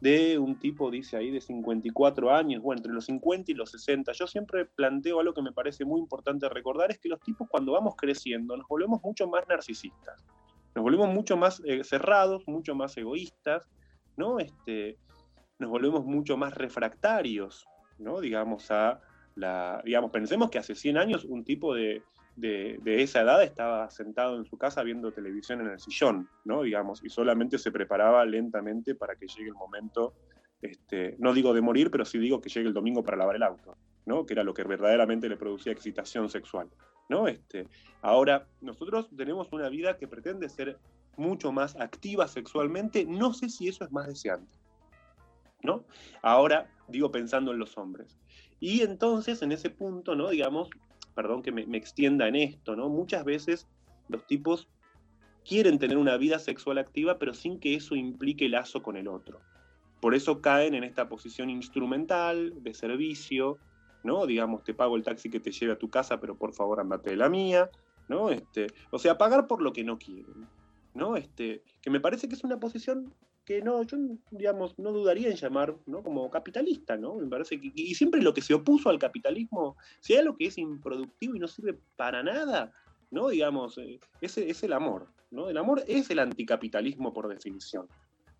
de 0.00 0.38
un 0.38 0.58
tipo, 0.58 0.90
dice 0.90 1.16
ahí, 1.16 1.30
de 1.30 1.40
54 1.40 2.34
años, 2.34 2.62
bueno, 2.62 2.80
entre 2.80 2.92
los 2.92 3.06
50 3.06 3.50
y 3.50 3.54
los 3.54 3.70
60. 3.70 4.12
Yo 4.12 4.26
siempre 4.26 4.66
planteo 4.66 5.20
algo 5.20 5.32
que 5.32 5.42
me 5.42 5.52
parece 5.52 5.84
muy 5.84 6.00
importante 6.00 6.48
recordar, 6.48 6.90
es 6.90 6.98
que 6.98 7.08
los 7.08 7.20
tipos 7.20 7.48
cuando 7.48 7.72
vamos 7.72 7.94
creciendo 7.96 8.56
nos 8.56 8.68
volvemos 8.68 9.00
mucho 9.02 9.26
más 9.26 9.46
narcisistas, 9.48 10.24
nos 10.74 10.82
volvemos 10.82 11.08
mucho 11.08 11.36
más 11.36 11.62
eh, 11.64 11.82
cerrados, 11.84 12.46
mucho 12.46 12.74
más 12.74 12.96
egoístas, 12.96 13.68
¿no? 14.16 14.38
Este, 14.38 14.98
nos 15.58 15.70
volvemos 15.70 16.04
mucho 16.04 16.36
más 16.36 16.54
refractarios, 16.54 17.66
¿no? 17.98 18.20
Digamos, 18.20 18.70
a 18.70 19.00
digamos, 19.84 20.10
pensemos 20.10 20.50
que 20.50 20.58
hace 20.58 20.74
100 20.74 20.96
años 20.96 21.24
un 21.24 21.44
tipo 21.44 21.74
de, 21.74 22.02
de, 22.36 22.78
de, 22.82 23.02
esa 23.02 23.20
edad 23.20 23.42
estaba 23.42 23.90
sentado 23.90 24.36
en 24.36 24.46
su 24.46 24.56
casa 24.56 24.82
viendo 24.82 25.12
televisión 25.12 25.60
en 25.60 25.68
el 25.68 25.78
sillón, 25.78 26.28
¿no? 26.44 26.62
Digamos, 26.62 27.04
y 27.04 27.10
solamente 27.10 27.58
se 27.58 27.70
preparaba 27.70 28.24
lentamente 28.24 28.94
para 28.94 29.16
que 29.16 29.26
llegue 29.26 29.48
el 29.48 29.54
momento, 29.54 30.14
este, 30.62 31.16
no 31.18 31.34
digo 31.34 31.52
de 31.52 31.60
morir, 31.60 31.90
pero 31.90 32.04
sí 32.06 32.18
digo 32.18 32.40
que 32.40 32.48
llegue 32.48 32.68
el 32.68 32.74
domingo 32.74 33.02
para 33.04 33.18
lavar 33.18 33.36
el 33.36 33.42
auto, 33.42 33.76
¿no? 34.06 34.24
Que 34.24 34.32
era 34.32 34.42
lo 34.42 34.54
que 34.54 34.64
verdaderamente 34.64 35.28
le 35.28 35.36
producía 35.36 35.72
excitación 35.72 36.30
sexual, 36.30 36.68
¿no? 37.10 37.28
Este, 37.28 37.68
ahora, 38.00 38.46
nosotros 38.62 39.10
tenemos 39.14 39.52
una 39.52 39.68
vida 39.68 39.98
que 39.98 40.08
pretende 40.08 40.48
ser 40.48 40.78
mucho 41.18 41.52
más 41.52 41.76
activa 41.76 42.26
sexualmente, 42.26 43.04
no 43.04 43.34
sé 43.34 43.50
si 43.50 43.68
eso 43.68 43.84
es 43.84 43.92
más 43.92 44.06
deseante, 44.06 44.58
¿no? 45.66 45.84
Ahora, 46.22 46.70
digo 46.88 47.10
pensando 47.12 47.52
en 47.52 47.58
los 47.58 47.76
hombres. 47.76 48.16
Y 48.60 48.82
entonces, 48.82 49.42
en 49.42 49.52
ese 49.52 49.68
punto, 49.68 50.14
¿no? 50.14 50.30
Digamos, 50.30 50.70
perdón 51.14 51.42
que 51.42 51.52
me, 51.52 51.62
extienda 51.76 52.28
en 52.28 52.36
esto, 52.36 52.76
¿no? 52.76 52.88
Muchas 52.88 53.24
veces 53.24 53.68
los 54.08 54.26
tipos 54.26 54.68
quieren 55.46 55.78
tener 55.78 55.98
una 55.98 56.16
vida 56.16 56.38
sexual 56.38 56.78
activa, 56.78 57.18
pero 57.18 57.34
sin 57.34 57.60
que 57.60 57.74
eso 57.74 57.94
implique 57.94 58.48
lazo 58.48 58.82
con 58.82 58.96
el 58.96 59.08
otro. 59.08 59.40
Por 60.00 60.14
eso 60.14 60.40
caen 60.40 60.74
en 60.74 60.84
esta 60.84 61.08
posición 61.08 61.50
instrumental, 61.50 62.62
de 62.62 62.74
servicio, 62.74 63.58
¿no? 64.04 64.26
Digamos, 64.26 64.62
te 64.62 64.74
pago 64.74 64.96
el 64.96 65.02
taxi 65.02 65.30
que 65.30 65.40
te 65.40 65.52
lleve 65.52 65.72
a 65.72 65.78
tu 65.78 65.88
casa, 65.88 66.20
pero 66.20 66.36
por 66.36 66.52
favor 66.52 66.80
andate 66.80 67.10
de 67.10 67.16
la 67.16 67.28
mía, 67.28 67.70
¿no? 68.08 68.30
Este, 68.30 68.66
o 68.90 68.98
sea, 68.98 69.18
pagar 69.18 69.46
por 69.46 69.62
lo 69.62 69.72
que 69.72 69.84
no 69.84 69.98
quieren, 69.98 70.46
¿no? 70.94 71.16
Este, 71.16 71.62
que 71.82 71.90
me 71.90 72.00
parece 72.00 72.28
que 72.28 72.34
es 72.34 72.44
una 72.44 72.60
posición 72.60 73.12
que 73.46 73.62
no, 73.62 73.84
yo, 73.84 73.96
digamos, 74.32 74.76
no 74.76 74.90
dudaría 74.90 75.30
en 75.30 75.36
llamar 75.36 75.76
¿no? 75.86 76.02
como 76.02 76.28
capitalista, 76.28 76.96
¿no? 76.96 77.14
Me 77.14 77.28
parece 77.28 77.60
que, 77.60 77.70
y 77.74 77.94
siempre 77.94 78.20
lo 78.20 78.34
que 78.34 78.42
se 78.42 78.52
opuso 78.52 78.90
al 78.90 78.98
capitalismo, 78.98 79.76
hay 80.08 80.16
algo 80.16 80.36
que 80.36 80.46
es 80.46 80.58
improductivo 80.58 81.36
y 81.36 81.38
no 81.38 81.46
sirve 81.46 81.78
para 81.94 82.24
nada, 82.24 82.72
¿no? 83.12 83.28
Digamos, 83.28 83.78
eh, 83.78 84.00
es, 84.20 84.36
es 84.36 84.64
el 84.64 84.72
amor, 84.72 85.06
¿no? 85.30 85.48
El 85.48 85.56
amor 85.58 85.84
es 85.86 86.10
el 86.10 86.18
anticapitalismo 86.18 87.14
por 87.14 87.28
definición, 87.28 87.86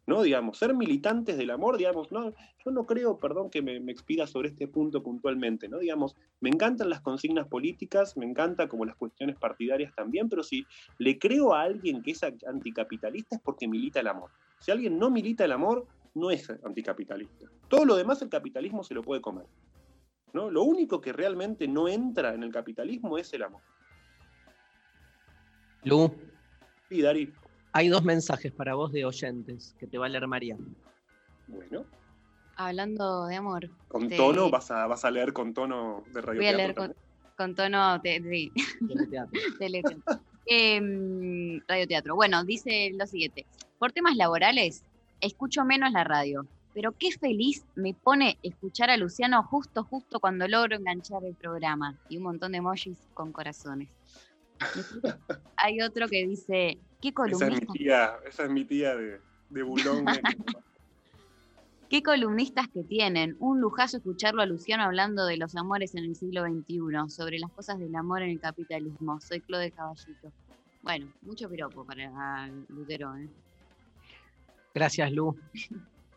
¿no? 0.07 0.23
Digamos, 0.23 0.59
ser 0.59 0.75
militantes 0.75 1.37
del 1.37 1.51
amor, 1.51 1.77
digamos, 1.77 2.13
no, 2.13 2.31
yo 2.65 2.71
no 2.71 2.87
creo, 2.87 3.19
perdón 3.19 3.51
que 3.51 3.63
me, 3.63 3.81
me 3.81 3.93
expida 3.93 4.27
sobre 4.27 4.49
este 4.49 4.69
punto 4.69 5.03
puntualmente, 5.03 5.69
¿no? 5.69 5.79
Digamos, 5.79 6.17
me 6.41 6.49
encantan 6.49 6.89
las 6.91 7.01
consignas 7.01 7.49
políticas, 7.49 8.17
me 8.17 8.25
encanta 8.25 8.69
como 8.69 8.85
las 8.85 8.97
cuestiones 8.97 9.37
partidarias 9.37 9.95
también, 9.95 10.29
pero 10.29 10.43
si 10.43 10.65
le 10.99 11.19
creo 11.19 11.55
a 11.55 11.63
alguien 11.63 12.03
que 12.03 12.13
es 12.13 12.23
anticapitalista 12.23 13.37
es 13.37 13.43
porque 13.43 13.69
milita 13.69 14.01
el 14.01 14.07
amor. 14.09 14.31
Si 14.61 14.71
alguien 14.71 14.99
no 14.99 15.11
milita 15.11 15.45
el 15.45 15.53
amor, 15.53 15.87
no 16.15 16.31
es 16.31 16.49
anticapitalista. 16.65 17.47
Todo 17.69 17.85
lo 17.85 17.97
demás 17.97 18.23
el 18.23 18.29
capitalismo 18.29 18.83
se 18.83 18.95
lo 18.95 19.03
puede 19.03 19.21
comer. 19.21 19.47
¿no? 20.33 20.51
Lo 20.51 20.63
único 20.63 21.01
que 21.01 21.13
realmente 21.13 21.69
no 21.69 21.89
entra 21.89 22.35
en 22.35 22.43
el 22.43 22.53
capitalismo 22.53 23.19
es 23.19 23.33
el 23.33 23.43
amor. 23.43 23.63
Lu. 25.85 26.13
Sí, 26.89 27.01
Dari. 27.01 27.33
Hay 27.77 27.89
dos 27.89 28.05
mensajes 28.05 28.53
para 28.53 28.75
vos 28.75 28.91
de 28.91 29.05
oyentes 29.05 29.75
que 29.79 29.87
te 29.87 29.99
va 29.99 30.07
a 30.07 30.09
leer 30.09 30.27
María. 30.27 30.57
Bueno. 31.47 31.85
Hablando 32.57 33.27
de 33.27 33.37
amor. 33.37 33.69
¿Con 33.89 34.09
de- 34.09 34.17
tono? 34.17 34.49
¿Vas 34.49 34.71
a, 34.71 34.87
¿Vas 34.87 35.05
a 35.05 35.11
leer 35.11 35.35
con 35.35 35.53
tono 35.53 36.03
de 36.11 36.23
radio? 36.23 36.41
Voy 36.41 36.49
a 36.49 36.57
leer 36.57 36.75
con, 36.75 36.95
con 37.37 37.55
tono 37.55 37.99
de, 37.99 38.21
de- 38.21 38.53
teleteatro. 39.59 40.21
Em, 40.49 41.61
radioteatro. 41.69 42.15
Bueno, 42.15 42.45
dice 42.45 42.93
lo 42.97 43.07
siguiente. 43.07 43.45
Por 43.79 43.93
temas 43.93 44.17
laborales, 44.17 44.85
escucho 45.21 45.65
menos 45.65 45.93
la 45.93 46.05
radio, 46.05 46.47
pero 46.73 46.93
qué 46.93 47.11
feliz 47.11 47.67
me 47.75 47.93
pone 47.93 48.39
escuchar 48.43 48.89
a 48.89 48.97
Luciano 48.97 49.43
justo, 49.43 49.83
justo 49.85 50.19
cuando 50.21 50.47
logro 50.49 50.77
enganchar 50.77 51.25
el 51.25 51.35
programa. 51.35 51.99
Y 52.09 52.17
un 52.17 52.23
montón 52.23 52.53
de 52.53 52.59
emojis 52.59 52.97
con 53.13 53.33
corazones. 53.33 53.89
Hay 55.57 55.81
otro 55.81 56.09
que 56.09 56.27
dice, 56.27 56.79
¿qué 57.01 57.09
Esa 57.09 57.09
es 57.09 57.15
columnistas, 57.15 57.69
mi 57.69 57.79
tía, 57.79 58.17
esa 58.27 58.45
es 58.45 58.51
mi 58.51 58.65
tía 58.65 58.97
de, 58.97 59.21
de 59.51 59.63
Bulón. 59.63 60.05
qué 61.89 62.03
columnistas 62.03 62.69
que 62.69 62.83
tienen? 62.83 63.37
Un 63.39 63.61
lujazo 63.61 63.99
escucharlo 63.99 64.43
a 64.43 64.47
Luciano 64.47 64.85
hablando 64.85 65.27
de 65.27 65.37
los 65.37 65.57
amores 65.57 65.95
en 65.95 66.05
el 66.05 66.17
siglo 66.17 66.45
XXI, 66.45 67.09
sobre 67.09 67.39
las 67.39 67.51
cosas 67.53 67.79
del 67.79 67.95
amor 67.95 68.23
en 68.23 68.31
el 68.31 68.41
capitalismo. 68.41 69.21
Soy 69.21 69.41
Claude 69.41 69.71
Caballito. 69.71 70.33
Bueno, 70.83 71.13
mucho 71.23 71.49
piropo 71.49 71.85
para 71.85 72.49
Lutero, 72.69 73.17
¿eh? 73.17 73.29
Gracias, 74.75 75.11
Lu. 75.11 75.37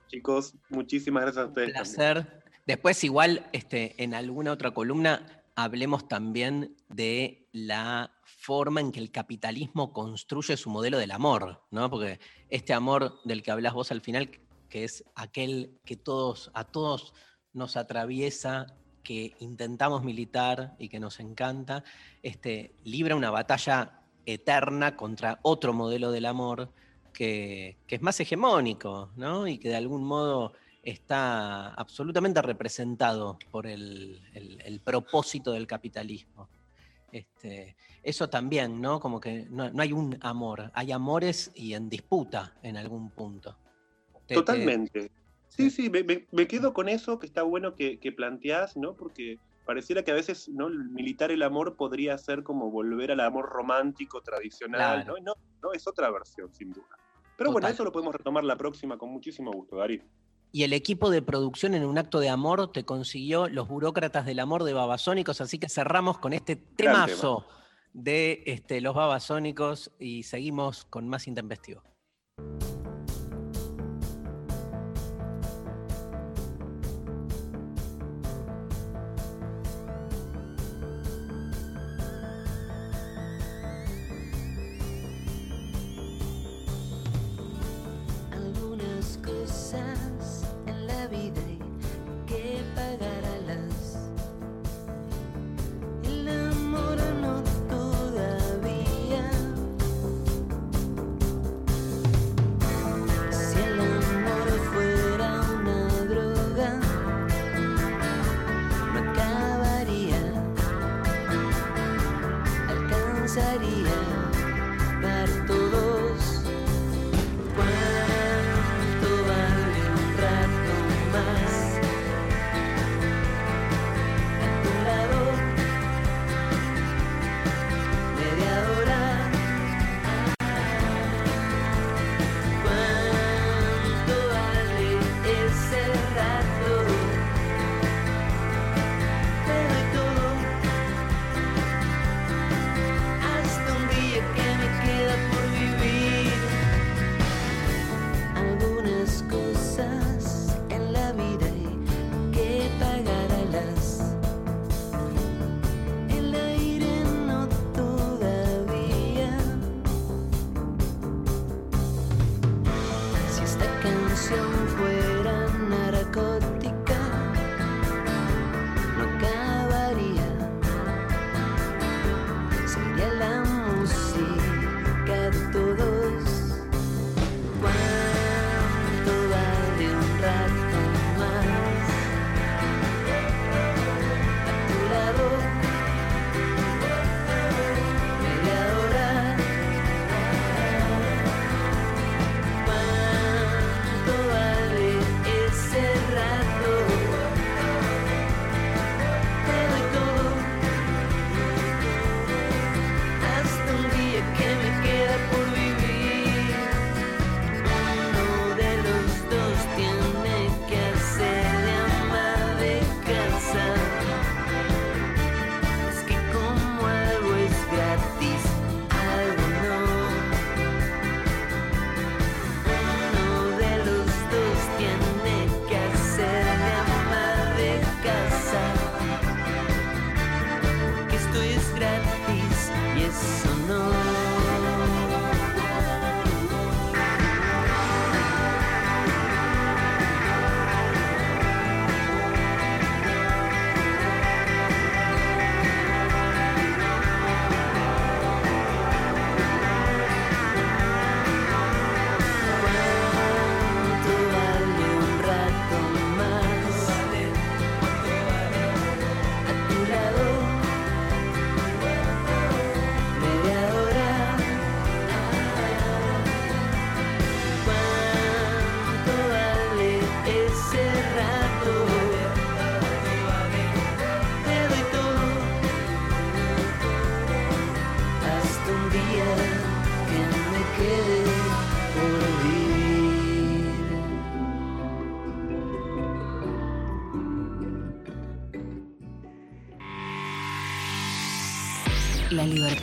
Chicos, 0.07 0.53
muchísimas 0.69 1.23
gracias 1.23 1.45
a 1.45 1.47
ustedes. 1.47 1.73
también. 1.73 2.23
placer. 2.23 2.43
Después, 2.67 3.03
igual, 3.03 3.47
este, 3.53 3.95
en 4.03 4.13
alguna 4.13 4.51
otra 4.51 4.71
columna, 4.71 5.25
hablemos 5.55 6.07
también 6.07 6.75
de 6.89 7.47
la 7.51 8.11
forma 8.23 8.79
en 8.81 8.91
que 8.91 8.99
el 8.99 9.11
capitalismo 9.11 9.91
construye 9.93 10.55
su 10.57 10.69
modelo 10.69 10.97
del 10.97 11.11
amor, 11.11 11.63
¿no? 11.71 11.89
Porque 11.89 12.19
este 12.49 12.73
amor 12.73 13.19
del 13.23 13.41
que 13.43 13.51
hablas 13.51 13.73
vos 13.73 13.91
al 13.91 14.01
final, 14.01 14.29
que 14.69 14.83
es 14.83 15.03
aquel 15.15 15.79
que 15.85 15.95
todos, 15.95 16.51
a 16.53 16.63
todos 16.63 17.13
nos 17.53 17.75
atraviesa, 17.77 18.67
que 19.03 19.35
intentamos 19.39 20.03
militar 20.03 20.75
y 20.77 20.89
que 20.89 20.99
nos 20.99 21.19
encanta, 21.19 21.83
este, 22.21 22.75
libra 22.83 23.15
una 23.15 23.31
batalla 23.31 24.01
eterna 24.25 24.95
contra 24.95 25.39
otro 25.41 25.73
modelo 25.73 26.11
del 26.11 26.25
amor 26.27 26.71
que, 27.13 27.79
que 27.87 27.95
es 27.95 28.01
más 28.03 28.19
hegemónico, 28.19 29.11
¿no? 29.15 29.47
Y 29.47 29.57
que 29.57 29.69
de 29.69 29.75
algún 29.77 30.03
modo 30.03 30.53
está 30.83 31.69
absolutamente 31.73 32.41
representado 32.43 33.39
por 33.49 33.65
el, 33.65 34.21
el- 34.33 34.61
el 34.63 34.79
propósito 34.81 35.51
del 35.51 35.65
capitalismo. 35.65 36.47
Este, 37.11 37.75
eso 38.03 38.29
también, 38.29 38.81
¿no? 38.81 38.99
Como 38.99 39.19
que 39.19 39.47
no, 39.49 39.69
no 39.71 39.81
hay 39.81 39.91
un 39.93 40.17
amor, 40.21 40.71
hay 40.73 40.91
amores 40.91 41.51
y 41.55 41.73
en 41.73 41.89
disputa 41.89 42.53
en 42.61 42.77
algún 42.77 43.09
punto. 43.11 43.57
Te- 44.27 44.27
te- 44.27 44.35
Totalmente. 44.35 45.11
Sí, 45.47 45.69
sí, 45.71 45.89
me, 45.89 46.03
me- 46.03 46.27
me 46.31 46.47
quedo 46.47 46.73
con 46.73 46.87
eso 46.89 47.17
que 47.19 47.25
está 47.25 47.41
bueno 47.43 47.73
que, 47.75 47.99
que 47.99 48.11
planteás, 48.11 48.77
¿no? 48.77 48.95
Porque 48.95 49.39
pareciera 49.65 50.03
que 50.03 50.11
a 50.11 50.15
veces 50.15 50.47
¿no? 50.49 50.69
militar 50.69 51.31
el 51.31 51.41
amor 51.43 51.75
podría 51.75 52.17
ser 52.17 52.43
como 52.43 52.69
volver 52.69 53.11
al 53.11 53.19
amor 53.19 53.49
romántico 53.49 54.21
tradicional, 54.21 55.03
Claro. 55.03 55.15
¿no? 55.19 55.23
No, 55.25 55.33
no, 55.63 55.73
es 55.73 55.87
otra 55.87 56.11
versión, 56.11 56.53
sin 56.53 56.71
duda. 56.71 56.95
Pero 57.37 57.51
bueno, 57.51 57.67
eso 57.67 57.83
lo 57.83 57.91
podemos 57.91 58.13
retomar 58.13 58.43
la 58.43 58.57
próxima 58.57 58.97
con 58.97 59.09
muchísimo 59.11 59.51
gusto, 59.51 59.77
Darío. 59.77 60.03
Y 60.51 60.63
el 60.63 60.73
equipo 60.73 61.11
de 61.11 61.21
producción 61.21 61.75
en 61.75 61.85
un 61.85 61.97
acto 61.97 62.19
de 62.19 62.29
amor 62.29 62.71
te 62.71 62.83
consiguió 62.83 63.47
los 63.47 63.67
burócratas 63.67 64.25
del 64.25 64.39
amor 64.39 64.63
de 64.63 64.73
Babasónicos, 64.73 65.41
así 65.41 65.59
que 65.59 65.69
cerramos 65.69 66.17
con 66.17 66.33
este 66.33 66.55
temazo 66.55 67.45
de 67.93 68.43
este, 68.45 68.81
los 68.81 68.95
Babasónicos 68.95 69.91
y 69.99 70.23
seguimos 70.23 70.85
con 70.85 71.07
más 71.07 71.27
intempestivo. 71.27 71.83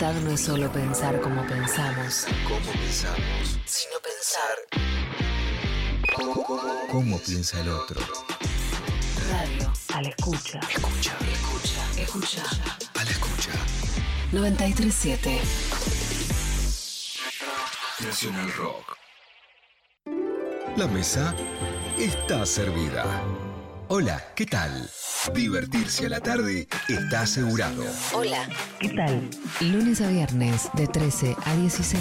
Libertad 0.06 0.22
no 0.22 0.30
es 0.34 0.40
solo 0.40 0.70
pensar 0.72 1.20
como 1.20 1.44
pensamos, 1.46 2.26
¿Cómo 2.46 2.72
pensamos? 2.72 3.58
sino 3.64 3.94
pensar. 4.02 4.56
¿Cómo 6.90 7.18
piensa 7.18 7.60
el 7.60 7.68
otro? 7.68 8.00
Radio. 9.30 9.72
A 9.94 10.02
la 10.02 10.08
escucha. 10.08 10.60
Escucha. 10.70 11.16
Escucha. 11.32 12.00
Escucha. 12.00 12.42
A 12.94 13.04
la 13.04 13.10
escucha. 13.10 13.50
937. 14.32 15.40
Nacional 18.04 18.52
Rock. 18.52 18.96
La 20.76 20.86
mesa 20.86 21.34
está 21.98 22.46
servida. 22.46 23.04
Hola, 23.88 24.22
¿qué 24.36 24.46
tal? 24.46 24.88
Divertirse 25.34 26.06
a 26.06 26.08
la 26.08 26.20
tarde 26.20 26.68
está 26.88 27.22
asegurado. 27.22 27.84
Hola. 28.12 28.48
¿Qué 28.80 28.88
tal? 28.90 29.28
Lunes 29.60 30.00
a 30.00 30.08
viernes 30.08 30.70
de 30.74 30.86
13 30.86 31.36
a 31.44 31.56
16 31.56 32.00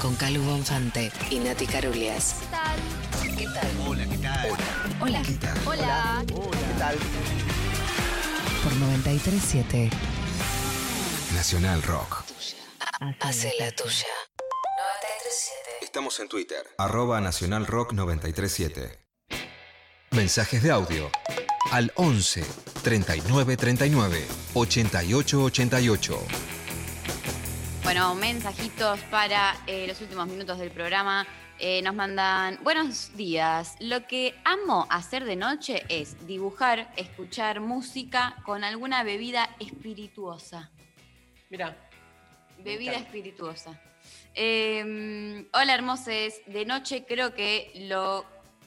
con 0.00 0.14
Calu 0.16 0.42
Bonfante 0.42 1.10
y 1.30 1.38
Nati 1.38 1.66
Carulias. 1.66 2.36
¿Qué 3.22 3.44
tal? 3.44 3.68
Hola, 3.86 4.06
¿qué 4.06 4.18
tal? 4.18 4.48
Hola. 5.00 5.22
¿Qué 5.22 5.32
tal? 5.34 5.58
Hola. 5.66 6.24
¿Qué 6.26 6.78
tal? 6.78 6.96
Por 8.64 8.76
937. 8.76 9.90
Nacional 11.34 11.82
Rock. 11.82 12.24
Hace 13.20 13.54
la 13.58 13.70
tuya. 13.72 14.06
937. 14.38 15.84
Estamos 15.84 16.18
en 16.20 16.28
Twitter. 16.28 16.66
Arroba 16.78 17.20
Nacional 17.20 17.66
Rock 17.66 17.92
937. 17.92 18.98
Mensajes 20.10 20.62
de 20.62 20.70
audio. 20.70 21.10
Al 21.70 21.92
11 21.96 22.42
39 22.82 23.58
39 23.58 24.26
88 24.54 25.42
88. 25.42 26.18
Bueno, 27.84 28.14
mensajitos 28.14 29.00
para 29.10 29.54
eh, 29.66 29.86
los 29.86 30.00
últimos 30.00 30.28
minutos 30.28 30.58
del 30.58 30.70
programa. 30.70 31.26
Eh, 31.58 31.82
nos 31.82 31.94
mandan, 31.94 32.58
buenos 32.62 33.14
días. 33.16 33.76
Lo 33.80 34.06
que 34.06 34.34
amo 34.44 34.86
hacer 34.88 35.26
de 35.26 35.36
noche 35.36 35.84
es 35.90 36.26
dibujar, 36.26 36.90
escuchar 36.96 37.60
música 37.60 38.36
con 38.46 38.64
alguna 38.64 39.02
bebida 39.02 39.50
espirituosa. 39.60 40.70
Mira, 41.50 41.76
Bebida 42.64 42.94
espirituosa. 42.94 43.78
Eh, 44.34 45.46
hola, 45.52 45.74
hermoses. 45.74 46.40
De 46.46 46.64
noche 46.64 47.04
creo 47.06 47.34
que 47.34 47.72
lo 47.88 48.24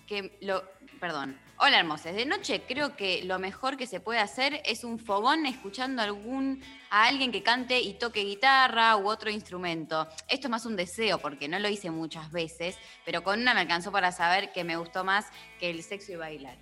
que 0.08 0.38
lo. 0.42 0.64
Perdón. 1.00 1.41
Hola, 1.64 1.78
hermoses. 1.78 2.16
De 2.16 2.26
noche 2.26 2.64
creo 2.68 2.96
que 2.96 3.24
lo 3.24 3.38
mejor 3.38 3.78
que 3.78 3.86
se 3.86 4.00
puede 4.00 4.18
hacer 4.20 4.64
es 4.66 4.84
un 4.84 4.98
fogón 4.98 5.46
escuchando 5.46 6.02
algún, 6.02 6.64
a 6.90 7.06
alguien 7.06 7.32
que 7.32 7.44
cante 7.44 7.80
y 7.80 7.94
toque 7.94 8.22
guitarra 8.24 8.98
u 8.98 9.08
otro 9.08 9.30
instrumento. 9.30 10.08
Esto 10.28 10.48
es 10.48 10.50
más 10.50 10.66
un 10.66 10.76
deseo 10.76 11.20
porque 11.20 11.48
no 11.48 11.60
lo 11.60 11.70
hice 11.70 11.92
muchas 11.92 12.32
veces, 12.32 12.78
pero 13.06 13.24
con 13.24 13.40
una 13.42 13.54
me 13.54 13.60
alcanzó 13.60 13.92
para 13.92 14.12
saber 14.12 14.52
que 14.52 14.64
me 14.64 14.76
gustó 14.76 15.04
más 15.04 15.28
que 15.60 15.70
el 15.70 15.84
sexo 15.84 16.12
y 16.14 16.16
bailar. 16.16 16.58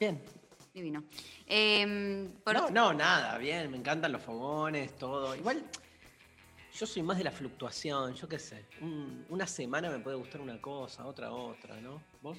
Bien. 0.00 0.20
Divino. 0.74 1.04
Eh, 1.46 2.28
por- 2.42 2.54
No, 2.54 2.70
no, 2.70 2.94
nada, 2.94 3.38
bien, 3.38 3.70
me 3.70 3.76
encantan 3.76 4.10
los 4.10 4.22
fogones, 4.22 4.96
todo. 4.96 5.36
Igual, 5.36 5.62
yo 6.74 6.86
soy 6.86 7.02
más 7.02 7.18
de 7.18 7.24
la 7.24 7.30
fluctuación, 7.32 8.14
yo 8.14 8.28
qué 8.28 8.38
sé. 8.38 8.64
Un- 8.80 9.26
una 9.28 9.46
semana 9.46 9.90
me 9.90 9.98
puede 10.00 10.16
gustar 10.16 10.40
una 10.40 10.60
cosa, 10.60 11.06
otra 11.06 11.30
otra, 11.32 11.80
¿no? 11.80 12.02
¿Vos? 12.22 12.38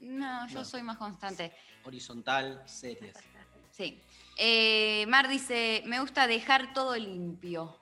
No, 0.00 0.46
yo 0.48 0.60
No. 0.60 0.64
soy 0.64 0.82
más 0.82 0.96
constante. 0.96 1.52
Horizontal, 1.84 2.62
series. 2.66 3.16
Sí. 3.70 4.00
Eh, 4.36 5.04
Mar 5.08 5.28
dice, 5.28 5.82
me 5.86 6.00
gusta 6.00 6.26
dejar 6.26 6.72
todo 6.72 6.96
limpio. 6.96 7.78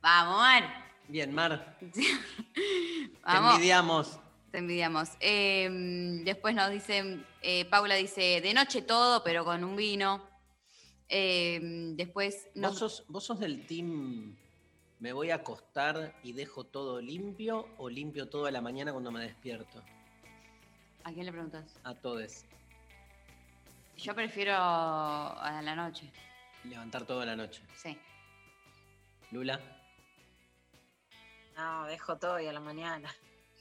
Vamos, 0.00 0.36
Mar. 0.38 0.90
Bien, 1.08 1.32
Mar. 1.34 1.76
Te 1.80 3.36
envidiamos. 3.36 4.18
Te 4.50 4.58
envidiamos. 4.58 5.10
Eh, 5.20 5.68
después 6.24 6.54
nos 6.54 6.70
dicen, 6.70 7.24
eh, 7.42 7.64
Paula 7.66 7.94
dice, 7.96 8.40
de 8.40 8.54
noche 8.54 8.82
todo, 8.82 9.22
pero 9.22 9.44
con 9.44 9.62
un 9.64 9.76
vino. 9.76 10.28
Eh, 11.08 11.58
después 11.96 12.46
¿Vos 12.54 12.56
nos... 12.56 12.78
sos, 12.78 13.04
vos 13.08 13.24
sos 13.24 13.40
del 13.40 13.66
team 13.66 14.36
me 15.00 15.12
voy 15.12 15.30
a 15.30 15.36
acostar 15.36 16.14
y 16.22 16.32
dejo 16.32 16.64
todo 16.64 17.00
limpio 17.00 17.66
o 17.78 17.88
limpio 17.88 18.28
todo 18.28 18.46
a 18.46 18.50
la 18.50 18.60
mañana 18.60 18.92
cuando 18.92 19.10
me 19.10 19.22
despierto? 19.22 19.82
¿A 21.04 21.12
quién 21.12 21.24
le 21.24 21.32
preguntas? 21.32 21.80
A 21.84 21.94
todos. 21.94 22.44
Yo 23.96 24.14
prefiero 24.14 24.54
a 24.54 25.60
la 25.62 25.74
noche. 25.74 26.10
Levantar 26.64 27.06
toda 27.06 27.24
la 27.24 27.34
noche. 27.34 27.62
Sí. 27.76 27.98
Lula. 29.30 29.58
No, 31.56 31.86
dejo 31.86 32.18
todo 32.18 32.38
y 32.38 32.46
a 32.46 32.52
la 32.52 32.60
mañana. 32.60 33.14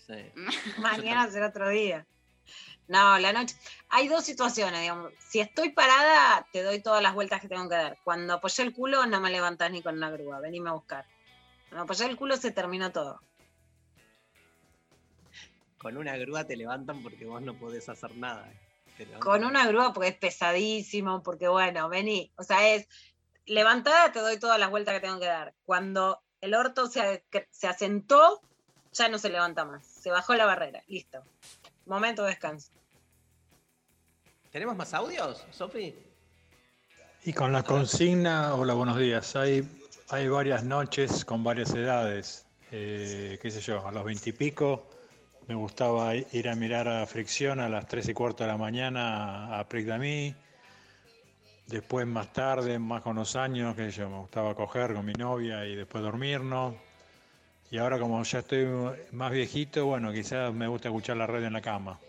Sí. 0.08 0.32
Mañana 0.80 1.30
será 1.30 1.48
otro 1.48 1.70
día. 1.70 2.06
No, 2.88 3.20
la 3.20 3.32
noche. 3.32 3.56
Hay 3.90 4.08
dos 4.08 4.26
situaciones, 4.26 4.82
digamos. 4.82 5.14
Si 5.20 5.40
estoy 5.40 5.72
parada, 5.72 6.48
te 6.52 6.64
doy 6.64 6.82
todas 6.82 7.04
las 7.04 7.14
vueltas 7.14 7.40
que 7.40 7.48
tengo 7.48 7.70
que 7.70 7.76
dar. 7.76 7.98
Cuando 8.04 8.34
apoyé 8.34 8.64
el 8.64 8.74
culo, 8.74 9.06
no 9.06 9.22
me 9.22 9.30
levantás 9.30 9.72
ni 9.72 9.82
con 9.82 9.96
una 9.96 10.10
grúa. 10.10 10.40
Venime 10.40 10.70
a 10.70 10.74
buscar. 10.74 11.06
Cuando 11.70 11.84
apoyé 11.84 12.06
el 12.06 12.18
culo, 12.18 12.38
se 12.38 12.52
terminó 12.52 12.92
todo. 12.92 13.22
Con 15.78 15.98
una 15.98 16.18
grúa 16.18 16.46
te 16.46 16.58
levantan 16.58 17.02
porque 17.02 17.26
vos 17.26 17.42
no 17.42 17.54
podés 17.54 17.88
hacer 17.88 18.16
nada. 18.18 18.52
Levantan. 18.98 19.20
Con 19.22 19.46
una 19.46 19.66
grúa, 19.68 19.94
porque 19.94 20.10
es 20.10 20.18
pesadísimo, 20.18 21.24
porque 21.24 21.48
bueno, 21.48 21.88
vení. 21.88 22.32
O 22.36 22.44
sea, 22.44 22.68
es 22.68 22.88
levantada, 23.46 24.12
te 24.12 24.20
doy 24.20 24.38
todas 24.38 24.60
las 24.60 24.70
vueltas 24.70 24.96
que 24.96 25.00
tengo 25.00 25.20
que 25.20 25.28
dar. 25.28 25.54
Cuando 25.64 26.22
el 26.42 26.54
orto 26.54 26.88
se, 26.88 27.24
se 27.50 27.68
asentó, 27.68 28.42
ya 28.92 29.08
no 29.08 29.18
se 29.18 29.30
levanta 29.30 29.64
más. 29.66 29.86
Se 29.86 30.12
bajó 30.12 30.36
la 30.36 30.46
barrera. 30.46 30.84
Listo. 30.88 31.24
Momento 31.86 32.24
de 32.24 32.30
descanso. 32.30 32.72
¿Tenemos 34.52 34.76
más 34.76 34.94
audios, 34.94 35.46
Sofi? 35.52 35.96
Y 37.24 37.34
con 37.34 37.54
la 37.54 37.64
consigna, 37.64 38.56
hola, 38.56 38.74
buenos 38.74 38.98
días. 38.98 39.36
Hay, 39.36 39.62
hay 40.10 40.28
varias 40.28 40.64
noches 40.64 41.24
con 41.24 41.44
varias 41.44 41.74
edades. 41.74 42.46
Eh, 42.72 43.38
qué 43.42 43.52
sé 43.52 43.62
yo, 43.62 43.86
a 43.88 43.92
los 43.92 44.04
veintipico 44.04 44.88
me 45.48 45.56
gustaba 45.56 46.16
ir 46.16 46.50
a 46.50 46.56
mirar 46.56 46.88
a 46.88 47.06
Fricción 47.08 47.60
a 47.60 47.70
las 47.70 47.88
tres 47.88 48.08
y 48.08 48.14
cuarto 48.14 48.44
de 48.44 48.50
la 48.50 48.58
mañana 48.58 49.60
a 49.60 49.68
Pric 49.68 49.86
d'Ami. 49.86 50.36
Después 51.66 52.06
más 52.08 52.34
tarde, 52.34 52.78
más 52.80 53.02
con 53.02 53.16
los 53.16 53.36
años, 53.36 53.76
qué 53.76 53.92
sé 53.92 54.00
yo, 54.00 54.10
me 54.10 54.18
gustaba 54.18 54.56
coger 54.56 54.94
con 54.94 55.06
mi 55.06 55.14
novia 55.14 55.66
y 55.66 55.76
después 55.76 56.04
dormirnos. 56.04 56.76
Y 57.72 57.78
ahora 57.78 58.00
como 58.00 58.22
ya 58.24 58.40
estoy 58.40 58.68
más 59.12 59.32
viejito, 59.32 59.86
bueno, 59.86 60.12
quizás 60.12 60.54
me 60.54 60.68
gusta 60.68 60.90
escuchar 60.90 61.18
la 61.18 61.28
red 61.28 61.44
en 61.44 61.54
la 61.54 61.62
cama. 61.62 62.00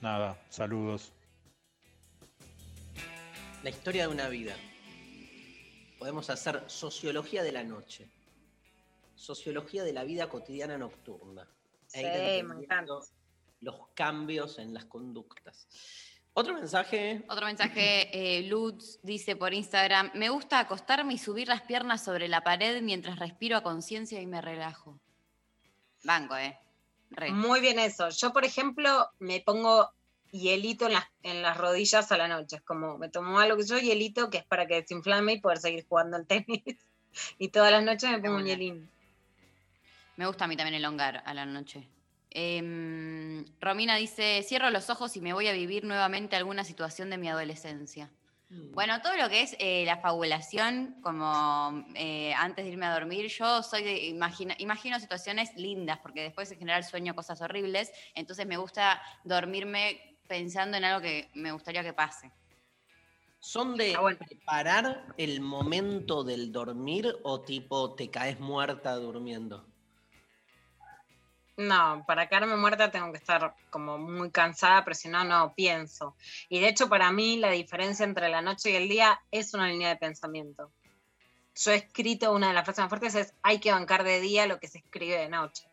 Nada, 0.00 0.36
saludos. 0.50 1.12
La 3.62 3.70
historia 3.70 4.08
de 4.08 4.12
una 4.12 4.28
vida. 4.28 4.54
Podemos 6.04 6.28
hacer 6.28 6.62
sociología 6.66 7.42
de 7.42 7.50
la 7.50 7.64
noche. 7.64 8.10
Sociología 9.14 9.84
de 9.84 9.94
la 9.94 10.04
vida 10.04 10.28
cotidiana 10.28 10.76
nocturna. 10.76 11.48
E 11.94 12.00
Sí, 12.00 12.40
ir 12.40 12.44
me 12.44 12.66
Los 13.62 13.88
cambios 13.94 14.58
en 14.58 14.74
las 14.74 14.84
conductas. 14.84 15.66
Otro 16.34 16.52
mensaje. 16.52 17.24
Otro 17.26 17.46
mensaje, 17.46 18.10
eh, 18.12 18.42
Lutz 18.42 19.00
dice 19.02 19.34
por 19.34 19.54
Instagram, 19.54 20.10
me 20.12 20.28
gusta 20.28 20.58
acostarme 20.58 21.14
y 21.14 21.18
subir 21.18 21.48
las 21.48 21.62
piernas 21.62 22.04
sobre 22.04 22.28
la 22.28 22.42
pared 22.42 22.82
mientras 22.82 23.18
respiro 23.18 23.56
a 23.56 23.62
conciencia 23.62 24.20
y 24.20 24.26
me 24.26 24.42
relajo. 24.42 25.00
Banco, 26.02 26.36
¿eh? 26.36 26.58
Re. 27.12 27.32
Muy 27.32 27.62
bien 27.62 27.78
eso. 27.78 28.10
Yo, 28.10 28.30
por 28.30 28.44
ejemplo, 28.44 29.08
me 29.20 29.40
pongo 29.40 29.90
hielito 30.34 30.86
en 30.86 30.94
las, 30.94 31.04
en 31.22 31.42
las 31.42 31.56
rodillas 31.56 32.10
a 32.12 32.16
la 32.16 32.28
noche. 32.28 32.56
Es 32.56 32.62
como, 32.62 32.98
me 32.98 33.08
tomo 33.08 33.38
algo 33.38 33.56
que 33.56 33.64
yo, 33.64 33.78
hielito, 33.78 34.30
que 34.30 34.38
es 34.38 34.44
para 34.44 34.66
que 34.66 34.74
desinflame 34.74 35.34
y 35.34 35.40
poder 35.40 35.58
seguir 35.58 35.86
jugando 35.88 36.16
al 36.16 36.26
tenis. 36.26 36.62
y 37.38 37.48
todas 37.48 37.70
las 37.70 37.82
noches 37.82 38.10
me 38.10 38.18
pongo 38.18 38.36
un 38.36 38.46
hielín. 38.46 38.88
Me 40.16 40.26
gusta 40.26 40.44
a 40.44 40.48
mí 40.48 40.56
también 40.56 40.74
elongar 40.74 41.22
a 41.24 41.34
la 41.34 41.46
noche. 41.46 41.88
Em, 42.30 43.44
Romina 43.60 43.96
dice, 43.96 44.42
cierro 44.46 44.70
los 44.70 44.90
ojos 44.90 45.16
y 45.16 45.20
me 45.20 45.32
voy 45.32 45.46
a 45.46 45.52
vivir 45.52 45.84
nuevamente 45.84 46.36
alguna 46.36 46.64
situación 46.64 47.10
de 47.10 47.18
mi 47.18 47.28
adolescencia. 47.28 48.10
Bueno, 48.50 49.00
todo 49.02 49.16
lo 49.16 49.28
que 49.28 49.40
es 49.42 49.56
eh, 49.58 49.84
la 49.84 49.96
fabulación, 49.98 50.96
como 51.02 51.84
eh, 51.96 52.32
antes 52.34 52.64
de 52.64 52.70
irme 52.70 52.86
a 52.86 52.92
dormir, 52.92 53.26
yo 53.26 53.62
soy 53.64 53.82
de, 53.82 54.06
imagina- 54.06 54.54
imagino 54.58 55.00
situaciones 55.00 55.50
lindas, 55.56 55.98
porque 55.98 56.22
después 56.22 56.52
en 56.52 56.58
general 56.58 56.84
sueño 56.84 57.16
cosas 57.16 57.40
horribles, 57.40 57.90
entonces 58.14 58.46
me 58.46 58.56
gusta 58.56 59.02
dormirme 59.24 60.13
pensando 60.26 60.76
en 60.76 60.84
algo 60.84 61.00
que 61.00 61.28
me 61.34 61.52
gustaría 61.52 61.82
que 61.82 61.92
pase. 61.92 62.30
¿Son 63.40 63.76
de 63.76 63.94
preparar 64.18 65.14
el 65.18 65.42
momento 65.42 66.24
del 66.24 66.50
dormir 66.50 67.14
o 67.24 67.42
tipo 67.42 67.94
te 67.94 68.10
caes 68.10 68.40
muerta 68.40 68.96
durmiendo? 68.96 69.66
No, 71.56 72.04
para 72.06 72.28
quedarme 72.28 72.56
muerta 72.56 72.90
tengo 72.90 73.12
que 73.12 73.18
estar 73.18 73.54
como 73.70 73.98
muy 73.98 74.30
cansada, 74.30 74.82
pero 74.84 74.94
si 74.94 75.08
no, 75.08 75.22
no 75.24 75.54
pienso. 75.54 76.16
Y 76.48 76.60
de 76.60 76.68
hecho, 76.68 76.88
para 76.88 77.12
mí, 77.12 77.36
la 77.36 77.50
diferencia 77.50 78.04
entre 78.04 78.28
la 78.28 78.42
noche 78.42 78.70
y 78.70 78.76
el 78.76 78.88
día 78.88 79.20
es 79.30 79.54
una 79.54 79.68
línea 79.68 79.90
de 79.90 79.96
pensamiento. 79.96 80.72
Yo 81.54 81.70
he 81.70 81.76
escrito 81.76 82.32
una 82.32 82.48
de 82.48 82.54
las 82.54 82.64
frases 82.64 82.82
más 82.82 82.88
fuertes 82.88 83.14
es 83.14 83.34
hay 83.42 83.60
que 83.60 83.70
bancar 83.70 84.02
de 84.02 84.20
día 84.20 84.46
lo 84.46 84.58
que 84.58 84.66
se 84.66 84.78
escribe 84.78 85.16
de 85.16 85.28
noche. 85.28 85.68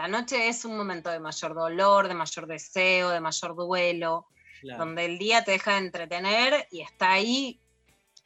La 0.00 0.08
noche 0.08 0.48
es 0.48 0.64
un 0.64 0.78
momento 0.78 1.10
de 1.10 1.20
mayor 1.20 1.52
dolor, 1.54 2.08
de 2.08 2.14
mayor 2.14 2.46
deseo, 2.46 3.10
de 3.10 3.20
mayor 3.20 3.54
duelo, 3.54 4.26
Claro. 4.62 4.86
donde 4.86 5.04
el 5.04 5.18
día 5.18 5.44
te 5.44 5.50
deja 5.50 5.72
de 5.72 5.78
entretener 5.86 6.66
y 6.70 6.80
está 6.80 7.12
ahí 7.12 7.60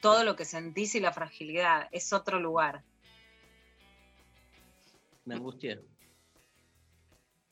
todo 0.00 0.22
lo 0.22 0.36
que 0.36 0.44
sentís 0.44 0.94
y 0.94 1.00
la 1.00 1.12
fragilidad. 1.12 1.88
Es 1.90 2.12
otro 2.12 2.38
lugar. 2.38 2.84
Me 5.24 5.34
angustié. 5.34 5.80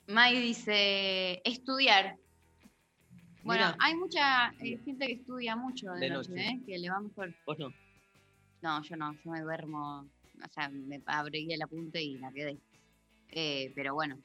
May 0.07 0.39
dice, 0.41 1.41
estudiar. 1.43 2.15
Bueno, 3.43 3.65
Mira. 3.73 3.77
hay 3.81 3.95
mucha 3.95 4.53
eh, 4.61 4.79
gente 4.85 5.05
que 5.07 5.13
estudia 5.15 5.57
mucho 5.57 5.91
de, 5.91 5.99
De 5.99 6.09
noche, 6.11 6.29
noche. 6.29 6.47
¿eh? 6.47 6.61
que 6.65 6.77
le 6.77 6.89
va 6.89 7.01
mejor. 7.01 7.33
¿Vos 7.45 7.59
no? 7.59 7.73
No, 8.61 8.81
yo 8.83 8.95
no, 8.95 9.13
yo 9.21 9.31
me 9.31 9.41
duermo, 9.41 10.07
o 10.41 10.49
sea, 10.49 10.69
me 10.69 11.01
abrí 11.07 11.51
el 11.51 11.61
apunte 11.61 12.01
y 12.01 12.17
la 12.19 12.31
quedé. 12.31 12.57
Eh, 13.35 13.71
pero 13.75 13.95
bueno, 13.95 14.19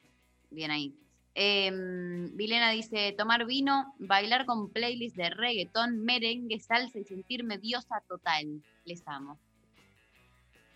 bien 0.51 0.69
ahí. 0.69 0.95
Em, 1.33 2.35
Vilena 2.35 2.69
dice, 2.71 3.13
tomar 3.17 3.45
vino, 3.45 3.95
bailar 3.97 4.45
con 4.45 4.69
playlist 4.69 5.15
de 5.15 5.29
reggaetón, 5.29 5.99
merengue, 6.03 6.59
salsa 6.59 6.99
y 6.99 7.03
sentirme 7.05 7.57
diosa 7.57 8.03
total. 8.07 8.61
Les 8.85 9.01
amo. 9.07 9.39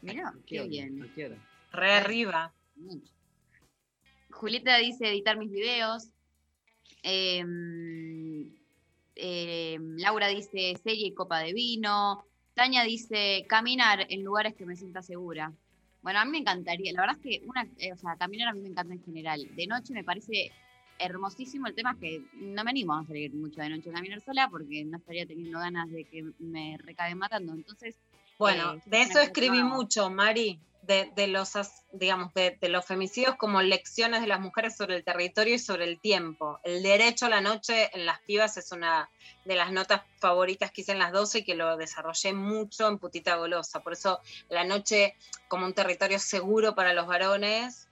Mira, 0.02 0.34
qué 0.48 0.68
bien. 0.68 1.12
Re 1.72 1.94
arriba. 1.94 2.54
Julieta 4.32 4.78
dice 4.78 5.10
editar 5.10 5.38
mis 5.38 5.52
videos. 5.52 6.10
Em, 7.04 8.52
em, 9.16 9.98
Laura 9.98 10.28
dice 10.28 10.76
serie 10.84 11.08
y 11.08 11.14
copa 11.14 11.40
de 11.40 11.54
vino. 11.54 12.26
Tania 12.56 12.84
dice 12.84 13.46
caminar 13.48 14.08
en 14.10 14.24
lugares 14.24 14.56
que 14.56 14.66
me 14.66 14.76
sienta 14.76 15.02
segura. 15.02 15.54
Bueno, 16.04 16.20
a 16.20 16.26
mí 16.26 16.32
me 16.32 16.38
encantaría. 16.40 16.92
La 16.92 17.02
verdad 17.02 17.16
es 17.16 17.24
que 17.24 17.46
una, 17.48 17.64
eh, 17.78 17.94
o 17.94 17.98
sea, 17.98 18.18
caminar 18.18 18.50
a 18.50 18.54
mí 18.54 18.62
me 18.62 18.70
encanta 18.70 18.94
en 18.94 19.04
general. 19.04 19.48
De 19.56 19.68
noche 19.68 19.94
me 19.94 20.04
parece 20.04 20.52
hermosísimo. 21.00 21.68
El 21.68 21.76
tema 21.76 21.94
es 21.94 21.98
que 21.98 22.22
no 22.34 22.64
me 22.64 22.72
animo 22.72 22.94
a 22.94 23.06
salir 23.06 23.34
mucho 23.34 23.62
de 23.62 23.70
noche 23.70 23.90
a 23.90 23.94
caminar 23.94 24.20
sola 24.22 24.50
porque 24.50 24.84
no 24.84 24.98
estaría 24.98 25.26
teniendo 25.26 25.60
ganas 25.60 25.90
de 25.90 26.04
que 26.04 26.24
me 26.40 26.78
recaben 26.78 27.18
matando. 27.18 27.54
Entonces, 27.54 27.96
Bueno, 28.38 28.74
eh, 28.74 28.82
de 28.86 29.02
eso 29.02 29.20
escribí 29.20 29.64
mucho, 29.64 30.10
Mari, 30.10 30.60
de, 30.82 31.12
de 31.16 31.28
los, 31.28 31.54
digamos, 31.94 32.34
de, 32.34 32.58
de 32.60 32.70
los 32.70 32.86
femicidios 32.86 33.36
como 33.36 33.62
lecciones 33.62 34.22
de 34.22 34.28
las 34.28 34.40
mujeres 34.42 34.76
sobre 34.76 34.96
el 34.98 35.04
territorio 35.04 35.56
y 35.56 35.60
sobre 35.60 35.86
el 35.86 36.00
tiempo. 36.00 36.60
El 36.64 36.84
derecho 36.84 37.28
a 37.28 37.30
la 37.30 37.42
noche 37.42 37.90
en 37.94 38.06
las 38.06 38.20
pibas 38.22 38.58
es 38.58 38.72
una 38.72 39.10
de 39.46 39.56
las 39.56 39.72
notas 39.72 40.02
favoritas 40.20 40.72
que 40.72 40.82
hice 40.82 40.92
en 40.92 41.00
las 41.00 41.12
12 41.14 41.40
y 41.40 41.44
que 41.46 41.56
lo 41.56 41.78
desarrollé 41.78 42.34
mucho 42.34 42.88
en 42.90 42.98
Putita 43.00 43.36
Golosa. 43.36 43.82
Por 43.82 43.94
eso 43.94 44.20
la 44.50 44.66
noche 44.66 45.16
como 45.48 45.66
un 45.66 45.74
territorio 45.74 46.20
seguro 46.20 46.76
para 46.76 46.94
los 46.94 47.08
varones 47.08 47.88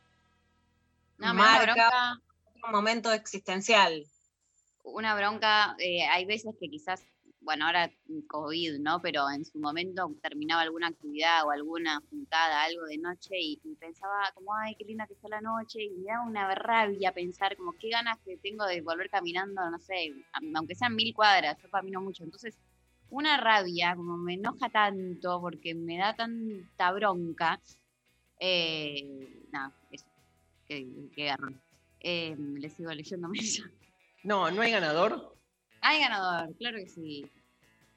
No, 1.18 1.34
marca 1.34 2.20
un 2.64 2.72
momento 2.72 3.12
existencial. 3.14 4.06
una 4.84 5.16
bronca, 5.16 5.76
eh, 5.80 6.04
hay 6.06 6.26
veces 6.26 6.56
que 6.60 6.68
quizás, 6.70 7.02
bueno, 7.42 7.66
ahora 7.66 7.92
COVID, 8.28 8.80
¿no? 8.80 9.02
Pero 9.02 9.30
en 9.30 9.44
su 9.46 9.60
momento 9.60 10.16
terminaba 10.22 10.62
alguna 10.62 10.88
actividad 10.88 11.46
o 11.46 11.52
alguna 11.52 12.02
juntada, 12.10 12.64
algo 12.64 12.86
de 12.86 12.98
noche 12.98 13.36
y, 13.40 13.58
pensaba 13.80 14.32
como, 14.36 14.54
ay, 14.56 14.76
qué 14.76 14.86
linda 14.86 15.08
que 15.08 15.14
está 15.14 15.28
la 15.28 15.42
noche 15.42 15.84
y 15.84 15.90
me 15.90 16.04
daba 16.04 16.26
una 16.26 16.56
rabia 16.56 17.12
pensar 17.12 17.58
como 17.58 17.74
qué 17.74 17.90
ganas 17.90 18.20
que 18.26 18.38
tengo 18.38 18.66
de 18.66 18.82
volver 18.82 19.10
caminando, 19.10 19.70
no 19.70 19.80
sé, 19.80 20.14
aunque 20.56 20.76
sean 20.76 20.96
mil 20.96 21.14
cuadras, 21.14 21.58
yo 21.62 21.70
camino 21.70 22.00
mucho, 22.02 22.24
entonces 22.24 22.58
una 23.10 23.38
rabia, 23.38 23.96
como 23.96 24.18
me 24.18 24.36
enoja 24.36 24.70
tanto 24.70 25.42
porque 25.42 25.76
me 25.76 25.98
da 25.98 26.16
tanta 26.16 26.92
bronca. 26.94 27.60
Eh, 28.40 29.46
nada, 29.52 29.74
eso. 29.92 30.06
Qué, 30.68 30.88
qué 31.14 31.26
garrón. 31.26 31.62
Eh, 32.00 32.36
le 32.38 32.70
sigo 32.70 32.92
leyendo 32.92 33.30
eso. 33.36 33.64
No, 34.24 34.50
no 34.50 34.62
hay 34.62 34.72
ganador. 34.72 35.36
Hay 35.82 36.00
ganador, 36.00 36.56
claro 36.58 36.78
que 36.78 36.88
sí. 36.88 37.26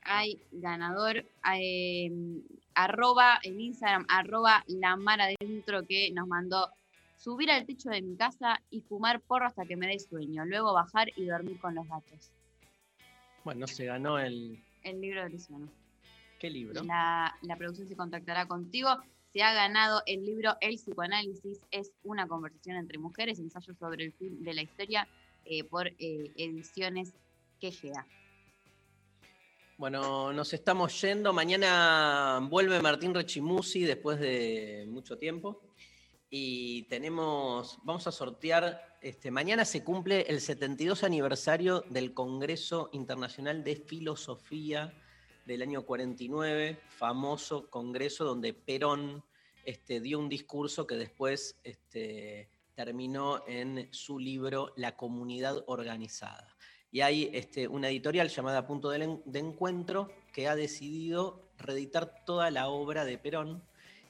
Hay 0.03 0.41
ganador. 0.53 1.25
eh, 1.55 2.11
arroba 2.75 3.39
en 3.43 3.61
Instagram, 3.61 4.05
arroba 4.09 4.65
la 4.67 4.97
mar 4.97 5.21
adentro 5.21 5.87
que 5.87 6.11
nos 6.13 6.27
mandó 6.27 6.71
subir 7.17 7.51
al 7.51 7.65
techo 7.65 7.91
de 7.91 8.03
mi 8.03 8.17
casa 8.17 8.61
y 8.71 8.81
fumar 8.81 9.21
porro 9.21 9.47
hasta 9.47 9.65
que 9.65 9.77
me 9.77 9.87
dé 9.87 9.99
sueño. 9.99 10.45
Luego 10.45 10.73
bajar 10.73 11.09
y 11.17 11.25
dormir 11.27 11.59
con 11.61 11.75
los 11.75 11.87
gatos. 11.89 12.31
Bueno, 13.45 13.67
se 13.67 13.87
ganó 13.87 14.19
el. 14.19 14.63
El 14.83 15.01
libro 15.01 15.23
de 15.23 15.31
Luciano. 15.31 15.69
¿Qué 16.39 16.51
libro? 16.51 16.83
La, 16.83 17.35
la 17.43 17.57
producción 17.57 17.89
se 17.89 17.97
contactará 17.97 18.47
contigo. 18.47 18.91
Se 19.33 19.43
ha 19.43 19.53
ganado 19.53 20.03
el 20.07 20.25
libro 20.25 20.57
El 20.61 20.77
psicoanálisis. 20.77 21.61
Es 21.71 21.93
una 22.03 22.27
conversación 22.27 22.77
entre 22.77 22.99
mujeres, 22.99 23.39
ensayo 23.39 23.75
sobre 23.75 24.05
el 24.05 24.13
fin 24.13 24.43
de 24.43 24.55
la 24.55 24.63
historia 24.63 25.09
eh, 25.45 25.65
por 25.65 25.89
eh, 25.89 26.33
ediciones 26.37 27.15
Bueno, 29.79 30.33
nos 30.33 30.53
estamos 30.53 31.01
yendo. 31.01 31.33
Mañana 31.33 32.47
vuelve 32.51 32.81
Martín 32.81 33.15
Rechimusi 33.15 33.85
después 33.85 34.21
de 34.21 34.85
mucho 34.89 35.19
tiempo. 35.19 35.63
Y 36.29 36.83
tenemos, 36.85 37.79
vamos 37.83 38.07
a 38.07 38.13
sortear, 38.13 38.99
este, 39.01 39.31
mañana 39.31 39.65
se 39.65 39.83
cumple 39.83 40.23
el 40.29 40.41
72 40.41 41.05
aniversario 41.05 41.85
del 41.89 42.13
Congreso 42.13 42.91
Internacional 42.93 43.65
de 43.65 43.77
Filosofía 43.77 44.93
del 45.47 45.63
año 45.63 45.85
49, 45.85 46.81
famoso 46.89 47.71
congreso 47.71 48.25
donde 48.25 48.53
Perón 48.53 49.25
este, 49.65 50.01
dio 50.01 50.19
un 50.19 50.29
discurso 50.29 50.87
que 50.87 50.97
después 50.97 51.59
este, 51.65 52.51
terminó 52.75 53.43
en 53.47 53.89
su 53.93 54.19
libro 54.19 54.73
La 54.77 54.97
comunidad 54.97 55.63
organizada. 55.67 56.54
Y 56.95 57.01
hay 57.01 57.29
este, 57.33 57.67
una 57.67 57.89
editorial 57.89 58.29
llamada 58.29 58.69
Punto 58.69 58.89
de, 58.89 59.03
En- 59.03 59.23
de 59.25 59.41
Encuentro 59.41 60.13
que 60.33 60.47
ha 60.47 60.55
decidido 60.55 61.43
reeditar 61.59 62.23
toda 62.25 62.53
la 62.53 62.69
obra 62.69 63.05
de 63.05 63.19
Perón. 63.19 63.65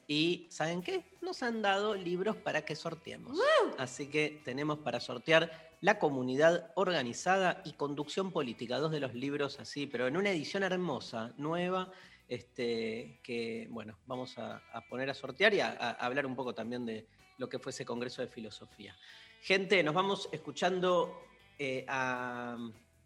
Y 0.06 0.46
¿saben 0.50 0.82
qué? 0.82 1.02
Nos 1.22 1.42
han 1.42 1.62
dado 1.62 1.94
libros 1.94 2.36
para 2.36 2.62
que 2.66 2.76
sorteemos. 2.76 3.38
Así 3.78 4.08
que 4.08 4.42
tenemos 4.44 4.80
para 4.80 5.00
sortear 5.00 5.50
La 5.80 5.98
comunidad 5.98 6.72
organizada 6.74 7.62
y 7.64 7.72
Conducción 7.72 8.30
política, 8.30 8.76
dos 8.76 8.92
de 8.92 9.00
los 9.00 9.14
libros 9.14 9.60
así, 9.60 9.86
pero 9.86 10.06
en 10.06 10.18
una 10.18 10.28
edición 10.30 10.62
hermosa, 10.62 11.32
nueva, 11.38 11.90
este, 12.28 13.18
que 13.22 13.66
bueno, 13.70 13.96
vamos 14.06 14.36
a, 14.36 14.62
a 14.74 14.82
poner 14.90 15.08
a 15.08 15.14
sortear 15.14 15.54
y 15.54 15.60
a, 15.60 15.68
a 15.70 15.92
hablar 16.04 16.26
un 16.26 16.36
poco 16.36 16.54
también 16.54 16.84
de 16.84 17.06
lo 17.38 17.48
que 17.48 17.58
fue 17.58 17.70
ese 17.70 17.86
Congreso 17.86 18.20
de 18.20 18.28
Filosofía. 18.28 18.94
Gente, 19.40 19.82
nos 19.82 19.94
vamos 19.94 20.28
escuchando 20.32 21.18
eh, 21.58 21.84
a 21.88 22.56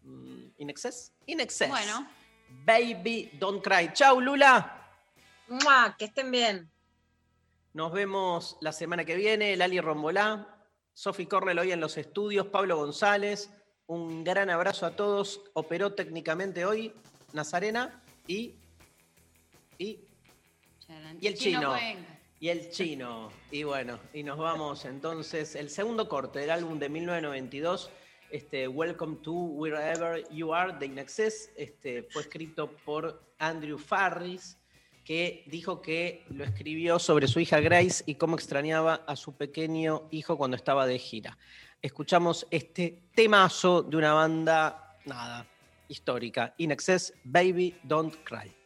mm, 0.03 0.51
In 0.57 0.69
Excess. 0.69 1.13
In 1.25 1.39
Excess. 1.39 1.69
Bueno. 1.69 2.07
Baby, 2.65 3.31
don't 3.39 3.63
cry. 3.63 3.91
Chau, 3.93 4.19
Lula. 4.19 4.91
¡Mua! 5.47 5.95
Que 5.97 6.05
estén 6.05 6.31
bien. 6.31 6.69
Nos 7.73 7.91
vemos 7.91 8.57
la 8.61 8.71
semana 8.71 9.05
que 9.05 9.15
viene. 9.15 9.55
Lali 9.55 9.79
Rombolá, 9.79 10.47
Sofi 10.93 11.25
Cornel 11.27 11.59
hoy 11.59 11.71
en 11.71 11.79
los 11.79 11.97
estudios, 11.97 12.47
Pablo 12.47 12.77
González. 12.77 13.51
Un 13.87 14.23
gran 14.23 14.49
abrazo 14.49 14.85
a 14.85 14.95
todos. 14.95 15.41
Operó 15.53 15.93
técnicamente 15.93 16.65
hoy 16.65 16.93
Nazarena 17.33 18.03
y. 18.27 18.55
Y, 19.77 19.99
y 21.21 21.27
el 21.27 21.35
chino. 21.35 21.75
Y 22.39 22.49
el 22.49 22.69
chino. 22.69 23.31
Y 23.51 23.63
bueno, 23.63 23.99
y 24.13 24.23
nos 24.23 24.37
vamos 24.37 24.85
entonces. 24.85 25.55
El 25.55 25.69
segundo 25.69 26.09
corte 26.09 26.39
del 26.39 26.51
álbum 26.51 26.79
de 26.79 26.89
1992, 26.89 27.89
este, 28.31 28.67
Welcome 28.67 29.17
to 29.23 29.31
Wherever 29.31 30.23
You 30.31 30.53
Are, 30.53 30.73
de 30.77 30.85
Inexcess, 30.85 31.51
este, 31.55 32.03
fue 32.03 32.21
escrito 32.21 32.71
por 32.85 33.21
Andrew 33.39 33.77
Farris, 33.77 34.57
que 35.03 35.43
dijo 35.47 35.81
que 35.81 36.25
lo 36.29 36.43
escribió 36.43 36.99
sobre 36.99 37.27
su 37.27 37.39
hija 37.39 37.59
Grace 37.59 38.03
y 38.05 38.15
cómo 38.15 38.35
extrañaba 38.35 39.03
a 39.07 39.15
su 39.15 39.33
pequeño 39.33 40.07
hijo 40.11 40.37
cuando 40.37 40.55
estaba 40.55 40.85
de 40.85 40.99
gira. 40.99 41.37
Escuchamos 41.81 42.45
este 42.51 43.03
temazo 43.15 43.81
de 43.81 43.97
una 43.97 44.13
banda, 44.13 44.97
nada, 45.05 45.47
histórica, 45.87 46.53
Inexcess, 46.57 47.13
Baby 47.23 47.75
Don't 47.83 48.15
Cry. 48.23 48.58